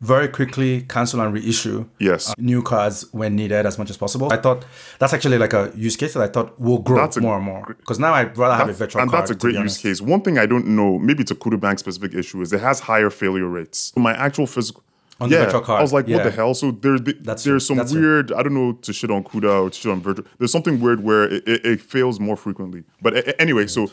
very 0.00 0.28
quickly 0.28 0.82
cancel 0.82 1.20
and 1.20 1.32
reissue 1.32 1.86
Yes. 1.98 2.28
uh, 2.30 2.34
new 2.38 2.62
cards 2.62 3.06
when 3.12 3.36
needed 3.36 3.64
as 3.64 3.78
much 3.78 3.90
as 3.90 3.96
possible. 3.96 4.32
I 4.32 4.36
thought 4.36 4.64
that's 4.98 5.12
actually 5.14 5.38
like 5.38 5.52
a 5.52 5.72
use 5.74 5.96
case 5.96 6.14
that 6.14 6.22
I 6.22 6.26
thought 6.28 6.58
will 6.60 6.78
grow 6.78 7.04
a 7.04 7.20
more 7.20 7.36
and 7.36 7.44
more. 7.44 7.64
Because 7.78 7.98
now 7.98 8.12
I'd 8.12 8.36
rather 8.36 8.54
have 8.56 8.68
a 8.68 8.72
virtual 8.72 9.00
and 9.02 9.10
card. 9.10 9.22
that's 9.22 9.30
a 9.30 9.34
great 9.34 9.54
use 9.54 9.78
case. 9.78 10.00
One 10.02 10.20
thing 10.20 10.38
I 10.38 10.46
don't 10.46 10.66
know, 10.66 10.98
maybe 10.98 11.22
it's 11.22 11.30
a 11.30 11.34
Kuda 11.34 11.58
Bank 11.58 11.78
specific 11.78 12.14
issue, 12.14 12.40
is 12.42 12.52
it 12.52 12.60
has 12.60 12.80
higher 12.80 13.10
failure 13.10 13.48
rates. 13.48 13.92
My 13.96 14.14
actual 14.14 14.46
physical 14.46 14.82
On 15.20 15.30
the 15.30 15.36
virtual 15.36 15.60
card. 15.62 15.78
I 15.78 15.82
was 15.82 15.92
like, 15.92 16.06
what 16.06 16.16
yeah. 16.18 16.22
the 16.24 16.30
hell? 16.32 16.54
So 16.54 16.72
there, 16.72 16.98
That's 16.98 17.44
there's 17.44 17.66
some 17.66 17.76
That's 17.78 17.92
it. 17.92 17.98
weird. 18.00 18.32
I 18.32 18.42
don't 18.42 18.54
know 18.54 18.72
to 18.72 18.92
shit 18.92 19.10
on 19.10 19.24
Kuda 19.24 19.62
or 19.64 19.70
to 19.70 19.76
shit 19.80 19.90
on 19.90 20.00
virtual. 20.02 20.26
There's 20.38 20.52
something 20.52 20.80
weird 20.80 21.02
where 21.04 21.24
it, 21.32 21.46
it, 21.48 21.64
it 21.64 21.80
fails 21.80 22.18
more 22.20 22.36
frequently. 22.36 22.82
But 23.00 23.40
anyway, 23.40 23.68
so 23.68 23.90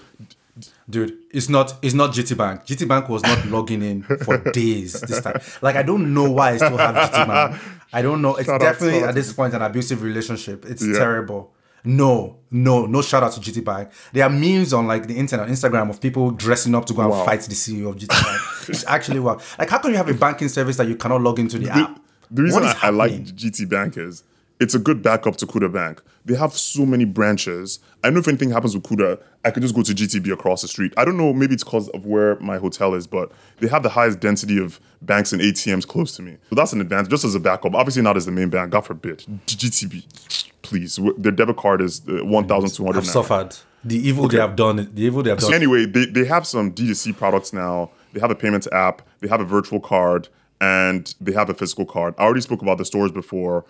Dude, 0.92 1.18
it's 1.32 1.48
not 1.50 1.74
it's 1.82 1.94
not 1.94 2.12
GT 2.12 2.38
Bank. 2.38 2.66
GT 2.66 2.88
Bank 2.88 3.08
was 3.10 3.24
not 3.24 3.46
logging 3.48 3.82
in 3.82 4.04
for 4.04 4.38
days 4.52 4.94
this 5.02 5.22
time. 5.22 5.40
Like 5.62 5.76
I 5.78 5.84
don't 5.84 6.14
know 6.14 6.30
why 6.30 6.52
I 6.52 6.58
still 6.58 6.78
have 6.78 6.96
GT 6.96 7.28
Bank. 7.28 7.62
I 7.94 8.02
don't 8.02 8.22
know. 8.22 8.36
It's 8.36 8.48
Shout 8.48 8.62
definitely 8.62 9.04
out 9.04 9.10
at 9.10 9.16
this 9.16 9.32
point 9.34 9.54
an 9.54 9.62
abusive 9.62 10.02
relationship. 10.04 10.66
It's 10.66 10.86
Yeah. 10.86 10.98
terrible. 10.98 11.54
No, 11.84 12.38
no, 12.52 12.86
no 12.86 13.02
shout 13.02 13.24
out 13.24 13.32
to 13.34 13.40
GT 13.40 13.64
Bank. 13.66 13.90
There 14.14 14.24
are 14.24 14.30
memes 14.30 14.72
on 14.72 14.86
like 14.86 15.08
the 15.08 15.18
internet, 15.18 15.48
Instagram 15.48 15.90
of 15.90 16.00
people 16.00 16.30
dressing 16.32 16.76
up 16.76 16.86
to 16.88 16.94
go 16.94 17.02
and 17.12 17.26
fight 17.26 17.42
the 17.42 17.56
CEO 17.56 17.90
of 17.90 17.96
GT 17.96 18.10
Bank. 18.10 18.42
it's 18.70 18.86
actually 18.86 19.20
wow. 19.20 19.40
Like 19.58 19.70
how 19.70 19.80
can 19.80 19.92
you 19.92 19.98
have 19.98 20.10
a 20.10 20.14
banking 20.14 20.50
service 20.50 20.78
that 20.78 20.88
you 20.88 20.96
cannot 20.96 21.22
log 21.22 21.40
into 21.40 21.58
the 21.58 21.70
app? 21.72 22.00
the 22.30 22.44
reason 22.44 22.64
I, 22.64 22.76
I 22.84 22.90
like? 22.92 23.14
GT 23.24 23.68
Bank 23.70 23.98
is 23.98 24.24
it's 24.62 24.76
a 24.76 24.80
good 24.80 25.02
backup 25.02 25.38
to 25.38 25.48
Kuda 25.48 25.74
Bank. 25.74 26.02
They 26.24 26.36
have 26.36 26.54
so 26.54 26.86
many 26.86 27.04
branches. 27.04 27.80
I 28.04 28.12
know 28.12 28.20
if 28.20 28.28
anything 28.28 28.52
happens 28.52 28.76
with 28.76 28.84
Kuda, 28.84 29.20
I 29.44 29.50
could 29.50 29.64
just 29.64 29.74
go 29.74 29.82
to 29.82 29.92
GTB 29.92 30.32
across 30.32 30.62
the 30.62 30.68
street. 30.68 30.94
I 30.98 31.04
don't 31.04 31.18
know, 31.18 31.34
maybe 31.34 31.56
it's 31.56 31.64
because 31.64 31.90
of 31.90 32.06
where 32.06 32.40
my 32.40 32.58
hotel 32.58 32.94
is, 32.94 33.08
but 33.08 33.32
they 33.58 33.68
have 33.68 33.82
the 33.82 33.90
highest 33.90 34.20
density 34.20 34.62
of 34.62 34.80
banks 35.02 35.34
and 35.34 35.42
ATMs 35.42 35.88
close 35.88 36.16
to 36.18 36.22
me. 36.22 36.38
So 36.52 36.56
that's 36.56 36.74
an 36.74 36.80
advantage, 36.80 37.10
just 37.10 37.26
as 37.26 37.34
a 37.34 37.40
backup. 37.40 37.74
Obviously, 37.74 38.04
not 38.04 38.18
as 38.18 38.28
the 38.28 38.32
main 38.32 38.50
bank, 38.52 38.72
God 38.72 38.82
forbid. 38.82 39.26
GTB, 39.48 40.54
please. 40.62 41.00
Their 41.18 41.32
debit 41.32 41.58
card 41.58 41.82
is 41.82 42.02
uh, 42.08 42.24
1,200 42.24 42.98
I've 43.00 43.08
suffered. 43.08 43.56
The 43.84 43.98
evil 43.98 44.28
they 44.28 44.38
have 44.38 44.56
done. 44.56 44.92
The 44.94 45.02
evil 45.02 45.24
they 45.24 45.32
have 45.32 45.42
so 45.42 45.48
done. 45.48 45.56
anyway, 45.56 45.88
they, 45.88 46.06
they 46.06 46.26
have 46.26 46.46
some 46.46 46.72
D2C 46.72 47.18
products 47.18 47.52
now. 47.52 47.90
They 48.14 48.20
have 48.20 48.30
a 48.30 48.36
payments 48.36 48.68
app, 48.72 49.02
they 49.22 49.28
have 49.28 49.42
a 49.42 49.46
virtual 49.46 49.80
card, 49.80 50.28
and 50.60 51.16
they 51.20 51.32
have 51.32 51.50
a 51.50 51.56
physical 51.56 51.86
card. 51.86 52.14
I 52.20 52.24
already 52.24 52.42
spoke 52.42 52.62
about 52.62 52.78
the 52.78 52.86
stores 52.86 53.12
before. 53.12 53.66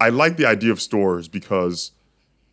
I 0.00 0.08
like 0.10 0.36
the 0.36 0.46
idea 0.46 0.72
of 0.72 0.80
stores 0.80 1.28
because 1.28 1.92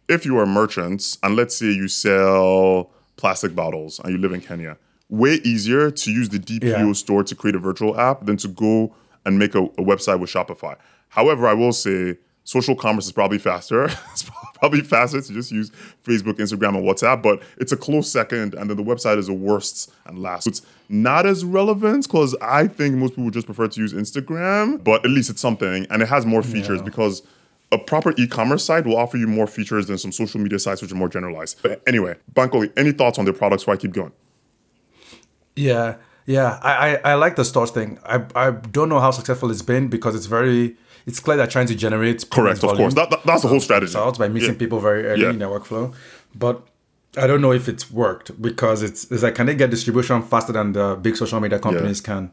if 0.08 0.26
you 0.26 0.38
are 0.38 0.46
merchants 0.46 1.18
and 1.24 1.36
let's 1.36 1.56
say 1.56 1.68
you 1.68 1.88
sell 1.88 2.92
plastic 3.18 3.56
bottles 3.56 4.00
and 4.00 4.12
you 4.14 4.18
live 4.18 4.32
in 4.34 4.42
Kenya, 4.42 4.78
way 5.10 5.36
easier 5.44 5.92
to 5.92 6.12
use 6.12 6.30
the 6.30 6.40
DPO 6.40 6.88
Yeah. 6.88 6.94
store 6.94 7.24
to 7.24 7.36
create 7.36 7.56
a 7.56 7.60
virtual 7.60 8.00
app 8.00 8.26
than 8.26 8.38
to 8.38 8.48
go 8.48 8.94
and 9.26 9.38
make 9.38 9.56
a, 9.56 9.64
a 9.64 9.84
website 9.84 10.20
with 10.20 10.30
Shopify. 10.30 10.76
However, 11.10 11.48
I 11.48 11.54
will 11.54 11.74
say 11.74 12.18
social 12.44 12.76
commerce 12.76 13.06
is 13.06 13.12
probably 13.12 13.38
faster. 13.38 13.86
it's 14.12 14.30
probably 14.60 14.82
faster 14.82 15.22
to 15.22 15.34
just 15.34 15.52
use 15.52 15.72
Facebook, 16.06 16.34
Instagram, 16.34 16.76
and 16.76 16.86
WhatsApp, 16.86 17.22
but 17.22 17.42
it's 17.58 17.72
a 17.72 17.78
close 17.78 18.12
second, 18.12 18.54
and 18.54 18.70
then 18.70 18.78
the 18.78 18.84
website 18.84 19.18
is 19.18 19.28
the 19.28 19.34
worst 19.34 19.92
and 20.06 20.20
last. 20.20 20.48
It's 20.48 20.62
not 20.88 21.26
as 21.26 21.44
relevant 21.44 22.08
because 22.08 22.36
I 22.42 22.68
think 22.68 22.96
most 22.96 23.16
people 23.16 23.32
just 23.32 23.46
prefer 23.46 23.68
to 23.68 23.80
use 23.80 23.94
Instagram, 23.94 24.84
but 24.84 25.04
at 25.06 25.12
least 25.12 25.30
it's 25.30 25.42
something, 25.42 25.88
and 25.90 26.02
it 26.02 26.08
has 26.10 26.26
more 26.26 26.44
features 26.44 26.82
because 26.82 27.24
a 27.72 27.78
proper 27.78 28.14
e-commerce 28.18 28.66
site 28.66 28.86
will 28.86 28.98
offer 28.98 29.18
you 29.18 29.28
more 29.28 29.48
features 29.48 29.88
than 29.88 29.98
some 29.98 30.12
social 30.12 30.40
media 30.40 30.60
sites 30.60 30.82
which 30.82 30.92
are 30.92 30.96
more 30.96 31.10
generalized. 31.10 31.60
But 31.64 31.82
anyway, 31.88 32.16
Bankole, 32.34 32.72
any 32.78 32.92
thoughts 32.92 33.18
on 33.18 33.26
their 33.26 33.34
products 33.34 33.64
before 33.64 33.76
I 33.76 33.78
keep 33.78 33.94
going? 33.94 34.12
Yeah, 35.56 35.96
yeah. 36.26 36.60
I, 36.62 36.72
I, 36.72 37.12
I 37.12 37.14
like 37.16 37.36
the 37.36 37.46
stores 37.46 37.72
thing. 37.72 37.98
I, 38.06 38.26
I 38.36 38.52
don't 38.52 38.90
know 38.90 39.00
how 39.00 39.12
successful 39.12 39.50
it's 39.52 39.62
been 39.62 39.88
because 39.88 40.16
it's 40.16 40.26
very 40.26 40.76
it's 41.06 41.20
clear 41.20 41.38
they're 41.38 41.48
trying 41.48 41.68
to 41.68 41.76
generate 41.76 42.30
Correct, 42.30 42.64
of 42.64 42.78
course. 42.78 42.94
That, 42.94 43.10
that- 43.10 43.24
that's 43.26 43.42
the 43.42 43.48
whole 43.48 43.60
strategy. 43.60 43.94
by 43.94 44.28
meeting 44.28 44.52
Yeah. 44.52 44.56
people 44.58 44.80
very 44.80 45.06
early 45.06 45.24
Yeah. 45.24 45.30
in 45.30 45.40
their 45.40 45.50
workflow. 45.50 45.94
But 46.36 46.68
I 47.18 47.28
don't 47.28 47.42
know 47.42 47.52
if 47.52 47.68
it's 47.68 47.92
worked 47.92 48.42
because 48.42 48.84
it's, 48.84 49.10
it's 49.12 49.24
like 49.24 49.36
can 49.36 49.46
they 49.46 49.56
get 49.56 49.70
distribution 49.70 50.22
faster 50.22 50.54
than 50.54 50.74
the 50.74 50.96
big 50.96 51.18
social 51.18 51.40
media 51.40 51.60
companies 51.60 52.02
can 52.02 52.32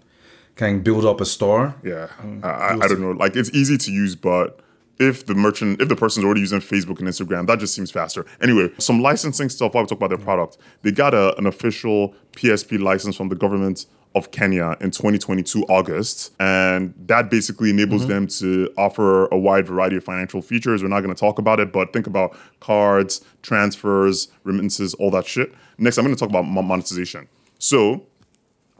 can 0.54 0.80
build 0.80 1.04
up 1.04 1.20
a 1.20 1.24
store? 1.24 1.74
Yeah, 1.84 2.08
mm, 2.20 2.44
I, 2.44 2.48
I, 2.48 2.74
I 2.74 2.88
don't 2.88 3.00
know. 3.00 3.12
Like 3.12 3.36
it's 3.36 3.50
easy 3.50 3.78
to 3.78 3.92
use, 3.92 4.14
but 4.16 4.60
if 4.98 5.26
the 5.26 5.34
merchant, 5.34 5.80
if 5.80 5.88
the 5.88 5.96
person's 5.96 6.24
already 6.24 6.40
using 6.40 6.60
Facebook 6.60 6.98
and 6.98 7.08
Instagram, 7.08 7.46
that 7.46 7.60
just 7.60 7.74
seems 7.74 7.90
faster. 7.90 8.26
Anyway, 8.40 8.70
some 8.78 9.00
licensing 9.00 9.48
stuff. 9.48 9.74
While 9.74 9.84
we 9.84 9.88
talk 9.88 9.98
about 9.98 10.08
their 10.10 10.18
mm. 10.18 10.24
product, 10.24 10.58
they 10.82 10.90
got 10.90 11.14
a, 11.14 11.36
an 11.38 11.46
official 11.46 12.14
PSP 12.32 12.80
license 12.80 13.16
from 13.16 13.28
the 13.28 13.36
government 13.36 13.86
of 14.18 14.30
Kenya 14.30 14.76
in 14.80 14.90
2022 14.90 15.64
August, 15.64 16.34
and 16.38 16.92
that 17.06 17.30
basically 17.30 17.70
enables 17.70 18.02
mm-hmm. 18.02 18.10
them 18.10 18.26
to 18.26 18.70
offer 18.76 19.26
a 19.28 19.38
wide 19.38 19.66
variety 19.66 19.96
of 19.96 20.04
financial 20.04 20.42
features. 20.42 20.82
We're 20.82 20.88
not 20.88 21.00
going 21.00 21.14
to 21.14 21.18
talk 21.18 21.38
about 21.38 21.60
it, 21.60 21.72
but 21.72 21.92
think 21.92 22.06
about 22.06 22.36
cards, 22.60 23.24
transfers, 23.42 24.28
remittances, 24.44 24.92
all 24.94 25.10
that 25.12 25.26
shit. 25.26 25.54
Next, 25.78 25.96
I'm 25.96 26.04
going 26.04 26.14
to 26.14 26.20
talk 26.20 26.28
about 26.28 26.42
monetization. 26.42 27.28
So, 27.58 28.04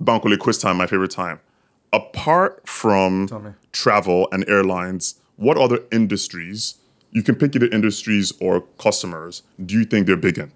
Bankole 0.02 0.38
quiz 0.38 0.58
time, 0.58 0.76
my 0.76 0.86
favorite 0.86 1.10
time. 1.10 1.40
Apart 1.92 2.68
from 2.68 3.56
travel 3.72 4.28
and 4.30 4.46
airlines, 4.48 5.14
what 5.36 5.56
other 5.56 5.80
industries, 5.90 6.74
you 7.12 7.22
can 7.22 7.34
pick 7.36 7.56
either 7.56 7.68
industries 7.68 8.32
or 8.40 8.62
customers, 8.78 9.42
do 9.64 9.74
you 9.74 9.84
think 9.84 10.06
they're 10.06 10.16
big 10.16 10.38
in? 10.38 10.52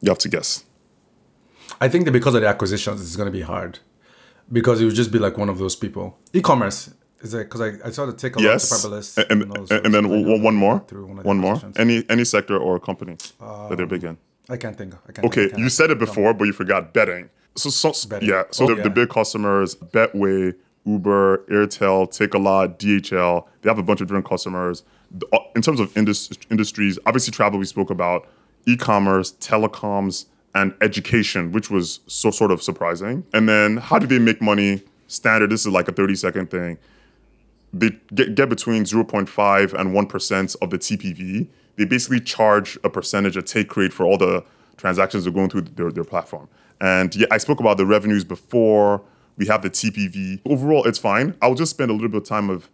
You 0.00 0.10
have 0.10 0.18
to 0.18 0.28
guess. 0.28 0.64
I 1.80 1.88
think 1.88 2.04
that 2.04 2.12
because 2.12 2.34
of 2.34 2.42
the 2.42 2.48
acquisitions, 2.48 3.00
it's 3.02 3.16
going 3.16 3.26
to 3.26 3.32
be 3.32 3.42
hard 3.42 3.78
because 4.50 4.80
it 4.80 4.84
would 4.84 4.94
just 4.94 5.10
be 5.12 5.18
like 5.18 5.36
one 5.38 5.48
of 5.48 5.58
those 5.58 5.74
people. 5.76 6.18
E-commerce 6.32 6.90
is 7.20 7.34
it 7.34 7.44
because 7.48 7.60
I, 7.60 7.72
I 7.86 7.90
saw 7.90 8.06
the 8.06 8.12
take 8.12 8.36
a 8.36 8.40
lot 8.40 8.54
of 8.54 8.60
paperless 8.60 9.16
And, 9.30 9.42
and, 9.42 9.70
and 9.70 9.94
then 9.94 10.08
one, 10.08 10.42
one 10.42 10.54
more. 10.54 10.80
through 10.88 11.06
one, 11.06 11.18
of 11.20 11.24
One 11.24 11.38
more. 11.38 11.60
Any 11.76 12.04
any 12.08 12.24
sector 12.24 12.56
or 12.58 12.78
company 12.80 13.16
that 13.40 13.74
they're 13.76 13.86
big 13.86 14.04
in. 14.04 14.18
I 14.48 14.56
can't 14.56 14.76
think. 14.76 14.94
Of, 14.94 15.00
I 15.08 15.12
can't 15.12 15.26
Okay, 15.26 15.46
think, 15.46 15.58
I 15.58 15.62
you 15.62 15.68
said 15.68 15.90
it 15.90 15.98
before, 15.98 16.34
but 16.34 16.44
you 16.44 16.52
forgot 16.52 16.92
betting. 16.92 17.30
So, 17.56 17.70
so 17.70 18.08
Betting. 18.08 18.28
yeah, 18.28 18.44
so 18.50 18.64
Oh, 18.64 18.68
the, 18.68 18.76
yeah. 18.76 18.82
the 18.84 18.90
big 18.90 19.08
customers: 19.10 19.76
Betway, 19.76 20.54
Uber, 20.84 21.44
Airtel, 21.50 22.08
Takealot, 22.10 22.78
DHL. 22.78 23.46
They 23.60 23.70
have 23.70 23.78
a 23.78 23.82
bunch 23.84 24.00
of 24.00 24.08
different 24.08 24.26
customers. 24.26 24.82
Uh, 25.32 25.38
In 25.54 25.62
terms 25.62 25.78
of 25.78 25.94
industries, 26.50 26.98
obviously 27.06 27.30
travel 27.30 27.58
we 27.58 27.66
spoke 27.66 27.90
about, 27.90 28.26
e-commerce, 28.66 29.32
telecoms, 29.32 30.26
and 30.54 30.74
education, 30.80 31.52
which 31.52 31.70
was 31.70 32.00
so 32.06 32.30
sort 32.30 32.50
of 32.50 32.62
surprising. 32.62 33.24
And 33.32 33.48
then 33.48 33.78
how 33.78 33.98
do 33.98 34.06
they 34.06 34.18
make 34.18 34.42
money? 34.42 34.82
Standard. 35.06 35.50
This 35.50 35.66
is 35.66 35.72
like 35.72 35.88
a 35.88 35.92
thirty 35.92 36.14
second 36.14 36.50
thing 36.50 36.78
they 37.72 37.90
get, 38.14 38.34
get 38.34 38.48
between 38.48 38.84
0.5 38.84 39.72
and 39.72 39.94
1% 39.94 40.56
of 40.60 40.70
the 40.70 40.78
TPV. 40.78 41.48
They 41.76 41.84
basically 41.84 42.20
charge 42.20 42.78
a 42.84 42.90
percentage, 42.90 43.36
a 43.36 43.42
take 43.42 43.74
rate 43.76 43.92
for 43.92 44.04
all 44.04 44.18
the 44.18 44.44
transactions 44.76 45.24
that 45.24 45.30
are 45.30 45.32
going 45.32 45.48
through 45.48 45.62
their, 45.62 45.90
their 45.90 46.04
platform. 46.04 46.48
And 46.80 47.14
yeah, 47.14 47.26
I 47.30 47.38
spoke 47.38 47.60
about 47.60 47.78
the 47.78 47.86
revenues 47.86 48.24
before. 48.24 49.02
We 49.38 49.46
have 49.46 49.62
the 49.62 49.70
TPV. 49.70 50.40
Overall, 50.44 50.84
it's 50.84 50.98
fine. 50.98 51.34
I'll 51.40 51.54
just 51.54 51.70
spend 51.70 51.90
a 51.90 51.94
little 51.94 52.08
bit 52.08 52.22
of 52.22 52.28
time 52.28 52.50
of 52.50 52.68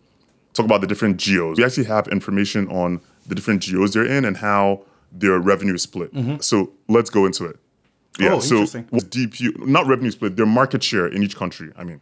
talk 0.54 0.66
about 0.66 0.80
the 0.80 0.86
different 0.88 1.18
geos. 1.18 1.58
We 1.58 1.64
actually 1.64 1.84
have 1.84 2.08
information 2.08 2.66
on 2.68 3.00
the 3.26 3.34
different 3.34 3.62
geos 3.62 3.94
they're 3.94 4.04
in 4.04 4.24
and 4.24 4.38
how 4.38 4.82
their 5.12 5.38
revenue 5.38 5.74
is 5.74 5.82
split. 5.82 6.12
Mm-hmm. 6.12 6.40
So 6.40 6.72
let's 6.88 7.10
go 7.10 7.26
into 7.26 7.44
it. 7.44 7.58
Yeah. 8.18 8.34
Oh, 8.34 8.40
so 8.40 8.58
what's 8.90 9.04
DPO, 9.06 9.66
not 9.66 9.86
revenue 9.86 10.10
split, 10.10 10.36
their 10.36 10.46
market 10.46 10.82
share 10.82 11.06
in 11.06 11.22
each 11.22 11.36
country. 11.36 11.70
I 11.76 11.84
mean, 11.84 12.00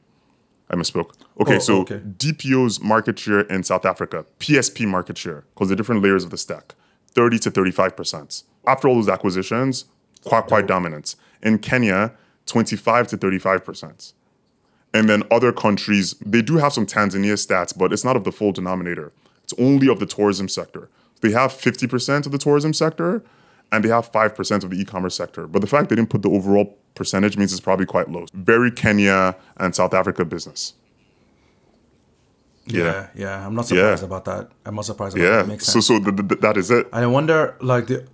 I 0.70 0.74
misspoke. 0.74 1.12
Okay, 1.40 1.56
Oh, 1.56 1.58
so 1.58 1.74
oh, 1.78 1.80
okay. 1.82 1.98
DPO's 1.98 2.80
market 2.80 3.18
share 3.18 3.40
in 3.40 3.62
South 3.62 3.84
Africa, 3.84 4.24
PSP 4.40 4.86
market 4.86 5.18
share, 5.18 5.44
because 5.54 5.68
the 5.68 5.76
different 5.76 6.02
layers 6.02 6.24
of 6.24 6.30
the 6.30 6.38
stack, 6.38 6.74
30 7.12 7.38
to 7.40 7.50
35%. 7.50 8.44
After 8.66 8.88
all 8.88 8.94
those 8.96 9.08
acquisitions, 9.08 9.84
quite, 10.24 10.46
quite 10.46 10.66
dominant. 10.66 11.14
In 11.42 11.58
Kenya, 11.58 12.12
25 12.46 13.08
to 13.08 13.18
35%. 13.18 14.12
And 14.94 15.08
then 15.08 15.22
other 15.30 15.52
countries, 15.52 16.14
they 16.24 16.42
do 16.42 16.56
have 16.56 16.72
some 16.72 16.86
Tanzania 16.86 17.34
stats, 17.34 17.76
but 17.76 17.92
it's 17.92 18.04
not 18.04 18.16
of 18.16 18.24
the 18.24 18.32
full 18.32 18.52
denominator. 18.52 19.12
It's 19.44 19.52
only 19.58 19.88
of 19.88 20.00
the 20.00 20.06
tourism 20.06 20.48
sector. 20.48 20.88
They 21.20 21.32
have 21.32 21.52
50% 21.52 22.26
of 22.26 22.32
the 22.32 22.38
tourism 22.38 22.72
sector 22.72 23.22
and 23.72 23.84
they 23.84 23.88
have 23.88 24.10
5% 24.12 24.64
of 24.64 24.70
the 24.70 24.76
e-commerce 24.80 25.14
sector. 25.16 25.46
But 25.46 25.60
the 25.60 25.66
fact 25.66 25.88
they 25.88 25.96
didn't 25.96 26.10
put 26.10 26.22
the 26.22 26.30
overall 26.30 26.76
percentage 26.94 27.36
means 27.36 27.52
it's 27.52 27.60
probably 27.60 27.86
quite 27.86 28.10
low. 28.10 28.26
Very 28.32 28.70
Kenya 28.70 29.36
and 29.56 29.74
South 29.74 29.92
Africa 29.94 30.24
business. 30.24 30.74
Yeah, 32.66 33.08
yeah. 33.14 33.46
I'm 33.46 33.54
not 33.54 33.66
surprised 33.68 34.02
Yeah. 34.02 34.06
about 34.06 34.24
that. 34.24 34.50
I'm 34.64 34.74
not 34.74 34.84
surprised 34.84 35.16
about 35.16 35.24
that. 35.26 35.32
Yeah. 35.36 35.40
It 35.42 35.48
makes 35.48 35.66
So 35.66 35.80
sense. 35.80 35.86
so 35.86 35.98
th- 36.00 36.28
th- 36.28 36.40
that 36.40 36.56
is 36.56 36.70
it. 36.70 36.88
And 36.92 37.04
I 37.04 37.06
wonder, 37.06 37.54
like 37.60 37.86
the 37.86 38.04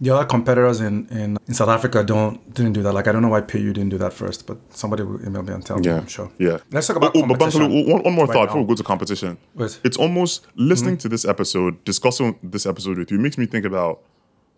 the 0.00 0.10
other 0.10 0.24
competitors 0.24 0.80
in, 0.80 1.06
in, 1.10 1.38
in 1.46 1.54
South 1.54 1.68
Africa 1.68 2.02
don't 2.02 2.52
didn't 2.54 2.72
do 2.72 2.82
that. 2.82 2.92
Like 2.94 3.06
I 3.08 3.12
don't 3.12 3.20
know 3.22 3.28
why 3.28 3.42
PayU 3.42 3.72
didn't 3.74 3.90
do 3.90 3.98
that 3.98 4.12
first, 4.14 4.46
but 4.46 4.56
somebody 4.70 5.02
will 5.02 5.20
email 5.24 5.42
me 5.42 5.52
and 5.52 5.64
tell 5.64 5.78
me. 5.78 5.86
Yeah. 5.86 5.98
I'm 5.98 6.06
sure. 6.08 6.30
Yeah. 6.38 6.58
Let's 6.70 6.86
talk 6.86 6.96
about 6.96 7.12
Oh, 7.14 7.22
oh, 7.22 7.26
but. 7.26 7.54
One, 7.54 8.02
one 8.02 8.14
more 8.14 8.24
right 8.26 8.32
thought 8.32 8.40
now. 8.40 8.46
before 8.46 8.62
we 8.62 8.68
go 8.68 8.74
to 8.74 8.82
competition. 8.82 9.36
What? 9.54 9.78
It's 9.84 9.98
almost 9.98 10.46
listening 10.56 10.94
mm-hmm. 10.94 11.00
to 11.02 11.08
this 11.10 11.24
episode, 11.26 11.84
discussing 11.84 12.38
this 12.42 12.64
episode 12.64 12.96
with 12.98 13.10
you, 13.12 13.18
makes 13.18 13.36
me 13.36 13.44
think 13.46 13.64
about 13.66 14.00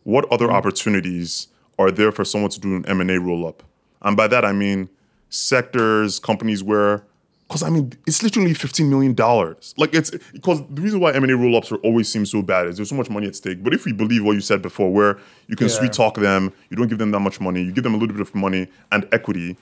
what 0.04 0.24
other 0.32 0.46
Mm-hmm. 0.46 0.54
opportunities 0.56 1.48
are 1.78 1.90
there 1.90 2.12
for 2.12 2.24
someone 2.24 2.50
to 2.50 2.60
do 2.60 2.76
an 2.76 2.86
M 2.86 3.00
and 3.00 3.10
A 3.10 3.18
roll 3.20 3.46
up, 3.46 3.62
and 4.02 4.16
by 4.16 4.28
that 4.28 4.44
I 4.44 4.52
mean 4.52 4.88
sectors, 5.30 6.18
companies 6.18 6.62
where, 6.62 7.02
because 7.48 7.62
I 7.62 7.70
mean 7.70 7.92
it's 8.06 8.22
literally 8.22 8.54
fifteen 8.54 8.88
million 8.88 9.14
dollars. 9.14 9.74
Like 9.76 9.94
it's 9.94 10.10
because 10.32 10.60
the 10.70 10.80
reason 10.80 11.00
why 11.00 11.12
M 11.12 11.22
and 11.24 11.32
A 11.32 11.36
roll 11.36 11.56
ups 11.56 11.72
are 11.72 11.76
always 11.78 12.08
seem 12.10 12.24
so 12.26 12.42
bad 12.42 12.66
is 12.68 12.76
there's 12.76 12.88
so 12.88 12.94
much 12.94 13.10
money 13.10 13.26
at 13.26 13.34
stake. 13.36 13.62
But 13.64 13.74
if 13.74 13.84
we 13.84 13.92
believe 13.92 14.24
what 14.24 14.32
you 14.32 14.40
said 14.40 14.62
before, 14.62 14.92
where 14.92 15.18
you 15.48 15.56
can 15.56 15.66
Yeah. 15.68 15.74
sweet 15.74 15.92
talk 15.92 16.14
them, 16.16 16.52
you 16.70 16.76
don't 16.76 16.88
give 16.88 16.98
them 16.98 17.10
that 17.10 17.20
much 17.20 17.40
money, 17.40 17.62
you 17.62 17.72
give 17.72 17.84
them 17.84 17.94
a 17.94 17.98
little 17.98 18.14
bit 18.14 18.22
of 18.22 18.34
money 18.34 18.68
and 18.92 19.06
equity 19.12 19.56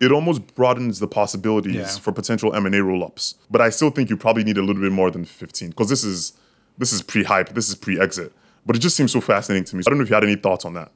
it 0.00 0.10
almost 0.10 0.54
broadens 0.54 0.98
the 0.98 1.06
possibilities 1.06 1.74
Yeah. 1.74 1.86
for 1.98 2.10
potential 2.10 2.54
M&A 2.54 2.82
roll-ups. 2.82 3.34
But 3.50 3.60
I 3.60 3.68
still 3.68 3.90
think 3.90 4.08
you 4.08 4.16
probably 4.16 4.42
need 4.44 4.56
a 4.56 4.62
little 4.62 4.80
bit 4.80 4.92
more 4.92 5.10
than 5.10 5.26
15 5.26 5.68
because 5.68 5.90
this 5.90 6.02
is 6.04 6.32
this 6.78 6.90
is 6.94 7.02
pre-hype, 7.02 7.50
this 7.52 7.68
is 7.68 7.74
pre-exit. 7.74 8.32
But 8.66 8.76
it 8.76 8.80
just 8.80 8.96
seems 8.96 9.12
so 9.12 9.20
fascinating 9.20 9.64
to 9.64 9.76
me. 9.76 9.82
So 9.82 9.88
I 9.88 9.90
don't 9.90 9.98
know 9.98 10.04
if 10.04 10.10
you 10.10 10.14
had 10.14 10.24
any 10.24 10.36
thoughts 10.36 10.64
on 10.64 10.74
that. 10.74 10.92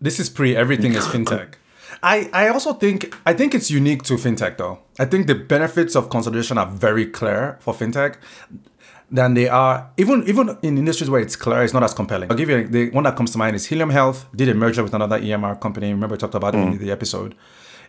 This 0.00 0.18
is 0.18 0.30
pre 0.30 0.56
everything 0.56 0.94
is 0.94 1.06
fintech. 1.06 1.54
I, 2.02 2.30
I 2.32 2.48
also 2.48 2.72
think 2.72 3.14
I 3.26 3.34
think 3.34 3.54
it's 3.54 3.70
unique 3.70 4.02
to 4.04 4.14
fintech 4.14 4.56
though. 4.56 4.78
I 4.98 5.04
think 5.04 5.26
the 5.26 5.34
benefits 5.34 5.94
of 5.94 6.08
consolidation 6.08 6.56
are 6.56 6.66
very 6.66 7.06
clear 7.06 7.58
for 7.60 7.74
fintech 7.74 8.16
than 9.10 9.34
they 9.34 9.48
are 9.48 9.90
even 9.96 10.26
even 10.26 10.56
in 10.62 10.78
industries 10.78 11.10
where 11.10 11.20
it's 11.20 11.36
clear, 11.36 11.62
it's 11.62 11.74
not 11.74 11.82
as 11.82 11.92
compelling. 11.92 12.30
I'll 12.30 12.36
give 12.36 12.48
you 12.48 12.66
the 12.66 12.90
one 12.90 13.04
that 13.04 13.16
comes 13.16 13.32
to 13.32 13.38
mind 13.38 13.56
is 13.56 13.66
Helium 13.66 13.90
Health 13.90 14.26
did 14.34 14.48
a 14.48 14.54
merger 14.54 14.82
with 14.82 14.94
another 14.94 15.18
EMR 15.18 15.60
company. 15.60 15.90
Remember 15.90 16.14
I 16.14 16.18
talked 16.18 16.34
about 16.34 16.54
it 16.54 16.58
in 16.58 16.74
mm. 16.74 16.78
the 16.78 16.90
episode. 16.90 17.34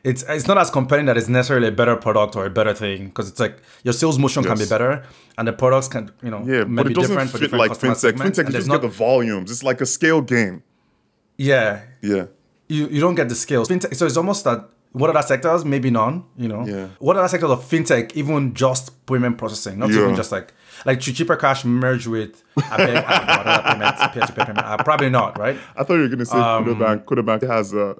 It's 0.04 0.24
it's 0.28 0.48
not 0.48 0.58
as 0.58 0.70
compelling 0.72 1.06
that 1.06 1.18
it's 1.18 1.28
necessarily 1.28 1.68
a 1.68 1.72
better 1.72 1.96
product 1.96 2.36
or 2.36 2.46
a 2.46 2.50
better 2.50 2.74
thing 2.74 3.06
because 3.08 3.30
it's 3.30 3.40
like 3.40 3.58
your 3.84 3.94
sales 3.94 4.18
motion 4.18 4.44
can 4.44 4.58
be 4.58 4.66
better 4.66 5.04
and 5.38 5.48
the 5.48 5.54
products 5.54 5.88
can 5.88 6.12
you 6.24 6.32
know 6.32 6.44
Yeah, 6.46 6.64
but 6.64 6.88
it 6.88 6.94
doesn't 6.96 7.10
different 7.12 7.30
for 7.32 7.38
fit 7.38 7.52
different 7.52 7.70
like 7.70 7.78
fintech. 7.80 8.14
Fintech, 8.14 8.46
you 8.48 8.52
just 8.54 8.68
not 8.68 8.82
get 8.82 8.90
the 8.90 8.94
volumes. 9.08 9.52
It's 9.52 9.64
like 9.64 9.80
a 9.82 9.86
scale 9.86 10.22
game. 10.22 10.64
yeah 11.38 11.82
Yeah. 12.02 12.26
you, 12.68 12.88
you 12.88 13.00
don't 13.00 13.16
get 13.16 13.30
the 13.30 13.36
skills. 13.36 13.70
Fintech, 13.70 13.96
so 13.96 14.06
it's 14.06 14.18
almost 14.18 14.44
that 14.46 14.70
what 14.94 15.10
other 15.10 15.22
sectors? 15.22 15.64
Maybe 15.64 15.90
none, 15.90 16.26
you 16.36 16.50
know. 16.50 16.66
Yeah. 16.68 16.88
What 17.00 17.16
other 17.16 17.28
sectors 17.30 17.50
of 17.50 17.64
fintech, 17.64 18.12
even 18.16 18.54
just 18.54 19.06
payment 19.06 19.38
processing, 19.38 19.80
not 19.80 19.90
even 19.92 20.16
just 20.16 20.32
like 20.32 20.54
like 20.86 21.00
Chipper 21.00 21.36
Cash 21.38 21.64
merge 21.64 22.08
with 22.08 22.44
a 22.58 22.78
big 22.78 22.96
app 22.98 23.46
or 23.46 23.50
other 23.50 23.64
payment, 23.70 24.14
peer-to-peer 24.14 24.46
payment 24.48 24.66
app? 24.66 24.84
Probably 24.84 25.10
not, 25.10 25.38
right? 25.38 25.58
I 25.78 25.84
thought 25.84 25.94
you 25.94 26.02
were 26.02 26.08
gonna 26.10 26.26
say 26.26 26.38
Um, 26.38 26.66
Kuda 26.66 26.80
Bank. 26.80 27.06
Kuda 27.06 27.26
Bank 27.26 27.44
has 27.44 27.74
uh 27.74 27.94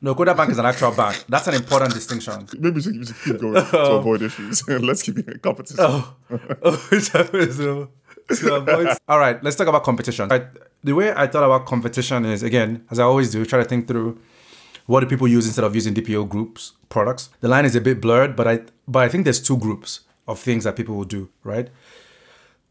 No, 0.00 0.14
Kuda 0.14 0.36
Bank 0.36 0.50
is 0.50 0.58
an 0.58 0.66
actual 0.66 0.92
bank. 0.92 1.24
That's 1.28 1.48
an 1.48 1.54
important 1.54 1.92
distinction. 1.92 2.46
maybe 2.58 2.76
we 2.76 2.82
should, 2.82 2.98
we 2.98 3.04
should 3.04 3.16
keep 3.24 3.40
going 3.40 3.54
to 3.54 3.68
oh. 3.72 3.98
avoid 3.98 4.22
issues. 4.22 4.66
Let's 4.68 5.02
keep 5.02 5.18
it 5.18 5.42
competition. 5.42 5.76
Oh, 5.80 6.14
oh 6.62 6.76
so, 7.00 7.88
so 8.30 8.54
avoid- 8.54 8.96
All 9.08 9.18
right, 9.18 9.42
let's 9.42 9.56
talk 9.56 9.66
about 9.66 9.82
competition. 9.82 10.28
Right, 10.28 10.46
the 10.84 10.92
way 10.92 11.12
I 11.12 11.26
thought 11.26 11.42
about 11.42 11.66
competition 11.66 12.24
is 12.24 12.42
again, 12.42 12.84
as 12.90 12.98
I 12.98 13.04
always 13.04 13.30
do, 13.30 13.44
try 13.44 13.58
to 13.58 13.64
think 13.64 13.88
through 13.88 14.20
what 14.86 15.00
do 15.00 15.06
people 15.06 15.26
use 15.26 15.46
instead 15.46 15.64
of 15.64 15.74
using 15.74 15.94
DPO 15.94 16.28
groups 16.28 16.72
products. 16.88 17.30
The 17.40 17.48
line 17.48 17.64
is 17.64 17.74
a 17.74 17.80
bit 17.80 18.00
blurred, 18.00 18.36
but 18.36 18.46
I 18.46 18.60
but 18.86 19.02
I 19.02 19.08
think 19.08 19.24
there's 19.24 19.40
two 19.40 19.56
groups 19.56 20.00
of 20.28 20.38
things 20.38 20.64
that 20.64 20.76
people 20.76 20.94
will 20.94 21.04
do. 21.04 21.30
Right, 21.42 21.70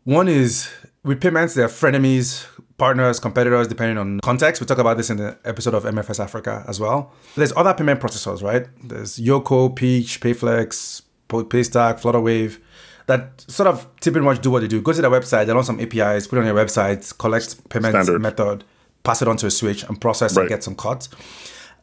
one 0.06 0.28
is 0.30 0.70
with 1.04 1.20
payments, 1.20 1.56
they're 1.56 1.68
frenemies, 1.68 2.46
partners, 2.78 3.20
competitors, 3.20 3.68
depending 3.68 3.98
on 3.98 4.20
context. 4.20 4.62
We 4.62 4.68
talk 4.68 4.78
about 4.78 4.98
this 4.98 5.10
in 5.10 5.18
the 5.18 5.38
episode 5.46 5.74
of 5.74 5.84
MFS 5.84 6.20
Africa 6.24 6.64
as 6.68 6.80
well. 6.80 7.12
There's 7.36 7.54
other 7.56 7.74
payment 7.74 8.00
processors, 8.00 8.44
right? 8.44 8.68
There's 8.84 9.18
Yoco, 9.18 9.76
Peach, 9.76 10.22
Payflex, 10.22 11.02
Paystack, 11.30 12.00
Flutterwave, 12.00 12.60
that 13.08 13.44
sort 13.48 13.68
of 13.68 13.88
typically 14.00 14.26
much 14.26 14.42
do 14.42 14.52
what 14.52 14.62
they 14.62 14.68
do. 14.68 14.82
Go 14.82 14.94
to 14.94 15.02
their 15.02 15.10
website, 15.12 15.46
they 15.48 15.54
launch 15.54 15.66
some 15.66 15.80
APIs, 15.80 16.28
put 16.28 16.38
it 16.38 16.42
on 16.42 16.46
your 16.48 16.56
website, 16.56 17.18
collect 17.18 17.68
payment 17.70 17.94
Standard. 17.94 18.22
method, 18.22 18.64
pass 19.04 19.22
it 19.22 19.28
on 19.28 19.38
to 19.38 19.48
a 19.48 19.52
switch, 19.52 19.84
and 19.84 20.00
process 20.00 20.36
Right. 20.36 20.44
and 20.44 20.50
get 20.50 20.64
some 20.64 20.76
cuts. 20.76 21.10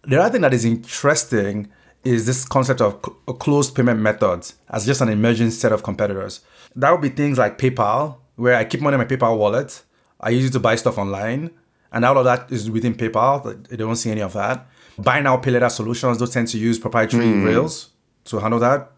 The 0.06 0.20
other 0.20 0.30
thing 0.30 0.42
that 0.42 0.52
is 0.54 0.64
interesting 0.64 1.68
is 2.04 2.26
this 2.26 2.44
concept 2.44 2.82
of 2.82 3.00
cl- 3.04 3.16
uh, 3.26 3.32
closed 3.32 3.74
payment 3.74 3.98
methods 4.00 4.54
as 4.68 4.84
just 4.84 5.00
an 5.00 5.08
emerging 5.08 5.50
set 5.50 5.72
of 5.72 5.82
competitors. 5.82 6.40
That 6.76 6.90
would 6.92 7.00
be 7.00 7.08
things 7.08 7.38
like 7.38 7.56
PayPal, 7.58 8.16
where 8.36 8.54
I 8.56 8.64
keep 8.64 8.82
money 8.82 8.94
in 8.94 8.98
my 8.98 9.06
PayPal 9.06 9.38
wallet. 9.38 9.82
I 10.24 10.30
use 10.30 10.46
it 10.46 10.52
to 10.54 10.60
buy 10.60 10.74
stuff 10.76 10.98
online, 10.98 11.50
and 11.92 12.04
all 12.04 12.18
of 12.18 12.24
that 12.24 12.50
is 12.50 12.70
within 12.70 12.94
PayPal. 12.94 13.68
They 13.68 13.76
don't 13.76 13.96
see 13.96 14.10
any 14.10 14.22
of 14.22 14.32
that. 14.32 14.66
Buy 14.98 15.20
now, 15.20 15.36
pay 15.36 15.50
later 15.50 15.68
solutions. 15.68 16.18
Those 16.18 16.30
tend 16.30 16.48
to 16.48 16.58
use 16.58 16.78
proprietary 16.78 17.26
hmm. 17.26 17.44
rails 17.44 17.90
to 18.26 18.38
handle 18.38 18.58
that. 18.60 18.90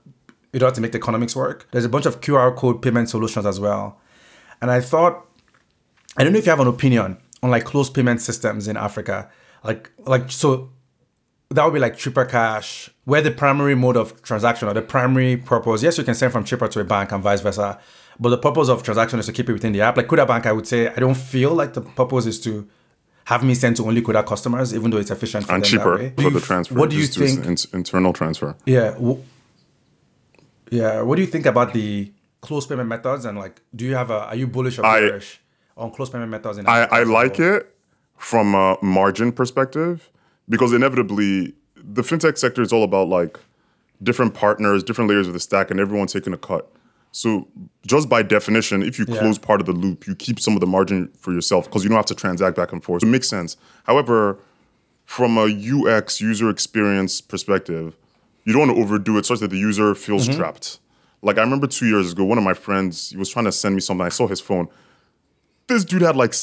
In 0.52 0.62
order 0.62 0.74
to 0.76 0.80
make 0.80 0.92
the 0.92 0.98
economics 0.98 1.36
work, 1.36 1.68
there's 1.72 1.84
a 1.84 1.88
bunch 1.88 2.06
of 2.06 2.20
QR 2.20 2.56
code 2.56 2.80
payment 2.80 3.10
solutions 3.10 3.44
as 3.44 3.60
well. 3.60 4.00
And 4.62 4.70
I 4.70 4.80
thought 4.80 5.26
I 6.16 6.24
don't 6.24 6.32
know 6.32 6.38
if 6.38 6.46
you 6.46 6.50
have 6.50 6.60
an 6.60 6.68
opinion 6.68 7.18
on 7.42 7.50
like 7.50 7.64
closed 7.64 7.92
payment 7.92 8.20
systems 8.22 8.68
in 8.68 8.76
Africa. 8.76 9.30
Like 9.64 9.90
like 9.98 10.30
so 10.30 10.70
that 11.50 11.64
would 11.64 11.74
be 11.74 11.80
like 11.80 11.96
Chipper 11.96 12.24
Cash, 12.24 12.90
where 13.04 13.20
the 13.20 13.30
primary 13.30 13.74
mode 13.74 13.96
of 13.96 14.22
transaction 14.22 14.68
or 14.68 14.74
the 14.74 14.82
primary 14.82 15.36
purpose, 15.36 15.82
yes, 15.82 15.98
you 15.98 16.04
can 16.04 16.14
send 16.14 16.32
from 16.32 16.44
Chipper 16.44 16.68
to 16.68 16.80
a 16.80 16.84
bank 16.84 17.12
and 17.12 17.22
vice 17.22 17.40
versa. 17.40 17.78
But 18.18 18.30
the 18.30 18.38
purpose 18.38 18.68
of 18.68 18.82
transaction 18.82 19.18
is 19.18 19.26
to 19.26 19.32
keep 19.32 19.48
it 19.48 19.52
within 19.52 19.72
the 19.72 19.82
app. 19.82 19.96
Like 19.96 20.06
Kuda 20.08 20.26
Bank, 20.26 20.46
I 20.46 20.52
would 20.52 20.66
say 20.66 20.88
I 20.88 20.94
don't 20.94 21.16
feel 21.16 21.52
like 21.54 21.74
the 21.74 21.82
purpose 21.82 22.26
is 22.26 22.40
to 22.40 22.66
have 23.26 23.42
me 23.44 23.54
send 23.54 23.76
to 23.76 23.84
only 23.86 24.00
Kuda 24.02 24.24
customers, 24.26 24.74
even 24.74 24.90
though 24.90 24.98
it's 24.98 25.10
efficient 25.10 25.46
for 25.46 25.54
and 25.54 25.64
cheaper. 25.64 25.98
For 26.16 26.22
you 26.22 26.30
the 26.30 26.40
transfer. 26.40 26.74
What 26.74 26.90
do 26.90 26.96
you 26.96 27.06
think? 27.06 27.44
in- 27.44 27.56
internal 27.72 28.12
transfer. 28.12 28.56
Yeah. 28.64 28.92
wh- 28.94 29.18
yeah. 30.70 31.02
What 31.02 31.16
do 31.16 31.22
you 31.22 31.28
think 31.28 31.46
about 31.46 31.72
the 31.74 32.10
closed 32.40 32.68
payment 32.68 32.88
methods 32.88 33.24
and 33.24 33.38
like, 33.38 33.60
do 33.74 33.84
you 33.84 33.94
have 33.94 34.10
a? 34.10 34.26
Are 34.26 34.36
you 34.36 34.46
bullish 34.46 34.78
or 34.78 34.82
bearish 34.82 35.40
on 35.76 35.90
closed 35.90 36.12
payment 36.12 36.30
methods 36.30 36.58
in? 36.58 36.66
I, 36.66 36.84
I 36.84 37.02
like 37.02 37.36
whole? 37.36 37.56
it 37.56 37.74
from 38.16 38.54
a 38.54 38.76
margin 38.82 39.30
perspective 39.32 40.10
because 40.48 40.72
inevitably 40.72 41.54
the 41.76 42.02
fintech 42.02 42.38
sector 42.38 42.62
is 42.62 42.72
all 42.72 42.82
about 42.82 43.08
like 43.08 43.38
different 44.02 44.34
partners, 44.34 44.82
different 44.82 45.10
layers 45.10 45.26
of 45.26 45.34
the 45.34 45.40
stack, 45.40 45.70
and 45.70 45.80
everyone 45.80 46.06
taking 46.06 46.32
a 46.32 46.38
cut. 46.38 46.70
So 47.20 47.48
just 47.86 48.10
by 48.10 48.22
definition, 48.22 48.82
if 48.82 48.98
you 48.98 49.06
Yeah. 49.08 49.20
close 49.20 49.38
part 49.38 49.60
of 49.62 49.66
the 49.66 49.72
loop, 49.72 50.06
you 50.06 50.14
keep 50.14 50.38
some 50.38 50.52
of 50.54 50.60
the 50.60 50.66
margin 50.66 51.08
for 51.18 51.32
yourself 51.32 51.64
because 51.64 51.82
you 51.82 51.88
don't 51.88 51.96
have 51.96 52.04
to 52.06 52.14
transact 52.14 52.56
back 52.56 52.72
and 52.72 52.84
forth. 52.84 53.00
So 53.00 53.08
it 53.08 53.10
makes 53.10 53.26
sense. 53.26 53.56
However, 53.84 54.38
from 55.06 55.38
a 55.38 55.46
UX 55.46 56.20
user 56.20 56.50
experience 56.50 57.22
perspective, 57.22 57.96
you 58.44 58.52
don't 58.52 58.66
want 58.68 58.76
to 58.76 58.82
overdo 58.82 59.16
it 59.16 59.24
such 59.24 59.40
that 59.40 59.48
the 59.48 59.56
user 59.56 59.94
feels 59.94 60.28
Mm-hmm. 60.28 60.36
trapped. 60.38 60.78
Like 61.22 61.38
I 61.38 61.40
remember 61.40 61.66
two 61.66 61.86
years 61.86 62.12
ago, 62.12 62.22
one 62.24 62.36
of 62.36 62.44
my 62.44 62.52
friends 62.52 63.08
he 63.10 63.16
was 63.16 63.30
trying 63.30 63.46
to 63.46 63.52
send 63.52 63.74
me 63.74 63.80
something. 63.80 64.04
I 64.04 64.10
saw 64.10 64.26
his 64.26 64.40
phone. 64.40 64.68
This 65.68 65.84
dude 65.86 66.02
had 66.02 66.16
like 66.16 66.34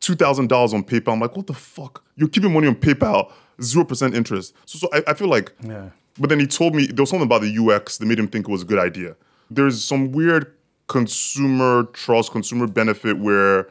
two 0.00 0.14
thousand 0.14 0.48
dollars 0.48 0.72
on 0.72 0.82
PayPal. 0.82 1.12
I'm 1.12 1.20
like, 1.20 1.36
what 1.36 1.46
the 1.46 1.52
fuck? 1.54 2.02
You're 2.16 2.28
keeping 2.30 2.52
money 2.54 2.68
on 2.68 2.74
PayPal, 2.76 3.30
zero 3.60 3.84
percent 3.84 4.14
interest. 4.14 4.54
So, 4.64 4.78
so 4.78 4.88
I, 4.94 5.02
I 5.08 5.14
feel 5.14 5.28
like. 5.28 5.52
Yeah. 5.62 5.90
But 6.18 6.30
then 6.30 6.40
he 6.40 6.46
told 6.46 6.74
me 6.74 6.86
there 6.86 7.02
was 7.02 7.10
something 7.10 7.26
about 7.26 7.42
the 7.42 7.52
UX 7.58 7.98
that 7.98 8.06
made 8.06 8.18
him 8.18 8.28
think 8.28 8.48
it 8.48 8.52
was 8.52 8.62
a 8.62 8.64
good 8.64 8.78
idea. 8.78 9.14
There's 9.54 9.82
some 9.82 10.12
weird 10.12 10.52
consumer 10.88 11.84
trust, 11.92 12.32
consumer 12.32 12.66
benefit 12.66 13.18
where 13.18 13.68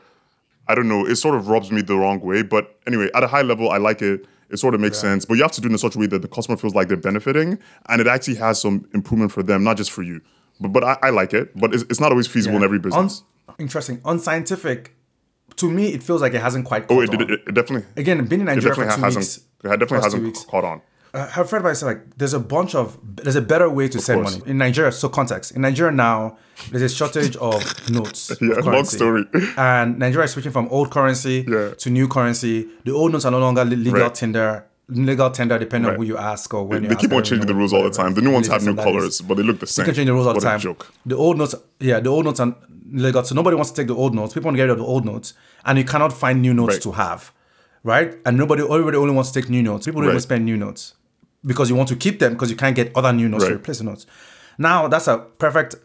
I 0.67 0.75
don't 0.75 0.87
know, 0.87 1.05
it 1.05 1.15
sort 1.15 1.35
of 1.35 1.47
rubs 1.49 1.71
me 1.71 1.81
the 1.81 1.97
wrong 1.97 2.19
way. 2.21 2.43
But 2.43 2.79
anyway, 2.87 3.09
at 3.13 3.23
a 3.23 3.27
high 3.27 3.41
level, 3.41 3.69
I 3.71 3.77
like 3.77 4.01
it. 4.01 4.25
It 4.49 4.57
sort 4.57 4.75
of 4.75 4.81
makes 4.81 4.99
sense. 4.99 5.23
But 5.25 5.35
you 5.35 5.43
have 5.43 5.51
to 5.53 5.61
do 5.61 5.67
it 5.69 5.71
in 5.71 5.77
such 5.77 5.95
a 5.95 5.99
way 5.99 6.07
that 6.07 6.21
the 6.21 6.27
customer 6.27 6.57
feels 6.57 6.75
like 6.75 6.87
they're 6.89 6.97
benefiting 6.97 7.57
and 7.87 8.01
it 8.01 8.07
actually 8.07 8.35
has 8.35 8.59
some 8.61 8.87
improvement 8.93 9.31
for 9.31 9.43
them, 9.43 9.63
not 9.63 9.77
just 9.77 9.91
for 9.91 10.03
you. 10.03 10.21
But 10.59 10.69
but 10.69 10.83
I, 10.83 10.97
I 11.03 11.09
like 11.09 11.33
it. 11.33 11.57
But 11.57 11.73
it's, 11.73 11.83
it's 11.83 11.99
not 11.99 12.11
always 12.11 12.27
feasible 12.27 12.57
in 12.57 12.63
every 12.63 12.79
business. 12.79 13.23
Un- 13.47 13.55
interesting. 13.59 14.01
Unscientific. 14.05 14.95
To 15.57 15.69
me, 15.69 15.93
it 15.93 16.03
feels 16.03 16.21
like 16.21 16.33
it 16.33 16.41
hasn't 16.41 16.65
quite. 16.65 16.85
oh, 16.89 17.01
it, 17.01 17.09
on. 17.09 17.21
it, 17.21 17.31
it 17.31 17.53
definitely 17.53 17.87
Again, 17.97 18.25
been 18.25 18.41
in 18.41 18.45
Nigeria 18.45 18.75
for 18.75 18.83
two 18.83 19.01
hasn't 19.01 19.15
weeks. 19.23 19.37
it 19.63 19.79
definitely 19.79 20.03
hasn't 20.03 20.47
caught 20.47 20.63
on. 20.63 20.81
Uh, 21.13 21.29
I've 21.35 21.51
read 21.51 21.63
myself 21.63 21.89
like 21.93 22.17
there's 22.17 22.33
a 22.33 22.39
bunch 22.39 22.73
of 22.73 22.97
there's 23.17 23.35
a 23.35 23.41
better 23.41 23.69
way 23.69 23.89
to 23.89 23.99
send 23.99 24.21
course. 24.21 24.39
money 24.39 24.51
in 24.51 24.57
Nigeria. 24.57 24.91
So 24.93 25.09
context 25.09 25.51
in 25.51 25.61
Nigeria 25.61 25.91
now 25.91 26.37
there's 26.69 26.83
a 26.83 26.89
shortage 26.95 27.35
of 27.37 27.61
notes. 27.89 28.31
Yeah, 28.41 28.55
of 28.59 28.65
long 28.65 28.85
story. 28.85 29.25
And 29.57 29.99
Nigeria 29.99 30.25
is 30.25 30.31
switching 30.31 30.53
from 30.53 30.67
old 30.69 30.89
currency 30.89 31.45
Yeah. 31.47 31.71
to 31.79 31.89
new 31.89 32.07
currency. 32.07 32.67
The 32.85 32.93
old 32.93 33.11
notes 33.11 33.25
are 33.25 33.31
no 33.31 33.39
longer 33.39 33.65
legal 33.65 33.93
Right. 33.99 34.15
tender. 34.15 34.65
Legal 34.87 35.29
tender 35.31 35.57
depending 35.59 35.89
on 35.91 35.95
who 35.97 36.03
you 36.03 36.17
ask 36.17 36.53
or 36.53 36.65
when 36.65 36.83
you 36.83 36.87
They 36.89 36.95
ask, 36.95 37.01
keep 37.01 37.13
on 37.13 37.23
changing 37.23 37.47
the 37.47 37.55
rules 37.55 37.73
all 37.73 37.83
the 37.83 37.89
time. 37.91 38.13
The 38.13 38.21
new 38.21 38.31
ones 38.31 38.47
have 38.47 38.61
new 38.63 38.69
and 38.69 38.79
that 38.79 38.87
is. 38.87 38.93
colors, 38.93 39.21
but 39.21 39.35
they 39.35 39.43
look 39.43 39.59
the 39.59 39.67
same. 39.67 39.83
You 39.83 39.87
can 39.87 39.95
change 39.95 40.07
the 40.07 40.13
rules 40.13 40.27
all 40.27 40.33
the 40.33 40.39
time. 40.41 40.57
a 40.57 40.59
joke. 40.59 40.91
The 41.05 41.15
old 41.17 41.37
notes, 41.37 41.55
yeah, 41.79 41.99
the 41.99 42.09
old 42.09 42.23
notes 42.25 42.39
are 42.39 42.55
legal. 42.91 43.23
So 43.25 43.35
nobody 43.35 43.55
wants 43.55 43.71
to 43.71 43.75
take 43.81 43.87
the 43.87 43.95
old 43.95 44.13
notes. 44.15 44.33
People 44.33 44.47
want 44.47 44.55
to 44.55 44.57
get 44.57 44.63
rid 44.63 44.71
of 44.71 44.77
the 44.79 44.85
old 44.85 45.05
notes, 45.05 45.33
and 45.65 45.77
you 45.77 45.83
cannot 45.85 46.11
find 46.13 46.41
new 46.41 46.53
notes 46.53 46.75
Right. 46.75 46.81
to 46.83 46.91
have, 46.93 47.31
right? 47.83 48.15
And 48.25 48.37
nobody, 48.37 48.63
everybody 48.63 48.97
only 48.97 49.13
wants 49.13 49.31
to 49.31 49.41
take 49.41 49.49
new 49.49 49.63
notes. 49.63 49.85
People 49.85 50.01
don't 50.01 50.09
even 50.11 50.21
spend 50.21 50.43
new 50.45 50.57
notes 50.57 50.93
because 51.45 51.69
you 51.69 51.75
want 51.75 51.89
to 51.89 51.95
keep 51.95 52.19
them 52.19 52.33
because 52.33 52.49
you 52.51 52.55
can't 52.57 52.75
get 52.75 52.91
other 52.95 53.11
new 53.13 53.27
notes 53.29 53.45
to 53.45 53.55
replace 53.55 53.79
the 53.79 53.83
notes. 53.83 54.05
Now 54.57 54.87
that's 54.87 55.07
a 55.07 55.17
perfect 55.17 55.75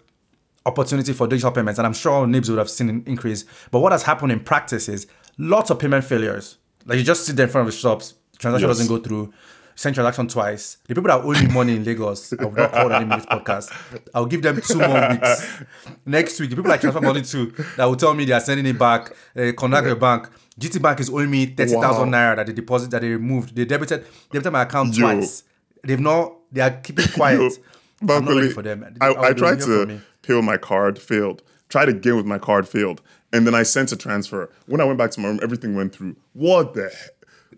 opportunity 0.65 1.13
for 1.13 1.27
digital 1.27 1.53
payments, 1.53 1.79
and 1.79 1.87
I'm 1.87 1.93
sure 1.95 2.27
NIBSS 2.27 2.49
would 2.51 2.59
have 2.59 2.71
seen 2.71 2.89
an 2.89 3.03
increase. 3.07 3.45
But 3.71 3.81
what 3.81 3.93
has 3.93 4.03
happened 4.03 4.33
in 4.33 4.41
practice 4.41 4.89
is 4.89 5.07
lots 5.39 5.71
of 5.71 5.79
payment 5.79 6.05
failures. 6.05 6.59
Like 6.85 6.99
you 6.99 7.05
just 7.05 7.25
sit 7.25 7.37
there 7.37 7.47
in 7.47 7.53
front 7.53 7.69
of 7.69 7.75
the 7.75 7.79
shops, 7.81 8.15
transaction 8.39 8.69
Yes. 8.69 8.79
doesn't 8.79 8.89
go 8.95 9.03
through, 9.03 9.33
send 9.77 9.95
transaction 9.95 10.29
twice. 10.29 10.79
The 10.89 10.95
people 10.95 11.09
that 11.09 11.21
owe 11.25 11.33
me 11.33 11.47
money 11.53 11.77
in 11.77 11.85
Lagos, 11.85 12.33
I 12.39 12.45
will 12.45 12.53
not 12.53 12.73
call 12.73 12.89
them 12.89 13.03
in 13.05 13.09
this 13.11 13.27
podcast. 13.27 14.05
I'll 14.15 14.27
give 14.27 14.43
them 14.43 14.61
two 14.61 14.79
more 14.79 15.09
weeks. 15.11 15.55
Next 16.07 16.41
week, 16.41 16.51
the 16.51 16.57
people 16.57 16.71
I 16.73 16.77
transfer 16.79 17.01
money 17.01 17.23
to 17.23 17.47
that 17.77 17.85
will 17.85 17.97
tell 17.97 18.15
me 18.15 18.25
they 18.25 18.33
are 18.33 18.41
sending 18.41 18.67
it 18.67 18.79
back, 18.79 19.13
uh, 19.37 19.53
contact 19.57 19.99
bank. 20.01 20.29
GT 20.59 20.81
Bank 20.81 20.99
is 21.01 21.11
owing 21.11 21.31
me 21.31 21.47
30,000 21.47 22.11
Wow. 22.11 22.19
naira 22.19 22.37
that 22.37 22.47
they 22.47 22.53
deposit 22.55 22.91
that 22.91 23.03
they 23.03 23.11
removed. 23.11 23.55
They 23.55 23.67
debited, 23.67 24.07
debited 24.33 24.53
my 24.53 24.63
account 24.63 24.97
Yo. 24.97 25.03
twice. 25.03 25.43
They've 25.87 26.01
not, 26.01 26.35
they 26.53 26.61
are 26.61 26.71
keeping 26.71 27.07
quiet. 27.09 27.39
Yo, 28.03 28.15
I'm 28.15 28.25
not 28.25 28.35
ready 28.35 28.49
Bankole, 28.49 28.53
for 28.53 28.63
them. 28.63 28.97
I, 29.01 29.11
will 29.11 29.25
I 29.25 29.33
tried 29.33 29.61
to 29.61 30.01
pay 30.23 30.35
with 30.35 30.45
my 30.45 30.57
card, 30.57 30.99
failed. 30.99 31.43
Tried 31.69 31.89
again 31.89 32.17
with 32.17 32.27
my 32.27 32.39
card, 32.39 32.69
failed. 32.69 33.01
And 33.33 33.47
then 33.47 33.55
I 33.55 33.63
sent 33.63 33.91
a 33.93 33.97
transfer. 33.97 34.51
When 34.67 34.81
I 34.81 34.85
went 34.85 34.99
back 34.99 35.11
to 35.13 35.21
my 35.21 35.29
room, 35.29 35.41
everything 35.43 35.75
went 35.75 35.95
through. 35.95 36.17
What 36.33 36.75
the 36.75 36.83
heck? 36.83 37.11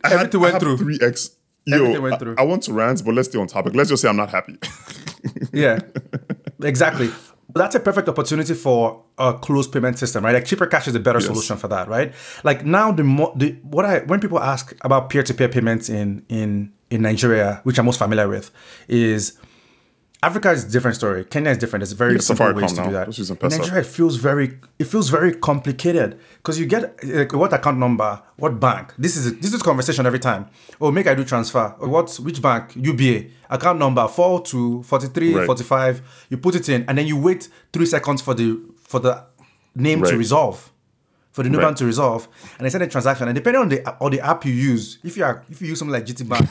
I 0.05 0.15
Everything 0.15 0.41
went 0.41 0.51
I 0.51 0.55
have 0.55 0.63
through. 0.63 0.77
3x 0.79 1.31
everything 1.73 1.95
Yo, 1.95 2.01
went 2.01 2.19
through. 2.19 2.35
I 2.39 2.43
want 2.45 2.63
to 2.65 2.73
rant, 2.73 3.05
but 3.05 3.15
let's 3.15 3.29
stay 3.29 3.39
on 3.39 3.47
topic. 3.47 3.75
Let's 3.75 3.91
just 3.91 4.03
say 4.03 4.09
I'm 4.09 4.17
not 4.17 4.31
happy. 4.31 4.57
Yeah, 5.53 5.81
exactly. 6.63 7.11
That's 7.55 7.75
a 7.75 7.81
perfect 7.81 8.09
opportunity 8.09 8.55
for 8.55 9.05
a 9.19 9.35
closed 9.35 9.73
payment 9.73 9.99
system, 9.99 10.25
right? 10.25 10.33
Like 10.33 10.45
Chipper 10.45 10.67
Cash 10.67 10.87
is 10.89 10.95
a 10.95 11.01
better 11.01 11.21
solution 11.21 11.57
for 11.57 11.67
that, 11.69 11.89
right? 11.89 12.15
Like 12.45 12.65
now, 12.65 12.93
the 12.93 13.03
more 13.03 13.33
the 13.35 13.53
what 13.63 13.85
I 13.85 14.01
when 14.01 14.21
people 14.21 14.39
ask 14.39 14.75
about 14.83 15.11
peer 15.11 15.23
to 15.25 15.35
peer 15.35 15.49
payments 15.49 15.89
in 15.89 16.25
in 16.29 16.73
in 16.91 17.03
Nigeria, 17.03 17.61
which 17.65 17.79
I'm 17.79 17.87
most 17.87 17.99
familiar 17.99 18.29
with, 18.29 18.51
is 18.89 19.39
Africa 20.21 20.51
is 20.51 20.65
a 20.65 20.69
different 20.71 20.97
story. 20.97 21.25
Kenya 21.25 21.53
is 21.53 21.59
different. 21.59 21.83
There's 21.83 21.93
very 21.93 22.15
Yeah, 22.15 22.19
simple 22.21 22.53
ways 22.53 22.73
to 22.73 22.81
now. 22.81 22.87
do 22.87 22.93
that. 22.93 23.41
In 23.41 23.49
Nigeria, 23.51 23.81
it 23.83 23.87
feels 23.87 24.17
very 24.17 24.59
it 24.79 24.85
feels 24.89 25.11
very 25.11 25.33
complicated 25.33 26.19
because 26.39 26.59
you 26.59 26.67
get 26.67 26.83
like 27.05 27.33
what 27.35 27.53
account 27.53 27.79
number, 27.79 28.21
what 28.37 28.59
bank. 28.59 28.95
This 28.99 29.17
is 29.17 29.39
this 29.39 29.55
is 29.55 29.63
conversation 29.63 30.07
every 30.07 30.19
time. 30.19 30.47
Oh, 30.81 30.91
make 30.91 31.07
I 31.07 31.15
do 31.15 31.25
transfer. 31.25 31.73
Oh, 31.81 31.89
what 31.89 32.13
which 32.17 32.43
bank? 32.43 32.73
UBA 32.75 33.27
account 33.49 33.79
number 33.79 34.09
four 34.09 34.43
to 34.47 34.83
43, 34.83 35.35
Right. 35.35 35.47
45. 35.47 36.03
You 36.31 36.37
put 36.39 36.57
it 36.57 36.69
in, 36.69 36.85
and 36.89 36.99
then 36.99 37.07
you 37.07 37.17
wait 37.17 37.49
three 37.73 37.87
seconds 37.87 38.21
for 38.21 38.35
the 38.35 38.61
for 38.83 38.99
the 38.99 39.23
name 39.77 40.03
to 40.03 40.17
resolve. 40.17 40.73
For 41.39 41.45
the 41.45 41.51
new 41.51 41.59
Right. 41.59 41.67
bank 41.67 41.77
to 41.77 41.85
resolve, 41.87 42.27
and 42.59 42.67
they 42.67 42.71
send 42.71 42.83
a 42.83 42.89
transaction, 42.89 43.29
and 43.29 43.35
depending 43.37 43.63
on 43.63 43.69
the 43.69 43.79
or 44.01 44.11
the 44.11 44.19
app 44.21 44.45
you 44.45 44.53
use, 44.53 44.99
if 45.05 45.17
you 45.17 45.23
are 45.23 45.45
if 45.49 45.63
you 45.63 45.69
use 45.69 45.79
something 45.79 45.93
like 45.93 46.05
GT 46.05 46.25
Bank, 46.29 46.51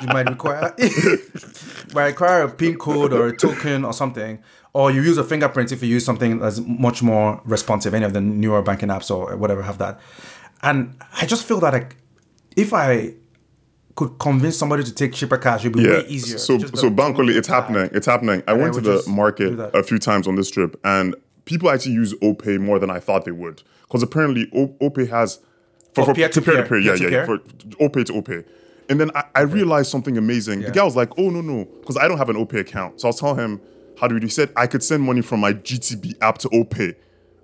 you 0.00 0.08
might 0.08 0.26
require 0.26 0.74
might 1.94 2.06
require 2.06 2.44
a 2.44 2.48
PIN 2.50 2.76
code 2.78 3.12
or 3.12 3.26
a 3.26 3.36
token 3.36 3.84
or 3.84 3.92
something, 3.92 4.38
or 4.72 4.90
you 4.90 5.02
use 5.02 5.18
a 5.18 5.24
fingerprint 5.24 5.70
if 5.70 5.82
you 5.82 5.88
use 5.90 6.02
something 6.02 6.38
that's 6.38 6.60
much 6.60 7.02
more 7.02 7.42
responsive. 7.44 7.92
Any 7.92 8.06
of 8.06 8.14
the 8.14 8.22
newer 8.22 8.62
banking 8.62 8.88
apps 8.88 9.10
or 9.14 9.36
whatever 9.36 9.60
have 9.62 9.76
that. 9.84 10.00
And 10.62 10.94
I 11.20 11.26
just 11.26 11.44
feel 11.44 11.60
that 11.60 11.74
like, 11.74 11.96
if 12.56 12.72
I 12.72 13.12
could 13.96 14.18
convince 14.18 14.56
somebody 14.56 14.82
to 14.82 14.94
take 14.94 15.12
Chipper 15.12 15.36
Cash, 15.36 15.60
it'd 15.60 15.74
be 15.76 15.82
Yeah. 15.82 15.90
way 15.98 16.06
easier. 16.08 16.38
So 16.38 16.58
so 16.58 16.88
go, 16.88 17.02
Bankole, 17.02 17.36
it's 17.36 17.50
"Oh, 17.50 17.52
happening. 17.52 17.90
It's 17.92 18.06
happening. 18.06 18.42
I 18.48 18.52
And 18.52 18.60
I 18.60 18.62
went 18.62 18.74
to 18.76 18.80
the 18.80 19.02
market 19.06 19.52
a 19.74 19.82
few 19.82 19.98
times 19.98 20.26
on 20.26 20.36
this 20.36 20.50
trip, 20.50 20.80
and 20.84 21.14
people 21.44 21.70
actually 21.70 21.92
use 21.92 22.14
OPay 22.14 22.58
more 22.60 22.78
than 22.78 22.90
I 22.90 23.00
thought 23.00 23.24
they 23.24 23.32
would. 23.32 23.62
Because 23.82 24.02
apparently 24.02 24.48
O- 24.54 24.74
OPay 24.80 25.08
has 25.10 25.40
For 25.94 26.02
oh, 26.02 26.06
to 26.06 26.14
peer-to-peer, 26.14 26.54
peer 26.54 26.62
to 26.62 26.68
peer, 26.68 26.78
yeah, 26.78 26.94
yeah, 26.94 27.08
yeah, 27.08 27.26
peer-to-peer? 27.26 27.72
for 27.78 27.88
OPay 27.88 28.04
to 28.06 28.12
OPay. 28.14 28.44
And 28.88 29.00
then 29.00 29.10
I, 29.14 29.24
I 29.34 29.40
realized 29.42 29.90
something 29.90 30.16
amazing. 30.18 30.62
The 30.62 30.70
guy 30.70 30.84
was 30.84 30.96
like, 30.96 31.10
"Oh 31.18 31.30
no, 31.30 31.40
no," 31.40 31.64
because 31.64 31.96
I 31.96 32.08
don't 32.08 32.18
have 32.18 32.28
an 32.28 32.36
OPay 32.36 32.60
account. 32.60 33.00
So 33.00 33.08
I 33.08 33.10
was 33.10 33.20
telling 33.20 33.38
him, 33.38 33.60
"How 34.00 34.08
do 34.08 34.14
we 34.14 34.20
do?" 34.20 34.26
He 34.26 34.30
said, 34.30 34.50
"I 34.56 34.66
could 34.66 34.82
send 34.82 35.02
money 35.02 35.22
from 35.22 35.40
my 35.40 35.52
GTB 35.52 36.16
app 36.20 36.38
to 36.38 36.48
OPay." 36.48 36.96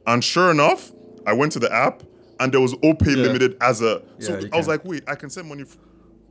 And 0.07 0.23
sure 0.23 0.51
enough, 0.51 0.91
I 1.27 1.33
went 1.35 1.53
to 1.53 1.59
the 1.59 1.73
app, 1.73 2.03
and 2.41 2.53
there 2.53 2.61
was 2.61 2.75
OPay 2.75 3.17
limited 3.17 3.57
as 3.61 3.81
a. 3.83 4.03
So 4.19 4.33
Yeah, 4.39 4.49
I 4.53 4.57
was 4.57 4.67
can. 4.67 4.75
like, 4.75 4.85
"Wait, 4.85 5.05
I 5.07 5.15
can 5.15 5.31
send 5.31 5.49
money." 5.49 5.63
F- 5.63 5.79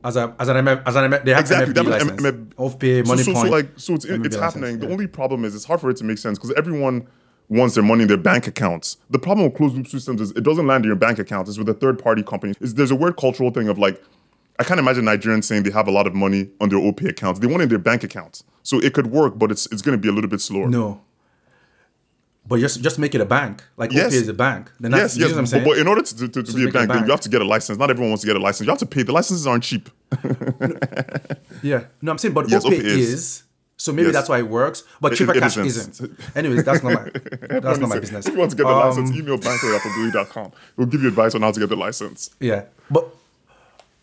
as 0.04 0.16
a 0.16 0.34
as 0.38 0.48
an 0.48 0.56
MF, 0.64 0.82
as 0.86 0.94
an 0.94 1.10
MF, 1.10 1.24
they 1.24 1.30
have 1.32 1.40
Exactly, 1.40 1.72
MFB 1.72 1.74
that 1.76 1.84
was 1.84 2.04
license. 2.04 2.24
M- 2.24 2.50
Off 2.58 2.78
pay, 2.78 3.02
so, 3.02 3.08
money 3.08 3.22
so, 3.24 3.32
point. 3.32 3.46
so 3.46 3.50
like 3.52 3.68
so 3.76 3.94
it's, 3.94 4.06
MFB 4.06 4.26
it's 4.26 4.36
license, 4.36 4.54
happening. 4.54 4.78
The 4.78 4.90
only 4.92 5.06
problem 5.08 5.44
is 5.44 5.54
it's 5.56 5.64
hard 5.64 5.80
for 5.80 5.90
it 5.90 5.96
to 5.96 6.04
make 6.04 6.18
sense 6.18 6.38
because 6.38 6.52
everyone 6.56 7.08
wants 7.48 7.74
their 7.74 7.84
money 7.84 8.02
in 8.02 8.08
their 8.08 8.16
bank 8.18 8.46
accounts. 8.46 8.96
The 9.10 9.18
problem 9.18 9.46
with 9.46 9.56
closed 9.56 9.74
loop 9.76 9.86
systems 9.88 10.20
is 10.20 10.30
it 10.32 10.42
doesn't 10.44 10.66
land 10.66 10.84
in 10.84 10.88
your 10.88 10.96
bank 10.96 11.18
account. 11.18 11.48
It's 11.48 11.58
with 11.58 11.68
a 11.68 11.74
third 11.74 11.98
party 11.98 12.22
company. 12.22 12.54
Is 12.60 12.74
there's 12.74 12.90
a 12.90 12.96
weird 12.96 13.16
cultural 13.16 13.50
thing 13.50 13.68
of 13.68 13.78
like 13.78 14.02
I 14.58 14.64
can't 14.64 14.80
imagine 14.80 15.04
Nigerians 15.04 15.44
saying 15.44 15.62
they 15.62 15.70
have 15.70 15.86
a 15.88 15.92
lot 15.92 16.06
of 16.06 16.14
money 16.14 16.50
on 16.60 16.68
their 16.68 16.78
OP 16.78 17.00
accounts. 17.02 17.40
They 17.40 17.46
want 17.46 17.60
it 17.60 17.64
in 17.64 17.68
their 17.70 17.78
bank 17.78 18.02
accounts. 18.04 18.44
So 18.62 18.78
it 18.80 18.92
could 18.92 19.06
work, 19.08 19.38
but 19.38 19.50
it's 19.50 19.66
it's 19.72 19.82
going 19.82 19.96
to 19.96 20.00
be 20.00 20.08
a 20.08 20.12
little 20.12 20.28
bit 20.30 20.40
slower. 20.40 20.68
No. 20.68 21.00
But 22.46 22.60
just 22.60 22.82
just 22.82 22.98
make 22.98 23.14
it 23.14 23.20
a 23.20 23.26
bank. 23.26 23.62
Like 23.76 23.92
Yes. 23.92 24.06
OP 24.06 24.12
is 24.14 24.28
a 24.28 24.34
bank. 24.34 24.72
Then 24.80 24.90
that's, 24.90 25.16
Yes, 25.16 25.28
yes, 25.28 25.30
what 25.32 25.38
I'm 25.38 25.44
but, 25.44 25.48
saying? 25.50 25.64
but 25.64 25.78
in 25.78 25.86
order 25.86 26.02
to, 26.02 26.28
to, 26.28 26.42
to 26.42 26.52
be 26.52 26.64
a 26.64 26.68
it 26.68 26.74
a 26.74 26.86
bank, 26.86 27.04
you 27.06 27.10
have 27.10 27.20
to 27.20 27.28
get 27.28 27.40
a 27.42 27.44
license. 27.44 27.78
Not 27.78 27.90
everyone 27.90 28.10
wants 28.10 28.22
to 28.22 28.26
get 28.26 28.36
a 28.36 28.40
license. 28.40 28.66
You 28.66 28.70
have 28.72 28.78
to 28.78 28.86
pay. 28.86 29.02
The 29.02 29.12
licenses 29.12 29.46
aren't 29.46 29.64
cheap. 29.64 29.88
yeah. 31.62 31.84
No, 32.02 32.12
I'm 32.12 32.18
saying, 32.18 32.34
but 32.34 32.48
Yes, 32.48 32.64
OP 32.64 32.72
OP 32.72 32.78
is. 32.78 33.12
is. 33.12 33.42
So 33.80 33.92
maybe 33.92 34.06
Yes. 34.08 34.14
that's 34.16 34.28
why 34.28 34.38
it 34.38 34.48
works. 34.48 34.82
But 35.00 35.12
It- 35.12 35.16
Chipper 35.16 35.34
it 35.36 35.40
cash 35.40 35.56
isn't. 35.56 35.90
isn't. 36.00 36.20
Anyways, 36.34 36.64
that's 36.64 36.82
not 36.82 36.92
my 36.94 37.04
that's 37.64 37.78
not 37.78 37.88
my 37.88 37.96
If 37.96 38.00
business. 38.02 38.26
you 38.26 38.34
want 38.34 38.50
to 38.50 38.56
get 38.56 38.64
the 38.66 38.74
Um, 38.74 38.88
license, 38.88 39.10
email 39.16 39.38
bankole@afrobility.com. 39.38 40.50
We'll 40.76 40.88
give 40.88 41.02
you 41.02 41.08
advice 41.08 41.34
on 41.36 41.42
how 41.42 41.52
to 41.52 41.60
get 41.60 41.68
the 41.68 41.76
license. 41.76 42.30
Yeah, 42.40 42.62
but 42.90 43.04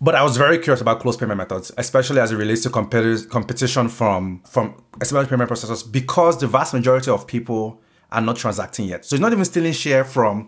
but 0.02 0.14
I 0.16 0.24
was 0.24 0.38
very 0.38 0.58
curious 0.60 0.82
about 0.82 1.00
closed 1.02 1.20
payment 1.20 1.38
methods, 1.38 1.72
especially 1.78 2.20
as 2.22 2.32
it 2.32 2.38
relates 2.38 2.62
to 2.64 2.70
competi- 2.70 3.28
competition 3.30 3.90
from 3.90 4.42
from 4.50 4.76
established 5.02 5.30
payment 5.30 5.50
processors, 5.52 5.82
because 6.00 6.40
the 6.40 6.48
vast 6.48 6.74
majority 6.74 7.12
of 7.12 7.28
people 7.28 7.80
are 8.12 8.22
not 8.22 8.36
transacting 8.38 8.86
yet. 8.88 9.04
So 9.06 9.16
it's 9.16 9.22
not 9.22 9.34
even 9.34 9.44
stealing 9.46 9.74
share 9.74 10.04
from 10.06 10.48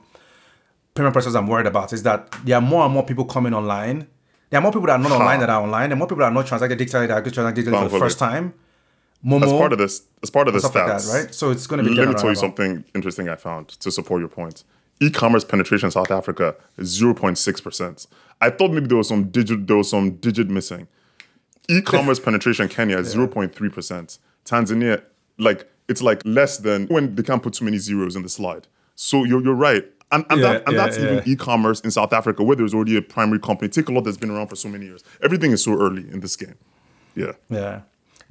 payment 0.96 1.14
processors. 1.16 1.36
I'm 1.36 1.48
worried 1.48 1.68
about 1.68 1.92
is 1.92 2.04
that 2.04 2.34
there 2.46 2.56
are 2.56 2.62
more 2.62 2.86
and 2.86 2.94
more 2.94 3.04
people 3.04 3.26
coming 3.26 3.54
online. 3.54 4.08
There 4.50 4.58
are 4.60 4.62
more 4.64 4.72
people 4.72 4.88
that 4.88 4.94
are 5.00 5.04
not 5.04 5.12
online 5.12 5.40
that 5.42 5.50
are 5.50 5.62
online. 5.62 5.90
There 5.90 5.96
are 5.98 6.00
more 6.00 6.08
people 6.08 6.22
that 6.24 6.32
are 6.32 6.38
not 6.40 6.48
transacting 6.48 6.78
digitally 6.78 7.08
that 7.10 7.18
are 7.18 7.30
transacting 7.30 7.66
digitally 7.66 7.84
for 7.84 7.90
the 7.90 8.00
first 8.00 8.18
time. 8.20 8.54
Momo, 9.26 9.44
As 9.44 9.52
part 9.52 9.74
of 9.74 9.80
this, 9.80 10.04
as 10.22 10.30
part 10.30 10.48
of 10.48 10.54
the 10.54 10.60
stuff 10.60 10.76
like 10.76 10.88
that, 10.88 11.02
stats, 11.02 11.14
right? 11.14 11.34
So 11.34 11.50
it's 11.52 11.66
going 11.68 11.84
to 11.84 11.90
be. 11.90 11.96
Let 11.96 12.08
me 12.08 12.14
getting 12.14 12.20
tell 12.20 12.30
you 12.30 12.36
something 12.36 12.84
interesting 12.94 13.30
I 13.30 13.36
found 13.36 13.70
to 13.70 13.92
support 13.92 14.20
your 14.20 14.30
point. 14.30 14.64
E-commerce 15.00 15.44
penetration 15.44 15.88
in 15.88 15.92
South 15.92 16.12
Africa 16.12 16.56
is 16.78 17.00
0.6%. 17.00 18.08
I 18.42 18.50
thought 18.50 18.72
maybe 18.72 18.88
there 18.88 18.98
was 18.98 19.08
some 19.08 19.30
digit 19.30 19.68
there 19.68 19.78
was 19.78 19.90
some 19.90 20.12
digit 20.12 20.50
missing. 20.50 20.88
E-commerce 21.70 22.20
penetration 22.28 22.64
in 22.64 22.70
Kenya 22.70 22.98
is 22.98 23.16
0.3%. 23.16 24.20
Tanzania, 24.46 25.04
like 25.38 25.70
it's 25.88 26.02
like 26.02 26.22
less 26.26 26.58
than 26.58 26.88
when 26.88 27.16
they 27.16 27.24
can't 27.24 27.44
put 27.44 27.54
too 27.54 27.66
many 27.66 27.78
zeros 27.78 28.16
in 28.16 28.24
the 28.24 28.30
slide. 28.30 28.68
So 28.96 29.24
you're 29.24 29.44
you're 29.44 29.54
right. 29.54 29.86
And, 30.12 30.26
and, 30.30 30.40
Yeah, 30.40 30.54
that, 30.54 30.68
and 30.68 30.76
yeah, 30.76 30.84
that's 30.86 30.98
even 30.98 31.24
e-commerce 31.26 31.82
in 31.82 31.92
South 31.92 32.14
Africa, 32.14 32.42
where 32.44 32.56
there's 32.56 32.74
already 32.74 32.96
a 32.96 33.02
primary 33.02 33.40
company. 33.40 33.68
Takealot 33.68 34.06
that's 34.06 34.18
been 34.18 34.32
around 34.32 34.48
for 34.48 34.56
so 34.56 34.70
many 34.70 34.86
years. 34.86 35.04
Everything 35.22 35.52
is 35.52 35.64
so 35.64 35.74
early 35.74 36.10
in 36.10 36.22
this 36.22 36.36
game. 36.38 36.56
Yeah. 37.14 37.34
Yeah. 37.50 37.82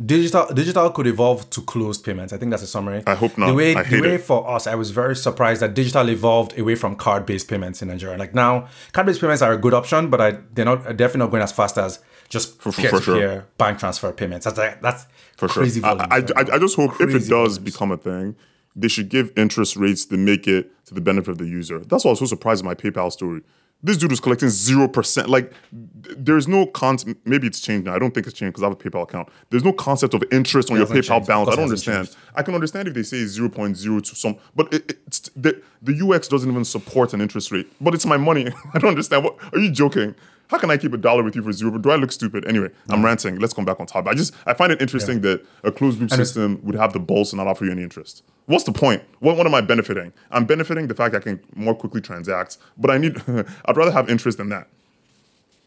Digital 0.05 0.47
digital 0.53 0.90
could 0.90 1.07
evolve 1.07 1.49
to 1.49 1.62
closed 1.62 2.05
payments. 2.05 2.34
I 2.34 2.36
think 2.36 2.51
that's 2.51 2.62
a 2.62 2.66
summary. 2.66 3.03
I 3.07 3.14
hope 3.14 3.38
not. 3.38 3.47
The 3.47 3.55
way 3.55 3.72
the 3.72 4.01
way 4.03 4.14
it. 4.16 4.20
for 4.20 4.47
us, 4.47 4.66
I 4.66 4.74
was 4.74 4.90
very 4.90 5.16
surprised 5.16 5.62
that 5.62 5.72
digital 5.72 6.11
evolved 6.11 6.59
away 6.59 6.74
from 6.74 6.97
card-based 6.97 7.49
payments 7.49 7.80
in 7.80 7.88
Nigeria. 7.88 8.18
Like 8.18 8.34
now, 8.34 8.68
card-based 8.92 9.22
payments 9.22 9.40
are 9.40 9.55
a 9.55 9.57
good 9.57 9.72
option, 9.72 10.11
but 10.11 10.20
I 10.20 10.38
they're 10.53 10.66
not 10.66 10.82
definitely 10.99 11.20
not 11.20 11.30
going 11.30 11.42
as 11.42 11.53
fast 11.53 11.78
as 11.78 12.01
just 12.28 12.61
For- 12.61 12.72
for- 12.72 12.80
peer 12.82 12.90
for 12.90 12.99
to 12.99 13.03
sure. 13.03 13.16
peer 13.16 13.47
bank 13.57 13.78
transfer 13.78 14.12
payments. 14.12 14.44
That's 14.44 14.59
like, 14.59 14.82
that's 14.82 15.07
for 15.38 15.49
crazy 15.49 15.80
sure. 15.80 15.88
I, 15.88 16.16
I. 16.18 16.24
I, 16.55 16.59
just 16.59 16.76
hope 16.76 17.01
if 17.01 17.09
it 17.14 17.20
does 17.20 17.28
volumes. 17.30 17.59
become 17.59 17.90
a 17.90 17.97
thing, 17.97 18.36
they 18.74 18.88
should 18.88 19.09
give 19.09 19.32
interest 19.34 19.76
rates 19.76 20.05
to 20.07 20.18
make 20.18 20.47
it 20.47 20.70
to 20.86 20.92
the 20.94 21.01
benefit 21.01 21.30
of 21.30 21.38
the 21.38 21.47
user. 21.47 21.78
That's 21.78 22.05
why 22.05 22.11
I 22.11 22.12
was 22.12 22.18
so 22.18 22.26
surprised 22.26 22.61
in 22.61 22.66
my 22.66 22.74
PayPal 22.74 23.11
story. 23.11 23.40
This 23.83 23.99
dude 23.99 24.11
was 24.11 24.20
collecting 24.20 24.49
zero 24.49 24.89
percent. 24.89 25.29
Like, 25.29 25.53
there's 25.72 26.49
no 26.49 26.66
concept. 26.66 27.20
Maybe 27.27 27.47
it's 27.47 27.61
changed 27.61 27.87
now. 27.87 27.95
I 27.95 27.99
don't 27.99 28.12
think 28.12 28.27
it's 28.27 28.37
changed 28.37 28.55
because 28.55 28.62
I 28.62 28.68
have 28.68 28.72
a 28.72 28.77
PayPal 28.77 29.03
account. 29.03 29.29
There's 29.51 29.64
no 29.64 29.72
concept 29.72 30.14
of 30.14 30.24
interest 30.33 30.70
on 30.70 30.79
your 30.79 30.87
PayPal 30.87 31.03
changed. 31.03 31.29
Balance. 31.29 31.49
I 31.49 31.51
don't 31.53 31.61
it 31.61 31.62
understand. 31.64 32.16
I 32.35 32.43
can 32.43 32.55
understand 32.55 32.89
if 32.89 32.95
they 32.95 33.03
say 33.03 33.18
0.0 33.18 34.03
to 34.03 34.16
some, 34.16 34.37
but 34.55 34.72
it, 34.72 34.99
it's 35.07 35.29
the, 35.37 35.62
the 35.83 36.09
UX 36.09 36.27
doesn't 36.27 36.51
even 36.51 36.64
support 36.64 37.12
an 37.14 37.20
interest 37.20 37.53
rate. 37.53 37.70
But 37.81 37.95
it's 37.95 38.07
my 38.07 38.16
money. 38.16 38.47
I 38.74 38.79
don't 38.79 38.91
understand. 38.91 39.24
What 39.24 39.37
are 39.53 39.59
you 39.59 39.70
joking? 39.70 40.14
How 40.49 40.59
can 40.59 40.70
I 40.70 40.76
keep 40.76 40.92
a 40.92 40.97
dollar 40.97 41.22
with 41.24 41.34
you 41.34 41.42
for 41.42 41.53
zero? 41.53 41.76
Do 41.78 41.90
I 41.90 41.97
look 41.97 42.12
stupid? 42.12 42.47
Anyway, 42.47 42.70
I'm 42.88 43.05
ranting. 43.05 43.38
Let's 43.38 43.53
come 43.53 43.64
back 43.64 43.80
on 43.80 43.86
top. 43.86 44.07
I 44.07 44.14
just 44.14 44.32
I 44.47 44.55
find 44.55 44.70
it 44.72 44.80
interesting 44.80 45.20
that 45.22 45.44
a 45.64 45.72
closed 45.72 45.99
loop 46.01 46.11
system 46.11 46.61
would 46.62 46.76
have 46.76 46.92
the 46.92 47.01
balls 47.01 47.30
to 47.30 47.36
not 47.36 47.47
offer 47.47 47.64
you 47.64 47.72
any 47.72 47.82
interest. 47.82 48.22
What's 48.47 48.64
the 48.64 48.72
point? 48.72 49.03
What, 49.18 49.36
what 49.36 49.47
am 49.47 49.55
I 49.55 49.61
benefiting? 49.61 50.12
I'm 50.30 50.44
benefiting 50.44 50.86
the 50.86 50.94
fact 50.94 51.14
I 51.16 51.18
can 51.20 51.40
more 51.55 51.74
quickly 51.74 52.01
transact, 52.01 52.59
but 52.78 52.90
I 52.90 52.99
need 52.99 53.16
I'd 53.64 53.76
rather 53.76 53.90
have 53.90 54.09
interest 54.09 54.38
than 54.38 54.49
that. 54.51 54.68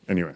Anyway. 0.08 0.34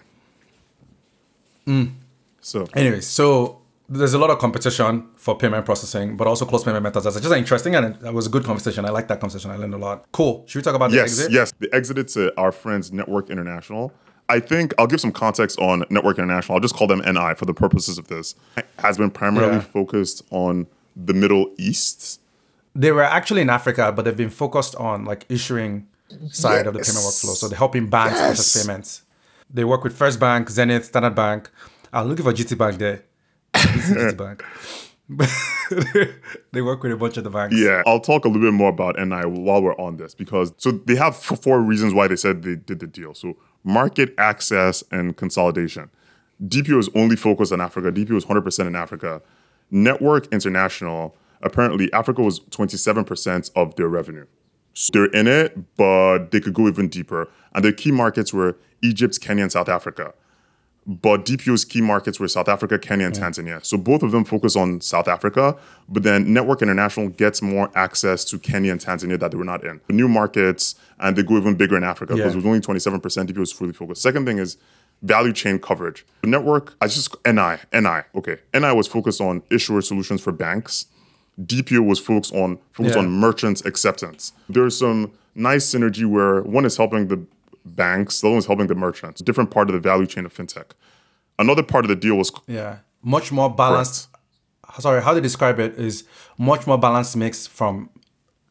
Mm. 1.66 1.94
So 2.42 2.68
anyway, 2.76 3.00
so 3.00 3.62
there's 3.88 4.14
a 4.14 4.18
lot 4.18 4.30
of 4.30 4.40
competition 4.40 5.08
for 5.16 5.38
payment 5.38 5.66
processing, 5.66 6.18
but 6.18 6.28
also 6.28 6.46
closed 6.46 6.66
payment 6.66 6.84
methods. 6.84 7.06
That's 7.06 7.20
just 7.20 7.34
interesting, 7.34 7.76
and 7.76 7.96
it 8.04 8.14
was 8.14 8.28
a 8.28 8.30
good 8.30 8.44
conversation. 8.44 8.86
I 8.86 8.90
like 8.90 9.08
that 9.08 9.20
conversation. 9.20 9.52
I 9.52 9.56
learned 9.56 9.74
a 9.74 9.78
lot. 9.78 10.06
Cool. 10.12 10.44
Should 10.48 10.60
we 10.60 10.64
talk 10.64 10.76
about 10.76 10.92
the 10.92 10.98
Yes, 10.98 11.20
exit? 11.20 11.32
yes. 11.32 11.54
They 11.60 11.68
exited 11.72 12.08
to 12.10 12.34
uh, 12.34 12.42
our 12.42 12.52
friends 12.52 12.92
Network 12.92 13.30
International. 13.30 13.94
I 14.30 14.40
think 14.40 14.74
I'll 14.78 14.88
give 14.88 15.02
some 15.02 15.12
context 15.12 15.60
on 15.60 15.84
Network 15.90 16.18
International. 16.18 16.56
I'll 16.56 16.62
just 16.62 16.76
call 16.76 16.88
them 16.88 17.00
NI 17.06 17.34
for 17.36 17.46
the 17.46 17.54
purposes 17.54 17.98
of 17.98 18.08
this. 18.08 18.36
Has 18.80 18.98
been 18.98 19.12
primarily 19.12 19.56
Yeah. 19.56 19.62
focused 19.62 20.24
on 20.32 20.68
the 20.96 21.14
Middle 21.14 21.54
East. 21.58 22.20
They 22.76 22.92
were 22.92 23.04
actually 23.04 23.42
in 23.42 23.50
Africa, 23.50 23.92
but 23.96 24.06
they've 24.06 24.18
been 24.18 24.30
focused 24.30 24.76
on 24.76 25.06
like 25.06 25.26
issuing 25.30 25.88
side 26.32 26.66
of 26.68 26.74
the 26.74 26.80
payment 26.80 27.06
workflow. 27.06 27.36
So 27.36 27.48
they're 27.48 27.58
helping 27.58 27.88
banks 27.90 28.18
process 28.20 28.56
Yes. 28.56 28.66
payments. 28.66 29.02
They 29.54 29.64
work 29.64 29.84
with 29.84 29.96
First 29.96 30.20
Bank, 30.20 30.50
Zenith, 30.50 30.86
Standard 30.86 31.16
Bank. 31.16 31.50
I'm 31.92 32.08
looking 32.08 32.24
for 32.26 32.34
GT 32.34 32.56
Bank 32.58 32.78
there. 32.80 33.04
GT 33.54 34.18
Bank. 34.18 34.44
they 36.52 36.62
work 36.62 36.82
with 36.82 36.92
a 36.92 36.98
bunch 36.98 37.18
of 37.18 37.24
the 37.24 37.30
banks. 37.30 37.56
Yeah, 37.58 37.84
I'll 37.86 38.00
talk 38.00 38.26
a 38.26 38.28
little 38.28 38.42
bit 38.48 38.54
more 38.54 38.70
about 38.70 38.98
NI 38.98 39.26
while 39.26 39.62
we're 39.62 39.76
on 39.78 39.98
this 39.98 40.16
because 40.16 40.54
so 40.58 40.72
they 40.72 40.96
have 40.96 41.16
four 41.16 41.62
reasons 41.62 41.94
why 41.94 42.08
they 42.08 42.16
said 42.16 42.44
they 42.44 42.56
did 42.56 42.80
the 42.80 42.88
deal. 42.88 43.14
So 43.14 43.36
market 43.64 44.14
access 44.18 44.84
and 44.92 45.16
consolidation. 45.16 45.90
DPO 46.46 46.80
is 46.80 46.90
only 46.96 47.16
focused 47.16 47.52
on 47.54 47.62
Africa. 47.62 47.92
DPO 47.92 48.18
is 48.18 48.26
100% 48.26 48.68
in 48.68 48.76
Africa. 48.76 49.22
Network 49.72 50.28
International, 50.34 51.16
apparently 51.42 51.92
Africa 51.94 52.22
was 52.22 52.42
27% 52.42 53.52
of 53.56 53.76
their 53.76 53.88
revenue. 53.88 54.26
So 54.74 54.92
they're 54.94 55.06
in 55.06 55.28
it, 55.28 55.76
but 55.78 56.32
they 56.32 56.40
could 56.40 56.54
go 56.54 56.68
even 56.68 56.88
deeper. 56.88 57.30
And 57.54 57.64
their 57.64 57.72
key 57.72 57.92
markets 57.92 58.34
were 58.34 58.58
Egypt, 58.82 59.20
Kenya, 59.22 59.44
and 59.44 59.52
South 59.52 59.70
Africa. 59.70 60.14
But 60.86 61.26
DPO's 61.26 61.64
key 61.66 61.82
markets 61.82 62.20
were 62.20 62.28
South 62.28 62.50
Africa, 62.50 62.78
Kenya, 62.78 63.06
and 63.06 63.16
Tanzania. 63.16 63.64
So 63.66 63.78
both 63.78 64.04
of 64.04 64.12
them 64.12 64.26
focus 64.26 64.56
on 64.56 64.82
South 64.82 65.08
Africa, 65.08 65.56
but 65.88 66.04
then 66.04 66.34
Network 66.34 66.62
International 66.62 67.08
gets 67.10 67.42
more 67.42 67.72
access 67.76 68.26
to 68.26 68.38
Kenya 68.40 68.72
and 68.72 68.82
Tanzania 68.82 69.18
that 69.20 69.32
they 69.32 69.38
were 69.38 69.46
not 69.46 69.64
in. 69.64 69.80
New 69.90 70.08
markets, 70.10 70.76
and 71.00 71.16
they 71.16 71.24
go 71.24 71.38
even 71.38 71.56
bigger 71.56 71.78
in 71.78 71.84
Africa 71.84 72.14
because 72.14 72.32
Yeah. 72.32 72.34
it 72.34 72.36
was 72.36 72.46
only 72.46 72.60
27%. 72.60 73.28
DPO 73.30 73.40
was 73.40 73.52
fully 73.54 73.72
focused. 73.74 74.02
Second 74.02 74.26
thing 74.26 74.40
is 74.40 74.58
value 75.02 75.34
chain 75.34 75.58
coverage. 75.60 76.06
The 76.22 76.28
network, 76.28 76.76
I 76.82 76.88
just, 76.88 77.16
NI, 77.26 77.58
NI, 77.74 78.02
okay. 78.16 78.38
NI 78.54 78.74
was 78.74 78.88
focused 78.88 79.22
on 79.22 79.42
issuer 79.50 79.82
solutions 79.82 80.22
for 80.22 80.32
banks. 80.32 80.88
DPO 81.42 81.80
was 81.86 82.00
focused 82.00 82.34
on 82.34 82.60
focused 82.72 82.96
Yeah. 82.96 83.02
on 83.02 83.10
merchants 83.10 83.66
acceptance. 83.66 84.34
There's 84.50 84.78
some 84.78 85.12
nice 85.36 85.66
synergy 85.66 86.06
where 86.06 86.42
one 86.44 86.64
is 86.66 86.78
helping 86.78 87.08
the 87.08 87.22
banks, 87.66 88.22
the 88.22 88.28
other 88.28 88.36
one 88.36 88.44
helping 88.44 88.68
the 88.68 88.76
merchants. 88.76 89.22
Different 89.22 89.52
part 89.52 89.70
of 89.70 89.74
the 89.74 89.80
value 89.80 90.06
chain 90.08 90.26
of 90.26 90.34
fintech. 90.34 90.72
Another 91.40 91.64
part 91.64 91.86
of 91.86 91.90
the 91.90 91.96
deal 91.96 92.16
was 92.16 92.32
Yeah. 92.48 92.78
Much 93.02 93.32
more 93.32 93.54
balanced. 93.54 94.08
Sorry, 94.80 95.02
how 95.02 95.14
they 95.14 95.22
describe 95.22 95.60
it 95.60 95.78
is 95.78 96.04
much 96.38 96.66
more 96.66 96.78
balanced 96.78 97.16
mix 97.18 97.46
from 97.46 97.90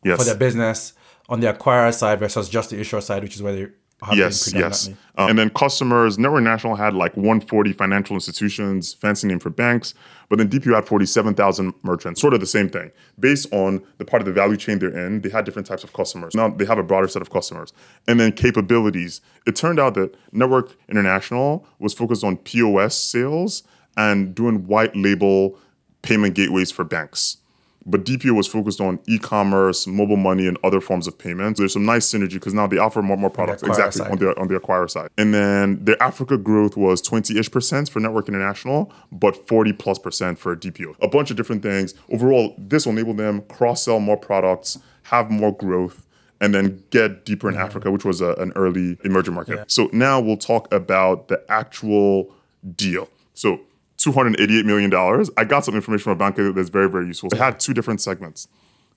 yes, 0.04 0.18
for 0.18 0.24
their 0.24 0.36
business 0.36 0.92
on 1.28 1.40
the 1.40 1.52
acquirer 1.52 1.92
side 1.92 2.20
versus 2.20 2.48
just 2.48 2.70
the 2.70 2.78
issuer 2.78 3.00
side, 3.00 3.22
which 3.22 3.34
is 3.34 3.42
where 3.42 3.52
they 3.54 3.68
yes, 4.12 4.52
yes. 4.52 4.88
Um, 5.16 5.30
and 5.30 5.38
then 5.38 5.50
customers, 5.50 6.18
Network 6.18 6.42
National 6.42 6.74
had 6.74 6.94
like 6.94 7.16
140 7.16 7.72
financial 7.72 8.14
institutions, 8.14 8.94
fancy 8.94 9.28
name 9.28 9.38
for 9.38 9.50
banks, 9.50 9.94
but 10.28 10.38
then 10.38 10.48
DPO 10.48 10.74
had 10.74 10.86
47,000 10.86 11.74
merchants, 11.82 12.20
sort 12.20 12.34
of 12.34 12.40
the 12.40 12.46
same 12.46 12.68
thing. 12.68 12.90
Based 13.18 13.52
on 13.52 13.84
the 13.98 14.04
part 14.04 14.22
of 14.22 14.26
the 14.26 14.32
value 14.32 14.56
chain 14.56 14.78
they're 14.78 15.06
in, 15.06 15.20
they 15.20 15.28
had 15.28 15.44
different 15.44 15.66
types 15.66 15.84
of 15.84 15.92
customers. 15.92 16.34
Now 16.34 16.48
they 16.48 16.64
have 16.64 16.78
a 16.78 16.82
broader 16.82 17.08
set 17.08 17.22
of 17.22 17.30
customers. 17.30 17.72
And 18.08 18.18
then 18.18 18.32
capabilities. 18.32 19.20
It 19.46 19.56
turned 19.56 19.78
out 19.78 19.94
that 19.94 20.16
Network 20.32 20.76
International 20.88 21.66
was 21.78 21.94
focused 21.94 22.24
on 22.24 22.38
POS 22.38 22.96
sales 22.96 23.62
and 23.96 24.34
doing 24.34 24.66
white 24.66 24.96
label 24.96 25.58
payment 26.02 26.34
gateways 26.34 26.70
for 26.70 26.84
banks. 26.84 27.38
But 27.84 28.04
DPO 28.04 28.34
was 28.34 28.46
focused 28.46 28.80
on 28.80 29.00
e-commerce, 29.06 29.86
mobile 29.86 30.16
money, 30.16 30.46
and 30.46 30.56
other 30.62 30.80
forms 30.80 31.06
of 31.06 31.18
payments. 31.18 31.58
There's 31.58 31.72
some 31.72 31.84
nice 31.84 32.10
synergy 32.10 32.34
because 32.34 32.54
now 32.54 32.66
they 32.66 32.78
offer 32.78 33.02
more 33.02 33.16
more 33.16 33.30
products 33.30 33.62
acquirer 33.62 33.68
exactly 33.70 33.98
side. 33.98 34.10
on 34.12 34.18
the 34.18 34.40
on 34.40 34.48
the 34.48 34.58
acquirer 34.58 34.90
side. 34.90 35.10
And 35.18 35.34
then 35.34 35.84
their 35.84 36.00
Africa 36.02 36.38
growth 36.38 36.76
was 36.76 37.02
20-ish 37.02 37.50
percent 37.50 37.90
for 37.90 38.00
Network 38.00 38.28
International, 38.28 38.92
but 39.10 39.48
40 39.48 39.72
plus 39.72 39.98
percent 39.98 40.38
for 40.38 40.54
DPO. 40.56 40.96
A 41.00 41.08
bunch 41.08 41.30
of 41.30 41.36
different 41.36 41.62
things. 41.62 41.94
Overall, 42.10 42.54
this 42.58 42.86
will 42.86 42.92
enable 42.92 43.14
them 43.14 43.42
cross-sell 43.42 44.00
more 44.00 44.16
products, 44.16 44.78
have 45.04 45.30
more 45.30 45.56
growth, 45.56 46.06
and 46.40 46.54
then 46.54 46.82
get 46.90 47.24
deeper 47.24 47.48
in 47.48 47.56
Africa, 47.56 47.90
which 47.90 48.04
was 48.04 48.20
a, 48.20 48.34
an 48.34 48.52
early 48.56 48.98
emerging 49.04 49.34
market. 49.34 49.70
So 49.70 49.88
now 49.92 50.20
we'll 50.20 50.36
talk 50.36 50.72
about 50.72 51.28
the 51.28 51.42
actual 51.48 52.32
deal. 52.76 53.08
So 53.34 53.60
$288 54.04 54.64
million. 54.64 54.92
I 55.36 55.44
got 55.44 55.64
some 55.64 55.74
information 55.74 56.04
from 56.04 56.12
a 56.12 56.16
bank 56.16 56.36
that's 56.54 56.68
very, 56.70 56.88
very 56.90 57.06
useful. 57.06 57.28
They 57.28 57.38
had 57.38 57.60
two 57.60 57.72
different 57.74 58.00
segments. 58.00 58.48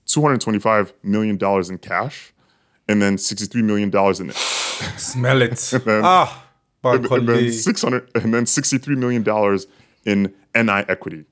$225 0.06 0.92
million 1.02 1.38
in 1.70 1.78
cash 1.78 2.32
and 2.88 3.02
then 3.02 3.16
$63 3.16 3.62
million 3.64 3.88
in 4.20 4.30
it. 4.30 4.36
Smell 4.96 5.42
it. 5.42 5.72
ah, 5.86 6.44
and 6.84 7.04
then 7.28 7.52
600 7.52 8.10
and 8.14 8.32
then 8.34 8.46
63 8.46 8.94
million 8.96 9.22
dollars 9.22 9.66
in 10.04 10.32
NI 10.54 10.84
equity. 10.88 11.24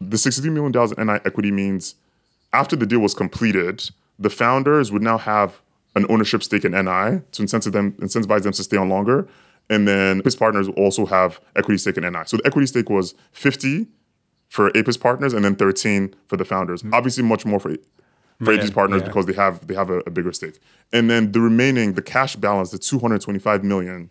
The 0.00 0.16
63 0.18 0.50
million 0.50 0.72
dollars 0.72 0.92
in 0.92 1.06
NI 1.06 1.18
equity 1.24 1.50
means 1.50 1.94
after 2.52 2.76
the 2.76 2.86
deal 2.86 3.00
was 3.00 3.14
completed, 3.14 3.90
the 4.18 4.30
founders 4.30 4.90
would 4.90 5.02
now 5.02 5.18
have 5.18 5.60
an 5.94 6.06
ownership 6.08 6.42
stake 6.42 6.64
in 6.64 6.72
NI 6.72 7.20
to 7.32 7.42
incentivize 7.42 7.72
them 7.72 7.92
incentivize 7.92 8.42
them 8.42 8.52
to 8.52 8.62
stay 8.64 8.76
on 8.78 8.88
longer. 8.88 9.28
And 9.70 9.88
then 9.88 10.20
Apis 10.20 10.36
partners 10.36 10.68
will 10.68 10.74
also 10.74 11.06
have 11.06 11.40
equity 11.56 11.78
stake 11.78 11.96
in 11.96 12.04
NI. 12.04 12.20
So 12.26 12.36
the 12.36 12.46
equity 12.46 12.66
stake 12.66 12.90
was 12.90 13.14
50 13.32 13.86
for 14.48 14.76
Apis 14.76 14.96
partners 14.96 15.32
and 15.32 15.44
then 15.44 15.56
13 15.56 16.14
for 16.26 16.36
the 16.36 16.44
founders. 16.44 16.82
Hmm. 16.82 16.92
Obviously 16.92 17.24
much 17.24 17.46
more 17.46 17.58
for 17.58 17.74
for 18.42 18.52
Apis 18.52 18.70
partners 18.70 19.02
yeah. 19.02 19.08
because 19.08 19.26
they 19.26 19.32
have 19.34 19.66
they 19.66 19.74
have 19.74 19.88
a, 19.88 19.98
a 20.00 20.10
bigger 20.10 20.32
stake. 20.32 20.58
And 20.92 21.08
then 21.08 21.32
the 21.32 21.40
remaining, 21.40 21.94
the 21.94 22.02
cash 22.02 22.36
balance, 22.36 22.70
the 22.70 22.78
225 22.78 23.64
million 23.64 24.10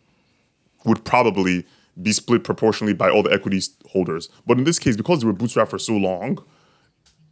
would 0.85 1.03
probably 1.03 1.65
be 2.01 2.11
split 2.11 2.43
proportionally 2.43 2.93
by 2.93 3.09
all 3.09 3.23
the 3.23 3.31
equity 3.31 3.61
holders. 3.91 4.29
But 4.47 4.57
in 4.57 4.63
this 4.63 4.79
case, 4.79 4.95
because 4.95 5.19
they 5.19 5.27
were 5.27 5.33
bootstrapped 5.33 5.69
for 5.69 5.77
so 5.77 5.93
long, 5.93 6.43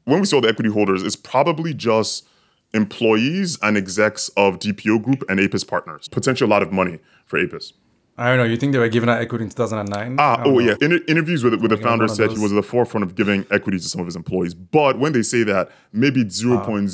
when 0.04 0.20
we 0.20 0.26
saw 0.26 0.42
the 0.42 0.50
equity 0.50 0.70
holders, 0.70 1.04
it's 1.04 1.16
probably 1.16 1.74
just 1.74 2.28
employees 2.74 3.58
and 3.62 3.78
execs 3.78 4.30
of 4.30 4.60
DPO 4.60 5.02
Group 5.02 5.24
and 5.30 5.40
Apis 5.40 5.64
partners. 5.64 6.08
Potentially 6.10 6.48
a 6.48 6.52
lot 6.52 6.62
of 6.62 6.72
money 6.72 7.00
for 7.26 7.40
Apis. 7.40 7.74
I 8.20 8.28
don't 8.28 8.38
know. 8.38 8.44
You 8.44 8.58
think 8.58 8.74
they 8.74 8.80
were 8.80 8.90
giving 8.90 9.08
out 9.08 9.22
equity 9.22 9.46
in 9.46 9.50
2009? 9.50 10.18
Ah, 10.20 10.42
oh 10.44 10.52
know. 10.52 10.60
yeah. 10.60 10.76
In 10.82 11.02
interviews 11.08 11.42
with, 11.42 11.54
with 11.62 11.72
the 11.72 11.78
founder 11.78 12.10
said 12.10 12.32
he 12.32 12.38
was 12.38 12.52
at 12.52 12.56
the 12.56 12.64
forefront 12.64 13.06
of 13.06 13.16
giving 13.16 13.46
equity 13.50 13.78
to 13.80 13.84
some 13.86 14.02
of 14.02 14.08
his 14.08 14.18
employees. 14.18 14.54
But 14.54 15.00
when 15.00 15.14
they 15.14 15.22
say 15.22 15.44
that, 15.44 15.72
maybe 15.94 16.26
0.005%, 16.26 16.86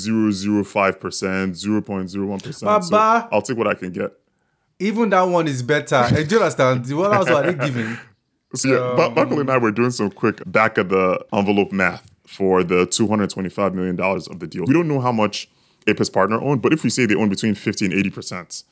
0.01%. 0.94 2.54
So 2.54 2.66
Baba. 2.66 3.28
I'll 3.32 3.42
take 3.42 3.56
what 3.58 3.66
I 3.66 3.74
can 3.74 3.90
get. 3.90 4.12
Even 4.78 5.10
that 5.10 5.22
one 5.22 5.48
is 5.48 5.64
better. 5.64 6.06
Do 6.10 6.22
you 6.22 6.40
understand? 6.40 6.96
What 6.96 7.12
else 7.12 7.28
are 7.28 7.52
they 7.52 7.66
giving? 7.66 7.98
So 8.54 8.68
yeah, 8.68 8.94
Ma- 8.96 9.10
Michael 9.10 9.40
and 9.40 9.50
I 9.50 9.58
were 9.58 9.72
doing 9.72 9.90
some 9.90 10.08
quick 10.08 10.40
back 10.46 10.78
of 10.78 10.88
the 10.88 11.22
envelope 11.32 11.72
math 11.72 12.08
for 12.26 12.62
the 12.62 12.86
$225 12.86 13.74
million 13.74 14.00
of 14.00 14.38
the 14.38 14.46
deal. 14.46 14.64
We 14.66 14.72
don't 14.72 14.86
know 14.86 15.00
how 15.00 15.10
much 15.12 15.50
Apis 15.88 16.08
partner 16.08 16.40
owned, 16.40 16.62
but 16.62 16.72
if 16.72 16.84
we 16.84 16.88
say 16.88 17.06
they 17.06 17.16
own 17.16 17.28
between 17.28 17.56
50 17.56 17.86
and 17.86 17.94
80%, 17.94 18.62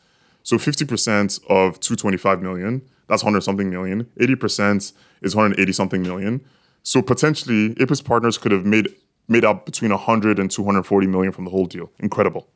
so 0.45 0.57
50% 0.57 1.41
of 1.49 1.81
225 1.81 2.41
million, 2.43 2.83
that's 3.09 3.25
100 3.25 3.41
something 3.43 3.69
million. 3.69 4.05
80% 4.21 4.93
is 5.23 5.35
180 5.35 5.73
something 5.73 6.03
million. 6.03 6.41
So 6.85 7.03
potentially 7.03 7.75
Apis 7.81 8.01
partners 8.03 8.39
could 8.39 8.53
have 8.53 8.65
made 8.65 8.89
made 9.27 9.45
up 9.45 9.65
between 9.65 9.91
100 9.91 10.39
and 10.39 10.51
240 10.51 11.07
million 11.07 11.33
from 11.33 11.45
the 11.47 11.51
whole 11.51 11.65
deal. 11.67 11.91
Incredible. 11.99 12.47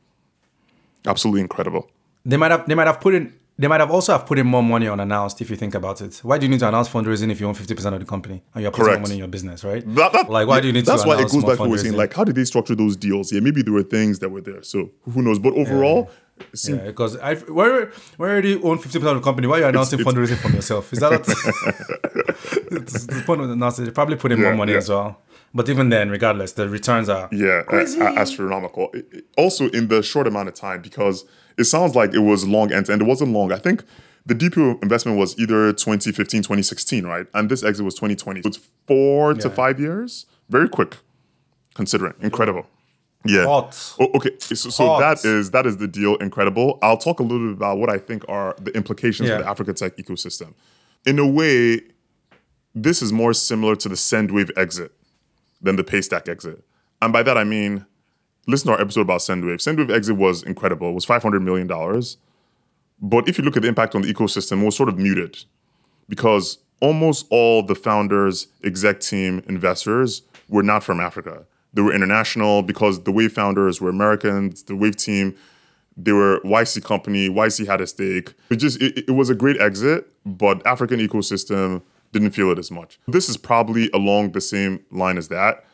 Absolutely 1.07 1.41
incredible. 1.41 1.91
They 2.25 2.37
might 2.37 2.51
have. 2.51 2.67
They 2.69 2.75
might 2.75 2.87
have 2.87 3.01
put 3.01 3.15
in. 3.15 3.33
They 3.61 3.67
might 3.67 3.81
have 3.81 3.91
also 3.91 4.13
have 4.13 4.25
put 4.25 4.39
in 4.39 4.47
more 4.47 4.63
money 4.63 4.87
unannounced 4.87 5.41
if 5.41 5.51
you 5.51 5.57
think 5.57 5.75
about 5.75 6.01
it. 6.01 6.21
Why 6.23 6.39
do 6.39 6.47
you 6.47 6.51
need 6.51 6.61
to 6.61 6.69
announce 6.69 6.89
fundraising 6.89 7.29
if 7.33 7.41
you 7.41 7.49
own 7.49 7.55
50% 7.55 7.93
of 7.93 7.99
the 7.99 8.07
company 8.07 8.41
and 8.55 8.63
you're 8.63 8.71
putting 8.71 8.93
more 8.93 9.01
money 9.01 9.15
in 9.15 9.19
your 9.19 9.27
business, 9.27 9.65
right? 9.65 9.83
That- 9.97 10.13
that- 10.13 10.31
like, 10.31 10.47
why 10.47 10.61
do 10.61 10.69
you 10.69 10.73
need 10.73 10.87
that's 10.87 11.03
to 11.03 11.09
why 11.09 11.15
it 11.15 11.19
announce 11.19 11.33
goes 11.33 11.43
back 11.45 11.57
to 11.57 11.63
what 11.63 11.71
we're 11.71 11.79
saying. 11.79 11.95
fundraising? 11.95 11.97
Like, 11.97 12.15
how 12.15 12.23
did 12.23 12.37
they 12.37 12.45
structure 12.45 12.77
those 12.77 12.95
deals? 12.95 13.33
Yeah, 13.33 13.41
maybe 13.41 13.63
there 13.63 13.73
were 13.73 13.83
things 13.83 14.21
that 14.21 14.29
were 14.29 14.41
there. 14.43 14.63
So 14.63 14.91
who 15.13 15.23
knows? 15.23 15.41
But 15.41 15.55
overall, 15.55 16.03
it 16.05 16.11
Yeah, 16.67 16.77
because 16.87 17.17
I 17.17 17.35
where 17.37 17.93
where 18.17 18.31
already 18.31 18.61
own 18.63 18.79
fifty 18.79 18.99
percent 18.99 19.17
of 19.17 19.23
the 19.23 19.25
company. 19.29 19.47
Why 19.47 19.57
are 19.57 19.61
you 19.61 19.67
announcing 19.67 20.01
it's- 20.01 20.15
fundraising 20.15 20.37
from 20.39 20.55
yourself? 20.55 20.93
Is 20.93 21.01
that 21.01 21.13
it's 22.73 23.07
the 23.07 23.23
point 23.27 23.41
of 23.41 23.49
the 23.49 23.55
announcement? 23.55 23.89
They 23.91 23.95
probably 23.95 24.17
put 24.17 24.33
in 24.33 24.41
more 24.41 24.55
money 24.55 24.73
yeah. 24.73 24.79
as 24.79 24.89
well. 24.89 25.21
But 25.55 25.69
even 25.71 25.89
then, 25.89 26.11
regardless, 26.11 26.53
the 26.53 26.69
returns 26.69 27.09
are 27.09 27.29
Yeah, 27.33 27.63
a- 27.71 28.19
astronomical. 28.19 28.91
It- 28.93 29.07
it- 29.13 29.25
Also, 29.37 29.69
in 29.71 29.89
the 29.89 30.03
short 30.03 30.27
amount 30.27 30.49
of 30.49 30.55
time, 30.55 30.83
because 30.83 31.25
it 31.57 31.65
sounds 31.65 31.95
like 31.95 32.13
it 32.15 32.21
was 32.21 32.47
long 32.47 32.71
and 32.73 32.89
end. 32.91 33.01
It 33.03 33.07
wasn't 33.07 33.33
long. 33.33 33.51
I 33.53 33.57
think 33.59 33.83
the 34.27 34.35
DPO 34.35 34.83
investment 34.83 35.17
was 35.19 35.39
either 35.39 35.73
2015, 35.73 36.43
2016, 36.43 37.07
right? 37.07 37.27
And 37.35 37.49
this 37.51 37.63
exit 37.65 37.85
was 37.85 37.95
2020. 37.95 38.43
So 38.43 38.49
it's 38.49 38.61
four 38.87 39.35
to 39.35 39.49
five 39.51 39.81
years. 39.81 40.27
Very 40.51 40.69
quick, 40.69 40.99
considering. 41.75 42.15
Incredible. 42.21 42.67
Yeah. 43.29 43.45
Hot. 43.45 43.95
Oh, 44.01 44.09
okay. 44.15 44.31
So, 44.41 44.55
so 44.71 44.99
that 44.99 45.25
is 45.25 45.51
that 45.51 45.67
is 45.67 45.77
the 45.77 45.87
deal. 45.89 46.17
Incredible. 46.17 46.79
I'll 46.83 46.97
talk 46.97 47.21
a 47.21 47.23
little 47.23 47.49
bit 47.49 47.57
about 47.57 47.79
what 47.79 47.91
I 47.91 47.99
think 47.99 48.25
are 48.29 48.57
the 48.61 48.71
implications 48.77 49.29
Yeah. 49.29 49.37
for 49.39 49.43
the 49.43 49.49
Africa 49.51 49.73
tech 49.75 49.97
ecosystem. 49.97 50.55
In 51.07 51.19
a 51.19 51.27
way, 51.27 51.81
this 52.75 53.03
is 53.03 53.13
more 53.13 53.33
similar 53.35 53.77
to 53.77 53.89
the 53.89 53.95
Sendwave 53.95 54.51
exit 54.57 54.93
than 55.61 55.77
the 55.77 55.85
Paystack 55.85 56.29
exit. 56.29 56.65
And 57.03 57.13
by 57.13 57.23
that 57.23 57.37
I 57.37 57.45
mean, 57.45 57.85
listen 58.47 58.69
to 58.69 58.73
our 58.75 58.81
episode 58.81 59.03
about 59.03 59.21
Sendwave. 59.21 59.57
Sendwave 59.57 59.91
exit 59.95 60.17
was 60.17 60.43
incredible. 60.43 60.91
It 60.91 60.95
was 60.95 61.07
$500 61.07 61.43
million. 61.43 61.69
But 63.01 63.29
if 63.29 63.39
you 63.39 63.45
look 63.45 63.57
at 63.57 63.63
the 63.63 63.69
impact 63.69 63.95
on 63.95 64.03
the 64.03 64.13
ecosystem, 64.13 64.63
it 64.63 64.65
was 64.65 64.77
sort 64.77 64.89
of 64.89 64.99
muted 64.99 65.45
because 66.09 66.59
almost 66.81 67.27
all 67.31 67.63
the 67.63 67.75
founders, 67.75 68.49
exec 68.65 69.01
team, 69.01 69.43
investors 69.49 70.23
were 70.49 70.63
not 70.63 70.83
from 70.83 70.99
Africa. 71.01 71.45
They 71.75 71.83
were 71.83 71.93
international 71.93 72.63
because 72.63 73.03
the 73.05 73.13
Wave 73.13 73.33
founders 73.33 73.81
were 73.81 73.91
Americans. 73.91 74.63
The 74.63 74.75
Wave 74.75 74.97
team, 74.97 75.37
they 75.97 76.13
were 76.13 76.41
YC 76.45 76.85
company. 76.85 77.29
YC 77.29 77.67
had 77.67 77.81
a 77.81 77.87
stake. 77.87 78.35
It 78.51 78.57
just 78.57 78.81
it, 78.81 79.09
it 79.09 79.13
was 79.13 79.29
a 79.31 79.35
great 79.35 79.61
exit, 79.61 80.11
but 80.25 80.67
African 80.67 81.01
ecosystem 81.01 81.83
didn't 82.13 82.31
feel 82.31 82.51
it 82.51 82.59
as 82.59 82.71
much. 82.71 82.99
This 83.07 83.29
is 83.29 83.37
probably 83.37 83.91
along 83.93 84.33
the 84.33 84.41
same 84.41 84.85
line 84.91 85.19
as 85.19 85.29
that. 85.29 85.65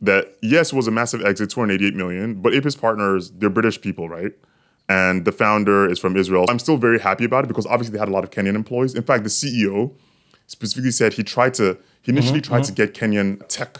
That 0.00 0.36
yes, 0.42 0.72
it 0.72 0.76
was 0.76 0.86
a 0.86 0.90
massive 0.90 1.24
exit, 1.24 1.50
288 1.50 1.94
million, 1.94 2.40
but 2.40 2.54
Apis 2.54 2.76
partners, 2.76 3.30
they're 3.30 3.50
British 3.50 3.80
people, 3.80 4.08
right? 4.08 4.32
And 4.88 5.24
the 5.24 5.32
founder 5.32 5.88
is 5.88 5.98
from 5.98 6.16
Israel. 6.16 6.44
I'm 6.48 6.58
still 6.58 6.76
very 6.76 6.98
happy 6.98 7.24
about 7.24 7.44
it 7.44 7.48
because 7.48 7.66
obviously 7.66 7.92
they 7.92 7.98
had 7.98 8.08
a 8.08 8.12
lot 8.12 8.24
of 8.24 8.30
Kenyan 8.30 8.56
employees. 8.56 8.94
In 8.94 9.04
fact, 9.04 9.22
the 9.22 9.30
CEO 9.30 9.94
specifically 10.46 10.90
said 10.90 11.14
he 11.14 11.22
tried 11.22 11.54
to 11.54 11.78
he 12.02 12.10
initially 12.12 12.40
mm-hmm, 12.40 12.52
tried 12.52 12.64
to 12.64 12.72
mm-hmm. 12.72 12.82
get 12.82 12.94
Kenyan 12.94 13.46
tech 13.48 13.78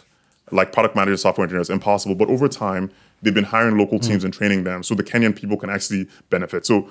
like 0.52 0.72
product 0.72 0.94
managers, 0.94 1.22
software 1.22 1.44
engineers, 1.44 1.70
impossible. 1.70 2.14
But 2.14 2.28
over 2.28 2.48
time, 2.48 2.90
they've 3.22 3.34
been 3.34 3.44
hiring 3.44 3.78
local 3.78 3.98
hmm. 3.98 4.04
teams 4.04 4.24
and 4.24 4.32
training 4.32 4.64
them 4.64 4.82
so 4.82 4.94
the 4.94 5.02
Kenyan 5.04 5.34
people 5.34 5.56
can 5.56 5.70
actually 5.70 6.08
benefit. 6.30 6.66
So 6.66 6.88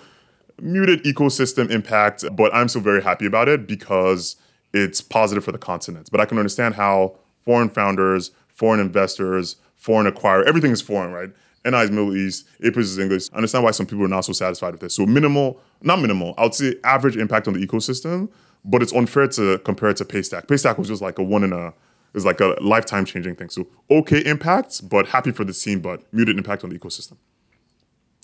muted 0.60 1.04
ecosystem 1.04 1.70
impact, 1.70 2.24
but 2.36 2.54
I'm 2.54 2.68
still 2.68 2.82
very 2.82 3.02
happy 3.02 3.26
about 3.26 3.50
it 3.50 3.68
because 3.68 4.36
it's 4.74 5.02
positive 5.02 5.44
for 5.44 5.52
the 5.52 5.58
continent. 5.58 6.10
But 6.12 6.22
I 6.22 6.26
can 6.26 6.38
understand 6.38 6.76
how 6.76 7.16
foreign 7.44 7.70
founders, 7.70 8.32
foreign 8.48 8.80
investors, 8.80 9.58
foreign 9.76 10.08
acquire, 10.08 10.44
everything 10.44 10.72
is 10.72 10.82
foreign, 10.82 11.12
right? 11.12 11.30
NI 11.64 11.78
is 11.78 11.92
Middle 11.92 12.16
East, 12.16 12.48
APIS 12.64 12.88
is 12.88 12.98
English. 12.98 13.30
I 13.34 13.38
understand 13.38 13.64
why 13.64 13.72
some 13.72 13.86
people 13.86 14.04
are 14.06 14.10
not 14.10 14.26
so 14.26 14.34
satisfied 14.34 14.72
with 14.72 14.82
this. 14.82 14.96
So 14.96 15.06
minimal, 15.06 15.60
not 15.82 16.00
minimal, 16.00 16.34
I 16.38 16.44
would 16.44 16.56
say 16.56 16.76
average 16.84 17.18
impact 17.18 17.48
on 17.48 17.54
the 17.54 17.66
ecosystem, 17.66 18.30
but 18.66 18.82
it's 18.82 18.94
unfair 18.94 19.28
to 19.28 19.60
compare 19.60 19.90
it 19.90 19.98
to 19.98 20.06
Paystack. 20.06 20.48
Paystack 20.48 20.78
was 20.78 20.88
just 20.88 21.02
like 21.02 21.20
a 21.20 21.24
one 21.24 21.44
in 21.44 21.54
a, 21.54 21.74
is 22.14 22.26
like 22.26 22.42
a 22.42 22.56
lifetime 22.62 23.06
changing 23.06 23.36
thing. 23.36 23.50
So 23.50 23.68
okay 23.90 24.20
impact, 24.26 24.88
but 24.90 25.08
happy 25.08 25.32
for 25.32 25.44
the 25.44 25.54
team, 25.54 25.82
but 25.82 26.02
muted 26.14 26.38
impact 26.38 26.64
on 26.64 26.70
the 26.70 26.80
ecosystem. 26.80 27.18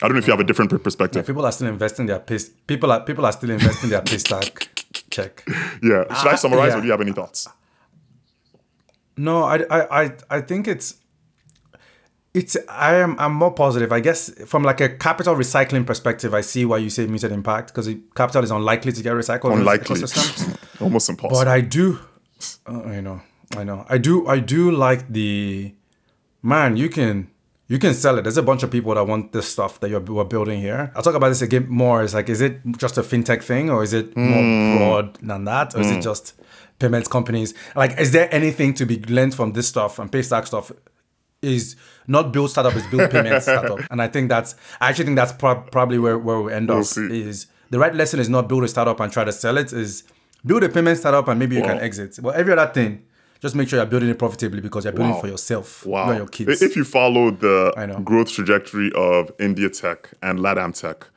I 0.02 0.08
don't 0.08 0.14
know 0.14 0.20
if 0.20 0.28
you 0.28 0.32
have 0.32 0.40
a 0.40 0.44
different 0.44 0.70
per- 0.70 0.78
perspective. 0.78 1.26
People 1.26 1.46
are 1.46 1.52
still 1.52 1.68
investing 1.68 2.06
their 2.06 2.20
piss. 2.20 2.52
People 2.68 2.92
are 2.92 3.02
people 3.02 3.26
are 3.26 3.32
still 3.32 3.50
investing 3.50 3.90
their 3.90 4.02
piss 4.02 4.22
stack. 4.22 4.84
Check. 5.10 5.44
Yeah. 5.82 6.04
Should 6.14 6.28
I 6.28 6.36
summarize 6.44 6.70
yeah. 6.70 6.78
or 6.78 6.82
do 6.82 6.86
you 6.86 6.92
have 6.92 7.02
any 7.02 7.14
thoughts? 7.14 7.48
No, 9.16 9.44
I, 9.44 9.64
I, 9.70 10.04
I, 10.04 10.12
I 10.30 10.42
think 10.42 10.68
it's 10.68 10.96
it's 12.34 12.56
I 12.70 12.96
am 12.96 13.20
I'm 13.20 13.34
more 13.34 13.52
positive. 13.52 13.92
I 13.92 14.00
guess 14.00 14.30
from 14.46 14.64
like 14.64 14.80
a 14.82 14.90
capital 14.90 15.36
recycling 15.36 15.86
perspective, 15.86 16.34
I 16.34 16.42
see 16.42 16.66
why 16.66 16.78
you 16.78 16.90
say 16.90 17.08
muted 17.08 17.32
impact 17.32 17.74
because 17.74 17.90
capital 18.16 18.44
is 18.44 18.52
unlikely 18.52 18.92
to 18.92 19.02
get 19.02 19.14
recycled 19.14 19.54
Unlikely. 19.54 20.02
Almost 20.80 21.10
impossible. 21.10 21.40
But 21.40 21.48
I 21.48 21.62
do, 21.62 22.00
uh, 22.68 22.82
I 22.84 23.00
know, 23.02 23.22
I 23.56 23.64
know, 23.64 23.86
I 23.88 23.98
do, 23.98 24.28
I 24.28 24.40
do 24.40 24.72
like 24.72 25.12
the 25.12 25.74
man. 26.44 26.78
You 26.78 26.90
can 26.90 27.30
you 27.68 27.80
can 27.80 27.94
sell 27.94 28.18
it. 28.18 28.22
There's 28.22 28.38
a 28.38 28.44
bunch 28.44 28.64
of 28.64 28.72
people 28.72 28.96
that 28.96 29.06
want 29.06 29.34
this 29.34 29.48
stuff 29.48 29.80
that 29.82 29.90
you're 29.90 30.00
we're 30.00 30.24
building 30.24 30.62
here. 30.62 30.92
I'll 30.96 31.02
talk 31.04 31.16
about 31.16 31.30
this 31.30 31.42
again 31.42 31.68
more. 31.68 32.02
It's 32.02 32.14
like, 32.14 32.30
is 32.30 32.42
it 32.42 32.62
just 32.78 32.98
a 32.98 33.02
fintech 33.02 33.44
thing 33.44 33.70
or 33.70 33.84
is 33.84 33.94
it 33.94 34.16
more 34.16 34.42
hmm. 34.42 34.78
broad 34.78 35.16
than 35.16 35.44
that, 35.46 35.76
or 35.76 35.82
is 35.82 35.92
it 35.92 35.96
hmm. 35.96 36.02
just 36.02 36.34
payments 36.80 37.10
companies? 37.10 37.54
Like, 37.76 38.00
is 38.00 38.12
there 38.12 38.34
anything 38.34 38.74
to 38.76 38.86
be 38.86 39.00
learned 39.02 39.36
from 39.36 39.52
this 39.52 39.68
stuff 39.68 40.00
and 40.00 40.12
Paystack 40.12 40.48
stuff? 40.48 40.72
Is 41.40 41.76
not 42.08 42.34
build 42.34 42.50
startup, 42.50 42.76
is 42.76 42.88
build 42.88 43.12
payment 43.12 43.44
startup, 43.48 43.80
and 43.92 44.02
I 44.02 44.08
think 44.08 44.28
that's 44.28 44.56
I 44.82 44.90
actually 44.90 45.06
think 45.06 45.18
that's 45.18 45.34
prob- 45.34 45.70
probably 45.70 46.00
where 46.00 46.18
where 46.18 46.42
we 46.42 46.52
end 46.52 46.72
up. 46.72 46.84
see. 46.84 47.22
Is 47.22 47.46
the 47.70 47.78
right 47.78 47.94
lesson 47.94 48.20
is 48.20 48.28
not 48.28 48.50
build 48.50 48.64
a 48.64 48.68
startup 48.68 49.00
and 49.00 49.14
try 49.14 49.24
to 49.24 49.32
sell 49.32 49.56
it. 49.58 49.72
Is 49.72 50.04
build 50.44 50.64
a 50.64 50.70
payment 50.70 50.98
startup 50.98 51.28
and 51.28 51.38
maybe 51.38 51.56
you 51.56 51.62
can 51.62 51.78
exit. 51.78 52.18
But 52.24 52.36
every 52.36 52.54
other 52.54 52.72
thing, 52.74 53.04
just 53.42 53.56
make 53.56 53.70
sure 53.70 53.78
you're 53.80 53.86
building 53.86 54.10
it 54.10 54.18
profitably 54.20 54.62
because 54.62 54.84
you're 54.86 54.94
building 54.94 55.12
Wow. 55.12 55.18
it 55.18 55.22
for 55.22 55.28
yourself, 55.28 55.84
you 55.86 55.92
Wow. 55.92 56.10
and 56.10 56.18
your 56.18 56.28
kids. 56.28 56.62
If 56.62 56.76
you 56.76 56.84
follow 56.84 57.32
the 57.32 58.02
growth 58.04 58.30
trajectory 58.32 58.92
of 58.96 59.32
India 59.40 59.70
Tech 59.70 60.12
and 60.22 60.40
Latam 60.40 60.74
Tech, 60.80 61.08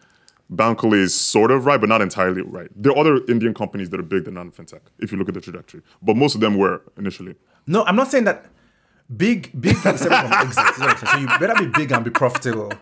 Bankole 0.52 0.94
is 1.00 1.14
sort 1.14 1.50
of 1.52 1.64
right, 1.64 1.78
but 1.80 1.88
not 1.88 2.02
entirely 2.02 2.42
right. 2.42 2.68
There 2.74 2.90
are 2.92 2.98
other 2.98 3.20
Indian 3.28 3.54
companies 3.54 3.90
that 3.90 4.00
are 4.00 4.02
big 4.02 4.24
that 4.24 4.30
are 4.36 4.44
not 4.44 4.54
fintech, 4.54 4.80
if 4.98 5.12
you 5.12 5.18
look 5.18 5.28
at 5.28 5.34
the 5.34 5.40
trajectory. 5.40 5.80
But 6.02 6.16
most 6.16 6.34
of 6.34 6.40
them 6.40 6.56
were 6.58 6.82
initially. 6.98 7.36
No, 7.68 7.84
I'm 7.84 7.94
not 7.94 8.10
saying 8.10 8.24
that 8.24 8.46
big, 9.16 9.50
big 9.60 9.76
can 9.76 9.92
be 9.92 9.98
separate 9.98 10.22
from 10.28 10.32
exit. 10.32 10.64
is 10.72 10.78
what 10.80 10.90
I'm 10.90 10.96
saying. 10.96 11.28
So 11.28 11.32
you 11.34 11.38
better 11.38 11.54
be 11.64 11.70
big 11.70 11.92
and 11.92 12.04
be 12.04 12.10
profitable. 12.10 12.72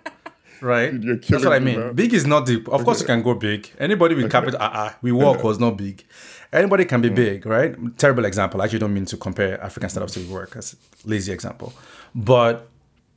Right? 0.61 0.93
you're 0.95 1.17
That's 1.17 1.45
what 1.45 1.53
I 1.53 1.59
mean. 1.59 1.93
Big 1.95 2.13
is 2.15 2.27
not 2.27 2.47
the 2.47 2.57
of 2.71 2.85
course 2.85 3.01
you 3.01 3.07
can 3.07 3.23
go 3.23 3.35
big. 3.35 3.71
Anybody 3.79 4.15
with 4.15 4.31
capital 4.31 4.61
uh, 4.61 4.71
uh, 4.73 4.91
WeWork 5.03 5.43
was 5.43 5.59
not 5.59 5.77
big. 5.77 6.05
Anybody 6.53 6.85
can 6.87 7.01
Mm. 7.01 7.03
be 7.03 7.11
big, 7.11 7.47
right? 7.47 7.75
Terrible 7.99 8.25
example. 8.25 8.61
I 8.61 8.65
actually 8.65 8.79
don't 8.79 8.95
mean 8.95 9.05
to 9.07 9.17
compare 9.17 9.63
African 9.63 9.91
startups 9.91 10.15
to 10.15 10.21
work 10.33 10.57
as 10.57 10.77
lazy 11.05 11.31
example. 11.33 11.73
But 12.15 12.69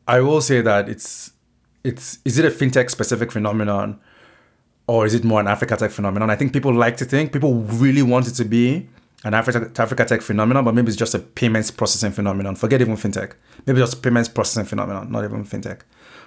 I 0.08 0.20
will 0.22 0.42
say 0.42 0.62
that 0.62 0.90
it's 0.90 1.32
it's 1.84 2.20
is 2.26 2.38
it 2.38 2.46
a 2.46 2.50
fintech 2.52 2.90
specific 2.90 3.32
phenomenon 3.32 4.00
or 4.88 5.06
is 5.06 5.14
it 5.14 5.24
more 5.24 5.40
an 5.40 5.48
Africa 5.48 5.78
tech 5.78 5.92
phenomenon? 5.92 6.30
I 6.30 6.36
think 6.36 6.52
people 6.54 6.74
like 6.74 6.98
to 6.98 7.06
think 7.06 7.32
people 7.32 7.54
really 7.84 8.02
want 8.02 8.28
it 8.28 8.32
to 8.36 8.46
be 8.46 8.90
an 9.24 9.34
Africa, 9.34 9.72
Africa 9.82 10.04
tech 10.06 10.22
phenomenon, 10.22 10.66
but 10.66 10.74
maybe 10.74 10.88
it's 10.90 10.98
just 10.98 11.14
a 11.14 11.20
payments 11.20 11.70
processing 11.72 12.12
phenomenon. 12.12 12.56
Forget 12.56 12.82
even 12.82 12.96
fintech. 12.98 13.34
Maybe 13.66 13.80
just 13.80 14.02
payments 14.02 14.28
processing 14.28 14.66
phenomenon, 14.66 15.12
not 15.12 15.24
even 15.24 15.46
fintech. 15.46 15.82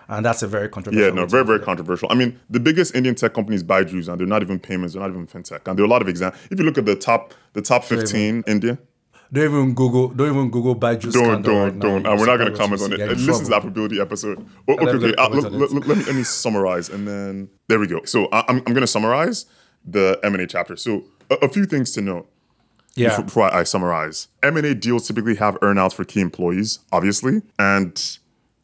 And 0.08 0.24
that's 0.24 0.42
a 0.42 0.46
very 0.48 0.68
controversial. 0.68 1.06
Yeah, 1.08 1.14
no, 1.14 1.26
very, 1.26 1.44
very 1.44 1.60
controversial. 1.60 2.08
I 2.10 2.14
mean, 2.14 2.38
the 2.50 2.60
biggest 2.60 2.94
Indian 2.94 3.14
tech 3.14 3.32
companies 3.34 3.62
Byju's, 3.64 4.08
and 4.08 4.18
they're 4.20 4.26
not 4.26 4.42
even 4.42 4.58
payments, 4.58 4.94
they're 4.94 5.02
not 5.02 5.10
even 5.10 5.26
fintech. 5.26 5.66
And 5.66 5.78
there 5.78 5.84
are 5.84 5.86
a 5.86 5.90
lot 5.90 6.02
of 6.02 6.08
examples. 6.08 6.42
If 6.50 6.58
you 6.58 6.64
look 6.64 6.76
at 6.78 6.84
the 6.84 6.96
top, 6.96 7.32
the 7.54 7.62
top 7.62 7.84
15, 7.84 8.44
India, 8.46 8.78
Don't 9.32 9.44
even 9.44 9.74
Google. 9.74 10.08
Don't 10.08 10.28
even 10.30 10.50
Google 10.50 10.76
Byju's. 10.76 11.14
don't, 11.14 11.42
don't, 11.42 11.56
right 11.64 11.74
now. 11.74 11.80
don't. 11.80 12.04
You 12.04 12.10
And 12.10 12.20
we're 12.20 12.26
not 12.26 12.36
going 12.36 12.52
to 12.52 12.58
comment 12.58 12.82
on 12.82 12.92
it. 12.92 12.98
This 12.98 13.40
is 13.40 13.48
the 13.48 13.54
Afrobility 13.58 14.00
episode. 14.00 14.46
Oh, 14.68 14.74
okay, 14.74 14.84
let 14.84 14.94
okay. 14.96 15.06
me 15.06 15.14
Uh, 15.16 15.28
let, 15.30 15.52
let- 15.52 15.70
let 15.86 15.98
me, 15.98 16.04
let 16.04 16.14
me 16.14 16.22
summarize, 16.22 16.88
and 16.90 17.08
then 17.08 17.48
there 17.68 17.78
we 17.78 17.86
go. 17.86 18.04
So 18.04 18.26
I, 18.30 18.44
I'm, 18.48 18.58
I'm 18.58 18.74
going 18.74 18.80
to 18.82 18.86
summarize 18.86 19.46
the 19.84 20.20
M&A 20.22 20.46
chapter. 20.46 20.76
So 20.76 21.04
a, 21.30 21.34
a 21.46 21.48
few 21.48 21.64
things 21.66 21.90
to 21.92 22.02
note. 22.02 22.28
Yeah. 22.96 23.20
before 23.20 23.52
I 23.52 23.64
summarize. 23.64 24.28
M&A 24.40 24.72
deals 24.72 25.08
typically 25.08 25.34
have 25.36 25.56
earnouts 25.56 25.94
for 25.94 26.04
key 26.04 26.20
employees, 26.20 26.78
obviously, 26.92 27.42
and 27.58 28.18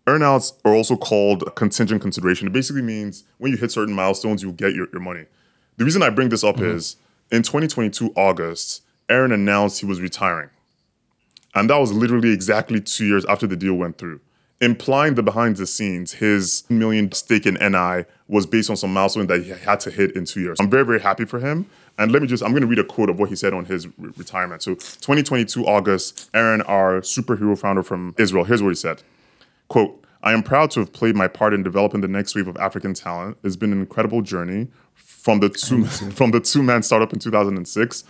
earnouts 0.06 0.52
are 0.64 0.74
also 0.74 0.96
called 0.96 1.54
contingent 1.56 2.02
consideration. 2.02 2.46
It 2.46 2.52
basically 2.52 2.82
means 2.82 3.24
when 3.38 3.52
you 3.52 3.58
hit 3.58 3.70
certain 3.70 3.94
milestones, 3.94 4.42
you'll 4.42 4.52
get 4.52 4.74
your, 4.74 4.88
your 4.92 5.00
money. 5.00 5.26
The 5.76 5.84
reason 5.84 6.02
I 6.02 6.10
bring 6.10 6.28
this 6.28 6.44
up 6.44 6.56
mm-hmm. 6.56 6.76
is 6.76 6.96
in 7.30 7.42
2022 7.42 8.12
August, 8.16 8.82
Aaron 9.08 9.32
announced 9.32 9.80
he 9.80 9.86
was 9.86 10.00
retiring. 10.00 10.50
And 11.54 11.68
that 11.70 11.78
was 11.78 11.92
literally 11.92 12.30
exactly 12.30 12.80
two 12.80 13.04
years 13.04 13.24
after 13.24 13.46
the 13.46 13.56
deal 13.56 13.74
went 13.74 13.98
through, 13.98 14.20
implying 14.60 15.14
that 15.14 15.24
behind 15.24 15.56
the 15.56 15.66
scenes, 15.66 16.14
his 16.14 16.64
million 16.68 17.10
stake 17.12 17.46
in 17.46 17.54
NI 17.54 18.04
was 18.28 18.46
based 18.46 18.70
on 18.70 18.76
some 18.76 18.92
milestone 18.92 19.26
that 19.26 19.42
he 19.42 19.50
had 19.50 19.80
to 19.80 19.90
hit 19.90 20.14
in 20.14 20.24
two 20.24 20.40
years. 20.40 20.58
I'm 20.60 20.70
very, 20.70 20.84
very 20.84 21.00
happy 21.00 21.24
for 21.24 21.40
him. 21.40 21.66
And 21.98 22.12
let 22.12 22.22
me 22.22 22.28
just, 22.28 22.42
I'm 22.42 22.50
going 22.50 22.62
to 22.62 22.68
read 22.68 22.78
a 22.78 22.84
quote 22.84 23.10
of 23.10 23.18
what 23.18 23.28
he 23.28 23.36
said 23.36 23.52
on 23.52 23.64
his 23.64 23.86
re- 23.98 24.12
retirement. 24.16 24.62
So 24.62 24.74
2022 24.74 25.66
August, 25.66 26.30
Aaron, 26.32 26.62
our 26.62 27.00
superhero 27.00 27.58
founder 27.58 27.82
from 27.82 28.14
Israel, 28.16 28.44
here's 28.44 28.62
what 28.62 28.70
he 28.70 28.74
said. 28.76 29.02
Quote, 29.70 30.04
I 30.22 30.32
am 30.32 30.42
proud 30.42 30.70
to 30.72 30.80
have 30.80 30.92
played 30.92 31.14
my 31.14 31.28
part 31.28 31.54
in 31.54 31.62
developing 31.62 32.02
the 32.02 32.08
next 32.08 32.34
wave 32.34 32.48
of 32.48 32.56
African 32.58 32.92
talent. 32.92 33.38
It's 33.42 33.56
been 33.56 33.72
an 33.72 33.78
incredible 33.78 34.20
journey 34.20 34.66
from 34.94 35.40
the 35.40 35.48
two 35.48 35.84
from 36.12 36.32
the 36.32 36.40
two 36.40 36.62
man 36.62 36.82
startup 36.82 37.12
in 37.12 37.20
2006 37.20 38.04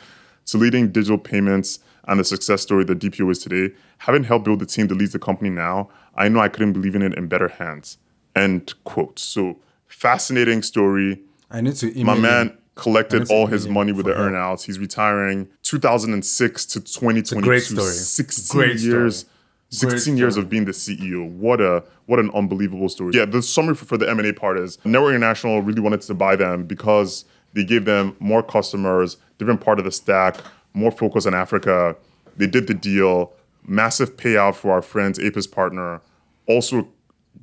to 0.47 0.59
leading 0.59 0.91
digital 0.91 1.19
payments 1.19 1.79
and 2.09 2.19
the 2.19 2.25
success 2.25 2.63
story 2.63 2.85
that 2.85 2.99
DPO 2.99 3.31
is 3.31 3.39
today. 3.39 3.75
Having 3.99 4.25
helped 4.25 4.47
build 4.47 4.59
the 4.59 4.67
team 4.67 4.89
that 4.89 4.95
leads 4.95 5.13
the 5.13 5.19
company 5.19 5.51
now, 5.51 5.91
I 6.17 6.29
know 6.29 6.41
I 6.41 6.49
couldn't 6.49 6.73
believe 6.73 6.95
in 6.95 7.03
it 7.03 7.15
in 7.15 7.29
better 7.29 7.49
hands. 7.49 7.99
End 8.35 8.73
quote. 8.85 9.19
So 9.19 9.59
fascinating 9.87 10.63
story. 10.63 11.21
I 11.51 11.61
need 11.61 11.77
to. 11.77 12.05
My 12.05 12.19
man 12.19 12.57
collected 12.75 13.31
all 13.31 13.47
his 13.47 13.69
money 13.69 13.93
with 13.93 14.07
the 14.07 14.13
earnouts. 14.13 14.65
He's 14.65 14.79
retiring 14.79 15.49
2006 15.63 16.67
to 16.67 16.81
2022. 16.81 17.41
great 17.43 17.63
story. 17.63 17.93
16 17.93 18.59
Great 18.59 18.81
story. 18.81 19.31
Years. 19.71 19.93
16 19.93 20.17
years 20.17 20.37
of 20.37 20.49
being 20.49 20.65
the 20.65 20.73
CEO. 20.73 21.31
What 21.31 21.61
a 21.61 21.85
what 22.07 22.19
an 22.19 22.31
unbelievable 22.35 22.89
story. 22.89 23.13
Yeah, 23.15 23.25
the 23.25 23.43
summary 23.43 23.75
for, 23.75 23.85
for 23.85 23.99
the 23.99 24.09
M&A 24.11 24.33
part 24.33 24.59
is 24.59 24.79
Network 24.85 25.11
International 25.11 25.63
really 25.63 25.81
wanted 25.81 26.01
to 26.03 26.15
buy 26.15 26.37
them 26.37 26.65
because 26.65 27.25
they 27.53 27.65
gave 27.65 27.85
them 27.85 28.17
more 28.19 28.43
customers, 28.43 29.17
different 29.39 29.61
part 29.61 29.79
of 29.79 29.85
the 29.85 29.93
stack, 29.93 30.37
more 30.75 30.91
focus 30.91 31.27
on 31.27 31.35
Africa. 31.35 31.97
They 32.37 32.47
did 32.47 32.67
the 32.67 32.75
deal, 32.75 33.33
massive 33.67 34.17
payout 34.17 34.55
for 34.55 34.73
our 34.73 34.83
friends, 34.83 35.19
Apis 35.19 35.47
partner. 35.47 36.01
Also 36.47 36.89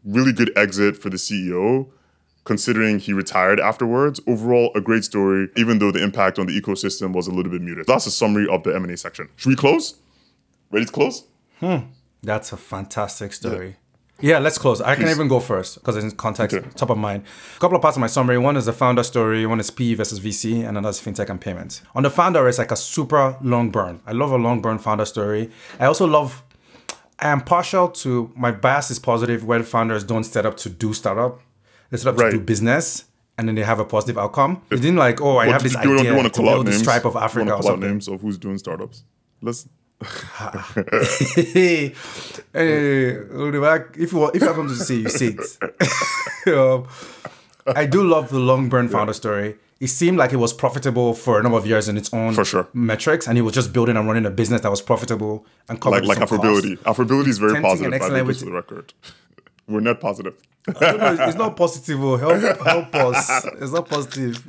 really 0.04 0.34
good 0.34 0.52
exit 0.58 0.98
for 0.98 1.10
the 1.10 1.18
CEO 1.18 1.90
considering 2.48 2.98
he 2.98 3.12
retired 3.12 3.60
afterwards. 3.60 4.22
Overall, 4.26 4.72
a 4.74 4.80
great 4.80 5.04
story, 5.04 5.50
even 5.58 5.80
though 5.80 5.92
the 5.92 6.02
impact 6.02 6.40
on 6.40 6.48
the 6.48 6.60
ecosystem 6.60 7.14
was 7.14 7.28
a 7.28 7.32
little 7.32 7.52
bit 7.52 7.62
muted. 7.62 7.86
That's 7.86 8.06
a 8.06 8.12
summary 8.12 8.48
of 8.48 8.64
the 8.64 8.74
M&A 8.74 8.96
section. 8.96 9.28
Should 9.36 9.50
we 9.50 9.56
close? 9.58 9.96
Ready 10.72 10.86
to 10.86 10.92
close? 10.92 11.26
Hmm. 11.60 11.80
That's 12.24 12.52
a 12.52 12.58
fantastic 12.58 13.34
story. 13.34 13.78
Yeah, 14.20 14.40
let's 14.40 14.58
close. 14.58 14.82
I 14.82 14.96
can 14.96 15.08
even 15.10 15.28
go 15.28 15.40
first 15.40 15.76
because 15.76 15.96
it's 15.96 16.04
in 16.06 16.12
context, 16.12 16.56
Okay. 16.58 16.68
top 16.76 16.90
of 16.90 16.98
mind. 16.98 17.24
A 17.56 17.60
couple 17.60 17.76
of 17.76 17.84
parts 17.84 17.98
of 17.98 18.02
my 18.02 18.08
summary. 18.08 18.40
One 18.40 18.58
is 18.58 18.66
the 18.66 18.74
founder 18.74 19.04
story, 19.04 19.46
one 19.46 19.60
is 19.60 19.70
PE 19.70 19.94
versus 19.94 20.20
VC, 20.20 20.60
and 20.68 20.76
another 20.76 20.90
is 20.90 21.00
fintech 21.00 21.30
and 21.30 21.40
payments. 21.40 21.84
On 21.94 22.02
the 22.02 22.10
founder, 22.10 22.48
it's 22.48 22.58
like 22.58 22.72
a 22.72 22.76
super 22.76 23.38
long 23.44 23.70
burn. 23.70 24.00
I 24.08 24.14
love 24.14 24.32
a 24.32 24.38
long 24.38 24.60
burn 24.60 24.80
founder 24.80 25.06
story. 25.06 25.52
I 25.80 25.86
also 25.86 26.08
love, 26.08 26.42
I 27.20 27.28
am 27.30 27.42
partial 27.42 27.90
to, 27.90 28.32
my 28.36 28.52
bias 28.52 28.90
is 28.90 28.98
positive 28.98 29.44
where 29.46 29.62
founders 29.62 30.04
don't 30.04 30.24
set 30.24 30.48
up 30.48 30.58
to 30.58 30.70
do 30.70 30.94
startup, 30.94 31.40
they 31.92 31.98
set 31.98 32.08
up 32.08 32.18
Right. 32.20 32.32
to 32.32 32.38
do 32.40 32.44
business. 32.44 33.04
And 33.40 33.48
then 33.48 33.54
they 33.54 33.62
have 33.62 33.80
a 33.80 33.86
positive 33.86 34.18
outcome. 34.18 34.64
It 34.72 34.78
didn't 34.78 34.96
like, 34.96 35.22
oh, 35.22 35.38
I 35.38 35.46
have 35.50 35.62
this 35.62 35.74
you, 35.74 35.80
idea 36.00 36.16
want 36.16 36.24
to 36.26 36.32
to 36.34 36.40
call 36.42 36.50
out 36.50 36.66
the 36.66 36.72
names? 36.72 36.82
stripe 36.82 37.06
of 37.06 37.14
you 37.14 37.20
Africa 37.20 37.46
or 37.46 37.50
call 37.50 37.58
out 37.58 37.64
something. 37.66 37.88
names 37.92 38.08
of 38.08 38.20
who's 38.22 38.40
doing 38.40 38.58
startups? 38.58 39.04
Let's. 39.44 39.70
Hey, 40.02 41.94
if 42.54 44.12
you 44.12 44.26
if 44.28 44.42
you 44.42 44.48
happen 44.48 44.68
to 44.68 44.76
see, 44.76 45.02
you 45.02 45.10
see 45.10 45.36
it. 45.38 45.58
um, 46.58 46.88
I 47.76 47.86
do 47.86 48.04
love 48.04 48.30
the 48.30 48.40
long 48.40 48.70
burn 48.70 48.88
founder 48.90 49.14
story. 49.14 49.56
It 49.80 49.88
seemed 49.88 50.18
like 50.18 50.34
it 50.34 50.38
was 50.38 50.54
profitable 50.54 51.14
for 51.14 51.40
a 51.40 51.44
number 51.44 51.58
of 51.58 51.68
years 51.68 51.88
in 51.88 51.98
its 51.98 52.12
own 52.14 52.34
For 52.34 52.44
sure. 52.46 52.68
metrics, 52.74 53.28
and 53.28 53.38
it 53.38 53.42
was 53.42 53.54
just 53.54 53.74
building 53.74 53.96
and 53.98 54.08
running 54.08 54.26
a 54.26 54.32
business 54.32 54.62
that 54.62 54.72
was 54.72 54.82
profitable 54.82 55.46
and 55.70 55.80
covered 55.80 56.06
Like 56.06 56.18
like 56.20 56.30
some 56.30 56.40
Afrobility. 56.40 56.82
costs. 56.84 57.00
Afrobility 57.00 57.28
is 57.28 57.38
very 57.38 57.54
tempting 57.54 57.70
positive. 57.70 57.94
and 57.94 57.96
I 57.96 58.00
think 58.00 58.12
excellent 58.18 58.28
just 58.28 58.40
for 58.40 58.46
the 58.46 58.52
record. 58.54 58.94
We're 59.68 59.80
net 59.82 60.00
positive. 60.00 60.34
I 60.68 60.74
don't 60.74 60.98
know, 61.00 61.26
it's 61.28 61.38
not 61.38 61.56
positive. 61.58 62.04
oh, 62.04 62.18
Help, 62.18 62.60
help 62.66 62.96
us. 62.96 63.46
It's 63.46 63.72
not 63.72 63.88
positive. 63.88 64.44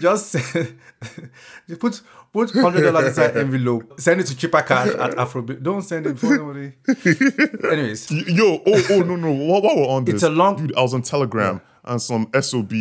just 0.00 0.34
you 1.66 1.76
put 1.76 2.00
put 2.36 2.54
hundred 2.54 2.82
dollars 2.82 3.06
inside 3.08 3.36
envelope. 3.36 3.98
Send 4.00 4.20
it 4.20 4.26
to 4.28 4.36
Chipper 4.36 4.62
Cash 4.62 4.88
at 4.88 5.12
Afrobeat. 5.12 5.62
Don't 5.62 5.82
send 5.82 6.06
it 6.06 6.18
for 6.18 6.36
nobody. 6.36 6.72
Anyways, 7.72 8.10
Yo, 8.10 8.62
oh, 8.66 8.86
oh, 8.90 8.98
no, 9.00 9.16
no. 9.16 9.32
While, 9.32 9.62
while 9.62 9.76
we're 9.76 9.88
on 9.88 10.04
this, 10.04 10.14
It's 10.16 10.22
a 10.22 10.30
long- 10.30 10.56
dude. 10.56 10.76
I 10.76 10.82
was 10.82 10.94
on 10.94 11.02
Telegram 11.02 11.60
and 11.84 12.00
some 12.00 12.28
SOB 12.40 12.72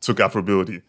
took 0.00 0.18
Afrobility. 0.18 0.82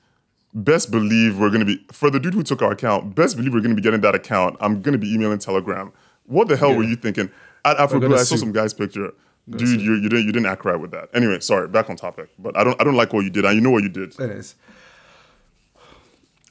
Best 0.53 0.89
believe 0.91 1.37
we're 1.39 1.51
gonna 1.51 1.65
be 1.65 1.85
for 1.91 2.09
the 2.09 2.19
dude 2.19 2.33
who 2.33 2.43
took 2.43 2.61
our 2.61 2.71
account. 2.71 3.13
Best 3.15 3.37
believe 3.37 3.53
we're 3.53 3.61
gonna 3.61 3.75
be 3.75 3.81
getting 3.81 4.01
that 4.01 4.15
account. 4.15 4.57
I'm 4.59 4.81
gonna 4.81 4.97
be 4.97 5.13
emailing 5.13 5.37
Telegram. 5.39 5.91
What 6.25 6.47
the 6.47 6.57
hell 6.57 6.75
were 6.75 6.83
you 6.83 6.95
thinking? 6.95 7.29
At 7.65 7.77
Afrobility, 7.77 8.17
I 8.19 8.23
saw 8.23 8.35
some 8.35 8.51
guy's 8.51 8.73
picture. 8.73 9.11
Dude, 9.49 9.81
you, 9.81 9.95
you 9.95 10.09
didn't 10.09 10.25
you 10.25 10.31
didn't 10.31 10.45
act 10.47 10.63
right 10.65 10.79
with 10.79 10.91
that. 10.91 11.09
Anyway, 11.13 11.39
sorry. 11.39 11.67
Back 11.67 11.89
on 11.89 11.95
topic. 11.95 12.29
But 12.39 12.55
I 12.57 12.63
don't 12.63 12.79
I 12.81 12.83
don't 12.83 12.95
like 12.95 13.13
what 13.13 13.23
you 13.23 13.29
did, 13.29 13.45
and 13.45 13.55
you 13.55 13.61
know 13.61 13.69
what 13.71 13.83
you 13.83 13.89
did. 13.89 14.19
it 14.19 14.29
is. 14.31 14.55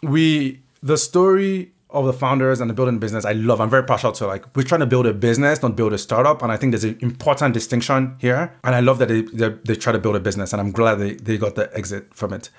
We 0.02 0.60
the 0.82 0.96
story 0.96 1.72
of 1.90 2.04
the 2.04 2.12
founders 2.12 2.60
and 2.60 2.68
the 2.68 2.74
building 2.74 2.98
business. 2.98 3.24
I 3.24 3.32
love. 3.32 3.60
I'm 3.60 3.70
very 3.70 3.84
partial 3.84 4.12
to 4.12 4.26
like 4.26 4.44
we're 4.54 4.62
trying 4.62 4.80
to 4.80 4.86
build 4.86 5.06
a 5.06 5.14
business, 5.14 5.62
not 5.62 5.76
build 5.76 5.92
a 5.92 5.98
startup. 5.98 6.42
And 6.42 6.52
I 6.52 6.56
think 6.56 6.72
there's 6.72 6.84
an 6.84 6.98
important 7.00 7.54
distinction 7.54 8.16
here. 8.18 8.54
And 8.64 8.74
I 8.74 8.80
love 8.80 8.98
that 8.98 9.08
they 9.08 9.22
they, 9.22 9.50
they 9.64 9.74
try 9.74 9.92
to 9.92 9.98
build 9.98 10.16
a 10.16 10.20
business, 10.20 10.52
and 10.52 10.60
I'm 10.60 10.72
glad 10.72 10.96
they 10.96 11.14
they 11.14 11.38
got 11.38 11.54
the 11.54 11.74
exit 11.76 12.14
from 12.14 12.32
it. 12.32 12.50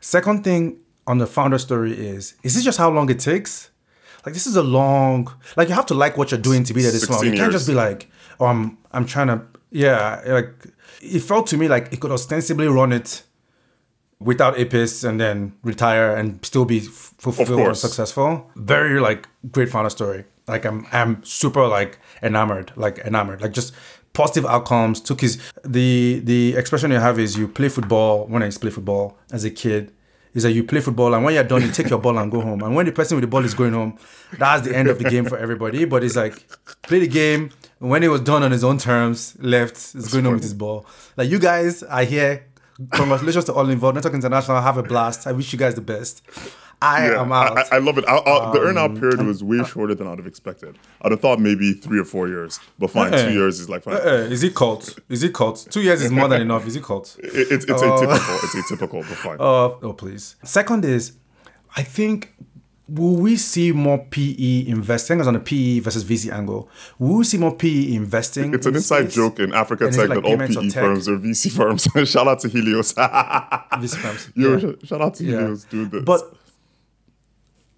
Second 0.00 0.44
thing 0.44 0.78
on 1.06 1.18
the 1.18 1.26
founder 1.26 1.58
story 1.58 1.92
is 1.92 2.34
is 2.42 2.54
this 2.54 2.64
just 2.64 2.78
how 2.78 2.90
long 2.90 3.10
it 3.10 3.18
takes? 3.18 3.70
Like 4.24 4.34
this 4.34 4.46
is 4.46 4.56
a 4.56 4.62
long 4.62 5.32
like 5.56 5.68
you 5.68 5.74
have 5.74 5.86
to 5.86 5.94
like 5.94 6.16
what 6.16 6.30
you're 6.30 6.40
doing 6.40 6.62
to 6.64 6.74
be 6.74 6.82
there 6.82 6.92
this 6.92 7.08
long. 7.10 7.24
You 7.24 7.32
can't 7.32 7.52
just 7.52 7.66
be 7.66 7.74
like, 7.74 8.08
oh 8.38 8.46
I'm 8.46 8.78
I'm 8.92 9.06
trying 9.06 9.28
to 9.28 9.42
yeah, 9.70 10.20
like 10.26 10.52
it 11.00 11.20
felt 11.20 11.46
to 11.48 11.56
me 11.56 11.68
like 11.68 11.92
it 11.92 12.00
could 12.00 12.10
ostensibly 12.12 12.68
run 12.68 12.92
it 12.92 13.22
without 14.20 14.58
Apis 14.60 15.02
and 15.04 15.18
then 15.20 15.52
retire 15.62 16.14
and 16.14 16.44
still 16.44 16.64
be 16.64 16.78
f- 16.78 17.14
fulfilled 17.18 17.48
and 17.68 17.76
successful. 17.76 18.50
Very 18.56 19.00
like 19.00 19.26
great 19.50 19.68
founder 19.70 19.90
story. 19.90 20.24
Like 20.46 20.64
I'm 20.64 20.86
I'm 20.92 21.22
super 21.24 21.66
like 21.66 21.98
enamored, 22.22 22.72
like 22.76 22.98
enamored, 22.98 23.40
like 23.40 23.52
just 23.52 23.72
positive 24.12 24.44
outcomes. 24.48 25.00
Took 25.00 25.20
his 25.20 25.40
the 25.64 26.20
the 26.24 26.54
expression 26.56 26.90
you 26.90 26.98
have 26.98 27.18
is 27.18 27.36
you 27.38 27.48
play 27.48 27.68
football 27.68 28.26
when 28.26 28.42
I 28.42 28.46
used 28.46 28.58
to 28.58 28.60
play 28.62 28.70
football 28.70 29.16
as 29.32 29.44
a 29.44 29.50
kid. 29.50 29.92
Is 30.32 30.44
that 30.44 30.52
you 30.52 30.62
play 30.62 30.80
football 30.80 31.12
and 31.14 31.24
when 31.24 31.34
you're 31.34 31.42
done, 31.42 31.60
you 31.62 31.72
take 31.72 31.90
your 31.90 31.98
ball 31.98 32.16
and 32.16 32.30
go 32.30 32.40
home. 32.40 32.62
And 32.62 32.76
when 32.76 32.86
the 32.86 32.92
person 32.92 33.16
with 33.16 33.22
the 33.22 33.26
ball 33.28 33.44
is 33.44 33.52
going 33.52 33.72
home, 33.72 33.98
that's 34.38 34.62
the 34.64 34.76
end 34.76 34.86
of 34.88 34.98
the 35.00 35.10
game 35.10 35.24
for 35.24 35.36
everybody. 35.36 35.84
But 35.86 36.04
it's 36.04 36.14
like 36.14 36.46
play 36.82 37.00
the 37.00 37.08
game. 37.08 37.50
and 37.80 37.90
When 37.90 38.04
it 38.04 38.08
was 38.08 38.20
done 38.20 38.44
on 38.44 38.52
his 38.52 38.62
own 38.62 38.78
terms, 38.78 39.36
left, 39.40 39.76
is 39.96 40.06
going 40.12 40.24
home 40.24 40.34
with 40.34 40.44
his 40.44 40.54
ball. 40.54 40.86
Like 41.16 41.28
you 41.30 41.40
guys 41.40 41.82
are 41.82 42.04
here. 42.04 42.44
Congratulations 42.92 43.44
to 43.46 43.52
all 43.52 43.68
involved. 43.68 43.96
Network 43.96 44.14
International, 44.14 44.60
have 44.60 44.76
a 44.78 44.82
blast. 44.82 45.26
I 45.26 45.32
wish 45.32 45.52
you 45.52 45.58
guys 45.58 45.74
the 45.74 45.80
best. 45.80 46.22
I 46.82 47.10
Yeah, 47.10 47.20
am 47.20 47.30
out. 47.32 47.52
Um, 47.52 47.58
I, 47.70 47.76
I 47.76 47.78
love 47.78 47.98
it. 47.98 48.04
I, 48.08 48.16
I, 48.16 48.52
the 48.52 48.60
earn 48.60 48.78
out 48.78 48.94
period 48.98 49.20
was 49.26 49.44
way 49.44 49.62
shorter 49.64 49.94
than 49.94 50.06
I'd 50.06 50.16
have 50.16 50.26
expected. 50.26 50.78
I'd 51.02 51.10
have 51.12 51.20
thought 51.20 51.38
maybe 51.38 51.74
three 51.74 52.00
or 52.00 52.06
four 52.06 52.26
years, 52.26 52.58
but 52.78 52.90
fine, 52.90 53.12
Eh. 53.12 53.26
two 53.26 53.32
years 53.34 53.60
is 53.60 53.68
like 53.68 53.82
fine. 53.82 53.96
Uh, 53.96 54.28
is 54.30 54.42
it 54.42 54.54
cult? 54.54 54.98
Is 55.10 55.22
it 55.22 55.34
cult? 55.34 55.66
Two 55.70 55.82
years 55.82 56.00
is 56.00 56.10
more 56.10 56.26
than 56.28 56.40
enough. 56.40 56.66
Is 56.66 56.76
it 56.76 56.82
cult? 56.82 57.16
It- 57.22 57.48
it's 57.52 57.64
it's 57.66 57.82
atypical. 57.82 58.44
It's 58.44 58.70
atypical, 58.72 59.00
but 59.06 59.18
fine. 59.18 59.36
Uh, 59.38 59.76
oh, 59.82 59.92
please. 59.92 60.36
Second 60.42 60.86
is, 60.86 61.12
I 61.76 61.82
think, 61.82 62.34
will 62.92 63.16
we 63.16 63.36
see 63.36 63.72
more 63.72 63.98
PE 64.10 64.66
investing? 64.66 65.20
As 65.20 65.26
on 65.28 65.34
the 65.34 65.40
PE 65.40 65.80
versus 65.80 66.04
VC 66.04 66.32
angle, 66.32 66.68
will 66.98 67.18
we 67.18 67.24
see 67.24 67.38
more 67.38 67.54
PE 67.54 67.94
investing? 67.94 68.52
it's 68.54 68.66
an 68.66 68.74
inside 68.74 69.04
space? 69.04 69.14
joke 69.14 69.38
in 69.40 69.52
Africa 69.54 69.86
And 69.86 69.94
Tech 69.94 70.08
like 70.08 70.22
that 70.22 70.24
all 70.24 70.36
PE 70.38 70.68
firms 70.70 71.08
are 71.08 71.16
VC 71.16 71.50
firms. 71.56 71.88
Shout 72.10 72.26
out 72.28 72.40
to 72.40 72.48
Helios. 72.48 72.92
VC 72.94 73.96
firms. 73.96 74.30
Yo, 74.34 74.56
Yeah. 74.56 74.72
shout 74.84 75.00
out 75.00 75.14
to 75.14 75.24
Yeah. 75.24 75.38
Helios 75.38 75.64
doing 75.64 75.88
this. 75.90 76.02
But 76.04 76.36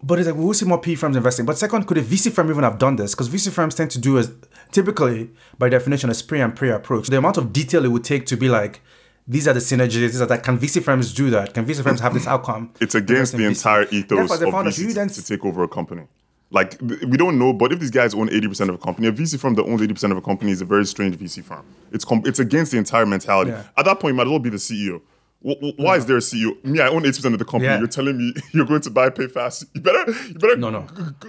but 0.05 0.18
it's 0.18 0.26
like 0.26 0.36
we 0.36 0.44
will 0.44 0.55
see 0.55 0.66
more 0.66 0.80
PE 0.80 0.97
firms 0.97 1.16
investing. 1.16 1.47
But 1.47 1.59
second, 1.59 1.86
could 1.86 1.98
a 1.98 2.02
VC 2.02 2.32
firm 2.32 2.51
even 2.51 2.64
have 2.64 2.78
done 2.78 2.97
this? 2.97 3.14
Because 3.14 3.28
VC 3.28 3.51
firms 3.52 3.74
tend 3.76 3.90
to 3.93 3.98
do 4.01 4.18
as 4.18 4.32
typically, 4.72 5.30
by 5.59 5.68
definition, 5.68 6.10
a 6.10 6.14
spray 6.14 6.40
and 6.40 6.56
pray 6.56 6.70
approach. 6.70 7.06
The 7.09 7.18
amount 7.18 7.36
of 7.36 7.52
detail 7.52 7.84
it 7.84 7.89
would 7.89 8.02
take 8.05 8.26
to 8.26 8.36
be 8.36 8.48
like, 8.48 8.80
these 9.27 9.47
are 9.49 9.53
the 9.53 9.61
synergies, 9.61 9.93
these 10.11 10.20
are 10.20 10.27
that. 10.27 10.43
Can 10.43 10.59
VC 10.59 10.82
firms 10.82 11.12
do 11.15 11.31
that? 11.31 11.55
Can 11.55 11.65
VC 11.66 11.82
firms 11.82 12.01
have 12.01 12.15
this 12.15 12.27
outcome? 12.35 12.73
it's 12.81 12.94
against 12.94 13.32
the 13.32 13.39
VC. 13.39 13.49
entire 13.49 13.82
ethos 13.90 14.09
Therefore, 14.19 14.35
of 14.35 14.40
the 14.40 14.51
founders, 14.51 14.78
you 14.78 14.89
VC 14.89 14.94
then 14.94 15.09
to 15.09 15.24
take 15.24 15.44
over 15.44 15.62
a 15.62 15.69
company. 15.69 16.03
Like 16.51 16.77
we 16.82 17.16
don't 17.16 17.39
know, 17.39 17.53
but 17.55 17.73
if 17.73 17.81
these 17.81 17.90
guys 17.90 18.12
own 18.15 18.28
eighty 18.28 18.47
percent 18.47 18.69
of 18.69 18.77
a 18.77 18.78
company, 18.78 19.09
a 19.09 19.12
VC 19.12 19.39
firm 19.40 19.55
that 19.55 19.65
owns 19.65 19.81
eighty 19.81 19.94
percent 19.94 20.12
of 20.12 20.19
a 20.19 20.20
company 20.20 20.51
is 20.53 20.61
a 20.61 20.66
very 20.66 20.85
strange 20.85 21.16
VC 21.16 21.43
firm. 21.43 21.65
It's 21.93 22.05
com- 22.05 22.23
it's 22.27 22.39
against 22.40 22.73
the 22.73 22.78
entire 22.78 23.07
mentality. 23.07 23.53
Yeah. 23.53 23.62
At 23.77 23.86
that 23.86 24.01
point, 24.01 24.12
you 24.12 24.16
might 24.16 24.24
as 24.24 24.31
well 24.31 24.39
be 24.39 24.51
the 24.51 24.59
CEO. 24.59 25.01
Wh- 25.43 25.57
wh- 25.62 25.78
Why 25.78 25.97
is 25.97 26.05
there 26.05 26.19
a 26.19 26.20
CEO? 26.20 26.62
Me, 26.62 26.81
I 26.81 26.89
own 26.89 27.03
eighty 27.07 27.16
percent 27.16 27.35
of 27.35 27.39
the 27.39 27.47
company. 27.47 27.66
Yeah. 27.73 27.78
You're 27.78 27.86
telling 27.86 28.19
me 28.19 28.35
you're 28.53 28.66
going 28.66 28.82
to 28.82 28.90
buy 28.90 29.09
PayFast. 29.09 29.65
You 29.73 29.81
better, 29.81 30.12
you 30.28 30.35
better 30.35 30.57
No, 30.57 30.69
no. 30.69 30.86
g- 31.23 31.28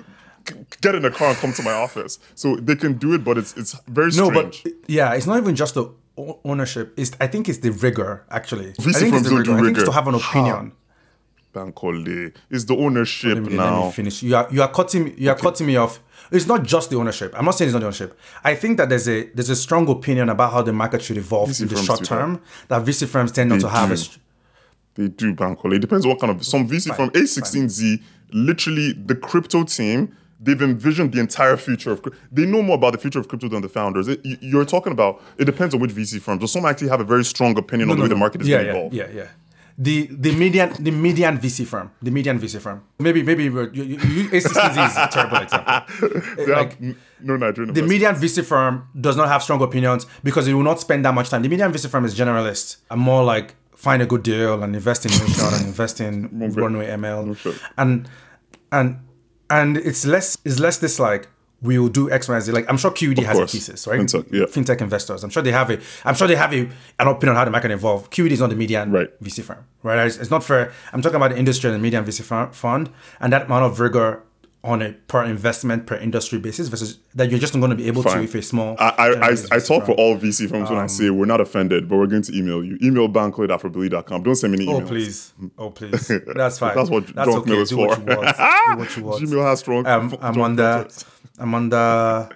g- 0.53 0.55
get 0.81 0.93
in 0.95 1.05
a 1.05 1.09
car 1.11 1.29
and 1.29 1.37
come 1.37 1.53
to 1.53 1.63
my 1.63 1.71
office. 1.71 2.19
So 2.35 2.57
they 2.57 2.75
can 2.75 2.93
do 2.97 3.13
it, 3.13 3.23
but 3.23 3.37
it's 3.37 3.55
it's 3.55 3.79
very 3.87 4.11
strange. 4.11 4.33
No, 4.35 4.43
but 4.43 4.61
yeah, 4.87 5.13
it's 5.13 5.25
not 5.25 5.37
even 5.37 5.55
just 5.55 5.75
the 5.75 5.89
ownership. 6.17 6.93
is 6.97 7.13
I 7.19 7.27
think 7.27 7.49
it's 7.49 7.59
the 7.59 7.71
rigor 7.71 8.23
actually. 8.29 8.73
VC 8.73 8.89
I 8.95 8.99
think 8.99 9.13
firms 9.13 9.21
it's 9.21 9.29
the 9.29 9.35
don't 9.35 9.43
do 9.43 9.51
rigor. 9.53 9.61
I 9.61 9.65
think 9.65 9.77
it's 9.77 9.85
to 9.87 9.91
have 9.91 10.07
an 10.07 10.15
opinion. 10.15 10.71
Bankole 11.53 12.33
is 12.49 12.65
the 12.65 12.75
ownership 12.75 13.35
Let 13.35 13.43
me, 13.43 13.55
now. 13.55 13.79
let 13.81 13.85
me 13.87 13.91
finish. 13.91 14.23
You 14.23 14.35
are 14.35 14.47
you 14.51 14.61
are 14.61 14.71
cutting 14.71 15.05
me- 15.05 15.13
you 15.17 15.29
are 15.29 15.35
cutting 15.35 15.67
me 15.67 15.75
off. 15.75 15.99
It's 16.31 16.47
not 16.47 16.63
just 16.63 16.89
the 16.89 16.95
ownership. 16.97 17.33
I'm 17.37 17.45
not 17.45 17.51
saying 17.51 17.67
it's 17.69 17.73
not 17.73 17.81
the 17.81 17.85
ownership. 17.85 18.17
I 18.43 18.55
think 18.55 18.77
that 18.77 18.89
there's 18.89 19.07
a 19.07 19.25
there's 19.35 19.49
a 19.49 19.55
strong 19.55 19.87
opinion 19.87 20.29
about 20.29 20.51
how 20.51 20.61
the 20.63 20.73
market 20.73 21.01
should 21.03 21.17
evolve 21.17 21.49
VC 21.49 21.61
in 21.61 21.67
the 21.67 21.77
short 21.77 22.03
term. 22.03 22.41
That. 22.69 22.83
VC 22.83 23.07
firms 23.07 23.31
tend 23.31 23.49
not 23.51 23.55
They 23.57 23.61
to 23.61 23.69
have 23.69 23.89
do. 23.89 23.95
They 24.95 25.07
do 25.09 25.33
Bankole. 25.35 25.75
It 25.75 25.79
depends 25.79 26.05
what 26.07 26.19
kind 26.19 26.31
of 26.35 26.43
some 26.45 26.67
VC 26.67 26.95
from 26.95 27.09
A16Z. 27.11 28.01
Literally, 28.31 28.93
the 28.93 29.15
crypto 29.15 29.63
team. 29.63 30.15
They've 30.43 30.61
envisioned 30.61 31.13
the 31.13 31.19
entire 31.19 31.57
future 31.57 31.91
of. 31.91 32.01
They 32.31 32.45
know 32.45 32.61
more 32.61 32.75
about 32.75 32.91
the 32.93 32.99
future 32.99 33.19
of 33.19 33.27
crypto 33.27 33.47
than 33.49 33.61
the 33.61 33.69
founders. 33.69 34.07
It- 34.07 34.21
you- 34.25 34.37
you're 34.41 34.65
talking 34.65 34.91
about. 34.91 35.21
It 35.37 35.45
depends 35.45 35.73
on 35.73 35.79
which 35.81 35.91
VC 35.91 36.19
firms. 36.19 36.41
So 36.41 36.47
some 36.47 36.65
actually 36.65 36.89
have 36.89 37.01
a 37.01 37.05
very 37.13 37.25
strong 37.25 37.57
opinion 37.57 37.89
on 37.89 37.95
the 37.97 38.03
way 38.03 38.09
the 38.09 38.15
market 38.15 38.41
is 38.41 38.47
yeah, 38.47 38.63
going 38.63 38.67
to 38.67 38.95
yeah, 38.97 39.03
evolve. 39.03 39.15
yeah, 39.15 39.21
yeah. 39.21 39.27
The 39.75 40.07
the 40.25 40.31
median 40.35 40.69
the 40.79 40.91
median 40.91 41.39
VC 41.39 41.65
firm 41.65 41.89
the 41.99 42.11
median 42.11 42.37
VC 42.39 42.59
firm 42.61 42.83
maybe 42.99 43.23
maybe 43.23 43.45
you, 43.45 43.59
you, 43.73 43.83
you, 43.83 43.97
A16Z 44.29 44.77
is 44.89 44.97
a 44.97 45.07
terrible 45.15 45.37
example. 45.37 46.45
Like, 46.47 46.77
no 47.21 47.37
Nigerian. 47.37 47.73
the 47.73 47.81
median 47.81 48.13
VC 48.15 48.43
firm 48.45 48.87
does 49.01 49.17
not 49.17 49.29
have 49.29 49.41
strong 49.41 49.61
opinions 49.63 50.05
because 50.23 50.47
it 50.47 50.53
will 50.53 50.61
not 50.71 50.79
spend 50.79 51.03
that 51.05 51.15
much 51.15 51.29
time. 51.31 51.41
The 51.41 51.49
median 51.49 51.71
VC 51.71 51.89
firm 51.89 52.05
is 52.05 52.13
generalist 52.15 52.77
and 52.91 53.01
more 53.01 53.23
like 53.23 53.55
find 53.75 54.01
a 54.03 54.05
good 54.05 54.21
deal 54.21 54.61
and 54.61 54.75
invest 54.75 55.05
in 55.07 55.11
Moonshot 55.11 55.57
and 55.57 55.65
invest 55.65 55.99
in 55.99 56.29
Runway 56.53 56.87
ML 56.89 57.63
and 57.77 58.07
and 58.71 58.99
and 59.57 59.77
it's 59.89 60.03
less 60.13 60.37
it's 60.45 60.59
less 60.59 60.77
this 60.85 60.99
like 60.99 61.23
we 61.61 61.79
will 61.79 61.93
do 61.99 62.11
X, 62.11 62.27
Y, 62.27 62.35
and 62.35 62.53
Like 62.57 62.67
I'm 62.69 62.77
sure 62.77 62.91
QED 62.91 63.19
has 63.23 63.37
a 63.37 63.39
course. 63.39 63.51
thesis, 63.53 63.87
right? 63.87 63.99
Fintech, 64.01 64.25
yeah. 64.37 64.45
Fintech 64.55 64.81
investors. 64.81 65.23
I'm 65.23 65.29
sure 65.29 65.41
they 65.47 65.53
have 65.53 65.69
a. 65.69 65.79
I'm 66.07 66.15
sure 66.19 66.27
they 66.27 66.35
have 66.35 66.53
a 66.53 66.61
an 67.01 67.07
opinion 67.07 67.29
on 67.29 67.35
how 67.37 67.45
the 67.45 67.51
market 67.51 67.69
can 67.69 67.71
evolve. 67.79 68.09
QED 68.09 68.31
is 68.31 68.41
not 68.41 68.49
the 68.49 68.55
median 68.63 68.91
Right. 68.91 69.09
VC 69.23 69.41
firm, 69.43 69.63
right? 69.81 70.05
It's, 70.07 70.17
it's 70.17 70.29
not 70.35 70.43
fair. 70.43 70.71
I'm 70.91 71.01
talking 71.01 71.15
about 71.21 71.31
the 71.31 71.37
industry 71.37 71.69
and 71.69 71.75
the 71.79 71.83
median 71.83 72.03
VC 72.03 72.21
fund 72.53 72.89
and 73.21 73.31
that 73.33 73.43
amount 73.45 73.63
of 73.65 73.79
rigor 73.79 74.23
on 74.63 74.81
a 74.81 74.93
per 74.93 75.23
investment 75.25 75.85
per 75.85 75.95
industry 75.97 76.39
basis 76.39 76.69
versus 76.69 76.99
that 77.15 77.29
you're 77.29 77.39
just 77.39 77.53
not 77.53 77.59
going 77.59 77.69
to 77.69 77.75
be 77.75 77.87
able 77.87 78.01
to 78.01 78.09
Fine. 78.09 78.23
if 78.23 78.35
a 78.35 78.41
small. 78.41 78.75
I, 78.79 78.89
I, 78.97 79.29
I, 79.31 79.35
I 79.51 79.59
talk 79.59 79.85
for 79.85 79.91
all 79.91 80.17
VC 80.17 80.49
firms 80.49 80.69
when 80.69 80.79
I 80.79 80.87
say 80.87 81.09
we're 81.09 81.25
not 81.25 81.41
offended, 81.41 81.89
but 81.89 81.97
we're 81.97 82.07
going 82.07 82.21
to 82.21 82.37
email 82.37 82.63
you. 82.63 82.77
Email 82.81 83.09
bankole.afrobility.com. 83.09 84.23
Don't 84.23 84.35
send 84.35 84.53
me 84.53 84.65
any 84.65 84.73
Oh 84.73 84.85
please! 84.85 85.33
Oh 85.57 85.69
please! 85.69 86.07
That's 86.35 86.59
fine. 86.59 86.75
That's 86.75 86.89
what 86.89 87.07
That's 87.07 87.29
junk 87.29 87.45
mail 87.45 87.59
is 87.59 87.69
Do 87.69 87.77
what 87.77 87.95
for. 87.95 88.09
you 88.09 88.17
want. 88.17 88.37
Do 88.37 88.77
what 88.77 88.97
you 88.97 89.03
want. 89.03 89.23
Gmail 89.23 89.43
has 89.43 89.59
strong. 89.59 89.85
um, 89.85 90.15
I'm 90.21 90.39
on 90.39 90.55
the. 90.55 91.07
I'm 91.39 91.55
on 91.55 91.69
the, 91.69 92.29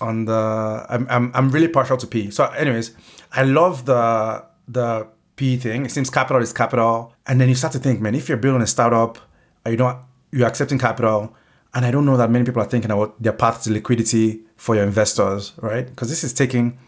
on 0.00 0.24
the, 0.24 0.86
I'm, 0.88 1.06
I'm, 1.10 1.30
I'm 1.34 1.50
really 1.50 1.68
partial 1.68 1.98
to 1.98 2.06
P. 2.06 2.30
So, 2.30 2.46
anyways, 2.46 2.92
I 3.32 3.42
love 3.44 3.84
the 3.84 4.42
the 4.66 5.06
P 5.36 5.58
thing. 5.58 5.84
It 5.84 5.90
seems 5.90 6.08
capital 6.08 6.40
is 6.40 6.52
capital, 6.52 7.12
and 7.26 7.38
then 7.40 7.50
you 7.50 7.54
start 7.54 7.74
to 7.74 7.78
think, 7.78 8.00
man, 8.00 8.14
if 8.14 8.28
you're 8.28 8.38
building 8.38 8.62
a 8.62 8.66
startup, 8.66 9.18
you 9.66 9.76
don't, 9.76 9.98
you're 10.32 10.46
accepting 10.48 10.78
capital, 10.78 11.34
and 11.74 11.84
I 11.84 11.90
don't 11.90 12.04
know 12.06 12.16
that 12.16 12.30
many 12.30 12.44
people 12.44 12.62
are 12.62 12.66
thinking 12.68 12.90
about 12.90 13.20
their 13.22 13.32
path 13.32 13.62
to 13.64 13.72
liquidity 13.72 14.40
for 14.56 14.74
your 14.74 14.84
investors, 14.84 15.52
right? 15.60 15.86
Because 15.86 16.08
this 16.08 16.24
is 16.24 16.32
taking. 16.32 16.78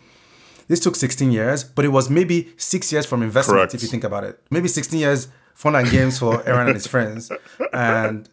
This 0.69 0.81
took 0.81 0.97
16 0.97 1.33
years, 1.33 1.65
but 1.65 1.87
it 1.87 1.89
was 1.89 2.11
maybe 2.11 2.53
six 2.59 2.93
years 2.93 3.07
from 3.07 3.23
investment 3.23 3.57
Correct. 3.59 3.75
if 3.75 3.81
you 3.83 3.89
think 3.89 4.05
about 4.05 4.25
it. 4.25 4.39
Maybe 4.51 4.69
16 4.69 5.01
years 5.01 5.29
fun 5.55 5.75
and 5.75 5.91
games 5.91 6.19
for 6.19 6.43
Aaron 6.49 6.67
and 6.69 6.75
his 6.77 6.87
friends, 6.87 7.33
and 7.73 8.29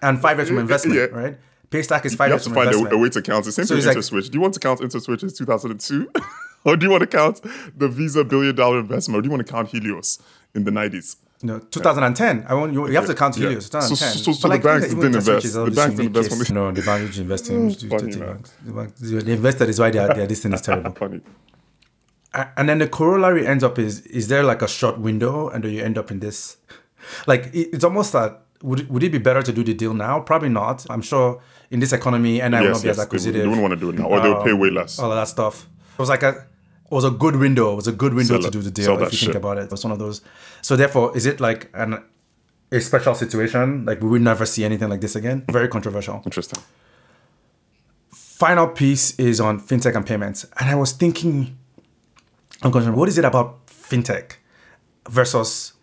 and 0.00 0.20
five 0.22 0.38
years 0.38 0.48
from 0.48 0.58
investment, 0.58 0.96
Yeah. 0.98 1.04
right? 1.18 1.36
Paystack 1.70 2.04
is 2.06 2.14
five 2.14 2.28
You 2.28 2.32
have 2.32 2.40
years 2.40 2.44
to 2.44 2.48
from 2.50 2.54
find 2.54 2.66
a, 2.68 2.70
investment. 2.70 2.94
a 2.94 2.98
way 2.98 3.08
to 3.10 3.22
count 3.22 3.46
it. 3.46 3.52
Same 3.52 3.66
So 3.66 3.74
thing 3.76 3.78
it's 3.78 3.86
with 3.86 4.12
like- 4.12 4.24
InterSwitch. 4.24 4.30
Do 4.30 4.36
you 4.38 4.40
want 4.40 4.54
to 4.54 4.60
count 4.60 4.80
InterSwitch 4.80 5.22
as 5.22 5.34
2002? 5.38 6.10
or 6.64 6.76
do 6.76 6.86
you 6.86 6.90
want 6.90 7.02
to 7.02 7.06
count 7.06 7.40
the 7.76 7.88
Visa 7.88 8.24
billion 8.24 8.56
dollar 8.56 8.80
investment? 8.80 9.18
Or 9.18 9.22
do 9.22 9.26
you 9.26 9.30
want 9.30 9.46
to 9.46 9.52
count 9.52 9.68
Helios 9.68 10.18
in 10.54 10.64
the 10.64 10.70
90s? 10.70 11.16
No, 11.42 11.58
2010. 11.58 12.44
I 12.48 12.54
want 12.54 12.72
you. 12.74 12.86
You 12.88 12.94
have 12.96 13.06
to 13.06 13.14
count. 13.14 13.34
Helios. 13.36 13.66
So- 13.66 13.80
2010. 13.80 14.22
so- 14.24 14.32
so 14.32 14.48
But 14.48 14.56
the 14.62 14.68
banks 14.68 14.88
didn't 14.88 15.04
invest. 15.04 15.54
The 15.54 15.70
banks 15.70 15.96
didn't 15.96 16.06
invest 16.06 16.28
case. 16.28 16.38
when 16.38 16.44
they- 16.48 16.54
No, 16.54 16.72
the 16.72 16.82
banks 16.82 17.18
investing. 17.18 17.70
funny, 17.74 17.88
banks- 18.16 18.52
the 18.64 18.72
banks- 18.72 19.00
The 19.00 19.32
investor 19.32 19.64
is 19.64 19.78
why 19.80 19.90
their 19.90 20.08
their 20.14 20.26
this 20.26 20.40
thing 20.42 20.52
is 20.52 20.60
terrible. 20.60 20.92
Funny. 20.98 21.20
And 22.56 22.68
then 22.68 22.78
the 22.78 22.86
corollary 22.86 23.46
ends 23.46 23.64
up 23.64 23.78
is 23.78 24.00
is 24.06 24.28
there 24.28 24.44
like 24.44 24.62
a 24.62 24.68
short 24.68 24.98
window 24.98 25.48
and 25.48 25.64
then 25.64 25.72
you 25.72 25.82
end 25.82 25.98
up 25.98 26.10
in 26.12 26.20
this 26.20 26.58
like 27.26 27.46
it, 27.52 27.70
it's 27.74 27.84
almost 27.84 28.12
that 28.12 28.42
would, 28.62 28.80
it- 28.80 28.90
would 28.90 29.02
it 29.02 29.10
be 29.10 29.18
better 29.18 29.42
to 29.42 29.52
do 29.52 29.64
the 29.64 29.72
deal 29.74 29.94
now? 29.94 30.20
Probably 30.20 30.50
not. 30.50 30.86
I'm 30.90 31.00
sure 31.02 31.40
in 31.70 31.80
this 31.80 31.92
economy, 31.94 32.42
and 32.42 32.54
I 32.54 32.60
will 32.60 32.72
not 32.72 32.82
be 32.82 32.88
yes. 32.88 32.98
as 32.98 33.04
acquisitive. 33.04 33.40
they 33.42 33.48
wouldn't 33.48 33.62
want 33.62 33.72
to 33.72 33.80
do 33.80 33.88
it 33.90 33.98
now, 33.98 34.04
or 34.04 34.20
they'll 34.20 34.42
pay 34.44 34.50
Um, 34.52 34.58
way 34.58 34.70
less. 34.70 34.98
all 34.98 35.10
of 35.10 35.16
that 35.16 35.28
stuff. 35.28 35.66
It 35.94 35.98
was 35.98 36.08
like 36.10 36.22
a 36.22 36.44
was 36.94 37.04
a 37.04 37.10
good 37.10 37.36
window. 37.36 37.72
It 37.72 37.76
was 37.76 37.86
a 37.86 37.92
good 37.92 38.14
window 38.14 38.40
Sell 38.40 38.50
to 38.50 38.50
do 38.50 38.62
the 38.62 38.70
deal 38.70 39.00
if 39.02 39.12
you 39.12 39.18
shit. 39.18 39.26
think 39.28 39.36
about 39.36 39.58
it. 39.58 39.64
It 39.64 39.70
was 39.70 39.84
one 39.84 39.92
of 39.92 39.98
those. 39.98 40.22
So 40.62 40.76
therefore, 40.76 41.16
is 41.16 41.26
it 41.26 41.40
like 41.40 41.70
an 41.74 42.02
a 42.72 42.80
special 42.80 43.14
situation? 43.14 43.84
Like 43.84 44.00
we 44.00 44.08
will 44.08 44.20
never 44.20 44.46
see 44.46 44.64
anything 44.64 44.88
like 44.88 45.00
this 45.00 45.16
again. 45.16 45.44
Very 45.50 45.68
controversial. 45.68 46.22
Interesting. 46.24 46.60
Final 48.12 48.68
piece 48.68 49.18
is 49.18 49.40
on 49.40 49.60
fintech 49.60 49.94
and 49.94 50.06
payments, 50.06 50.46
and 50.58 50.70
I 50.70 50.74
was 50.74 50.92
thinking, 50.92 51.58
I'm 52.62 52.72
concerned. 52.72 52.96
What 52.96 53.08
is 53.08 53.18
it 53.18 53.24
about 53.24 53.66
fintech 53.66 54.36
versus 55.08 55.74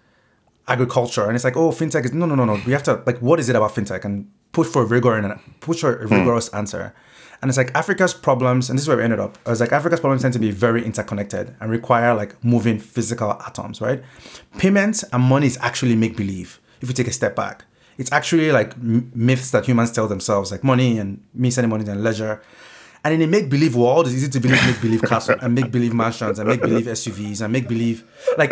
agriculture? 0.67 1.25
And 1.25 1.35
it's 1.35 1.43
like, 1.43 1.55
oh, 1.55 1.71
fintech 1.71 2.05
is 2.05 2.13
no, 2.13 2.25
no, 2.25 2.35
no, 2.35 2.45
no. 2.45 2.59
We 2.65 2.73
have 2.73 2.83
to 2.83 3.03
like, 3.05 3.19
what 3.19 3.39
is 3.39 3.47
it 3.47 3.55
about 3.55 3.75
fintech? 3.75 4.03
And 4.05 4.31
push 4.51 4.67
for 4.67 4.85
rigor 4.85 5.15
and 5.15 5.39
push 5.59 5.81
for 5.81 6.01
a 6.01 6.07
hmm. 6.07 6.15
rigorous 6.15 6.49
answer. 6.49 6.93
And 7.41 7.49
it's 7.49 7.57
like 7.57 7.73
Africa's 7.75 8.13
problems, 8.13 8.69
and 8.69 8.77
this 8.77 8.83
is 8.83 8.87
where 8.87 8.97
we 8.97 9.03
ended 9.03 9.19
up. 9.19 9.37
It's 9.45 9.59
like 9.59 9.71
Africa's 9.71 9.99
problems 9.99 10.23
tend 10.23 10.33
to 10.33 10.39
be 10.39 10.51
very 10.51 10.83
interconnected 10.83 11.55
and 11.59 11.69
require 11.69 12.15
like 12.15 12.43
moving 12.43 12.79
physical 12.79 13.33
atoms, 13.45 13.79
right? 13.79 14.03
Payments 14.57 15.03
and 15.13 15.21
money 15.23 15.47
is 15.47 15.57
actually 15.61 15.95
make 15.95 16.17
believe. 16.17 16.59
If 16.81 16.87
you 16.89 16.93
take 16.93 17.07
a 17.07 17.11
step 17.11 17.35
back, 17.35 17.65
it's 17.97 18.11
actually 18.11 18.51
like 18.51 18.73
m- 18.73 19.11
myths 19.13 19.51
that 19.51 19.65
humans 19.65 19.91
tell 19.91 20.07
themselves, 20.07 20.51
like 20.51 20.63
money 20.63 20.97
and 20.97 21.23
me 21.33 21.51
sending 21.51 21.69
money 21.69 21.89
and 21.89 22.03
leisure. 22.03 22.41
And 23.03 23.13
in 23.13 23.21
a 23.21 23.27
make 23.27 23.49
believe 23.49 23.75
world, 23.75 24.07
it's 24.07 24.15
easy 24.15 24.29
to 24.29 24.39
believe 24.39 24.65
make 24.65 24.81
believe 24.81 25.01
castle 25.07 25.37
and 25.41 25.53
make 25.53 25.71
believe 25.71 25.93
mansions 25.93 26.39
and 26.39 26.49
make 26.49 26.61
believe 26.61 26.85
SUVs 26.85 27.41
and 27.41 27.53
make 27.53 27.67
believe 27.67 28.03
like 28.37 28.51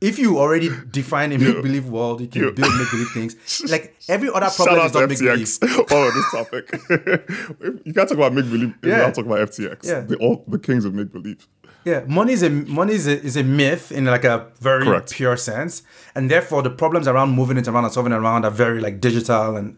if 0.00 0.18
you 0.18 0.38
already 0.38 0.70
define 0.90 1.32
a 1.32 1.38
make 1.38 1.62
believe 1.62 1.86
world, 1.88 2.20
you 2.20 2.28
can 2.28 2.42
Yo. 2.42 2.52
build 2.52 2.74
make 2.76 2.90
believe 2.90 3.10
things. 3.10 3.36
Like 3.70 3.94
every 4.08 4.28
other 4.28 4.46
Shout 4.46 4.56
problem 4.56 4.80
out 4.80 4.86
is 4.86 4.94
not 4.94 5.08
make 5.08 5.18
believe. 5.18 5.58
Oh, 5.90 6.10
this 6.10 6.30
topic. 6.30 7.84
you 7.84 7.92
can't 7.92 8.08
talk 8.08 8.18
about 8.18 8.34
make 8.34 8.44
believe. 8.50 8.74
Yeah. 8.82 8.98
Yeah. 8.98 9.02
I'll 9.04 9.12
talk 9.12 9.26
about 9.26 9.38
FTX. 9.48 9.86
Yeah. 9.86 10.00
The, 10.00 10.16
all, 10.16 10.44
the 10.48 10.58
kings 10.58 10.84
of 10.84 10.94
make 10.94 11.12
believe. 11.12 11.46
Yeah, 11.84 12.00
money 12.06 12.32
is 12.32 12.42
a 12.42 12.48
money 12.48 12.94
is 12.94 13.06
a, 13.06 13.22
is 13.22 13.36
a 13.36 13.42
myth 13.42 13.92
in 13.92 14.06
like 14.06 14.24
a 14.24 14.50
very 14.58 14.84
Correct. 14.84 15.12
pure 15.12 15.36
sense, 15.36 15.82
and 16.14 16.30
therefore 16.30 16.62
the 16.62 16.70
problems 16.70 17.06
around 17.06 17.32
moving 17.32 17.58
it 17.58 17.68
around 17.68 17.84
and 17.84 17.92
solving 17.92 18.12
it 18.12 18.16
around 18.16 18.46
are 18.46 18.50
very 18.50 18.80
like 18.80 19.02
digital 19.02 19.56
and 19.56 19.76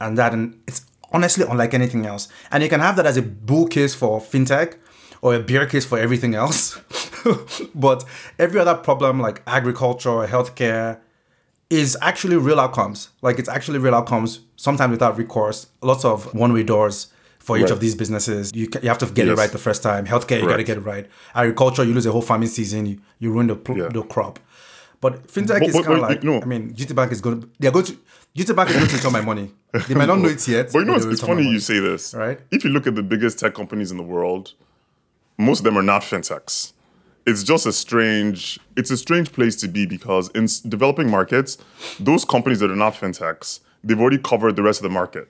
and 0.00 0.16
that, 0.16 0.32
and 0.32 0.60
it's 0.68 0.86
honestly 1.12 1.44
unlike 1.48 1.74
anything 1.74 2.06
else. 2.06 2.28
And 2.52 2.62
you 2.62 2.68
can 2.68 2.78
have 2.78 2.94
that 2.96 3.06
as 3.06 3.16
a 3.16 3.22
bull 3.22 3.66
case 3.66 3.96
for 3.96 4.20
fintech 4.20 4.76
or 5.22 5.34
a 5.34 5.40
bear 5.40 5.66
case 5.66 5.84
for 5.84 5.98
everything 5.98 6.34
else, 6.34 6.78
but 7.74 8.04
every 8.38 8.60
other 8.60 8.74
problem 8.74 9.20
like 9.20 9.42
agriculture 9.46 10.10
or 10.10 10.26
healthcare 10.26 10.98
is 11.68 11.96
actually 12.00 12.36
real 12.36 12.58
outcomes. 12.58 13.10
Like 13.22 13.38
it's 13.38 13.48
actually 13.48 13.78
real 13.78 13.94
outcomes. 13.94 14.40
Sometimes 14.56 14.90
without 14.90 15.16
recourse, 15.18 15.66
lots 15.82 16.04
of 16.04 16.32
one-way 16.34 16.62
doors 16.64 17.12
for 17.38 17.56
each 17.56 17.62
Right. 17.64 17.70
of 17.72 17.80
these 17.80 17.94
businesses. 17.94 18.50
You, 18.54 18.68
you 18.82 18.88
have 18.88 18.98
to 18.98 19.06
get 19.06 19.28
it 19.28 19.34
right 19.34 19.50
the 19.50 19.58
first 19.58 19.82
time. 19.82 20.06
Healthcare, 20.06 20.40
you 20.40 20.48
got 20.48 20.56
to 20.58 20.64
get 20.64 20.76
it 20.78 20.80
right. 20.80 21.06
Agriculture, 21.34 21.84
you 21.84 21.94
lose 21.94 22.06
a 22.06 22.12
whole 22.12 22.22
farming 22.22 22.48
season. 22.48 22.86
You, 22.86 23.00
you 23.18 23.32
ruin 23.32 23.46
the, 23.46 23.56
pl- 23.56 23.78
Yeah. 23.78 23.88
the 23.88 24.02
crop. 24.02 24.38
But 25.00 25.26
fintech 25.28 25.60
But- 25.60 25.62
is 25.68 25.74
kind 25.74 25.92
of 25.92 25.98
like, 26.00 26.22
you 26.22 26.30
know- 26.30 26.42
I 26.42 26.44
mean, 26.44 26.74
GT 26.74 26.94
Bank 26.94 27.12
is 27.12 27.20
going 27.22 27.40
to, 27.42 27.48
they're 27.58 27.70
going 27.70 27.86
to, 27.86 27.96
GT 28.36 28.54
Bank 28.54 28.68
is 28.70 28.76
going 28.76 28.88
to 28.88 28.94
return 28.96 29.12
my 29.12 29.20
money. 29.22 29.50
They 29.88 29.94
might 29.94 30.06
not 30.06 30.18
know 30.18 30.28
it 30.36 30.46
yet. 30.48 30.70
But 30.72 30.80
you 30.80 30.84
know, 30.86 30.96
it's, 30.96 31.06
it's 31.06 31.20
funny 31.22 31.48
you 31.48 31.60
say 31.60 31.78
this. 31.78 32.12
Right. 32.14 32.38
If 32.50 32.64
you 32.64 32.70
look 32.70 32.86
at 32.86 32.94
the 32.94 33.02
biggest 33.02 33.38
tech 33.38 33.54
companies 33.54 33.90
in 33.90 33.96
the 33.96 34.02
world, 34.02 34.52
most 35.40 35.60
of 35.60 35.64
them 35.64 35.76
are 35.78 35.82
not 35.82 36.02
fintechs. 36.02 36.72
It's 37.26 37.42
just 37.42 37.66
a 37.66 37.72
strange. 37.72 38.58
It's 38.76 38.90
a 38.90 38.96
strange 38.96 39.32
place 39.32 39.56
to 39.56 39.68
be 39.68 39.86
because 39.86 40.30
in 40.30 40.46
developing 40.68 41.10
markets, 41.10 41.58
those 41.98 42.24
companies 42.24 42.60
that 42.60 42.70
are 42.70 42.76
not 42.76 42.94
fintechs, 42.94 43.60
they've 43.84 44.00
already 44.00 44.18
covered 44.18 44.56
the 44.56 44.62
rest 44.62 44.80
of 44.80 44.84
the 44.84 44.90
market. 44.90 45.28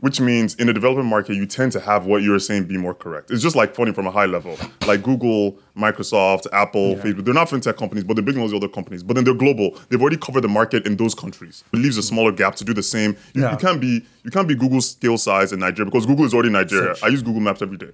Which 0.00 0.20
means 0.20 0.54
in 0.56 0.68
a 0.68 0.72
developing 0.74 1.06
market, 1.06 1.34
you 1.34 1.46
tend 1.46 1.72
to 1.72 1.80
have 1.80 2.04
what 2.04 2.20
you're 2.20 2.38
saying 2.38 2.64
be 2.64 2.76
more 2.76 2.92
correct. 2.92 3.30
It's 3.30 3.42
just 3.42 3.56
like 3.56 3.74
funny 3.74 3.92
from 3.92 4.06
a 4.06 4.10
high 4.10 4.26
level, 4.26 4.58
like 4.86 5.02
Google, 5.02 5.56
Microsoft, 5.78 6.46
Apple, 6.52 6.96
Facebook. 6.96 7.24
They're 7.24 7.32
not 7.32 7.48
fintech 7.48 7.78
companies, 7.78 8.04
but 8.04 8.14
they're 8.14 8.24
big 8.24 8.36
all 8.36 8.46
these 8.46 8.54
other 8.54 8.68
companies. 8.68 9.02
But 9.02 9.14
then 9.14 9.24
they're 9.24 9.32
global. 9.34 9.78
They've 9.88 10.00
already 10.00 10.18
covered 10.18 10.42
the 10.42 10.48
market 10.48 10.86
in 10.86 10.96
those 10.96 11.14
countries. 11.14 11.64
It 11.72 11.78
leaves 11.78 11.96
a 11.96 12.02
smaller 12.02 12.32
gap 12.32 12.54
to 12.56 12.64
do 12.64 12.74
the 12.74 12.82
same. 12.82 13.16
You, 13.32 13.42
Yeah. 13.42 13.52
you 13.52 13.56
can't 13.56 13.80
be 13.80 14.04
you 14.24 14.30
can't 14.30 14.46
be 14.48 14.54
Google's 14.54 14.90
scale 14.90 15.16
size 15.16 15.52
in 15.52 15.60
Nigeria 15.60 15.90
because 15.90 16.04
Google 16.06 16.26
is 16.26 16.34
already 16.34 16.50
Nigeria. 16.50 16.94
I 17.02 17.08
use 17.08 17.22
Google 17.22 17.40
Maps 17.40 17.62
every 17.62 17.78
day. 17.78 17.90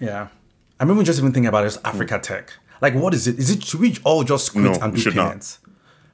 Yeah. 0.00 0.28
I'm 0.80 0.90
even 0.90 1.04
just 1.04 1.18
even 1.18 1.32
thinking 1.32 1.48
about 1.48 1.62
this 1.64 1.78
Africa 1.84 2.18
tech. 2.18 2.52
Like, 2.80 2.94
what 2.94 3.14
is 3.14 3.26
it? 3.28 3.38
Is 3.38 3.50
it, 3.50 3.62
should 3.62 3.80
we 3.80 3.96
all 4.04 4.24
just 4.24 4.52
quit 4.52 4.64
No, 4.64 4.72
and 4.74 4.94
do 4.94 5.00
should 5.00 5.14
not. 5.14 5.26
payments? 5.26 5.58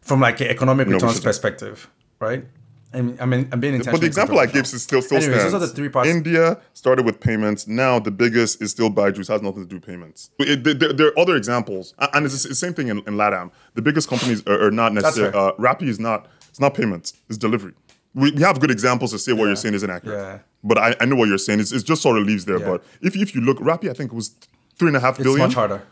From 0.03 0.21
like 0.21 0.41
an 0.41 0.49
economic 0.49 0.87
we 0.89 0.95
returns 0.95 1.21
perspective, 1.21 1.89
right? 2.21 2.45
I 2.93 3.03
mean, 3.03 3.17
I 3.21 3.27
mean, 3.27 3.49
I'm 3.53 3.61
being 3.61 3.75
intentional. 3.75 3.93
But 3.95 4.01
the 4.01 4.07
example 4.09 4.39
I 4.41 4.47
gave 4.47 4.65
is 4.65 4.83
still 4.83 5.01
still 5.01 5.19
Anyways, 5.19 5.37
stands. 5.41 5.53
those 5.53 5.63
are 5.63 5.67
the 5.67 5.73
three 5.73 5.89
parts. 5.89 6.09
India 6.09 6.61
started 6.75 7.07
with 7.07 7.21
payments. 7.21 7.69
Now 7.69 8.01
the 8.01 8.11
biggest 8.11 8.61
is 8.61 8.73
still 8.73 8.91
Byju's. 8.91 9.29
Has 9.29 9.43
nothing 9.43 9.63
to 9.63 9.69
do 9.69 9.77
with 9.77 9.87
payments. 9.87 10.31
It- 10.41 10.65
there, 10.65 10.93
there- 10.93 11.07
are 11.09 11.19
other 11.19 11.37
examples, 11.37 11.95
and 11.99 12.27
it's 12.27 12.43
the 12.43 12.55
same 12.55 12.75
thing 12.75 12.89
in, 12.89 12.99
in 12.99 13.15
LATAM. 13.15 13.53
The 13.75 13.83
biggest 13.83 14.09
companies 14.09 14.45
are, 14.47 14.67
are 14.67 14.71
not 14.73 14.93
necessarily. 14.93 15.33
Uh, 15.35 15.53
Rappi 15.53 15.85
is 15.89 16.01
not. 16.01 16.27
It's 16.49 16.59
not 16.61 16.75
payments. 16.75 17.13
It's 17.29 17.39
delivery. 17.39 17.75
We, 18.13 18.33
we 18.33 18.43
have 18.43 18.59
good 18.59 18.73
examples 18.73 19.13
to 19.13 19.19
say 19.21 19.33
what 19.33 19.47
you're 19.47 19.55
saying 19.57 19.75
isn't 19.75 19.91
accurate. 19.91 20.19
Yeah. 20.19 20.39
But 20.63 20.79
I, 20.79 20.95
I 21.01 21.05
know 21.07 21.17
what 21.17 21.29
you're 21.29 21.39
saying. 21.39 21.61
It's, 21.61 21.73
it 21.73 21.85
just 21.85 22.03
sort 22.03 22.19
of 22.19 22.27
leaves 22.27 22.45
there. 22.45 22.59
Yeah. 22.61 22.67
But 22.67 22.85
if 23.01 23.17
if 23.17 23.35
you 23.35 23.41
look, 23.41 23.59
Rappi, 23.59 23.89
I 23.89 23.95
think 23.95 24.13
it 24.13 24.15
was 24.17 24.35
three 24.79 24.89
and 24.89 24.97
a 24.97 25.01
half 25.01 25.19
It's 25.19 25.25
billion, 25.25 25.49
much 25.49 25.55
harder. 25.55 25.83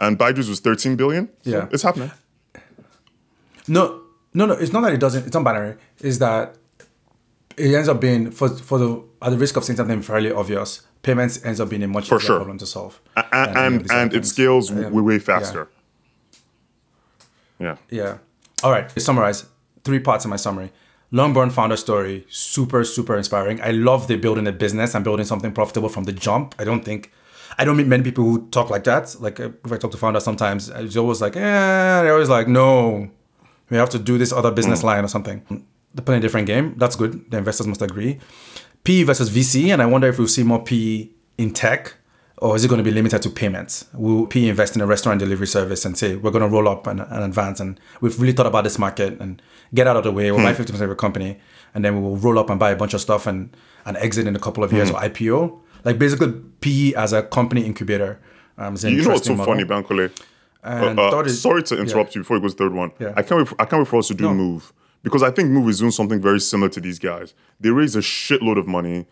and 0.00 0.18
Byju's 0.18 0.48
was 0.48 0.60
13 0.60 0.96
billion. 0.96 1.28
So 1.42 1.50
Yeah. 1.50 1.68
it's 1.70 1.82
happening. 1.82 2.10
No, 3.68 4.00
no, 4.32 4.46
no. 4.46 4.54
It's 4.54 4.72
not 4.72 4.80
that 4.82 4.92
it 4.92 5.00
doesn't. 5.00 5.26
It's 5.26 5.34
not 5.34 5.44
binary. 5.44 5.76
It's 6.00 6.18
that 6.18 6.56
it 7.56 7.74
ends 7.74 7.88
up 7.88 8.00
being 8.00 8.30
for 8.30 8.48
for 8.48 8.78
the 8.78 9.02
at 9.22 9.30
the 9.30 9.38
risk 9.38 9.56
of 9.56 9.64
saying 9.64 9.76
something 9.76 10.02
fairly 10.02 10.30
obvious. 10.32 10.82
Payments 11.02 11.44
ends 11.44 11.60
up 11.60 11.68
being 11.68 11.82
a 11.82 11.88
much 11.88 12.08
For 12.08 12.16
easier 12.16 12.26
sure. 12.26 12.36
problem 12.38 12.58
to 12.58 12.66
solve. 12.66 13.00
And 13.32 13.56
and, 13.56 13.90
and 13.90 14.14
it 14.14 14.24
scales 14.26 14.70
Yeah. 14.70 14.88
way 14.90 15.02
way 15.02 15.18
faster. 15.18 15.68
Yeah. 17.58 17.76
Yeah. 17.90 18.18
All 18.62 18.70
right. 18.70 18.88
To 18.90 19.00
summarize, 19.00 19.46
three 19.84 19.98
parts 20.00 20.24
in 20.24 20.30
my 20.30 20.36
summary. 20.36 20.70
Longborn 21.12 21.50
founder 21.50 21.76
story, 21.76 22.26
super, 22.28 22.82
super 22.84 23.16
inspiring. 23.16 23.60
I 23.62 23.70
love 23.70 24.08
the 24.08 24.16
building 24.16 24.46
a 24.46 24.52
business 24.52 24.94
and 24.94 25.04
building 25.04 25.24
something 25.24 25.52
profitable 25.52 25.88
from 25.88 26.04
the 26.04 26.12
jump. 26.12 26.54
I 26.58 26.64
don't 26.64 26.84
think, 26.84 27.12
I 27.58 27.64
don't 27.64 27.76
meet 27.76 27.86
many 27.86 28.02
people 28.02 28.24
who 28.24 28.48
talk 28.48 28.70
like 28.70 28.84
that. 28.84 29.14
Like 29.20 29.38
uh, 29.38 29.50
if 29.64 29.72
I 29.72 29.76
talk 29.76 29.92
to 29.92 29.96
founders 29.96 30.24
sometimes, 30.24 30.68
it's 30.68 30.96
always 30.96 31.20
like, 31.20 31.36
eh, 31.36 31.40
they're 32.02 32.12
always 32.12 32.28
like, 32.28 32.48
no, 32.48 33.08
we 33.70 33.76
have 33.76 33.90
to 33.90 33.98
do 33.98 34.18
this 34.18 34.32
other 34.32 34.50
business 34.50 34.82
line 34.82 35.04
or 35.04 35.08
something. 35.08 35.64
They're 35.94 36.04
playing 36.04 36.18
a 36.18 36.22
different 36.22 36.46
game. 36.46 36.74
That's 36.76 36.96
good. 36.96 37.30
The 37.30 37.38
investors 37.38 37.66
must 37.66 37.82
agree. 37.82 38.18
PE 38.84 39.04
versus 39.04 39.30
VC, 39.30 39.68
and 39.72 39.80
I 39.80 39.86
wonder 39.86 40.08
if 40.08 40.18
we'll 40.18 40.28
see 40.28 40.42
more 40.42 40.62
PE 40.62 41.08
in 41.38 41.52
tech 41.52 41.94
or 42.38 42.54
is 42.54 42.64
it 42.64 42.68
going 42.68 42.78
to 42.78 42.84
be 42.84 42.90
limited 42.90 43.22
to 43.22 43.30
payments? 43.30 43.86
Will 43.94 44.26
PE 44.26 44.48
invest 44.48 44.76
in 44.76 44.82
a 44.82 44.86
restaurant 44.86 45.20
delivery 45.20 45.46
service 45.46 45.84
and 45.86 45.96
say, 45.96 46.16
we're 46.16 46.30
going 46.30 46.42
to 46.42 46.48
roll 46.48 46.68
up 46.68 46.86
and, 46.86 47.00
and 47.00 47.24
advance? 47.24 47.60
And 47.60 47.80
we've 48.02 48.18
really 48.20 48.32
thought 48.34 48.46
about 48.46 48.64
this 48.64 48.78
market 48.78 49.18
and 49.20 49.40
get 49.74 49.86
out 49.86 49.96
of 49.96 50.04
the 50.04 50.12
way. 50.12 50.30
We'll 50.30 50.42
buy 50.42 50.52
50% 50.52 50.78
of 50.82 50.90
a 50.90 50.94
company 50.96 51.38
and 51.74 51.84
then 51.84 51.94
we 51.96 52.02
will 52.02 52.16
roll 52.16 52.38
up 52.38 52.50
and 52.50 52.60
buy 52.60 52.70
a 52.72 52.76
bunch 52.76 52.92
of 52.92 53.00
stuff 53.00 53.26
and, 53.26 53.56
and 53.86 53.96
exit 53.96 54.26
in 54.26 54.36
a 54.36 54.38
couple 54.38 54.62
of 54.62 54.72
years 54.72 54.90
or 54.90 55.00
IPO. 55.00 55.58
Like 55.84 55.98
basically 55.98 56.32
PE 56.60 56.92
as 56.94 57.12
a 57.14 57.22
company 57.22 57.64
incubator. 57.64 58.20
Um, 58.58 58.74
is 58.74 58.84
an 58.84 58.92
You 58.92 59.02
know 59.02 59.10
what's 59.10 59.26
so 59.26 59.32
interesting 59.32 59.36
funny, 59.54 59.64
model. 59.64 59.96
Bankole? 59.96 60.22
Uh, 60.62 61.16
uh, 61.16 61.22
is- 61.22 61.40
sorry 61.40 61.62
to 61.62 61.78
interrupt 61.80 62.14
you 62.14 62.20
before 62.22 62.36
it 62.36 62.40
goes 62.40 62.54
third 62.54 62.72
one. 62.74 62.92
Yeah. 62.98 63.12
I 63.16 63.22
can't 63.22 63.38
wait. 63.38 63.48
For, 63.48 63.56
I 63.60 63.64
can't 63.64 63.80
wait 63.80 63.88
for 63.88 63.98
us 63.98 64.08
to 64.08 64.14
do 64.14 64.24
Moove 64.24 64.72
because 65.02 65.22
I 65.22 65.30
think 65.30 65.50
Moove 65.50 65.68
is 65.70 65.78
doing 65.78 65.90
something 65.92 66.20
very 66.20 66.40
similar 66.40 66.68
to 66.70 66.80
these 66.80 66.98
guys. 66.98 67.32
They 67.60 67.70
raised 67.70 67.94
a 67.96 68.00
shitload 68.00 68.58
of 68.58 68.66
money, 68.66 69.06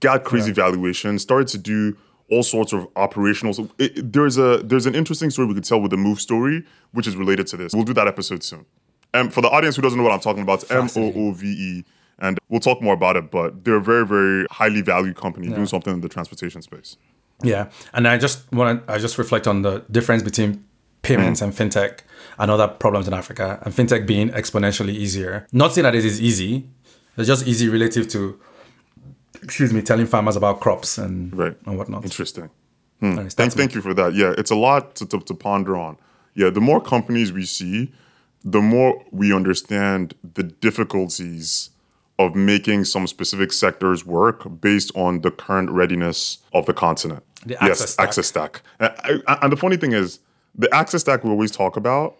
got 0.00 0.24
crazy 0.24 0.52
valuation, 0.52 1.18
started 1.18 1.48
to 1.48 1.58
do 1.58 1.96
all 2.30 2.42
sorts 2.42 2.72
of 2.72 2.86
operational. 2.96 3.54
So 3.54 3.70
it, 3.78 4.12
there's 4.12 4.38
a 4.38 4.58
there's 4.58 4.86
an 4.86 4.94
interesting 4.94 5.30
story 5.30 5.48
we 5.48 5.54
could 5.54 5.64
tell 5.64 5.80
with 5.80 5.90
the 5.90 5.96
Moove 5.96 6.20
story, 6.20 6.64
which 6.92 7.06
is 7.06 7.16
related 7.16 7.46
to 7.48 7.56
this. 7.56 7.72
We'll 7.74 7.84
do 7.84 7.94
that 7.94 8.08
episode 8.08 8.42
soon. 8.42 8.66
And 9.14 9.32
for 9.32 9.40
the 9.40 9.48
audience 9.48 9.76
who 9.76 9.82
doesn't 9.82 9.96
know 9.96 10.04
what 10.04 10.12
I'm 10.12 10.20
talking 10.20 10.42
about, 10.42 10.70
M 10.70 10.88
O 10.96 11.12
O 11.14 11.32
V 11.32 11.46
E, 11.46 11.84
and 12.18 12.38
we'll 12.48 12.60
talk 12.60 12.82
more 12.82 12.94
about 12.94 13.16
it. 13.16 13.30
But 13.30 13.64
they're 13.64 13.76
a 13.76 13.82
very 13.82 14.06
very 14.06 14.46
highly 14.50 14.82
valued 14.82 15.16
company 15.16 15.48
doing 15.48 15.66
something 15.66 15.94
in 15.94 16.00
the 16.00 16.08
transportation 16.08 16.62
space. 16.62 16.96
Yeah, 17.42 17.70
and 17.92 18.06
I 18.06 18.18
just 18.18 18.50
want 18.52 18.86
to 18.86 18.92
I 18.92 18.98
just 18.98 19.16
reflect 19.16 19.46
on 19.46 19.62
the 19.62 19.84
difference 19.90 20.22
between 20.22 20.64
payments 21.02 21.40
mm. 21.40 21.44
and 21.44 21.52
fintech 21.52 22.00
and 22.38 22.50
other 22.50 22.68
problems 22.68 23.06
in 23.06 23.14
Africa, 23.14 23.60
and 23.62 23.72
fintech 23.72 24.06
being 24.06 24.30
exponentially 24.30 24.92
easier. 24.92 25.46
Not 25.52 25.72
saying 25.72 25.84
that 25.84 25.94
it 25.94 26.04
is 26.04 26.20
easy; 26.20 26.68
it's 27.16 27.28
just 27.28 27.46
easy 27.46 27.68
relative 27.68 28.08
to, 28.08 28.38
excuse 29.42 29.72
me, 29.72 29.82
telling 29.82 30.06
farmers 30.06 30.36
about 30.36 30.60
crops 30.60 30.98
and 30.98 31.36
Right. 31.36 31.56
and 31.66 31.78
whatnot. 31.78 32.04
Interesting. 32.04 32.50
Anyways, 33.00 33.34
hmm. 33.34 33.36
Thank, 33.36 33.52
thank 33.52 33.74
you 33.74 33.80
for 33.80 33.94
that. 33.94 34.14
Yeah, 34.14 34.34
it's 34.36 34.50
a 34.50 34.56
lot 34.56 34.94
to, 34.96 35.06
to, 35.06 35.20
to 35.20 35.34
ponder 35.34 35.76
on. 35.76 35.96
Yeah, 36.34 36.50
the 36.50 36.60
more 36.60 36.80
companies 36.80 37.32
we 37.32 37.44
see, 37.44 37.92
the 38.44 38.60
more 38.60 39.04
we 39.12 39.32
understand 39.32 40.14
the 40.34 40.42
difficulties 40.42 41.70
of 42.18 42.34
making 42.34 42.84
some 42.84 43.06
specific 43.06 43.52
sectors 43.52 44.04
work 44.04 44.60
based 44.60 44.90
on 44.96 45.20
the 45.20 45.30
current 45.30 45.70
readiness 45.70 46.38
of 46.52 46.66
the 46.66 46.74
continent. 46.74 47.22
The 47.46 47.56
yes, 47.60 47.80
access 47.80 47.90
stack. 47.90 48.06
access 48.08 48.26
stack. 48.26 48.62
And, 48.80 49.22
and 49.28 49.52
the 49.52 49.56
funny 49.56 49.76
thing 49.76 49.92
is, 49.92 50.18
the 50.56 50.72
access 50.74 51.02
stack 51.02 51.22
we 51.22 51.30
always 51.30 51.52
talk 51.52 51.76
about, 51.76 52.18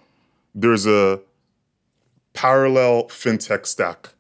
there's 0.55 0.87
a 0.87 1.21
parallel 2.35 3.05
fintech 3.09 3.67
stack, 3.67 4.11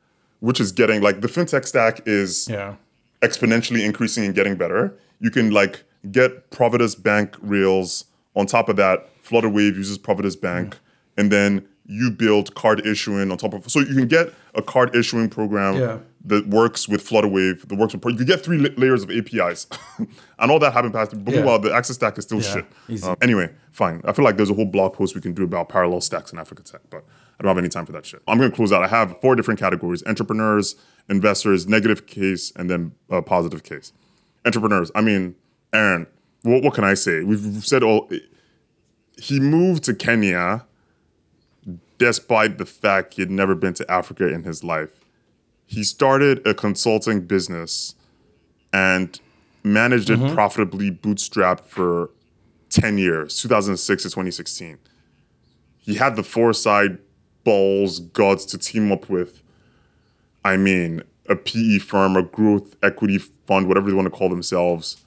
which 0.40 0.60
is 0.60 0.72
getting 0.72 1.00
like 1.02 1.20
the 1.20 1.28
fintech 1.28 1.64
stack 1.66 2.00
is 2.06 2.48
Yeah. 2.48 2.74
exponentially 3.22 3.84
increasing 3.84 4.24
and 4.24 4.34
getting 4.34 4.56
better. 4.56 4.94
You 5.20 5.30
can 5.30 5.50
like 5.50 5.82
get 6.10 6.50
Providus 6.50 7.00
Bank 7.00 7.36
rails. 7.40 8.04
On 8.36 8.46
top 8.46 8.68
of 8.68 8.76
that, 8.76 9.08
Flutterwave 9.24 9.74
uses 9.76 9.98
Providus 9.98 10.40
Bank, 10.40 10.76
and 11.16 11.30
then 11.32 11.66
you 11.86 12.10
build 12.10 12.54
card 12.54 12.86
issuing 12.86 13.30
on 13.32 13.38
top 13.38 13.52
of. 13.54 13.68
So 13.70 13.80
you 13.80 13.94
can 13.94 14.06
get 14.06 14.32
a 14.54 14.62
card 14.62 14.94
issuing 14.94 15.28
program 15.28 15.74
Yeah. 15.76 15.98
that 16.26 16.46
works 16.48 16.86
with 16.88 17.02
Flutterwave, 17.08 17.66
that 17.68 17.76
works 17.78 17.94
with. 17.94 18.04
You 18.18 18.24
get 18.24 18.44
three 18.44 18.58
la- 18.58 18.68
layers 18.76 19.02
of 19.02 19.10
APIs, 19.10 19.66
and 20.38 20.50
all 20.50 20.58
that 20.60 20.72
happened 20.72 20.92
past. 20.94 21.12
But 21.24 21.32
Yeah. 21.32 21.40
meanwhile, 21.40 21.58
the 21.58 21.74
access 21.74 21.96
stack 21.96 22.16
is 22.18 22.24
still 22.24 22.40
shit. 22.40 22.64
Um, 23.02 23.16
anyway, 23.20 23.50
fine. 23.72 24.02
I 24.04 24.12
feel 24.12 24.24
like 24.24 24.36
there's 24.36 24.50
a 24.50 24.54
whole 24.54 24.66
blog 24.66 24.92
post 24.92 25.14
we 25.16 25.20
can 25.20 25.32
do 25.32 25.42
about 25.44 25.68
parallel 25.70 26.00
stacks 26.00 26.32
in 26.32 26.38
Africa 26.38 26.62
Tech, 26.62 26.82
but 26.90 27.04
I 27.38 27.44
don't 27.44 27.50
have 27.50 27.58
any 27.58 27.68
time 27.68 27.86
for 27.86 27.92
that 27.92 28.04
shit. 28.04 28.22
I'm 28.26 28.38
going 28.38 28.50
to 28.50 28.56
close 28.56 28.72
out. 28.72 28.82
I 28.82 28.88
have 28.88 29.20
four 29.20 29.36
different 29.36 29.60
categories: 29.60 30.02
entrepreneurs, 30.06 30.76
investors, 31.08 31.66
negative 31.66 32.06
case, 32.06 32.52
and 32.56 32.68
then 32.68 32.92
uh, 33.10 33.20
positive 33.22 33.62
case. 33.62 33.92
Entrepreneurs. 34.44 34.90
I 34.94 35.00
mean, 35.00 35.36
Aaron. 35.72 36.06
What, 36.42 36.62
what 36.62 36.74
can 36.74 36.84
I 36.84 36.94
say? 36.94 37.22
We've 37.22 37.64
said 37.64 37.82
all. 37.82 38.10
He 39.16 39.40
moved 39.40 39.84
to 39.84 39.94
Kenya, 39.94 40.64
despite 41.98 42.58
the 42.58 42.66
fact 42.66 43.14
he 43.14 43.22
had 43.22 43.30
never 43.30 43.54
been 43.54 43.74
to 43.74 43.90
Africa 43.90 44.32
in 44.32 44.44
his 44.44 44.62
life. 44.62 45.00
He 45.66 45.84
started 45.84 46.46
a 46.46 46.54
consulting 46.54 47.22
business 47.22 47.94
and 48.72 49.20
managed 49.62 50.10
it 50.10 50.18
profitably 50.32 50.90
bootstrapped 50.90 51.64
for 51.64 52.10
10 52.70 52.98
years, 52.98 53.38
2006 53.40 54.02
to 54.02 54.08
2016. 54.08 54.78
He 55.78 55.94
had 55.94 56.16
the 56.16 56.22
foresight, 56.22 56.98
balls, 57.44 58.00
gods 58.00 58.44
to 58.46 58.58
team 58.58 58.92
up 58.92 59.08
with, 59.08 59.42
I 60.44 60.56
mean, 60.56 61.02
a 61.28 61.36
PE 61.36 61.78
firm, 61.78 62.16
a 62.16 62.22
growth 62.22 62.76
equity 62.82 63.18
fund, 63.18 63.68
whatever 63.68 63.88
they 63.88 63.96
want 63.96 64.06
to 64.06 64.10
call 64.10 64.28
themselves, 64.28 65.04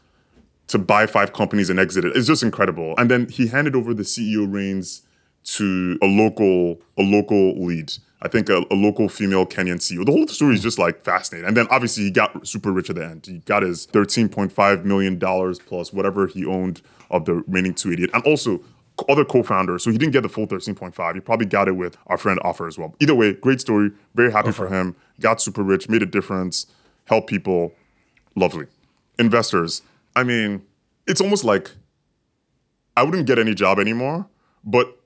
to 0.67 0.77
buy 0.77 1.05
five 1.05 1.33
companies 1.33 1.69
and 1.69 1.79
exit 1.79 2.05
it. 2.05 2.15
It's 2.15 2.27
just 2.27 2.43
incredible. 2.43 2.95
And 2.97 3.11
then 3.11 3.27
he 3.27 3.47
handed 3.47 3.75
over 3.75 3.93
the 3.93 4.03
CEO 4.03 4.51
reins 4.51 5.01
to 5.43 5.97
a 6.01 6.05
local, 6.05 6.79
a 6.97 7.01
local 7.01 7.63
lead. 7.65 7.91
I 8.21 8.27
think 8.27 8.49
a, 8.49 8.63
a 8.69 8.75
local 8.75 9.09
female 9.09 9.45
Kenyan 9.45 9.77
CEO. 9.77 10.05
The 10.05 10.11
whole 10.11 10.27
story 10.27 10.53
is 10.53 10.61
just 10.61 10.77
like 10.77 11.03
fascinating. 11.03 11.47
And 11.47 11.57
then 11.57 11.67
obviously 11.71 12.03
he 12.03 12.11
got 12.11 12.47
super 12.47 12.71
rich 12.71 12.89
at 12.89 12.95
the 12.95 13.05
end. 13.05 13.25
He 13.25 13.39
got 13.39 13.63
his 13.63 13.87
$13.5 13.87 14.85
million 14.85 15.19
plus 15.19 15.91
whatever 15.91 16.27
he 16.27 16.45
owned 16.45 16.81
of 17.09 17.25
the 17.25 17.35
remaining 17.35 17.73
288. 17.73 18.13
And 18.13 18.23
also 18.23 18.61
other 19.09 19.25
co-founders. 19.25 19.83
So 19.83 19.91
he 19.91 19.97
didn't 19.97 20.13
get 20.13 20.21
the 20.23 20.29
full 20.29 20.47
13.5. 20.47 21.13
He 21.15 21.19
probably 21.19 21.45
got 21.45 21.67
it 21.67 21.73
with 21.73 21.97
our 22.07 22.17
friend 22.17 22.39
Ofer 22.43 22.67
as 22.67 22.77
well. 22.77 22.95
Either 22.99 23.15
way, 23.15 23.33
great 23.33 23.61
story. 23.61 23.91
Very 24.15 24.31
happy 24.31 24.51
for 24.51 24.67
him. 24.67 24.95
Got 25.19 25.41
super 25.41 25.63
rich, 25.63 25.87
made 25.89 26.01
a 26.01 26.05
difference, 26.05 26.65
helped 27.05 27.27
people. 27.29 27.73
Lovely. 28.35 28.65
Investors. 29.19 29.81
I 30.15 30.23
mean, 30.23 30.63
it's 31.07 31.21
almost 31.21 31.43
like 31.43 31.71
I 32.97 33.03
wouldn't 33.03 33.27
get 33.27 33.39
any 33.39 33.53
job 33.55 33.79
anymore, 33.79 34.27
but 34.63 34.97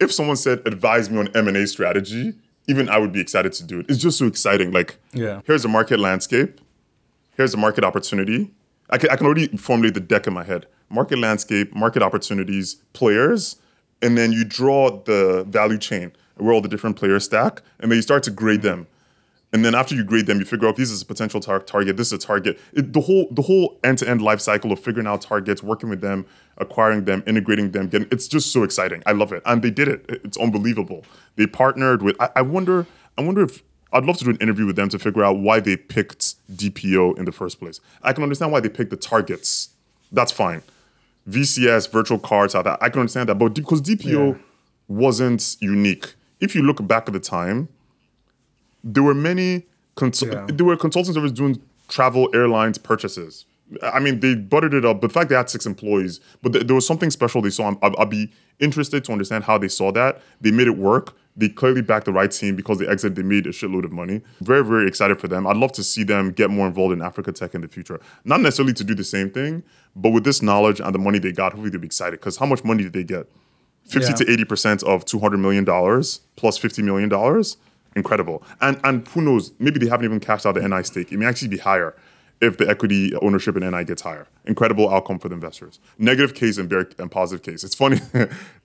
if 0.00 0.12
someone 0.12 0.36
said 0.36 0.62
advise 0.66 1.10
me 1.10 1.18
on 1.18 1.28
M&A 1.34 1.66
strategy, 1.66 2.34
even 2.68 2.88
I 2.88 2.98
would 2.98 3.12
be 3.12 3.20
excited 3.20 3.52
to 3.54 3.64
do 3.64 3.80
it. 3.80 3.86
It's 3.88 3.98
just 4.00 4.18
so 4.18 4.26
exciting. 4.26 4.70
Like, 4.72 4.96
Yeah. 5.12 5.40
here's 5.46 5.62
the 5.62 5.68
market 5.68 6.00
landscape. 6.00 6.60
Here's 7.36 7.52
the 7.52 7.58
market 7.58 7.84
opportunity. 7.84 8.52
I 8.92 8.98
can, 8.98 9.10
I 9.10 9.16
can 9.16 9.26
already 9.26 9.48
formulate 9.56 9.94
the 9.94 10.00
deck 10.00 10.26
in 10.28 10.32
my 10.34 10.44
head. 10.44 10.66
Market 10.90 11.18
landscape, 11.18 11.74
market 11.74 12.02
opportunities, 12.02 12.76
players, 12.92 13.56
and 14.02 14.16
then 14.16 14.30
you 14.32 14.44
draw 14.44 15.00
the 15.02 15.44
value 15.48 15.78
chain 15.78 16.12
where 16.36 16.52
all 16.52 16.60
the 16.60 16.68
different 16.68 16.96
players 16.96 17.24
stack, 17.24 17.62
and 17.80 17.90
then 17.90 17.96
you 17.96 18.02
start 18.02 18.22
to 18.24 18.30
grade 18.30 18.62
them. 18.62 18.86
And 19.54 19.64
then 19.64 19.74
after 19.74 19.94
you 19.94 20.02
grade 20.02 20.26
them, 20.26 20.38
you 20.38 20.46
figure 20.46 20.66
out 20.66 20.76
this 20.76 20.90
is 20.90 21.02
a 21.02 21.06
potential 21.06 21.38
tar- 21.40 21.60
target, 21.60 21.96
this 21.98 22.06
is 22.08 22.12
a 22.14 22.18
target. 22.18 22.58
It, 22.72 22.92
the 22.94 23.02
whole 23.02 23.28
the 23.30 23.42
whole 23.42 23.78
end 23.84 23.98
to 23.98 24.08
end 24.08 24.22
life 24.22 24.40
cycle 24.40 24.72
of 24.72 24.80
figuring 24.80 25.06
out 25.06 25.20
targets, 25.22 25.62
working 25.62 25.90
with 25.90 26.00
them, 26.00 26.24
acquiring 26.56 27.04
them, 27.04 27.22
integrating 27.26 27.72
them, 27.72 27.88
getting 27.88 28.08
it's 28.10 28.26
just 28.28 28.50
so 28.52 28.62
exciting. 28.62 29.02
I 29.04 29.12
love 29.12 29.30
it, 29.32 29.42
and 29.44 29.60
they 29.62 29.70
did 29.70 29.88
it. 29.88 30.04
It- 30.08 30.20
It's 30.24 30.38
unbelievable. 30.38 31.04
They 31.36 31.46
partnered 31.46 32.02
with. 32.02 32.16
I, 32.20 32.30
I 32.36 32.42
wonder. 32.42 32.86
I 33.18 33.22
wonder 33.22 33.42
if 33.42 33.62
I'd 33.92 34.04
love 34.06 34.16
to 34.18 34.24
do 34.24 34.30
an 34.30 34.38
interview 34.38 34.64
with 34.66 34.76
them 34.76 34.88
to 34.88 34.98
figure 34.98 35.22
out 35.22 35.38
why 35.38 35.60
they 35.60 35.76
picked 35.76 36.31
DPO 36.50 37.18
in 37.18 37.24
the 37.24 37.32
first 37.32 37.58
place. 37.58 37.80
I 38.02 38.12
can 38.12 38.22
understand 38.22 38.52
why 38.52 38.60
they 38.60 38.68
picked 38.68 38.90
the 38.90 38.96
targets. 38.96 39.70
That's 40.10 40.32
fine. 40.32 40.62
VCS, 41.28 41.90
virtual 41.90 42.18
cards, 42.18 42.54
how 42.54 42.62
that 42.62 42.78
I 42.82 42.88
can 42.88 43.00
understand 43.00 43.28
that, 43.28 43.36
but 43.36 43.54
because 43.54 43.80
DPO 43.80 44.32
Yeah. 44.32 44.38
wasn't 44.88 45.56
unique. 45.60 46.14
If 46.40 46.54
you 46.54 46.62
look 46.62 46.84
back 46.86 47.04
at 47.06 47.12
the 47.12 47.20
time, 47.20 47.68
there 48.82 49.02
were 49.02 49.14
many 49.14 49.64
cons- 49.94 50.22
Yeah. 50.22 50.46
there 50.48 50.66
were 50.66 50.76
consulting 50.76 51.14
services 51.14 51.36
doing 51.36 51.60
travel 51.88 52.28
airlines 52.34 52.78
purchases. 52.78 53.44
I 53.82 54.00
mean, 54.00 54.20
they 54.20 54.34
buttered 54.34 54.74
it 54.74 54.84
up. 54.84 55.00
But 55.00 55.08
the 55.08 55.14
fact 55.14 55.30
they 55.30 55.36
had 55.36 55.48
six 55.48 55.64
employees, 55.64 56.20
but 56.42 56.52
th- 56.52 56.66
there 56.66 56.74
was 56.74 56.86
something 56.86 57.10
special 57.10 57.40
they 57.40 57.50
saw. 57.50 57.74
I'd, 57.82 57.96
I'd 57.96 58.10
be 58.10 58.30
interested 58.60 59.04
to 59.04 59.12
understand 59.12 59.44
how 59.44 59.56
they 59.58 59.68
saw 59.68 59.92
that. 59.92 60.20
They 60.40 60.50
made 60.50 60.66
it 60.66 60.76
work. 60.76 61.14
They 61.36 61.48
clearly 61.48 61.80
backed 61.80 62.04
the 62.04 62.12
right 62.12 62.30
team 62.30 62.56
because 62.56 62.78
they 62.78 62.86
exit, 62.86 63.14
They 63.14 63.22
made 63.22 63.46
a 63.46 63.50
shitload 63.50 63.84
of 63.84 63.92
money. 63.92 64.20
Very, 64.42 64.62
very 64.64 64.86
excited 64.86 65.18
for 65.18 65.28
them. 65.28 65.46
I'd 65.46 65.56
love 65.56 65.72
to 65.72 65.82
see 65.82 66.04
them 66.04 66.30
get 66.30 66.50
more 66.50 66.66
involved 66.66 66.92
in 66.92 67.00
Africa 67.00 67.32
Tech 67.32 67.54
in 67.54 67.62
the 67.62 67.68
future. 67.68 68.00
Not 68.24 68.40
necessarily 68.42 68.74
to 68.74 68.84
do 68.84 68.94
the 68.94 69.04
same 69.04 69.30
thing, 69.30 69.62
but 69.96 70.10
with 70.10 70.24
this 70.24 70.42
knowledge 70.42 70.78
and 70.80 70.94
the 70.94 70.98
money 70.98 71.18
they 71.18 71.32
got, 71.32 71.52
hopefully 71.52 71.70
they'll 71.70 71.80
be 71.80 71.86
excited. 71.86 72.20
Because 72.20 72.36
how 72.36 72.44
much 72.46 72.64
money 72.64 72.82
did 72.82 72.92
they 72.92 73.04
get? 73.04 73.26
50 73.86 74.08
Yeah. 74.10 74.14
to 74.16 74.24
80% 74.44 74.82
of 74.84 75.04
$200 75.06 75.40
million 75.40 75.64
plus 75.64 76.58
$50 76.58 76.84
million. 76.84 77.10
Incredible. 77.94 78.42
And 78.60 78.80
and 78.84 79.06
who 79.08 79.20
knows, 79.20 79.52
maybe 79.58 79.78
they 79.78 79.86
haven't 79.88 80.04
even 80.06 80.20
cashed 80.20 80.46
out 80.46 80.54
the 80.54 80.66
NI 80.66 80.82
stake. 80.82 81.12
It 81.12 81.18
may 81.18 81.26
actually 81.26 81.48
be 81.48 81.58
higher 81.58 81.94
if 82.42 82.58
the 82.58 82.68
equity 82.68 83.14
ownership 83.22 83.56
in 83.56 83.70
NI 83.70 83.84
gets 83.84 84.02
higher. 84.02 84.26
Incredible 84.44 84.90
outcome 84.90 85.20
for 85.20 85.28
the 85.28 85.34
investors. 85.34 85.78
Negative 85.96 86.34
case 86.34 86.58
and, 86.58 86.68
bear, 86.68 86.88
and 86.98 87.10
positive 87.10 87.44
case. 87.44 87.62
It's 87.62 87.74
funny. 87.74 88.00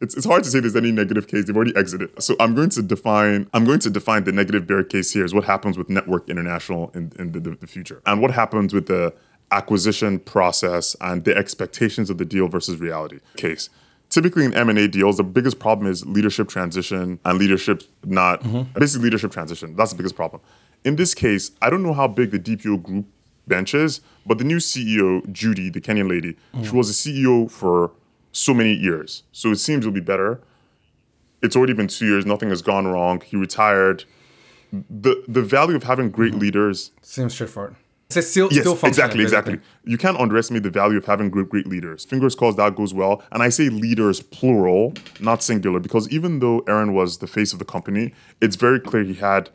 it's, 0.02 0.18
it's 0.18 0.26
hard 0.26 0.44
to 0.44 0.50
say 0.50 0.60
there's 0.60 0.76
any 0.76 0.92
negative 0.92 1.28
case. 1.28 1.46
They've 1.46 1.56
already 1.56 1.76
exited. 1.76 2.22
So 2.22 2.36
I'm 2.40 2.56
going 2.56 2.70
to 2.72 2.82
define 2.82 3.48
I'm 3.54 3.66
going 3.66 3.80
to 3.80 3.90
define 3.92 4.24
the 4.24 4.32
negative 4.32 4.66
bear 4.66 4.84
case 4.84 5.14
here 5.14 5.24
is 5.24 5.34
what 5.34 5.44
happens 5.44 5.78
with 5.78 5.90
Network 5.90 6.28
International 6.28 6.90
in, 6.96 7.14
in 7.20 7.32
the, 7.34 7.40
the, 7.40 7.52
the 7.52 7.68
future. 7.68 8.02
And 8.08 8.20
what 8.22 8.32
happens 8.32 8.74
with 8.74 8.88
the 8.88 9.14
acquisition 9.52 10.20
process 10.20 10.96
and 11.00 11.24
the 11.24 11.38
expectations 11.38 12.10
of 12.10 12.18
the 12.18 12.26
deal 12.26 12.48
versus 12.48 12.80
reality 12.80 13.20
case 13.38 13.70
typically 14.10 14.44
in 14.44 14.54
m&a 14.54 14.88
deals 14.88 15.16
the 15.18 15.24
biggest 15.24 15.58
problem 15.58 15.90
is 15.90 16.06
leadership 16.06 16.50
transition 16.50 17.18
and 17.24 17.38
leadership 17.38 17.84
not 18.04 18.42
mm-hmm. 18.44 18.64
basically 18.78 19.06
leadership 19.06 19.32
transition 19.32 19.74
that's 19.76 19.92
the 19.92 19.98
biggest 19.98 20.16
problem 20.16 20.42
in 20.84 20.98
this 20.98 21.14
case 21.14 21.52
i 21.62 21.70
don't 21.70 21.82
know 21.82 21.94
how 21.94 22.08
big 22.08 22.32
the 22.32 22.40
dpo 22.40 22.82
group 22.82 23.06
bench 23.48 23.74
is 23.74 24.02
but 24.26 24.38
the 24.38 24.44
new 24.44 24.58
ceo 24.58 25.30
judy 25.32 25.70
the 25.70 25.82
kenyan 25.82 26.10
lady 26.10 26.36
she 26.64 26.72
was 26.72 26.90
a 26.90 26.94
ceo 26.94 27.50
for 27.50 27.92
so 28.32 28.54
many 28.54 28.74
years 28.74 29.24
so 29.32 29.52
it 29.52 29.58
seems 29.58 29.86
it'll 29.86 29.92
be 29.92 30.00
better 30.00 30.42
it's 31.42 31.56
already 31.56 31.74
been 31.74 31.88
two 31.88 32.06
years 32.06 32.26
nothing 32.26 32.50
has 32.50 32.62
gone 32.62 32.88
wrong 32.88 33.22
he 33.22 33.38
retired 33.38 34.04
the 34.72 35.24
the 35.28 35.42
value 35.42 35.76
of 35.76 35.84
having 35.84 36.10
great 36.12 36.32
mm-hmm. 36.32 36.42
leaders 36.42 36.92
Seems 37.02 37.34
straightforward. 37.34 37.76
It's 38.10 38.30
still, 38.30 38.48
Yes, 38.52 38.62
still 38.62 38.76
functioning, 38.76 39.22
exactly, 39.22 39.24
exactly. 39.24 39.60
You 39.84 39.98
can't 39.98 40.18
underestimate 40.18 40.64
the 40.64 40.70
value 40.70 40.98
of 40.98 41.06
having 41.06 41.30
great, 41.30 41.50
great 41.50 41.68
leaders. 41.68 42.06
Fingers 42.06 42.36
crossed 42.36 42.56
that 42.56 42.74
goes 42.74 42.94
well. 42.94 43.22
And 43.34 43.44
I 43.44 43.50
say 43.50 43.68
leaders 43.68 44.22
plural, 44.22 44.94
not 45.20 45.44
singular, 45.44 45.82
because 45.82 46.08
even 46.08 46.40
though 46.40 46.60
Aaron 46.70 46.94
was 46.94 47.18
the 47.18 47.28
face 47.28 47.52
of 47.52 47.60
the 47.60 47.66
company, 47.66 48.14
it's 48.40 48.56
very 48.56 48.80
clear 48.80 49.04
he 49.04 49.16
had 49.16 49.50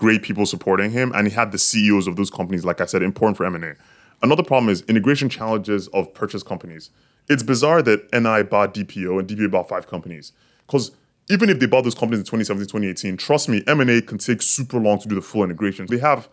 great 0.00 0.22
people 0.22 0.46
supporting 0.46 0.90
him, 0.90 1.12
and 1.14 1.28
he 1.28 1.34
had 1.34 1.52
the 1.52 1.58
CEOs 1.58 2.06
of 2.06 2.16
those 2.16 2.30
companies. 2.30 2.64
Like 2.64 2.80
I 2.80 2.86
said, 2.86 3.02
important 3.02 3.36
for 3.36 3.44
M&A. 3.44 3.74
Another 4.22 4.42
problem 4.42 4.70
is 4.70 4.80
integration 4.88 5.28
challenges 5.28 5.88
of 5.88 6.14
purchase 6.14 6.42
companies. 6.42 6.88
It's 7.28 7.42
bizarre 7.42 7.82
that 7.82 8.10
NI 8.10 8.42
bought 8.42 8.72
DPO 8.72 9.18
and 9.18 9.28
DPO 9.28 9.50
bought 9.50 9.68
five 9.68 9.86
companies, 9.86 10.32
because 10.66 10.92
even 11.28 11.50
if 11.50 11.60
they 11.60 11.66
bought 11.66 11.84
those 11.84 11.94
companies 11.94 12.20
in 12.20 12.24
2017, 12.24 12.66
2018, 12.66 13.16
trust 13.18 13.50
me, 13.50 13.62
M&A 13.66 14.00
can 14.00 14.16
take 14.16 14.40
super 14.40 14.78
long 14.78 14.98
to 15.00 15.06
do 15.06 15.14
the 15.14 15.20
full 15.20 15.44
integration. 15.44 15.84
They 15.84 15.98
have 15.98 16.30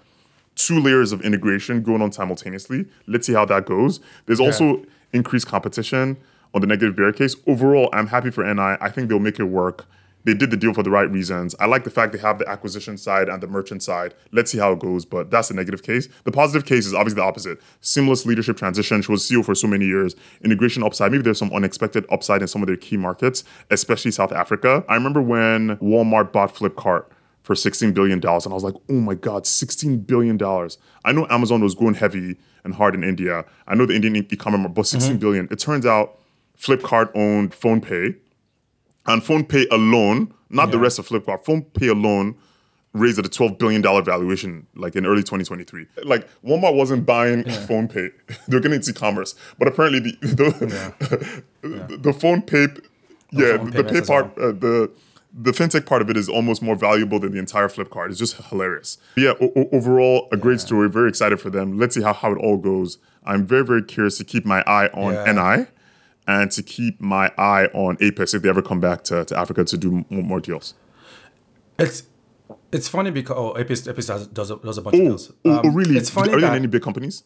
two 0.55 0.79
layers 0.79 1.11
of 1.11 1.19
integration 1.21 1.83
going 1.83 2.01
on 2.01 2.13
simultaneously. 2.13 2.85
Let's 3.05 3.27
see 3.27 3.33
how 3.33 3.43
that 3.47 3.65
goes. 3.65 3.99
There's 4.27 4.39
also 4.39 4.85
increased 5.11 5.45
competition 5.45 6.15
on 6.53 6.61
the 6.61 6.67
negative 6.67 6.95
bear 6.95 7.11
case. 7.11 7.35
Overall, 7.45 7.89
I'm 7.91 8.07
happy 8.07 8.31
for 8.31 8.45
NI. 8.45 8.77
I 8.79 8.89
think 8.89 9.09
they'll 9.09 9.19
make 9.19 9.41
it 9.41 9.43
work. 9.43 9.87
They 10.27 10.33
did 10.33 10.51
the 10.51 10.57
deal 10.57 10.73
for 10.73 10.83
the 10.83 10.89
right 10.89 11.09
reasons. 11.09 11.55
I 11.57 11.67
like 11.67 11.85
the 11.85 11.89
fact 11.89 12.11
they 12.11 12.19
have 12.19 12.37
the 12.37 12.49
acquisition 12.49 12.97
side 12.97 13.29
and 13.29 13.41
the 13.41 13.47
merchant 13.47 13.81
side. 13.81 14.13
Let's 14.33 14.51
see 14.51 14.57
how 14.57 14.73
it 14.73 14.79
goes, 14.79 15.05
but 15.05 15.31
that's 15.31 15.47
the 15.47 15.53
negative 15.53 15.83
case. 15.83 16.09
The 16.25 16.33
positive 16.33 16.67
case 16.67 16.85
is 16.85 16.93
obviously 16.93 17.21
the 17.21 17.25
opposite. 17.25 17.61
Seamless 17.79 18.25
leadership 18.25 18.57
transition. 18.57 19.01
She 19.01 19.09
was 19.09 19.23
CEO 19.23 19.45
for 19.45 19.55
so 19.55 19.67
many 19.67 19.85
years. 19.85 20.17
Integration 20.43 20.83
upside. 20.83 21.13
Maybe 21.13 21.23
there's 21.23 21.39
some 21.39 21.53
unexpected 21.53 22.05
upside 22.11 22.41
in 22.41 22.49
some 22.49 22.61
of 22.61 22.67
their 22.67 22.75
key 22.75 22.97
markets, 22.97 23.45
especially 23.71 24.11
South 24.11 24.33
Africa. 24.33 24.83
I 24.89 24.95
remember 24.95 25.21
when 25.21 25.77
Walmart 25.77 26.33
bought 26.33 26.53
Flipkart 26.53 27.05
for 27.43 27.53
$16 27.53 27.93
billion. 27.93 28.17
And 28.19 28.25
I 28.25 28.53
was 28.53 28.65
like, 28.65 28.75
oh 28.89 28.99
my 28.99 29.15
God, 29.15 29.45
$16 29.45 30.05
billion. 30.05 30.37
I 31.05 31.13
know 31.13 31.25
Amazon 31.29 31.63
was 31.63 31.73
going 31.73 31.93
heavy 31.93 32.35
and 32.65 32.75
hard 32.75 32.95
in 32.95 33.05
India. 33.05 33.45
I 33.65 33.75
know 33.75 33.85
the 33.85 33.95
Indian 33.95 34.17
e-commerce, 34.17 34.73
but 34.75 34.81
$16 34.81 35.21
billion. 35.21 35.47
It 35.51 35.59
turns 35.59 35.85
out 35.85 36.19
Flipkart 36.59 37.11
owned 37.15 37.51
PhonePe 37.53 38.17
And 39.07 39.21
PhonePe 39.21 39.65
alone, 39.71 40.33
not 40.49 40.71
the 40.71 40.77
rest 40.79 40.99
of 40.99 41.07
Flipkart, 41.07 41.45
PhonePe 41.45 41.89
alone 41.89 42.35
raised 42.93 43.19
at 43.19 43.25
a 43.25 43.29
$12 43.29 43.57
billion 43.59 43.81
valuation 43.81 44.65
like 44.75 44.95
in 44.95 45.05
early 45.05 45.21
2023. 45.21 45.85
Like 46.03 46.27
Walmart 46.43 46.75
wasn't 46.75 47.05
buying 47.05 47.43
PhonePe. 47.43 48.11
They're 48.47 48.59
getting 48.59 48.75
into 48.77 48.91
e-commerce. 48.91 49.35
But 49.59 49.67
apparently 49.67 49.99
the 49.99 50.11
the, 50.21 51.43
the, 51.61 51.97
the 51.97 52.11
PhonePe 52.11 52.83
yeah, 53.31 53.57
phone 53.57 53.71
the 53.71 53.83
pay 53.83 54.01
part 54.01 54.37
uh, 54.37 54.47
the 54.53 54.89
the 55.39 55.51
fintech 55.51 55.85
part 55.85 56.01
of 56.01 56.09
it 56.09 56.17
is 56.17 56.27
almost 56.29 56.61
more 56.63 56.75
valuable 56.75 57.19
than 57.19 57.31
the 57.33 57.37
entire 57.39 57.67
Flipkart. 57.67 58.09
It's 58.09 58.17
just 58.17 58.37
hilarious. 58.49 58.97
Yeah, 59.15 59.33
o- 59.39 59.51
o- 59.55 59.69
overall, 59.71 60.27
a 60.31 60.37
great 60.37 60.59
story. 60.61 60.89
Very 60.89 61.09
excited 61.09 61.39
for 61.39 61.49
them. 61.51 61.77
Let's 61.77 61.93
see 61.93 62.01
how, 62.01 62.13
how 62.13 62.31
it 62.31 62.37
all 62.37 62.57
goes. 62.57 62.97
I'm 63.23 63.45
very, 63.45 63.63
very 63.63 63.83
curious 63.83 64.17
to 64.17 64.23
keep 64.23 64.45
my 64.45 64.63
eye 64.65 64.87
on 64.93 65.13
Yeah. 65.13 65.31
NI 65.57 65.67
and 66.27 66.51
to 66.51 66.61
keep 66.63 66.99
my 67.01 67.31
eye 67.37 67.65
on 67.73 67.97
Apis 68.01 68.33
if 68.33 68.41
they 68.41 68.49
ever 68.49 68.61
come 68.61 68.79
back 68.79 69.03
to, 69.05 69.25
to 69.25 69.37
Africa 69.39 69.63
to 69.63 69.77
do 69.77 70.05
more 70.09 70.39
deals. 70.39 70.73
It's 71.79 72.03
it's 72.71 72.87
funny 72.87 73.11
because 73.11 73.35
oh, 73.37 73.57
Apis, 73.57 73.87
Apis 73.87 74.05
does, 74.07 74.27
does, 74.27 74.51
a, 74.51 74.55
does 74.57 74.77
a 74.77 74.81
bunch 74.81 74.95
of 74.95 75.01
Oh, 75.01 75.03
deals. 75.05 75.31
oh, 75.45 75.51
Um, 75.51 75.61
oh, 75.65 75.69
really? 75.69 75.97
It's 75.97 76.09
funny 76.09 76.33
Are 76.33 76.39
they 76.39 76.47
in 76.47 76.53
any 76.53 76.67
big 76.67 76.81
companies? 76.81 77.23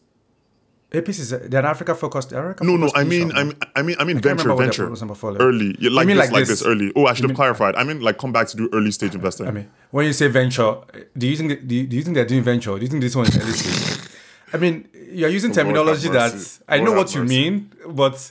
Apis 0.93 1.19
is 1.19 1.31
an 1.31 1.53
Africa 1.65 1.95
focused. 1.95 2.33
Africa 2.33 2.65
No, 2.65 2.75
no. 2.75 2.91
I 2.93 3.05
mean, 3.05 3.31
I 3.31 3.45
mean, 3.45 3.55
I 3.77 3.81
mean, 3.81 3.95
I 3.99 4.03
mean, 4.03 4.19
venture, 4.19 4.53
venture, 4.55 4.83
purpose 4.85 5.01
and 5.01 5.07
portfolio. 5.09 5.39
early, 5.41 5.73
yeah, 5.79 5.89
like 5.89 6.05
mean 6.05 6.17
this, 6.17 6.25
like 6.25 6.31
like 6.33 6.47
this, 6.47 6.59
this? 6.59 6.67
early. 6.67 6.91
Oh, 6.97 7.05
I 7.05 7.13
should 7.13 7.29
have 7.29 7.35
clarified. 7.35 7.75
I 7.75 7.85
mean, 7.85 8.01
like 8.01 8.17
come 8.17 8.33
back 8.33 8.47
to 8.47 8.57
do 8.57 8.69
early 8.73 8.91
stage 8.91 9.15
investing. 9.15 9.47
I 9.47 9.51
mean, 9.51 9.69
when 9.91 10.05
you 10.05 10.11
say 10.11 10.27
venture, 10.27 10.75
do 11.17 11.27
you 11.27 11.37
think 11.37 11.65
do 11.65 11.75
you, 11.75 11.87
do 11.87 11.95
you 11.95 12.03
think 12.03 12.15
they're 12.15 12.25
doing 12.25 12.43
venture? 12.43 12.75
Do 12.75 12.81
you 12.81 12.87
think 12.89 13.01
this 13.01 13.15
one 13.15 13.25
is 13.25 13.37
early 13.37 13.53
stage? 13.53 14.09
I 14.53 14.57
mean, 14.57 14.89
you're 15.13 15.29
using 15.29 15.53
terminology 15.53 16.09
that. 16.09 16.59
I 16.67 16.79
know 16.81 16.91
what 16.91 17.15
you 17.15 17.23
mean, 17.23 17.71
but 17.87 18.29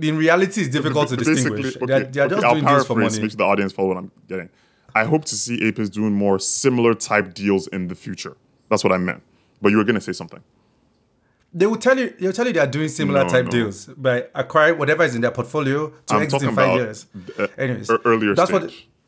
in 0.00 0.16
reality, 0.16 0.62
it's 0.62 0.70
difficult 0.70 1.08
to 1.10 1.16
distinguish. 1.24 1.76
okay, 1.76 1.86
they're, 1.86 2.04
they're 2.04 2.24
okay, 2.26 2.34
just 2.34 2.44
I'll 2.44 2.54
doing 2.60 2.64
this 2.74 2.86
for 2.86 2.96
money. 2.96 3.20
Make 3.20 3.32
the 3.32 3.44
audience 3.44 3.72
follow 3.72 3.88
what 3.88 3.96
I'm 3.98 4.10
getting. 4.28 4.48
I 4.94 5.04
hope 5.04 5.24
to 5.26 5.34
see 5.34 5.66
Apis 5.68 5.88
doing 5.90 6.12
more 6.12 6.38
similar 6.38 6.94
type 6.94 7.34
deals 7.34 7.66
in 7.68 7.88
the 7.88 7.94
future. 7.94 8.36
That's 8.70 8.84
what 8.84 8.92
I 8.92 8.98
meant. 8.98 9.22
But 9.62 9.70
you 9.70 9.76
were 9.78 9.84
gonna 9.84 10.00
say 10.00 10.12
something. 10.12 10.40
They 11.52 11.66
will 11.66 11.76
tell 11.76 11.98
you. 11.98 12.12
They'll 12.18 12.32
tell 12.32 12.46
you 12.46 12.52
they 12.52 12.60
are 12.60 12.66
doing 12.66 12.88
similar 12.88 13.22
No, 13.24 13.28
type 13.30 13.44
no. 13.46 13.50
deals 13.50 13.86
by 13.86 14.26
acquiring 14.34 14.78
whatever 14.78 15.04
is 15.04 15.14
in 15.14 15.20
their 15.20 15.30
portfolio 15.30 15.92
to 16.06 16.14
I'm 16.14 16.22
exit 16.22 16.42
in 16.42 16.54
five 16.54 16.76
years. 16.76 17.06
uh, 17.38 17.46
Anyways, 17.56 17.90
ear- 17.90 18.00
earlier 18.04 18.34
that's 18.34 18.50
stage. 18.50 18.62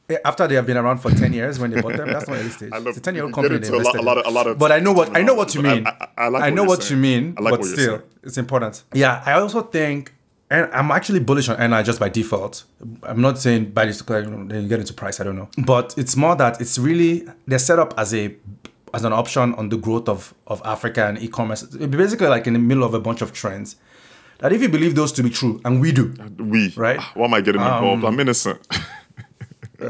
what. 0.09 0.21
After 0.25 0.47
they 0.47 0.55
have 0.55 0.67
been 0.67 0.77
around 0.77 0.99
for 0.99 1.11
ten 1.11 1.33
years, 1.33 1.59
when 1.59 1.73
they 1.73 1.81
bought 1.81 1.97
them, 1.97 2.07
that's 2.07 2.29
not 2.29 2.37
early 2.39 2.49
stage. 2.51 2.71
Love- 2.73 2.87
it's 2.87 2.99
a 2.99 3.01
ten-year-old 3.01 3.33
company. 3.35 3.59
They 3.59 3.67
a 3.67 3.71
lot- 3.73 3.79
invested 3.79 4.01
a 4.01 4.03
lot 4.05 4.19
of- 4.19 4.27
a 4.27 4.31
lot 4.31 4.47
of 4.47 4.59
but 4.59 4.71
I 4.71 4.79
know 4.79 4.93
what 4.93 5.17
I 5.17 5.23
know 5.23 5.35
what 5.35 5.55
you 5.57 5.63
mean. 5.63 5.85
I- 5.87 5.91
I- 6.17 6.25
I 6.27 6.29
like 6.29 6.43
what 6.43 6.55
know 6.55 6.65
what 6.65 6.83
saying. 6.85 6.97
you 7.03 7.03
mean, 7.03 7.35
like 7.41 7.55
but 7.55 7.65
still, 7.65 7.97
saying. 7.99 8.03
it's 8.23 8.39
important. 8.39 8.85
Yeah, 8.93 9.23
I 9.27 9.33
also 9.33 9.63
think, 9.63 10.13
and 10.51 10.71
I'm 10.73 10.91
actually 10.91 11.21
bullish 11.21 11.49
on 11.49 11.59
NI 11.71 11.83
just 11.83 11.99
by 11.99 12.09
default. 12.09 12.65
I'm 13.03 13.21
not 13.21 13.39
saying 13.39 13.71
by 13.71 13.87
this 13.87 14.01
then 14.03 14.51
you 14.51 14.69
get 14.69 14.81
into 14.81 14.95
price. 14.95 15.21
I 15.21 15.25
don't 15.25 15.37
know, 15.37 15.49
but 15.65 15.95
it's 15.97 16.17
more 16.17 16.37
that 16.37 16.61
it's 16.61 16.79
really 16.79 17.27
they're 17.47 17.59
set 17.59 17.79
up 17.79 17.95
as 17.99 18.15
a 18.15 18.35
as 18.95 19.05
an 19.05 19.13
option 19.13 19.55
on 19.55 19.69
the 19.69 19.77
growth 19.77 20.09
of 20.09 20.35
of 20.47 20.63
Africa 20.65 21.07
and 21.07 21.19
e-commerce. 21.19 21.63
It's 21.63 21.77
basically 21.77 22.29
like 22.29 22.47
in 22.47 22.53
the 22.53 22.59
middle 22.59 22.85
of 22.85 22.95
a 22.95 23.01
bunch 23.01 23.23
of 23.23 23.33
trends. 23.33 23.77
That 24.39 24.53
if 24.53 24.61
you 24.61 24.69
believe 24.69 24.95
those 24.95 25.13
to 25.13 25.23
be 25.23 25.31
true, 25.31 25.61
and 25.65 25.81
we 25.81 25.93
do, 25.93 26.15
We 26.39 26.73
Right. 26.77 27.01
Why 27.15 27.25
am 27.25 27.35
I 27.35 27.41
getting 27.41 27.63
involved? 27.63 28.05
Um, 28.05 28.13
I'm 28.13 28.21
innocent. 28.21 28.61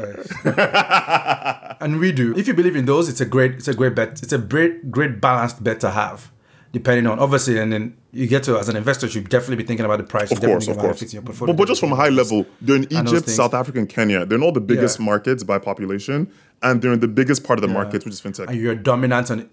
and 1.81 1.99
we 1.99 2.11
do. 2.11 2.35
If 2.37 2.47
you 2.47 2.53
believe 2.53 2.75
in 2.75 2.85
those, 2.85 3.09
it's 3.09 3.21
a 3.21 3.25
great, 3.25 3.53
it's 3.53 3.67
a 3.67 3.73
great 3.73 3.95
bet. 3.95 4.21
It's 4.23 4.33
a 4.33 4.37
great, 4.37 4.89
great 4.89 5.19
balanced 5.19 5.63
bet 5.63 5.79
to 5.81 5.91
have, 5.91 6.31
depending 6.73 7.07
on 7.07 7.19
obviously, 7.19 7.57
and 7.59 7.71
then 7.71 7.95
you 8.11 8.27
get 8.27 8.43
to 8.43 8.57
as 8.57 8.69
an 8.69 8.75
investor, 8.75 9.05
you 9.07 9.11
should 9.13 9.29
definitely 9.29 9.57
be 9.57 9.63
thinking 9.63 9.85
about 9.85 9.97
the 9.97 10.03
price. 10.03 10.31
Of 10.31 10.41
course, 10.41 10.67
of 10.67 10.77
course. 10.77 11.01
But, 11.39 11.55
but 11.55 11.67
just 11.67 11.79
from 11.79 11.91
a 11.93 11.95
high 11.95 12.09
level, 12.09 12.45
they're 12.61 12.77
in 12.77 12.91
Egypt. 12.91 13.29
South 13.29 13.53
Africa, 13.53 13.79
and 13.79 13.89
Kenya. 13.89 14.25
They're 14.25 14.37
in 14.37 14.43
all 14.43 14.51
the 14.51 14.61
biggest 14.61 14.99
Yeah. 14.99 15.05
markets 15.05 15.43
by 15.43 15.59
population, 15.59 16.29
and 16.61 16.81
they're 16.81 16.93
in 16.93 16.99
the 16.99 17.07
biggest 17.07 17.43
part 17.43 17.59
of 17.59 17.61
the 17.61 17.67
market, 17.73 18.03
which 18.05 18.13
is 18.13 18.21
fintech. 18.21 18.47
and 18.47 18.59
you're 18.59 18.75
dominant 18.75 19.31
on. 19.31 19.49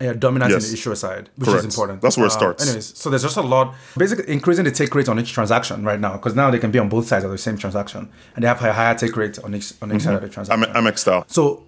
Yeah, 0.00 0.14
dominant 0.14 0.50
Yes. 0.50 0.64
in 0.64 0.70
the 0.70 0.74
issuer 0.74 0.96
side, 0.96 1.28
which 1.36 1.48
Correct. 1.48 1.64
is 1.64 1.72
important. 1.74 2.00
That's 2.02 2.16
where 2.16 2.26
it 2.26 2.32
Uh, 2.32 2.36
starts. 2.36 2.64
anyways, 2.66 2.92
so 2.98 3.08
there's 3.08 3.22
just 3.22 3.36
a 3.36 3.40
lot, 3.42 3.72
basically 3.96 4.28
increasing 4.32 4.64
the 4.64 4.72
take 4.72 4.92
rate 4.96 5.08
on 5.08 5.20
each 5.20 5.32
transaction 5.32 5.84
right 5.84 6.00
now, 6.00 6.14
because 6.14 6.34
now 6.34 6.50
they 6.50 6.58
can 6.58 6.72
be 6.72 6.80
on 6.80 6.88
both 6.88 7.06
sides 7.06 7.24
of 7.24 7.30
the 7.30 7.38
same 7.38 7.56
transaction, 7.56 8.08
and 8.34 8.42
they 8.42 8.48
have 8.48 8.60
a 8.64 8.72
higher 8.72 8.96
take 8.96 9.16
rate 9.16 9.38
on 9.44 9.54
each 9.54 9.72
on 9.80 9.94
each 9.94 10.02
side 10.02 10.14
of 10.14 10.22
the 10.22 10.28
transaction. 10.28 10.64
I'm 10.74 10.84
Amex 10.84 10.98
style. 10.98 11.24
So 11.28 11.62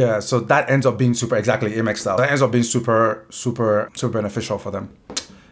yeah, 0.00 0.20
so 0.20 0.40
that 0.40 0.68
ends 0.70 0.86
up 0.86 0.96
being 0.98 1.14
super 1.14 1.36
exactly 1.36 1.70
Amex 1.72 1.98
style. 1.98 2.16
That 2.16 2.30
ends 2.30 2.42
up 2.42 2.50
being 2.50 2.64
super, 2.64 3.24
super, 3.30 3.90
super 3.94 4.12
beneficial 4.18 4.58
for 4.58 4.70
them. 4.72 4.88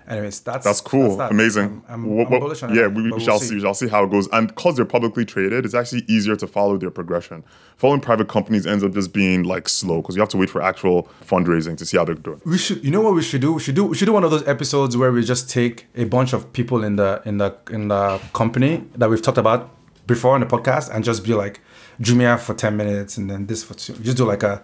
Anyways, 0.09 0.40
that's 0.40 0.64
That's 0.64 0.81
cool. 0.81 1.16
that. 1.19 1.31
Amazing. 1.31 1.82
I'm, 1.89 2.05
I'm, 2.05 2.16
What- 2.16 2.27
I'm 2.27 2.40
what- 2.43 2.62
on 2.64 2.74
yeah, 2.74 2.89
we, 2.89 3.02
we 3.12 3.20
shall 3.20 3.35
we'll 3.35 3.40
see. 3.40 3.55
We 3.55 3.60
shall 3.60 3.73
see 3.82 3.86
how 3.89 4.02
it 4.05 4.10
goes. 4.10 4.27
And 4.32 4.48
because 4.48 4.74
they're 4.77 4.85
publicly 4.85 5.24
traded, 5.24 5.64
it's 5.64 5.74
actually 5.74 6.02
easier 6.09 6.35
to 6.36 6.47
follow 6.47 6.77
their 6.77 6.90
progression. 6.90 7.44
Following 7.77 8.01
private 8.01 8.28
companies 8.28 8.66
ends 8.66 8.82
up 8.82 8.93
just 8.93 9.12
being 9.12 9.44
like 9.44 9.69
slow 9.69 10.02
because 10.02 10.16
you 10.16 10.20
have 10.20 10.28
to 10.31 10.36
wait 10.36 10.51
for 10.51 10.60
actual 10.60 11.09
fundraising 11.24 11.77
to 11.78 11.86
see 11.86 11.97
how 11.97 12.05
they're 12.05 12.16
doing. 12.16 12.40
We 12.44 12.59
should, 12.59 12.85
you 12.85 12.90
know, 12.90 13.01
what 13.01 13.14
we 13.14 13.23
should 13.23 13.40
do? 13.40 13.52
We 13.55 13.60
should 13.60 13.77
do, 13.77 13.85
we 13.85 13.97
should 13.97 14.06
do 14.06 14.12
one 14.12 14.24
of 14.24 14.32
those 14.32 14.47
episodes 14.48 14.97
where 14.97 15.12
we 15.12 15.24
just 15.24 15.48
take 15.48 15.86
a 15.94 16.05
bunch 16.05 16.32
of 16.32 16.52
people 16.52 16.82
in 16.82 16.97
the 16.97 17.23
in 17.24 17.39
the 17.39 17.55
in 17.70 17.89
the 17.89 18.20
company 18.32 18.73
that 18.97 19.09
we've 19.09 19.23
talked 19.23 19.39
about 19.39 19.70
before 20.06 20.35
in 20.35 20.40
the 20.40 20.47
podcast 20.56 20.90
and 20.93 21.05
just 21.05 21.24
be 21.24 21.32
like 21.32 21.60
Jumia 22.01 22.39
for 22.39 22.55
ten 22.55 22.77
minutes 22.77 23.16
and 23.16 23.31
then 23.31 23.47
this 23.47 23.64
for 23.64 23.74
two. 23.74 23.94
Just 23.94 24.16
do 24.16 24.24
like 24.24 24.43
a. 24.43 24.62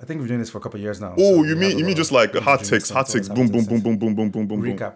I 0.00 0.06
think 0.06 0.20
we're 0.20 0.28
doing 0.28 0.40
this 0.40 0.50
for 0.50 0.58
a 0.58 0.60
couple 0.60 0.78
of 0.78 0.82
years 0.82 1.00
now. 1.00 1.14
Oh, 1.18 1.42
so 1.42 1.44
you 1.44 1.56
mean 1.56 1.78
you 1.78 1.84
mean 1.84 1.96
just 1.96 2.12
like 2.12 2.34
hot 2.34 2.64
takes, 2.64 2.88
hot 2.88 3.06
takes, 3.06 3.28
boom, 3.28 3.48
boom, 3.48 3.64
boom, 3.64 3.80
boom, 3.80 3.98
boom, 3.98 4.14
boom, 4.14 4.30
boom, 4.30 4.46
boom, 4.46 4.46
boom. 4.46 4.62
recap. 4.62 4.94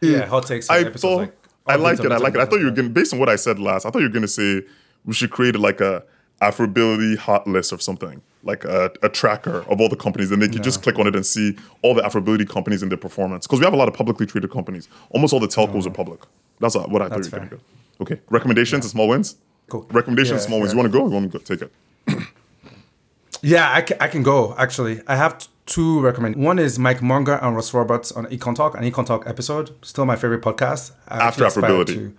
Yeah, 0.00 0.26
hot 0.26 0.46
takes. 0.46 0.70
I 0.70 0.80
episodes, 0.80 1.02
thought 1.02 1.16
like, 1.16 1.34
I 1.66 1.76
like 1.76 2.00
it. 2.00 2.12
I 2.12 2.16
like 2.16 2.34
it. 2.34 2.40
I 2.40 2.44
thought 2.44 2.60
you 2.60 2.66
were 2.66 2.70
gonna 2.70 2.88
based 2.88 3.12
on 3.12 3.18
what 3.18 3.28
I 3.28 3.36
said 3.36 3.58
last. 3.58 3.84
I 3.84 3.90
thought 3.90 3.98
you 3.98 4.08
were 4.08 4.12
gonna 4.12 4.28
say 4.28 4.62
we 5.04 5.12
should 5.12 5.30
create 5.30 5.56
like 5.56 5.80
a 5.80 6.04
Afrobility 6.40 7.16
hot 7.16 7.48
list 7.48 7.72
or 7.72 7.80
something, 7.80 8.22
like 8.44 8.64
a, 8.64 8.92
a 9.02 9.08
tracker 9.08 9.64
of 9.68 9.80
all 9.80 9.88
the 9.88 9.96
companies, 9.96 10.30
and 10.30 10.40
they 10.40 10.48
can 10.48 10.62
just 10.62 10.82
click 10.84 10.96
on 10.98 11.08
it 11.08 11.16
and 11.16 11.26
see 11.26 11.56
all 11.82 11.94
the 11.94 12.02
Afrobility 12.02 12.48
companies 12.48 12.80
and 12.80 12.92
their 12.92 12.98
performance. 12.98 13.46
Because 13.46 13.58
we 13.58 13.64
have 13.64 13.74
a 13.74 13.76
lot 13.76 13.88
of 13.88 13.94
publicly 13.94 14.24
traded 14.24 14.52
companies. 14.52 14.88
Almost 15.10 15.32
all 15.32 15.40
the 15.40 15.48
telcos 15.48 15.84
are 15.86 15.90
public. 15.90 16.20
That's 16.60 16.76
uh, 16.76 16.82
what 16.82 17.02
I 17.02 17.08
thought 17.08 17.22
That's 17.22 17.26
you 17.26 17.32
were 17.32 17.38
gonna 17.38 17.50
go. 17.50 17.60
Okay, 18.02 18.20
recommendations 18.30 18.84
and 18.84 18.90
small 18.90 19.08
wins. 19.08 19.36
Cool. 19.68 19.86
Recommendations 19.90 20.42
Yeah, 20.42 20.46
small 20.46 20.60
ones. 20.60 20.72
yeah. 20.72 20.76
You 20.76 20.82
want 20.82 20.92
to 20.92 20.98
go? 20.98 21.04
You 21.06 21.12
want 21.12 21.24
me 21.26 21.30
to 21.30 21.38
go? 21.38 21.44
Take 21.44 21.62
it. 21.62 21.72
Yeah, 23.40 23.72
I 23.72 23.82
can, 23.82 23.96
I 24.00 24.08
can 24.08 24.22
go 24.24 24.54
actually. 24.58 25.00
I 25.06 25.14
have 25.14 25.38
t- 25.38 25.46
two 25.66 26.00
recommend. 26.00 26.34
One 26.36 26.58
is 26.58 26.76
Mike 26.78 27.00
Munger 27.02 27.34
and 27.40 27.54
Russ 27.54 27.72
Roberts 27.72 28.10
on 28.10 28.26
Econ 28.26 28.56
Talk, 28.56 28.76
an 28.76 28.82
Econ 28.82 29.06
Talk 29.06 29.28
episode. 29.28 29.70
Still 29.84 30.04
my 30.06 30.16
favorite 30.16 30.42
podcast. 30.42 30.90
I 31.06 31.18
After 31.18 31.44
Afrobility. 31.44 31.94
To, 31.94 32.14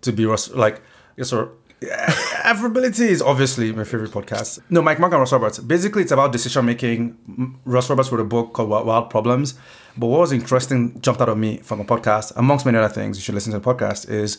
to 0.00 0.12
be 0.12 0.26
Ross, 0.26 0.50
like, 0.50 0.80
yes, 1.16 1.28
sir. 1.28 1.48
Afrobility 1.82 3.06
is 3.06 3.22
obviously 3.22 3.72
my 3.72 3.84
favorite 3.84 4.10
podcast. 4.10 4.58
No, 4.70 4.82
Mike 4.82 4.98
Munger 4.98 5.14
and 5.16 5.20
Russ 5.20 5.32
Roberts. 5.32 5.60
Basically, 5.60 6.02
it's 6.02 6.12
about 6.12 6.32
decision 6.32 6.66
making. 6.66 7.16
Russ 7.64 7.88
Roberts 7.88 8.10
wrote 8.10 8.20
a 8.20 8.24
book 8.24 8.52
called 8.52 8.68
Wild, 8.70 8.86
Wild 8.86 9.08
Problems. 9.10 9.54
But 9.96 10.08
what 10.08 10.20
was 10.20 10.32
interesting, 10.32 11.00
jumped 11.00 11.20
out 11.20 11.28
of 11.28 11.38
me 11.38 11.58
from 11.58 11.80
a 11.80 11.84
podcast, 11.84 12.32
amongst 12.36 12.66
many 12.66 12.76
other 12.76 12.92
things, 12.92 13.16
you 13.16 13.22
should 13.22 13.34
listen 13.36 13.52
to 13.52 13.60
the 13.60 13.64
podcast, 13.74 14.10
is 14.10 14.38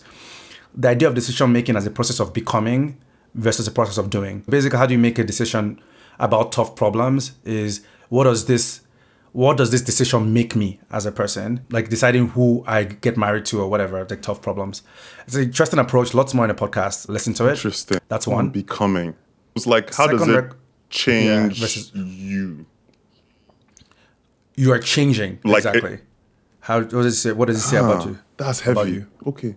the 0.75 0.89
idea 0.89 1.07
of 1.07 1.15
decision 1.15 1.51
making 1.51 1.75
as 1.75 1.85
a 1.85 1.91
process 1.91 2.19
of 2.19 2.33
becoming 2.33 2.97
versus 3.35 3.67
a 3.67 3.71
process 3.71 3.97
of 3.97 4.09
doing. 4.09 4.43
Basically, 4.49 4.77
how 4.77 4.85
do 4.85 4.93
you 4.93 4.99
make 4.99 5.17
a 5.19 5.23
decision 5.23 5.81
about 6.19 6.51
tough 6.51 6.75
problems? 6.75 7.33
Is 7.45 7.81
what 8.09 8.25
does 8.25 8.45
this 8.45 8.81
what 9.33 9.55
does 9.55 9.71
this 9.71 9.81
decision 9.81 10.33
make 10.33 10.55
me 10.55 10.79
as 10.91 11.05
a 11.05 11.11
person? 11.11 11.65
Like 11.69 11.89
deciding 11.89 12.29
who 12.29 12.63
I 12.67 12.83
get 12.83 13.15
married 13.17 13.45
to 13.45 13.61
or 13.61 13.69
whatever, 13.69 14.05
like 14.09 14.21
tough 14.21 14.41
problems. 14.41 14.83
It's 15.25 15.35
an 15.35 15.43
interesting 15.43 15.79
approach. 15.79 16.13
Lots 16.13 16.33
more 16.33 16.45
in 16.45 16.49
the 16.49 16.55
podcast. 16.55 17.07
Listen 17.07 17.33
to 17.35 17.47
it. 17.47 17.51
Interesting. 17.51 17.99
That's 18.09 18.27
On 18.27 18.33
one. 18.33 18.49
Becoming. 18.49 19.15
It's 19.55 19.67
like 19.67 19.93
how 19.93 20.07
does 20.07 20.19
Second 20.21 20.35
it 20.35 20.37
rec- 20.37 20.53
change 20.89 21.59
Yeah, 21.59 21.63
versus- 21.63 21.91
you? 21.95 22.65
You 24.55 24.71
are 24.73 24.79
changing. 24.79 25.39
Like 25.43 25.65
it- 25.65 25.75
exactly. 25.75 25.99
how 26.61 26.81
what 26.81 26.91
does 26.91 27.05
it 27.17 27.19
say? 27.19 27.31
What 27.31 27.47
does 27.47 27.57
it 27.57 27.61
say 27.67 27.77
about 27.77 28.01
ah, 28.03 28.07
you? 28.09 28.19
That's 28.37 28.59
heavy. 28.61 28.91
you. 28.91 29.07
Okay. 29.25 29.55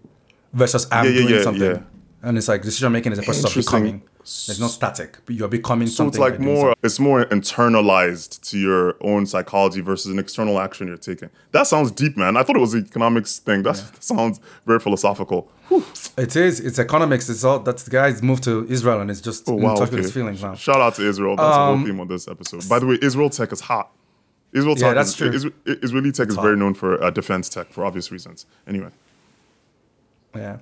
Versus 0.55 0.87
I'm 0.91 1.05
Yeah, 1.05 1.11
yeah, 1.11 1.19
doing 1.21 1.35
yeah, 1.35 1.43
something. 1.43 1.63
yeah. 1.63 1.79
And 2.23 2.39
it's 2.39 2.49
like 2.49 2.63
decision 2.63 2.91
making 2.93 3.13
is 3.13 3.19
a 3.19 3.23
process 3.23 3.45
of 3.45 3.55
becoming. 3.55 4.03
It's 4.23 4.59
not 4.59 4.71
static, 4.71 5.19
but 5.27 5.35
you're 5.35 5.49
becoming 5.49 5.87
So 5.89 6.07
it's 6.09 6.17
something. 6.17 6.21
like 6.23 6.39
by 6.39 6.45
doing 6.45 6.55
more 6.57 6.75
it's 6.83 6.99
more 6.99 7.27
internalized 7.27 8.41
to 8.51 8.59
your 8.59 8.97
own 9.03 9.27
psychology 9.27 9.83
versus 9.83 10.11
an 10.11 10.19
external 10.19 10.59
action 10.59 10.87
you're 10.89 10.97
taking. 10.97 11.29
That 11.53 11.67
sounds 11.67 11.91
deep, 11.91 12.17
man. 12.17 12.37
I 12.39 12.43
thought 12.43 12.57
it 12.57 12.61
was 12.61 12.73
an 12.73 12.87
economics 12.87 13.39
thing. 13.41 13.63
That's, 13.63 13.83
That 13.83 14.03
sounds 14.15 14.41
very 14.65 14.81
philosophical. 14.81 15.51
Whew. 15.69 15.85
It 16.17 16.35
is. 16.37 16.61
It's 16.61 16.79
economics. 16.79 17.29
It's 17.29 17.45
all 17.45 17.59
that 17.61 17.77
the 17.79 17.91
guy's 17.91 18.23
moved 18.23 18.45
to 18.45 18.67
Israel 18.71 19.01
and 19.03 19.11
is 19.11 19.21
just 19.21 19.47
Oh, 19.47 19.57
in 19.59 19.63
touch 19.63 19.81
okay. 19.89 19.91
with 19.97 20.05
his 20.05 20.13
feelings 20.13 20.43
now. 20.43 20.55
Shout 20.55 20.81
out 20.81 20.95
to 20.95 21.07
Israel. 21.07 21.37
That's 21.37 21.57
the 21.57 21.61
Um, 21.61 21.79
whole 21.79 21.87
theme 21.87 22.01
on 22.01 22.09
this 22.09 22.27
episode. 22.27 22.67
By 22.69 22.79
the 22.79 22.87
way, 22.87 22.99
Israel 23.03 23.29
tech 23.29 23.53
is 23.53 23.61
hot. 23.61 23.91
Israel 24.55 24.77
Yeah, 24.79 24.87
tech 24.89 24.95
that's 24.95 25.11
is, 25.11 25.17
true. 25.17 25.29
Is, 25.31 25.45
is, 25.45 25.53
Israeli 25.83 26.13
tech 26.13 26.29
is 26.29 26.37
very 26.37 26.57
known 26.57 26.73
for 26.75 27.03
uh, 27.03 27.11
defense 27.11 27.49
tech 27.51 27.73
for 27.73 27.85
obvious 27.85 28.11
reasons. 28.13 28.47
Anyway, 28.67 28.89
Yeah. 30.35 30.59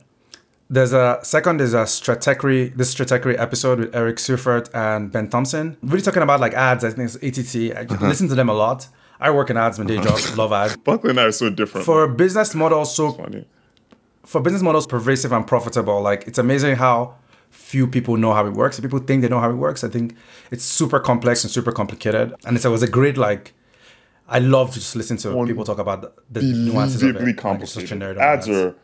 There's 0.70 0.92
a 0.94 1.18
second 1.22 1.60
is 1.60 1.74
a 1.74 1.82
Stratechery, 1.82 2.74
this 2.74 2.94
Stratechery 2.94 3.38
episode 3.38 3.78
with 3.80 3.94
Eric 3.94 4.16
Seufert 4.16 4.70
and 4.74 5.12
Ben 5.12 5.28
Thompson. 5.28 5.76
Really 5.82 6.00
talking 6.02 6.22
about 6.22 6.40
like 6.40 6.54
ads. 6.54 6.82
I 6.84 6.90
think 6.90 7.10
it's 7.22 7.38
ATT. 7.38 7.76
I 7.76 7.82
Uh-huh. 7.94 8.06
listen 8.06 8.28
to 8.28 8.34
them 8.34 8.48
a 8.48 8.54
lot. 8.54 8.88
I 9.20 9.30
work 9.30 9.50
in 9.50 9.56
ads, 9.56 9.78
my 9.78 9.84
day 9.84 9.98
job, 10.00 10.18
love 10.36 10.52
ads. 10.52 10.76
Buckley 10.84 11.10
and 11.10 11.20
I 11.20 11.24
are 11.24 11.32
so 11.32 11.50
different. 11.50 11.84
For 11.86 12.08
business 12.08 12.54
models, 12.54 12.94
so 12.96 13.12
Funny. 13.12 13.46
for 14.24 14.40
business 14.40 14.62
models 14.62 14.86
pervasive 14.86 15.30
and 15.32 15.46
profitable, 15.46 16.00
like 16.00 16.26
it's 16.26 16.38
amazing 16.38 16.76
how 16.76 17.16
few 17.50 17.86
people 17.86 18.16
know 18.16 18.32
how 18.32 18.46
it 18.46 18.54
works. 18.54 18.80
People 18.80 18.98
think 18.98 19.20
they 19.22 19.28
know 19.28 19.40
how 19.40 19.50
it 19.50 19.54
works. 19.56 19.84
I 19.84 19.88
think 19.88 20.16
it's 20.50 20.64
super 20.64 20.98
complex 20.98 21.44
and 21.44 21.50
super 21.52 21.70
complicated. 21.70 22.34
And 22.46 22.56
it's, 22.56 22.64
it 22.64 22.70
was 22.70 22.82
a 22.82 22.88
great 22.88 23.18
like. 23.18 23.52
I 24.26 24.38
love 24.38 24.68
to 24.72 24.78
just 24.80 24.96
listen 24.96 25.18
to 25.18 25.44
people 25.46 25.64
talk 25.64 25.78
about 25.78 26.14
the, 26.32 26.40
nuances 26.40 27.02
of 27.02 27.10
it. 27.10 27.16
Unbelievably 27.16 27.42
Like, 27.52 27.62
it's 27.62 27.72
such 27.72 27.84
a 27.84 27.88
complicated. 27.88 28.16
nerd 28.16 28.20
Ads 28.20 28.46
that. 28.46 28.66
are 28.68 28.74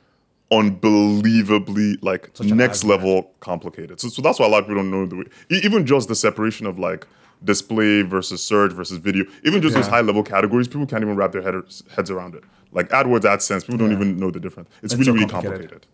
unbelievably 0.50 1.98
like 2.02 2.30
an 2.40 2.56
next 2.56 2.84
level 2.84 3.30
complicated. 3.40 4.00
So, 4.00 4.08
so 4.08 4.22
that's 4.22 4.38
why 4.38 4.46
a 4.46 4.48
lot 4.48 4.60
of 4.60 4.64
people 4.68 4.82
don't 4.82 4.90
know 4.90 5.06
the 5.06 5.16
way. 5.16 5.24
Even 5.50 5.86
just 5.86 6.08
the 6.08 6.14
separation 6.14 6.66
of 6.66 6.78
like 6.78 7.06
display 7.44 8.02
versus 8.02 8.42
search 8.42 8.72
versus 8.72 8.98
video, 8.98 9.24
even 9.44 9.60
just 9.62 9.74
those 9.74 9.86
high 9.86 10.00
level 10.00 10.22
categories, 10.22 10.66
people 10.68 10.86
can't 10.86 11.02
even 11.02 11.16
wrap 11.16 11.32
their 11.32 11.42
headers, 11.42 11.82
heads 11.94 12.10
around 12.10 12.34
it. 12.34 12.42
Like 12.72 12.88
AdWords, 12.90 13.20
AdSense, 13.22 13.62
people 13.62 13.78
don't 13.78 13.90
Yeah. 13.90 13.96
even 13.96 14.18
know 14.18 14.30
the 14.30 14.40
difference. 14.40 14.68
It's, 14.82 14.92
It's 14.92 14.94
really, 14.94 15.04
so 15.06 15.12
really 15.12 15.26
complicated. 15.26 15.70
complicated. 15.70 15.86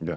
Yeah. 0.00 0.16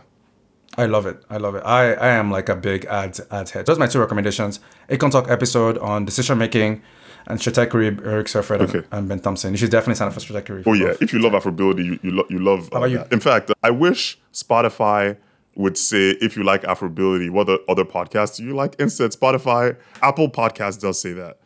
I 0.77 0.85
love 0.87 1.05
it. 1.05 1.23
I 1.29 1.37
love 1.37 1.55
it. 1.55 1.63
I, 1.65 1.93
I 1.93 2.07
am 2.09 2.31
like 2.31 2.49
a 2.49 2.55
big 2.55 2.85
ads 2.85 3.21
ads 3.31 3.51
head. 3.51 3.65
Those 3.65 3.77
are 3.77 3.79
my 3.79 3.87
two 3.87 3.99
recommendations. 3.99 4.59
Econ 4.89 5.11
Talk 5.11 5.29
episode 5.29 5.77
on 5.77 6.05
decision 6.05 6.37
making 6.37 6.81
and 7.27 7.39
Stratechery, 7.39 7.87
Eric 8.05 8.27
Seufert 8.27 8.59
and- 8.59 8.69
Okay. 8.75 8.87
and 8.91 9.07
Ben 9.09 9.19
Thompson. 9.19 9.51
You 9.51 9.57
should 9.57 9.71
definitely 9.71 9.95
sign 9.95 10.07
up 10.09 10.13
for 10.13 10.19
Stratechery. 10.19 10.63
Oh 10.67 10.73
yeah, 10.73 10.93
if 11.01 11.11
you 11.13 11.19
love 11.19 11.31
Afrobility, 11.31 11.83
you 11.85 11.99
you, 12.03 12.11
lo- 12.11 12.27
you 12.29 12.39
love. 12.39 12.69
Uh, 12.73 12.77
about 12.77 12.91
you? 12.91 13.03
In 13.11 13.19
fact, 13.19 13.51
I 13.63 13.69
wish 13.71 14.19
Spotify 14.33 15.17
would 15.55 15.77
say 15.77 16.09
if 16.21 16.35
you 16.35 16.43
like 16.43 16.63
Afrobility, 16.63 17.29
what 17.31 17.47
the 17.47 17.63
other 17.69 17.85
podcasts 17.85 18.37
do 18.37 18.43
you 18.43 18.53
like? 18.53 18.75
Instead, 18.77 19.11
Spotify, 19.11 19.77
Apple 20.01 20.29
Podcast 20.29 20.81
does 20.81 20.99
say 21.01 21.13
that, 21.13 21.39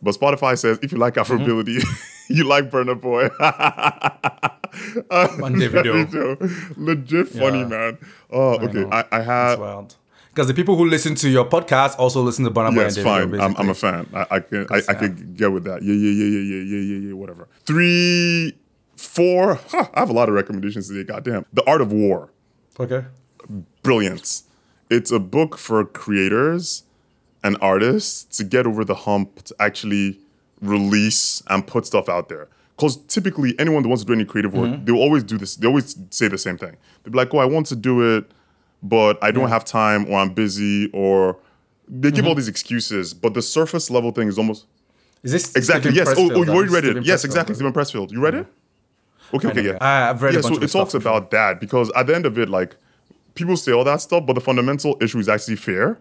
but 0.00 0.14
Spotify 0.14 0.56
says 0.56 0.78
if 0.82 0.92
you 0.92 0.98
like 0.98 1.14
Mm-hmm. 1.14 1.34
Afrobility, 1.44 1.84
you 2.30 2.44
like 2.44 2.70
Burna 2.70 2.98
Boy. 2.98 3.28
Davido. 5.10 6.06
Davido. 6.06 6.76
legit 6.76 7.28
funny 7.28 7.60
Yeah. 7.60 7.66
man. 7.68 7.98
Oh, 8.30 8.58
okay. 8.58 8.84
I, 8.90 9.04
I 9.12 9.20
had. 9.20 9.58
wild. 9.58 9.96
Because 10.30 10.48
the 10.48 10.54
people 10.54 10.76
who 10.76 10.84
listen 10.84 11.14
to 11.14 11.30
your 11.30 11.46
podcast 11.46 11.98
also 11.98 12.20
listen 12.20 12.44
to 12.44 12.50
Burna 12.50 12.74
Boy 12.74 12.82
Yes, 12.82 12.98
fine. 12.98 13.40
I'm, 13.40 13.56
I'm 13.56 13.70
a 13.70 13.74
fan. 13.74 14.06
I, 14.12 14.26
I 14.32 14.40
can 14.40 14.66
I, 14.70 14.82
I 14.88 14.94
could 14.94 15.34
get 15.36 15.50
with 15.50 15.64
that. 15.64 15.82
Yeah, 15.82 15.94
yeah, 15.94 16.10
yeah, 16.10 16.26
yeah, 16.26 16.40
yeah, 16.40 16.62
yeah, 16.62 16.82
yeah, 16.98 17.08
yeah. 17.08 17.12
Whatever. 17.14 17.48
Three, 17.64 18.54
four. 18.96 19.54
Huh, 19.70 19.86
I 19.94 20.00
have 20.00 20.10
a 20.10 20.12
lot 20.12 20.28
of 20.28 20.34
recommendations 20.34 20.88
today. 20.88 21.04
Goddamn. 21.04 21.46
The 21.54 21.64
Art 21.66 21.80
of 21.80 21.90
War. 21.90 22.32
Okay. 22.78 23.06
Brilliance. 23.82 24.44
It's 24.90 25.10
a 25.10 25.18
book 25.18 25.56
for 25.56 25.84
creators 25.86 26.82
and 27.42 27.56
artists 27.62 28.24
to 28.36 28.44
get 28.44 28.66
over 28.66 28.84
the 28.84 28.94
hump 28.94 29.42
to 29.44 29.54
actually 29.58 30.18
release 30.60 31.42
and 31.48 31.66
put 31.66 31.86
stuff 31.86 32.08
out 32.10 32.28
there. 32.28 32.48
Because 32.76 32.98
typically, 33.06 33.58
anyone 33.58 33.82
that 33.82 33.88
wants 33.88 34.02
to 34.02 34.06
do 34.06 34.12
any 34.12 34.24
creative 34.24 34.52
work, 34.52 34.70
mm-hmm. 34.70 34.84
they'll 34.84 34.96
always 34.96 35.22
do 35.22 35.38
this. 35.38 35.56
They 35.56 35.66
always 35.66 35.96
say 36.10 36.28
the 36.28 36.36
same 36.36 36.58
thing. 36.58 36.76
They'll 37.02 37.12
be 37.12 37.16
like, 37.16 37.32
"Oh, 37.32 37.38
I 37.38 37.46
want 37.46 37.66
to 37.66 37.76
do 37.76 38.16
it, 38.16 38.30
but 38.82 39.18
I 39.22 39.30
don't 39.30 39.48
have 39.48 39.64
time, 39.64 40.06
or 40.08 40.18
I'm 40.18 40.34
busy, 40.34 40.90
or." 40.92 41.38
They 41.88 42.10
give 42.10 42.20
mm-hmm. 42.20 42.28
all 42.28 42.34
these 42.34 42.48
excuses, 42.48 43.14
but 43.14 43.34
the 43.34 43.42
surface 43.42 43.90
level 43.90 44.10
thing 44.10 44.26
is 44.26 44.38
almost 44.38 44.66
Is 45.22 45.30
this 45.30 45.54
exactly 45.54 45.92
Steven 45.92 46.08
yes. 46.08 46.18
Oh, 46.18 46.24
oh 46.24 46.28
Pressfield? 46.28 46.36
oh, 46.36 46.42
you 46.42 46.50
already 46.50 46.72
That's 46.72 46.84
read 46.86 46.96
it. 46.96 47.06
Yes, 47.06 47.20
Pressfield, 47.20 47.24
exactly. 47.26 47.52
right? 47.52 47.56
Steven 47.56 47.72
Pressfield. 47.72 48.12
You 48.12 48.20
read 48.20 48.34
it? 48.34 48.46
Mm-hmm. 48.46 49.36
Okay, 49.36 49.48
okay, 49.48 49.64
yeah. 49.64 49.78
I- 49.80 50.10
I've 50.10 50.20
read 50.20 50.34
a 50.34 50.38
yeah, 50.38 50.40
so 50.42 50.60
it 50.60 50.70
talks 50.70 50.94
about 50.94 51.30
that 51.30 51.60
because 51.60 51.90
at 51.94 52.08
the 52.08 52.14
end 52.14 52.26
of 52.26 52.38
it, 52.38 52.48
like 52.48 52.76
people 53.34 53.56
say 53.56 53.72
all 53.72 53.84
that 53.84 54.00
stuff, 54.00 54.26
but 54.26 54.32
the 54.32 54.40
fundamental 54.40 54.96
issue 55.00 55.18
is 55.18 55.28
actually 55.28 55.56
fear. 55.56 55.98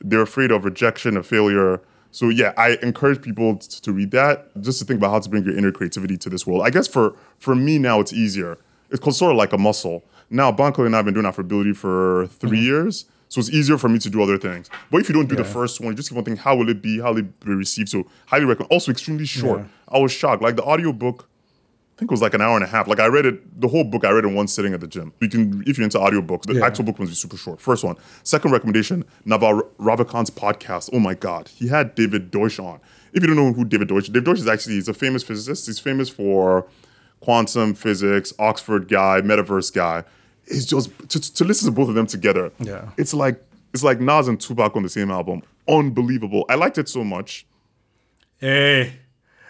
They're 0.00 0.22
afraid 0.22 0.50
of 0.50 0.64
rejection, 0.64 1.16
of 1.16 1.26
failure. 1.26 1.82
So 2.10 2.28
yeah, 2.30 2.52
I 2.56 2.78
encourage 2.82 3.20
people 3.22 3.56
t- 3.56 3.80
to 3.82 3.92
read 3.92 4.10
that 4.12 4.50
just 4.60 4.78
to 4.80 4.84
think 4.84 4.98
about 4.98 5.10
how 5.10 5.20
to 5.20 5.28
bring 5.28 5.44
your 5.44 5.56
inner 5.56 5.70
creativity 5.72 6.16
to 6.18 6.30
this 6.30 6.46
world. 6.46 6.62
I 6.64 6.70
guess 6.70 6.88
for 6.88 7.14
for 7.38 7.54
me 7.54 7.78
now 7.78 8.00
it's 8.00 8.12
easier. 8.12 8.58
It's 8.90 9.00
called 9.00 9.16
sort 9.16 9.32
of 9.32 9.36
like 9.38 9.52
a 9.52 9.58
muscle. 9.58 10.04
Now 10.30 10.50
Bankole 10.52 10.86
and 10.86 10.94
I 10.94 10.98
have 10.98 11.04
been 11.04 11.14
doing 11.14 11.26
Afrobility 11.26 11.76
for 11.76 12.26
3 12.28 12.50
Mm-hmm. 12.50 12.64
years. 12.64 13.04
So 13.30 13.40
it's 13.40 13.50
easier 13.50 13.76
for 13.76 13.90
me 13.90 13.98
to 13.98 14.08
do 14.08 14.22
other 14.22 14.38
things. 14.38 14.70
But 14.90 15.02
if 15.02 15.08
you 15.10 15.14
don't 15.14 15.28
do 15.28 15.36
the 15.36 15.44
first 15.44 15.80
one, 15.82 15.90
you 15.90 15.96
just 15.96 16.08
keep 16.08 16.16
on 16.16 16.24
thinking, 16.24 16.42
how 16.42 16.56
will 16.56 16.70
it 16.70 16.80
be? 16.80 16.98
How 16.98 17.10
will 17.12 17.18
it 17.18 17.40
be 17.40 17.52
received? 17.52 17.90
So 17.90 18.06
highly 18.26 18.46
recommend. 18.46 18.72
Also 18.72 18.90
extremely 18.90 19.26
short. 19.26 19.60
Yeah. 19.60 19.66
I 19.96 19.98
was 19.98 20.12
shocked. 20.12 20.40
Like 20.42 20.56
the 20.56 20.62
audiobook 20.62 21.28
think 21.98 22.10
it 22.10 22.14
was 22.14 22.22
like 22.22 22.34
an 22.34 22.40
hour 22.40 22.54
and 22.54 22.64
a 22.64 22.68
half. 22.68 22.86
Like 22.86 23.00
I 23.00 23.06
read 23.06 23.26
it, 23.26 23.60
the 23.60 23.68
whole 23.68 23.82
book 23.84 24.04
I 24.04 24.10
read 24.10 24.24
in 24.24 24.34
one 24.34 24.46
sitting 24.48 24.72
at 24.72 24.80
the 24.80 24.86
gym. 24.86 25.12
You 25.20 25.28
can, 25.28 25.62
if 25.66 25.76
you're 25.78 25.84
into 25.84 25.98
audiobooks, 25.98 26.42
the 26.42 26.54
Yeah. 26.54 26.66
actual 26.66 26.84
book 26.84 26.98
must 26.98 27.10
be 27.10 27.16
super 27.16 27.36
short. 27.36 27.60
First 27.60 27.82
one. 27.84 27.96
Second 28.22 28.52
recommendation, 28.52 29.04
Naval 29.24 29.62
Ravikant's 29.78 30.30
podcast. 30.30 30.90
Oh 30.92 31.00
my 31.00 31.14
God. 31.14 31.48
He 31.48 31.68
had 31.68 31.94
David 31.96 32.30
Deutsch 32.30 32.58
on. 32.60 32.78
If 33.12 33.22
you 33.22 33.26
don't 33.26 33.36
know 33.36 33.52
who 33.52 33.64
David 33.64 33.88
Deutsch 33.88 34.04
is, 34.04 34.08
David 34.10 34.26
Deutsch 34.26 34.38
is 34.38 34.46
actually, 34.48 34.74
he's 34.74 34.88
a 34.88 34.94
famous 34.94 35.22
physicist. 35.24 35.66
He's 35.66 35.78
famous 35.80 36.08
for 36.08 36.66
quantum 37.20 37.74
physics, 37.74 38.32
Oxford 38.38 38.88
guy, 38.88 39.20
multiverse 39.20 39.74
guy. 39.74 40.04
It's 40.46 40.64
just, 40.64 40.90
to, 41.08 41.20
to 41.34 41.44
listen 41.44 41.66
to 41.66 41.72
both 41.72 41.88
of 41.88 41.94
them 41.96 42.06
together, 42.06 42.52
Yeah. 42.60 42.90
it's 42.96 43.12
like, 43.12 43.42
it's 43.74 43.82
like 43.82 44.00
Nas 44.00 44.28
and 44.28 44.40
Tupac 44.40 44.76
on 44.76 44.82
the 44.84 44.88
same 44.88 45.10
album. 45.10 45.42
Unbelievable. 45.68 46.44
I 46.48 46.54
liked 46.54 46.78
it 46.78 46.88
so 46.88 47.02
much. 47.04 47.44
Hey, 48.38 48.92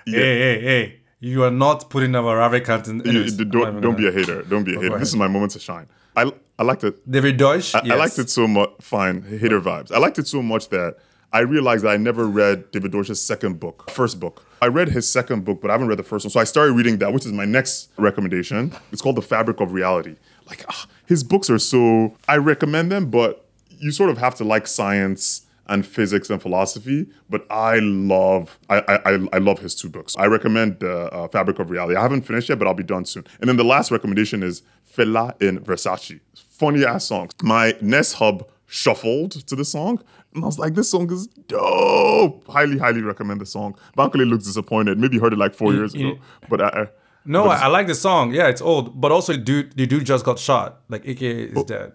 hey, 0.07 0.13
hey, 0.13 0.61
hey. 0.61 1.01
You 1.21 1.43
are 1.45 1.51
not 1.51 1.91
putting 1.91 2.15
our 2.15 2.37
Ravikant 2.37 2.89
in. 2.89 2.97
You- 3.01 3.11
anyways, 3.11 3.39
you- 3.39 3.45
I'm 3.45 3.51
not 3.51 3.63
don't 3.73 3.81
don't 3.81 3.97
be 3.97 4.07
a 4.09 4.13
hater. 4.13 4.43
Don't 4.43 4.65
be 4.65 4.75
a 4.77 4.81
hater. 4.81 4.99
This 4.99 5.09
is 5.09 5.17
my 5.17 5.29
moment 5.29 5.53
to 5.53 5.59
shine. 5.59 5.87
I 6.17 6.31
I 6.59 6.63
liked 6.63 6.85
it. 6.85 7.09
David 7.11 7.37
Deutsch? 7.37 7.75
I, 7.75 7.81
I 7.81 7.95
liked 7.97 8.19
it 8.19 8.31
so 8.31 8.47
much. 8.47 8.71
Fine, 8.81 9.23
hater 9.23 9.61
vibes. 9.61 9.93
I 9.93 9.99
liked 9.99 10.19
it 10.19 10.27
so 10.27 10.43
much 10.43 10.69
that 10.71 10.97
I 11.33 11.41
realized 11.41 11.85
that 11.85 11.91
I 11.91 11.97
never 11.97 12.27
read 12.27 12.71
David 12.73 12.91
Deutsch's 12.93 13.21
second 13.21 13.61
book, 13.61 13.91
first 13.91 14.19
book. 14.19 14.45
I 14.63 14.67
read 14.67 14.89
his 14.89 15.09
second 15.09 15.45
book, 15.45 15.61
but 15.61 15.71
I 15.71 15.75
haven't 15.75 15.89
read 15.89 15.99
the 15.99 16.03
first 16.03 16.25
one. 16.25 16.31
So 16.31 16.41
I 16.41 16.45
started 16.45 16.73
reading 16.73 16.99
that, 16.99 17.13
which 17.13 17.27
is 17.27 17.33
my 17.33 17.45
next 17.45 17.91
recommendation. 17.97 18.73
It's 18.93 19.03
called 19.03 19.17
The 19.17 19.23
Fabric 19.23 19.61
of 19.61 19.73
Reality. 19.73 20.17
Like 20.49 20.65
ah, 20.69 20.87
his 21.07 21.23
books 21.23 21.51
are 21.51 21.59
so. 21.59 22.17
I 22.29 22.37
recommend 22.39 22.91
them, 22.91 23.11
but 23.11 23.45
you 23.79 23.91
sort 23.93 24.11
of 24.11 24.19
have 24.19 24.35
to 24.37 24.45
like 24.45 24.67
science 24.67 25.43
and 25.69 25.87
physics 25.87 26.31
and 26.31 26.41
philosophy. 26.41 27.07
But 27.31 27.47
I 27.51 27.79
love, 27.81 28.59
I 28.71 28.79
I, 29.05 29.19
I- 29.33 29.39
love 29.39 29.59
his 29.61 29.75
two 29.75 29.89
books. 29.89 30.17
I 30.19 30.27
recommend 30.27 30.81
the 30.81 31.13
uh, 31.13 31.29
Fabric 31.29 31.59
of 31.59 31.71
Reality. 31.71 31.97
I 31.97 32.03
haven't 32.03 32.23
finished 32.23 32.49
yet, 32.49 32.59
but 32.59 32.67
I'll 32.69 32.75
be 32.75 32.83
done 32.83 33.05
soon. 33.05 33.25
And 33.41 33.49
then 33.49 33.57
the 33.57 33.65
last 33.65 33.91
recommendation 33.91 34.43
is 34.43 34.63
Fela 34.97 35.41
in 35.43 35.61
Versace. 35.61 36.21
Funny 36.37 36.85
ass 36.85 37.05
songs. 37.07 37.33
My 37.43 37.75
Nest 37.81 38.15
Hub 38.15 38.49
shuffled 38.67 39.33
to 39.47 39.55
the 39.57 39.65
song, 39.65 40.03
and 40.35 40.43
I 40.45 40.47
was 40.47 40.59
like, 40.59 40.75
this 40.75 40.91
song 40.91 41.11
is 41.13 41.27
dope. 41.27 42.47
Highly, 42.49 42.79
highly 42.79 43.03
recommend 43.03 43.41
the 43.41 43.47
song. 43.47 43.77
Bankole 43.97 44.29
looks 44.29 44.45
disappointed. 44.45 44.99
Maybe 44.99 45.17
he 45.17 45.21
heard 45.21 45.33
it 45.33 45.39
like 45.39 45.55
four 45.55 45.73
years 45.73 45.95
ago, 45.95 46.19
but 46.49 46.61
I. 46.61 46.69
I 46.83 46.87
No, 47.25 47.45
but 47.45 47.59
I, 47.61 47.65
I 47.65 47.67
like 47.69 47.87
the 47.87 47.95
song. 47.95 48.33
Yeah, 48.33 48.49
it's 48.49 48.63
old. 48.63 48.99
But 49.01 49.13
also, 49.13 49.37
dude, 49.37 49.77
the 49.77 49.87
dude 49.87 50.05
just 50.07 50.25
got 50.25 50.39
shot. 50.39 50.81
Like, 50.89 51.07
AKA 51.07 51.51
Oh. 51.55 51.61
is 51.61 51.65
dead. 51.65 51.93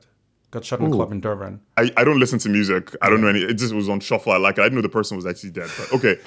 Got 0.53 0.63
shot 0.65 0.81
in 0.81 0.85
a 0.85 0.89
club 0.91 1.11
in 1.11 1.19
Durban. 1.19 1.61
I, 1.77 1.91
I 1.97 2.03
don't 2.03 2.19
listen 2.19 2.37
to 2.37 2.47
music. 2.47 2.95
I 3.01 3.09
don't 3.09 3.21
know 3.21 3.27
any. 3.27 3.39
It 3.39 3.55
just 3.55 3.73
was 3.73 3.89
on 3.89 3.99
shuffle. 3.99 4.33
I 4.33 4.37
like 4.37 4.59
it. 4.59 4.61
I 4.61 4.65
didn't 4.65 4.75
know 4.75 4.81
the 4.83 4.89
person 4.89 5.17
was 5.17 5.25
actually 5.25 5.49
dead. 5.49 5.67
But 5.75 5.93
okay. 5.93 6.19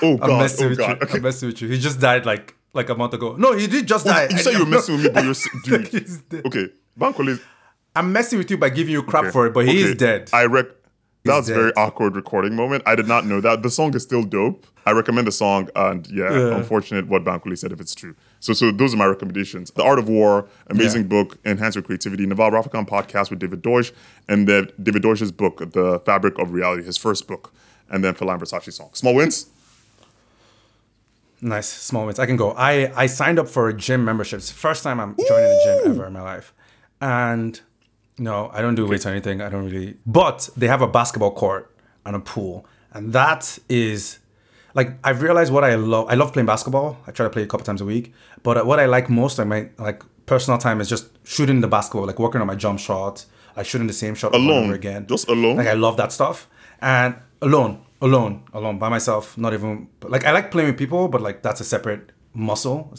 Oh 0.00 0.12
I'm 0.12 0.16
god. 0.16 0.38
messing 0.40 0.64
Oh 0.64 0.68
with 0.70 0.78
god. 0.78 0.88
you. 0.88 1.06
Okay. 1.06 1.16
I'm 1.18 1.22
messing 1.22 1.48
with 1.50 1.60
you. 1.60 1.68
He 1.68 1.78
just 1.78 2.00
died 2.00 2.24
like 2.24 2.54
like 2.72 2.88
a 2.88 2.94
month 2.94 3.12
ago. 3.12 3.36
No, 3.36 3.52
he 3.52 3.66
did 3.66 3.86
just 3.86 4.06
oh, 4.06 4.08
die. 4.10 4.28
You 4.30 4.38
said 4.38 4.54
you 4.54 4.60
were 4.60 4.70
messing 4.70 4.94
with 4.94 5.04
me, 5.04 5.10
but 5.10 5.22
you're 5.22 5.32
s- 5.32 5.48
dude. 5.64 5.86
He's 5.88 6.22
dead. 6.22 6.46
Okay, 6.46 6.70
Bankole 6.98 7.28
is 7.28 7.40
I'm 7.94 8.10
messing 8.10 8.38
with 8.38 8.50
you 8.50 8.56
by 8.56 8.70
giving 8.70 8.92
you 8.92 9.02
crap 9.02 9.24
okay. 9.24 9.32
for 9.32 9.46
it, 9.48 9.52
but 9.52 9.68
he 9.68 9.82
is 9.82 9.96
dead. 9.96 10.30
I 10.32 10.46
rec. 10.46 10.68
That 11.24 11.36
was 11.36 11.50
a 11.50 11.54
very 11.54 11.72
awkward 11.76 12.16
recording 12.16 12.54
moment. 12.56 12.82
I 12.86 12.94
did 12.94 13.06
not 13.06 13.26
know 13.26 13.40
that. 13.42 13.62
The 13.62 13.70
song 13.70 13.94
is 13.94 14.02
still 14.02 14.22
dope. 14.22 14.66
I 14.86 14.92
recommend 14.92 15.26
the 15.26 15.32
song, 15.32 15.68
and 15.76 16.06
yeah, 16.08 16.32
Yeah. 16.32 16.56
unfortunate 16.56 17.06
what 17.08 17.22
Bankole 17.24 17.58
said 17.58 17.70
if 17.72 17.80
it's 17.80 17.94
true. 17.94 18.14
So, 18.40 18.54
so 18.54 18.70
those 18.70 18.94
are 18.94 18.96
my 18.96 19.04
recommendations: 19.06 19.70
The 19.72 19.82
Art 19.82 19.98
of 19.98 20.08
War, 20.08 20.46
amazing 20.68 21.02
Yeah. 21.02 21.08
book, 21.08 21.38
Enhance 21.44 21.74
Your 21.74 21.82
Creativity, 21.82 22.24
Naval 22.24 22.50
Ravikant 22.50 22.88
podcast 22.88 23.28
with 23.30 23.40
David 23.40 23.60
Deutsch, 23.60 23.92
and 24.28 24.48
then 24.48 24.70
David 24.82 25.02
Deutsch's 25.02 25.30
book, 25.32 25.72
The 25.72 26.00
Fabric 26.06 26.38
of 26.38 26.52
Reality, 26.52 26.84
his 26.84 26.96
first 26.96 27.26
book, 27.28 27.52
and 27.90 28.02
then 28.02 28.14
Fela 28.14 28.38
Versace 28.38 28.72
song. 28.72 28.88
Small 28.94 29.14
wins. 29.14 29.48
Nice 31.40 31.68
small 31.68 32.06
wins. 32.06 32.18
I 32.18 32.26
can 32.26 32.36
go. 32.36 32.52
I 32.56 32.90
I 32.96 33.06
signed 33.06 33.38
up 33.38 33.48
for 33.48 33.68
a 33.68 33.74
gym 33.74 34.04
memberships. 34.04 34.50
First 34.50 34.82
time 34.82 34.98
I'm 34.98 35.14
joining 35.28 35.50
a 35.52 35.60
gym 35.64 35.92
ever 35.92 36.06
in 36.06 36.12
my 36.14 36.22
life, 36.22 36.52
and 37.00 37.60
no, 38.18 38.50
I 38.52 38.60
don't 38.62 38.74
do 38.74 38.86
weights 38.86 39.06
or 39.06 39.10
anything. 39.10 39.40
I 39.40 39.48
don't 39.48 39.64
really. 39.70 39.96
But 40.06 40.48
they 40.56 40.66
have 40.68 40.82
a 40.82 40.88
basketball 40.88 41.32
court 41.32 41.74
and 42.04 42.16
a 42.16 42.20
pool, 42.20 42.66
and 42.92 43.12
that 43.12 43.58
is 43.68 44.18
like 44.74 44.92
I've 45.04 45.22
realized 45.22 45.52
what 45.52 45.64
I 45.64 45.74
love. 45.74 46.08
I 46.08 46.14
love 46.14 46.32
playing 46.32 46.46
basketball. 46.46 46.98
I 47.06 47.10
try 47.12 47.24
to 47.24 47.30
play 47.30 47.42
a 47.42 47.46
couple 47.46 47.64
times 47.64 47.80
a 47.80 47.84
week. 47.84 48.12
But 48.42 48.66
what 48.66 48.78
I 48.80 48.86
like 48.86 49.08
most, 49.10 49.38
I 49.40 49.44
my 49.44 49.68
like 49.78 50.02
personal 50.26 50.58
time 50.58 50.80
is 50.80 50.88
just 50.88 51.06
shooting 51.26 51.60
the 51.60 51.68
basketball, 51.68 52.06
like 52.06 52.18
working 52.18 52.40
on 52.40 52.46
my 52.46 52.54
jump 52.54 52.78
shot, 52.78 53.24
like 53.56 53.66
shooting 53.66 53.86
the 53.86 53.92
same 53.92 54.14
shot 54.14 54.34
over 54.34 54.38
and 54.42 54.50
Alone. 54.50 54.64
over 54.64 54.74
again. 54.74 55.06
Just 55.06 55.28
alone? 55.28 55.56
Like 55.56 55.68
I 55.68 55.72
love 55.74 55.96
that 55.96 56.12
stuff. 56.12 56.48
And 56.80 57.16
alone, 57.42 57.82
alone, 58.00 58.44
alone 58.52 58.78
by 58.78 58.88
myself. 58.88 59.36
Not 59.38 59.52
even 59.54 59.88
like 60.02 60.24
I 60.24 60.32
like 60.32 60.50
playing 60.50 60.68
with 60.68 60.78
people, 60.78 61.08
but 61.08 61.20
like 61.20 61.42
that's 61.42 61.60
a 61.60 61.64
separate 61.64 62.12
muscle. 62.34 62.92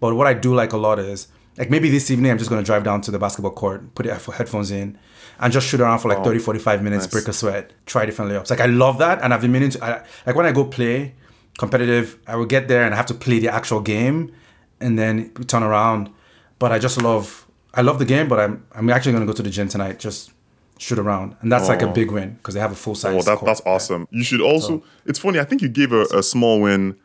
But 0.00 0.14
what 0.16 0.26
I 0.26 0.34
do 0.34 0.54
like 0.54 0.72
a 0.72 0.76
lot 0.78 0.98
is 0.98 1.28
like 1.58 1.70
maybe 1.70 1.90
this 1.90 2.10
evening 2.10 2.30
I'm 2.32 2.38
just 2.38 2.50
gonna 2.50 2.62
drive 2.62 2.84
down 2.84 3.00
to 3.02 3.10
the 3.10 3.18
basketball 3.18 3.52
court, 3.52 3.94
put 3.94 4.06
the 4.06 4.14
headphones 4.32 4.70
in, 4.70 4.98
and 5.40 5.52
just 5.52 5.66
shoot 5.68 5.80
around 5.80 5.98
for 6.00 6.08
like 6.08 6.22
30, 6.24 6.38
45 6.38 6.82
minutes, 6.82 7.06
break 7.06 7.28
a 7.28 7.32
sweat, 7.32 7.72
try 7.86 8.06
different 8.06 8.30
layups. 8.30 8.50
Like 8.50 8.60
I 8.60 8.66
love 8.66 8.98
that, 8.98 9.20
and 9.22 9.32
I've 9.34 9.40
been 9.42 9.52
meaning 9.52 9.70
to. 9.70 9.84
I, 9.84 10.04
like 10.26 10.36
when 10.36 10.46
I 10.46 10.52
go 10.52 10.64
play 10.64 11.14
competitive, 11.58 12.18
I 12.26 12.36
will 12.36 12.46
get 12.46 12.68
there 12.68 12.84
and 12.84 12.94
I 12.94 12.96
have 12.96 13.06
to 13.06 13.14
play 13.14 13.38
the 13.38 13.48
actual 13.48 13.80
game, 13.80 14.32
and 14.80 14.98
then 14.98 15.32
turn 15.46 15.62
around. 15.62 16.10
But 16.58 16.72
I 16.72 16.78
just 16.78 17.00
love 17.02 17.46
I 17.74 17.82
love 17.82 17.98
the 17.98 18.04
game, 18.04 18.28
but 18.28 18.38
I'm 18.40 18.64
I'm 18.74 18.88
actually 18.90 19.12
gonna 19.12 19.26
go 19.26 19.32
to 19.32 19.42
the 19.42 19.50
gym 19.50 19.68
tonight. 19.68 19.98
Just 19.98 20.32
shoot 20.78 20.98
around, 20.98 21.36
and 21.40 21.52
that's 21.52 21.68
like 21.68 21.82
a 21.82 21.88
Oh. 21.88 21.92
big 21.92 22.10
win 22.10 22.34
because 22.34 22.54
they 22.54 22.60
have 22.60 22.72
a 22.72 22.76
full 22.76 22.94
size. 22.94 23.14
Well, 23.14 23.22
that, 23.24 23.38
court. 23.38 23.46
that's 23.46 23.60
awesome. 23.66 24.08
You 24.10 24.24
should 24.24 24.40
also. 24.40 24.82
It's 25.06 25.18
funny. 25.18 25.38
I 25.38 25.44
think 25.44 25.60
you 25.62 25.68
gave 25.68 25.92
a, 25.92 26.02
a 26.14 26.22
small 26.22 26.60
win 26.60 26.96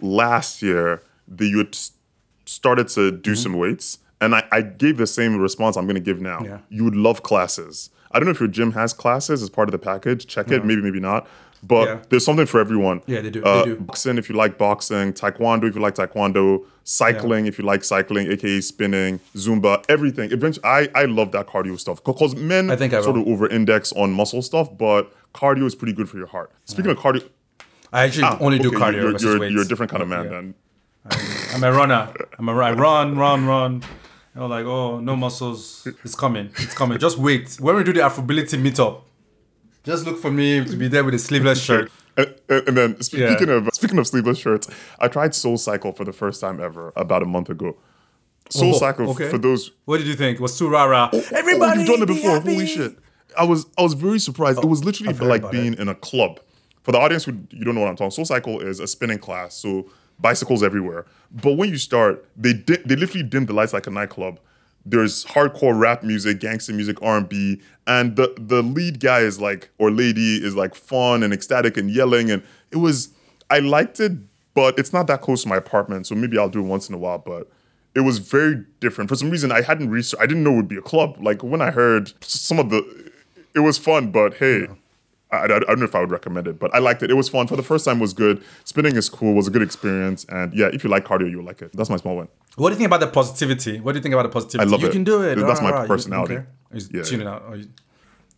last 0.00 0.62
year 0.62 1.02
that 1.36 1.46
you 1.46 1.58
had 1.58 1.68
s- 1.68 1.92
started 2.48 2.88
to 2.88 3.10
do 3.12 3.34
some 3.34 3.54
weights, 3.56 3.98
and 4.20 4.34
I, 4.34 4.42
I 4.50 4.62
gave 4.62 4.96
the 4.96 5.06
same 5.06 5.36
response 5.38 5.76
I'm 5.76 5.84
going 5.86 5.94
to 5.94 6.00
give 6.00 6.20
now. 6.20 6.40
Yeah. 6.42 6.58
You 6.70 6.84
would 6.84 6.96
love 6.96 7.22
classes. 7.22 7.90
I 8.10 8.18
don't 8.18 8.24
know 8.26 8.30
if 8.32 8.40
your 8.40 8.48
gym 8.48 8.72
has 8.72 8.92
classes 8.92 9.42
as 9.42 9.50
part 9.50 9.68
of 9.68 9.72
the 9.72 9.78
package. 9.78 10.26
Check 10.26 10.50
it. 10.50 10.64
Maybe, 10.64 10.80
maybe 10.80 10.98
not. 11.00 11.26
But 11.62 11.84
Yeah. 11.88 11.98
there's 12.08 12.24
something 12.24 12.46
for 12.46 12.60
everyone. 12.60 13.02
Yeah, 13.06 13.20
they 13.20 13.30
do, 13.30 13.40
they 13.42 13.50
Uh, 13.50 13.64
do. 13.64 13.76
Boxing 13.76 14.16
if 14.16 14.28
you 14.30 14.36
like 14.36 14.56
boxing, 14.58 15.12
taekwondo 15.12 15.64
if 15.68 15.74
you 15.74 15.80
like 15.82 15.96
taekwondo, 15.96 16.64
cycling 16.84 17.46
if 17.46 17.58
you 17.58 17.64
like 17.64 17.82
cycling, 17.84 18.30
aka 18.30 18.60
spinning, 18.60 19.18
Zumba, 19.36 19.84
everything. 19.88 20.30
Eventually, 20.32 20.64
I 20.64 20.88
I 20.94 21.04
love 21.06 21.32
that 21.32 21.48
cardio 21.48 21.78
stuff 21.78 22.02
because 22.02 22.34
men 22.36 22.70
I 22.70 22.76
think 22.76 22.94
I 22.94 23.00
sort 23.02 23.16
will. 23.16 23.22
of 23.22 23.28
over-index 23.28 23.92
on 23.92 24.12
muscle 24.12 24.40
stuff, 24.40 24.68
but 24.78 25.12
cardio 25.34 25.64
is 25.66 25.74
pretty 25.74 25.92
good 25.92 26.08
for 26.08 26.16
your 26.16 26.28
heart. 26.28 26.50
Speaking 26.64 26.92
of 26.92 26.96
cardio, 26.98 27.24
I 27.92 28.04
actually 28.04 28.24
ah, 28.24 28.38
only 28.40 28.58
do 28.60 28.70
cardio 28.70 29.02
You're, 29.02 29.18
you're, 29.38 29.44
you're 29.50 29.62
a 29.62 29.68
different 29.68 29.90
kind 29.90 30.02
of 30.02 30.08
man 30.08 30.24
Yeah. 30.24 30.30
then. 30.30 30.54
I'm 31.54 31.64
a 31.64 31.72
runner. 31.72 32.12
I'm 32.38 32.48
a 32.48 32.54
run. 32.54 32.76
Run, 32.78 33.16
run, 33.18 33.46
run. 33.46 33.74
You 34.34 34.40
know, 34.40 34.46
like 34.46 34.64
oh, 34.66 35.00
no 35.00 35.16
muscles. 35.16 35.86
It's 36.04 36.14
coming. 36.14 36.46
It's 36.58 36.74
coming. 36.74 36.98
Just 36.98 37.18
wait. 37.18 37.56
When 37.60 37.74
we 37.76 37.84
do 37.84 37.92
the 37.92 38.00
Afrobility 38.00 38.60
meetup, 38.60 39.02
just 39.84 40.04
look 40.04 40.18
for 40.20 40.30
me 40.30 40.64
to 40.64 40.76
be 40.76 40.88
there 40.88 41.04
with 41.04 41.14
a 41.14 41.18
sleeveless 41.18 41.62
shirt. 41.62 41.90
And, 42.16 42.34
and 42.48 42.68
and 42.68 42.76
then 42.76 43.00
sp- 43.02 43.14
Yeah. 43.18 43.30
speaking 43.36 43.48
of 43.54 43.68
speaking 43.72 43.98
of 43.98 44.06
sleeveless 44.06 44.38
shirts, 44.38 44.68
I 44.98 45.08
tried 45.08 45.34
Soul 45.34 45.56
Cycle 45.56 45.92
for 45.92 46.04
the 46.04 46.12
first 46.12 46.40
time 46.40 46.60
ever 46.60 46.92
about 46.96 47.22
a 47.22 47.26
month 47.26 47.48
ago. 47.48 47.76
Soul 48.50 48.74
Oh, 48.74 48.78
Cycle 48.78 49.10
okay. 49.10 49.28
for 49.28 49.38
those 49.38 49.70
What 49.84 49.98
did 49.98 50.06
you 50.06 50.14
think? 50.14 50.38
It 50.38 50.42
was 50.42 50.58
too 50.58 50.68
rara. 50.68 51.10
Everybody, 51.32 51.60
oh, 51.60 51.66
oh, 51.70 51.74
you've 51.74 51.86
done 51.86 52.02
it 52.02 52.06
be 52.06 52.14
before. 52.14 52.30
happy. 52.32 52.52
Holy 52.54 52.66
shit! 52.66 52.96
I 53.38 53.44
was 53.44 53.66
I 53.76 53.82
was 53.82 53.94
very 53.94 54.18
surprised. 54.18 54.58
it 54.58 54.66
was 54.66 54.84
literally 54.84 55.12
like 55.14 55.50
being 55.50 55.74
in 55.74 55.88
a 55.88 55.94
club. 55.94 56.40
For 56.82 56.92
the 56.92 56.98
audience 56.98 57.24
who 57.24 57.32
you 57.50 57.64
don't 57.64 57.74
know 57.74 57.82
what 57.82 57.90
I'm 57.90 57.96
talking, 57.96 58.10
Soul 58.10 58.24
Cycle 58.24 58.60
is 58.60 58.80
a 58.80 58.86
spinning 58.86 59.18
class, 59.18 59.54
so 59.54 59.90
bicycles 60.20 60.62
everywhere. 60.62 61.06
But 61.30 61.54
when 61.54 61.68
you 61.68 61.78
start, 61.78 62.24
they 62.36 62.52
di- 62.52 62.82
they 62.84 62.96
literally 62.96 63.22
dim 63.22 63.46
the 63.46 63.52
lights 63.52 63.72
like 63.72 63.86
a 63.86 63.90
nightclub. 63.90 64.40
There's 64.84 65.24
hardcore 65.26 65.78
rap 65.78 66.02
music, 66.02 66.40
gangster 66.40 66.72
music, 66.72 66.96
R&B, 67.02 67.60
and 67.86 68.16
the 68.16 68.34
the 68.38 68.62
lead 68.62 69.00
guy 69.00 69.20
is 69.20 69.40
like 69.40 69.70
or 69.78 69.90
lady 69.90 70.36
is 70.36 70.56
like 70.56 70.74
fun 70.74 71.22
and 71.22 71.32
ecstatic 71.32 71.76
and 71.76 71.90
yelling, 71.90 72.30
and 72.30 72.42
it 72.70 72.76
was 72.76 73.10
I 73.50 73.58
liked 73.60 74.00
it, 74.00 74.12
but 74.54 74.78
it's 74.78 74.92
not 74.92 75.06
that 75.08 75.20
close 75.20 75.42
to 75.42 75.48
my 75.48 75.56
apartment, 75.56 76.06
so 76.06 76.14
maybe 76.14 76.38
I'll 76.38 76.48
do 76.48 76.60
it 76.60 76.68
once 76.68 76.88
in 76.88 76.94
a 76.94 76.98
while. 76.98 77.18
But 77.18 77.50
it 77.94 78.00
was 78.00 78.18
very 78.18 78.64
different. 78.80 79.10
For 79.10 79.16
some 79.16 79.30
reason, 79.30 79.52
I 79.52 79.62
hadn't 79.62 79.90
researched. 79.90 80.22
I 80.22 80.26
didn't 80.26 80.44
know 80.44 80.52
it 80.52 80.56
would 80.56 80.68
be 80.68 80.76
a 80.76 80.82
club. 80.82 81.16
Like 81.20 81.42
when 81.42 81.60
I 81.60 81.70
heard 81.70 82.12
some 82.22 82.58
of 82.58 82.70
the, 82.70 83.10
it 83.54 83.60
was 83.60 83.76
fun. 83.78 84.10
But 84.10 84.34
hey, 84.34 84.66
I, 84.66 84.68
I, 85.30 85.44
I 85.44 85.46
don't 85.48 85.78
know 85.78 85.84
if 85.84 85.94
I 85.94 86.00
would 86.00 86.10
recommend 86.10 86.46
it. 86.46 86.58
But 86.58 86.74
I 86.74 86.78
liked 86.78 87.02
it. 87.02 87.10
It 87.10 87.14
was 87.14 87.28
fun. 87.28 87.46
For 87.46 87.56
the 87.56 87.62
first 87.62 87.84
time, 87.84 88.00
was 88.00 88.12
good. 88.12 88.42
Spinning 88.64 88.96
is 88.96 89.08
cool. 89.08 89.34
Was 89.34 89.46
a 89.46 89.50
good 89.50 89.62
experience. 89.62 90.24
And 90.28 90.54
yeah, 90.54 90.70
if 90.72 90.84
you 90.84 90.90
like 90.90 91.04
cardio, 91.04 91.30
you'll 91.30 91.44
like 91.44 91.62
it. 91.62 91.72
That's 91.74 91.90
my 91.90 91.96
small 91.96 92.16
one. 92.16 92.28
What 92.56 92.70
do 92.70 92.74
you 92.74 92.78
think 92.78 92.86
about 92.88 93.00
the 93.00 93.08
positivity? 93.08 93.78
What 93.80 93.92
do 93.92 93.98
you 93.98 94.02
think 94.02 94.14
about 94.14 94.24
the 94.24 94.30
positivity? 94.30 94.68
I 94.68 94.70
love 94.70 94.80
you 94.80 94.88
it. 94.88 94.92
can 94.92 95.04
do 95.04 95.22
it. 95.22 95.36
That's 95.36 95.60
my 95.60 95.70
Rah, 95.70 95.76
rah, 95.76 95.82
you 95.82 95.88
don't 95.88 95.96
personality. 95.96 96.34
care? 96.34 96.48
Yeah. 96.92 97.02
tuning 97.02 97.26
out. 97.26 97.42
You- 97.56 97.68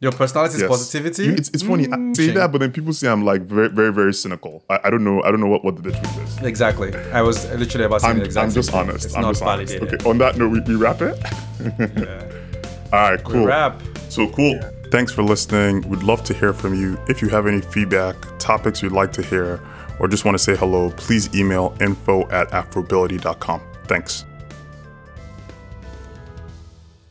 Your 0.03 0.13
personality 0.13 0.55
is 0.55 0.61
Yes. 0.63 0.71
positivity. 0.71 1.25
You- 1.25 1.33
It's, 1.35 1.51
it's 1.51 1.63
funny. 1.63 1.85
I 1.93 1.97
hmm. 1.97 2.15
say 2.15 2.27
shame. 2.27 2.35
that, 2.37 2.51
but 2.53 2.59
then 2.59 2.73
people 2.73 2.93
say 2.95 3.09
I'm 3.09 3.23
like 3.25 3.43
very, 3.43 3.69
very, 3.69 3.93
very 3.93 4.15
cynical. 4.15 4.65
I, 4.71 4.81
I 4.85 4.91
don't 4.91 5.05
know. 5.05 5.23
I 5.23 5.31
don't 5.31 5.41
know 5.41 5.47
what, 5.47 5.63
what 5.63 5.77
the 5.83 5.93
truth 5.93 6.19
is. 6.25 6.39
Exactly. 6.43 6.95
I 7.13 7.21
was 7.23 7.45
literally 7.53 7.85
about 7.85 8.01
saying 8.01 8.23
I'm, 8.23 8.31
the 8.31 8.41
I'm 8.41 8.51
just 8.51 8.73
honest. 8.73 9.05
It's 9.05 9.15
I'm 9.15 9.23
not 9.23 9.33
just 9.33 9.43
honest. 9.43 9.75
Okay. 9.75 10.09
On 10.09 10.17
that 10.19 10.39
note, 10.39 10.53
we, 10.53 10.61
we 10.61 10.75
wrap 10.75 11.03
it. 11.03 11.17
All 12.93 13.11
right. 13.11 13.23
Cool. 13.23 13.45
Wrap. 13.47 13.81
So 14.09 14.27
cool. 14.29 14.59
Thanks 14.91 15.13
for 15.13 15.23
listening. 15.23 15.89
We'd 15.89 16.03
love 16.03 16.25
to 16.25 16.35
hear 16.35 16.53
from 16.53 16.75
you. 16.75 16.99
If 17.09 17.23
you 17.23 17.29
have 17.29 17.47
any 17.47 17.61
feedback, 17.61 18.17
topics 18.39 18.83
you'd 18.83 18.93
like 18.93 19.13
to 19.13 19.23
hear, 19.23 19.61
or 20.01 20.09
just 20.09 20.25
want 20.25 20.37
to 20.37 20.43
say 20.43 20.57
hello, 20.57 20.91
please 20.91 21.33
email 21.35 21.77
info 21.81 22.29
at 22.31 22.51
afrobility.com. 22.51 23.61
Thanks. 23.85 24.25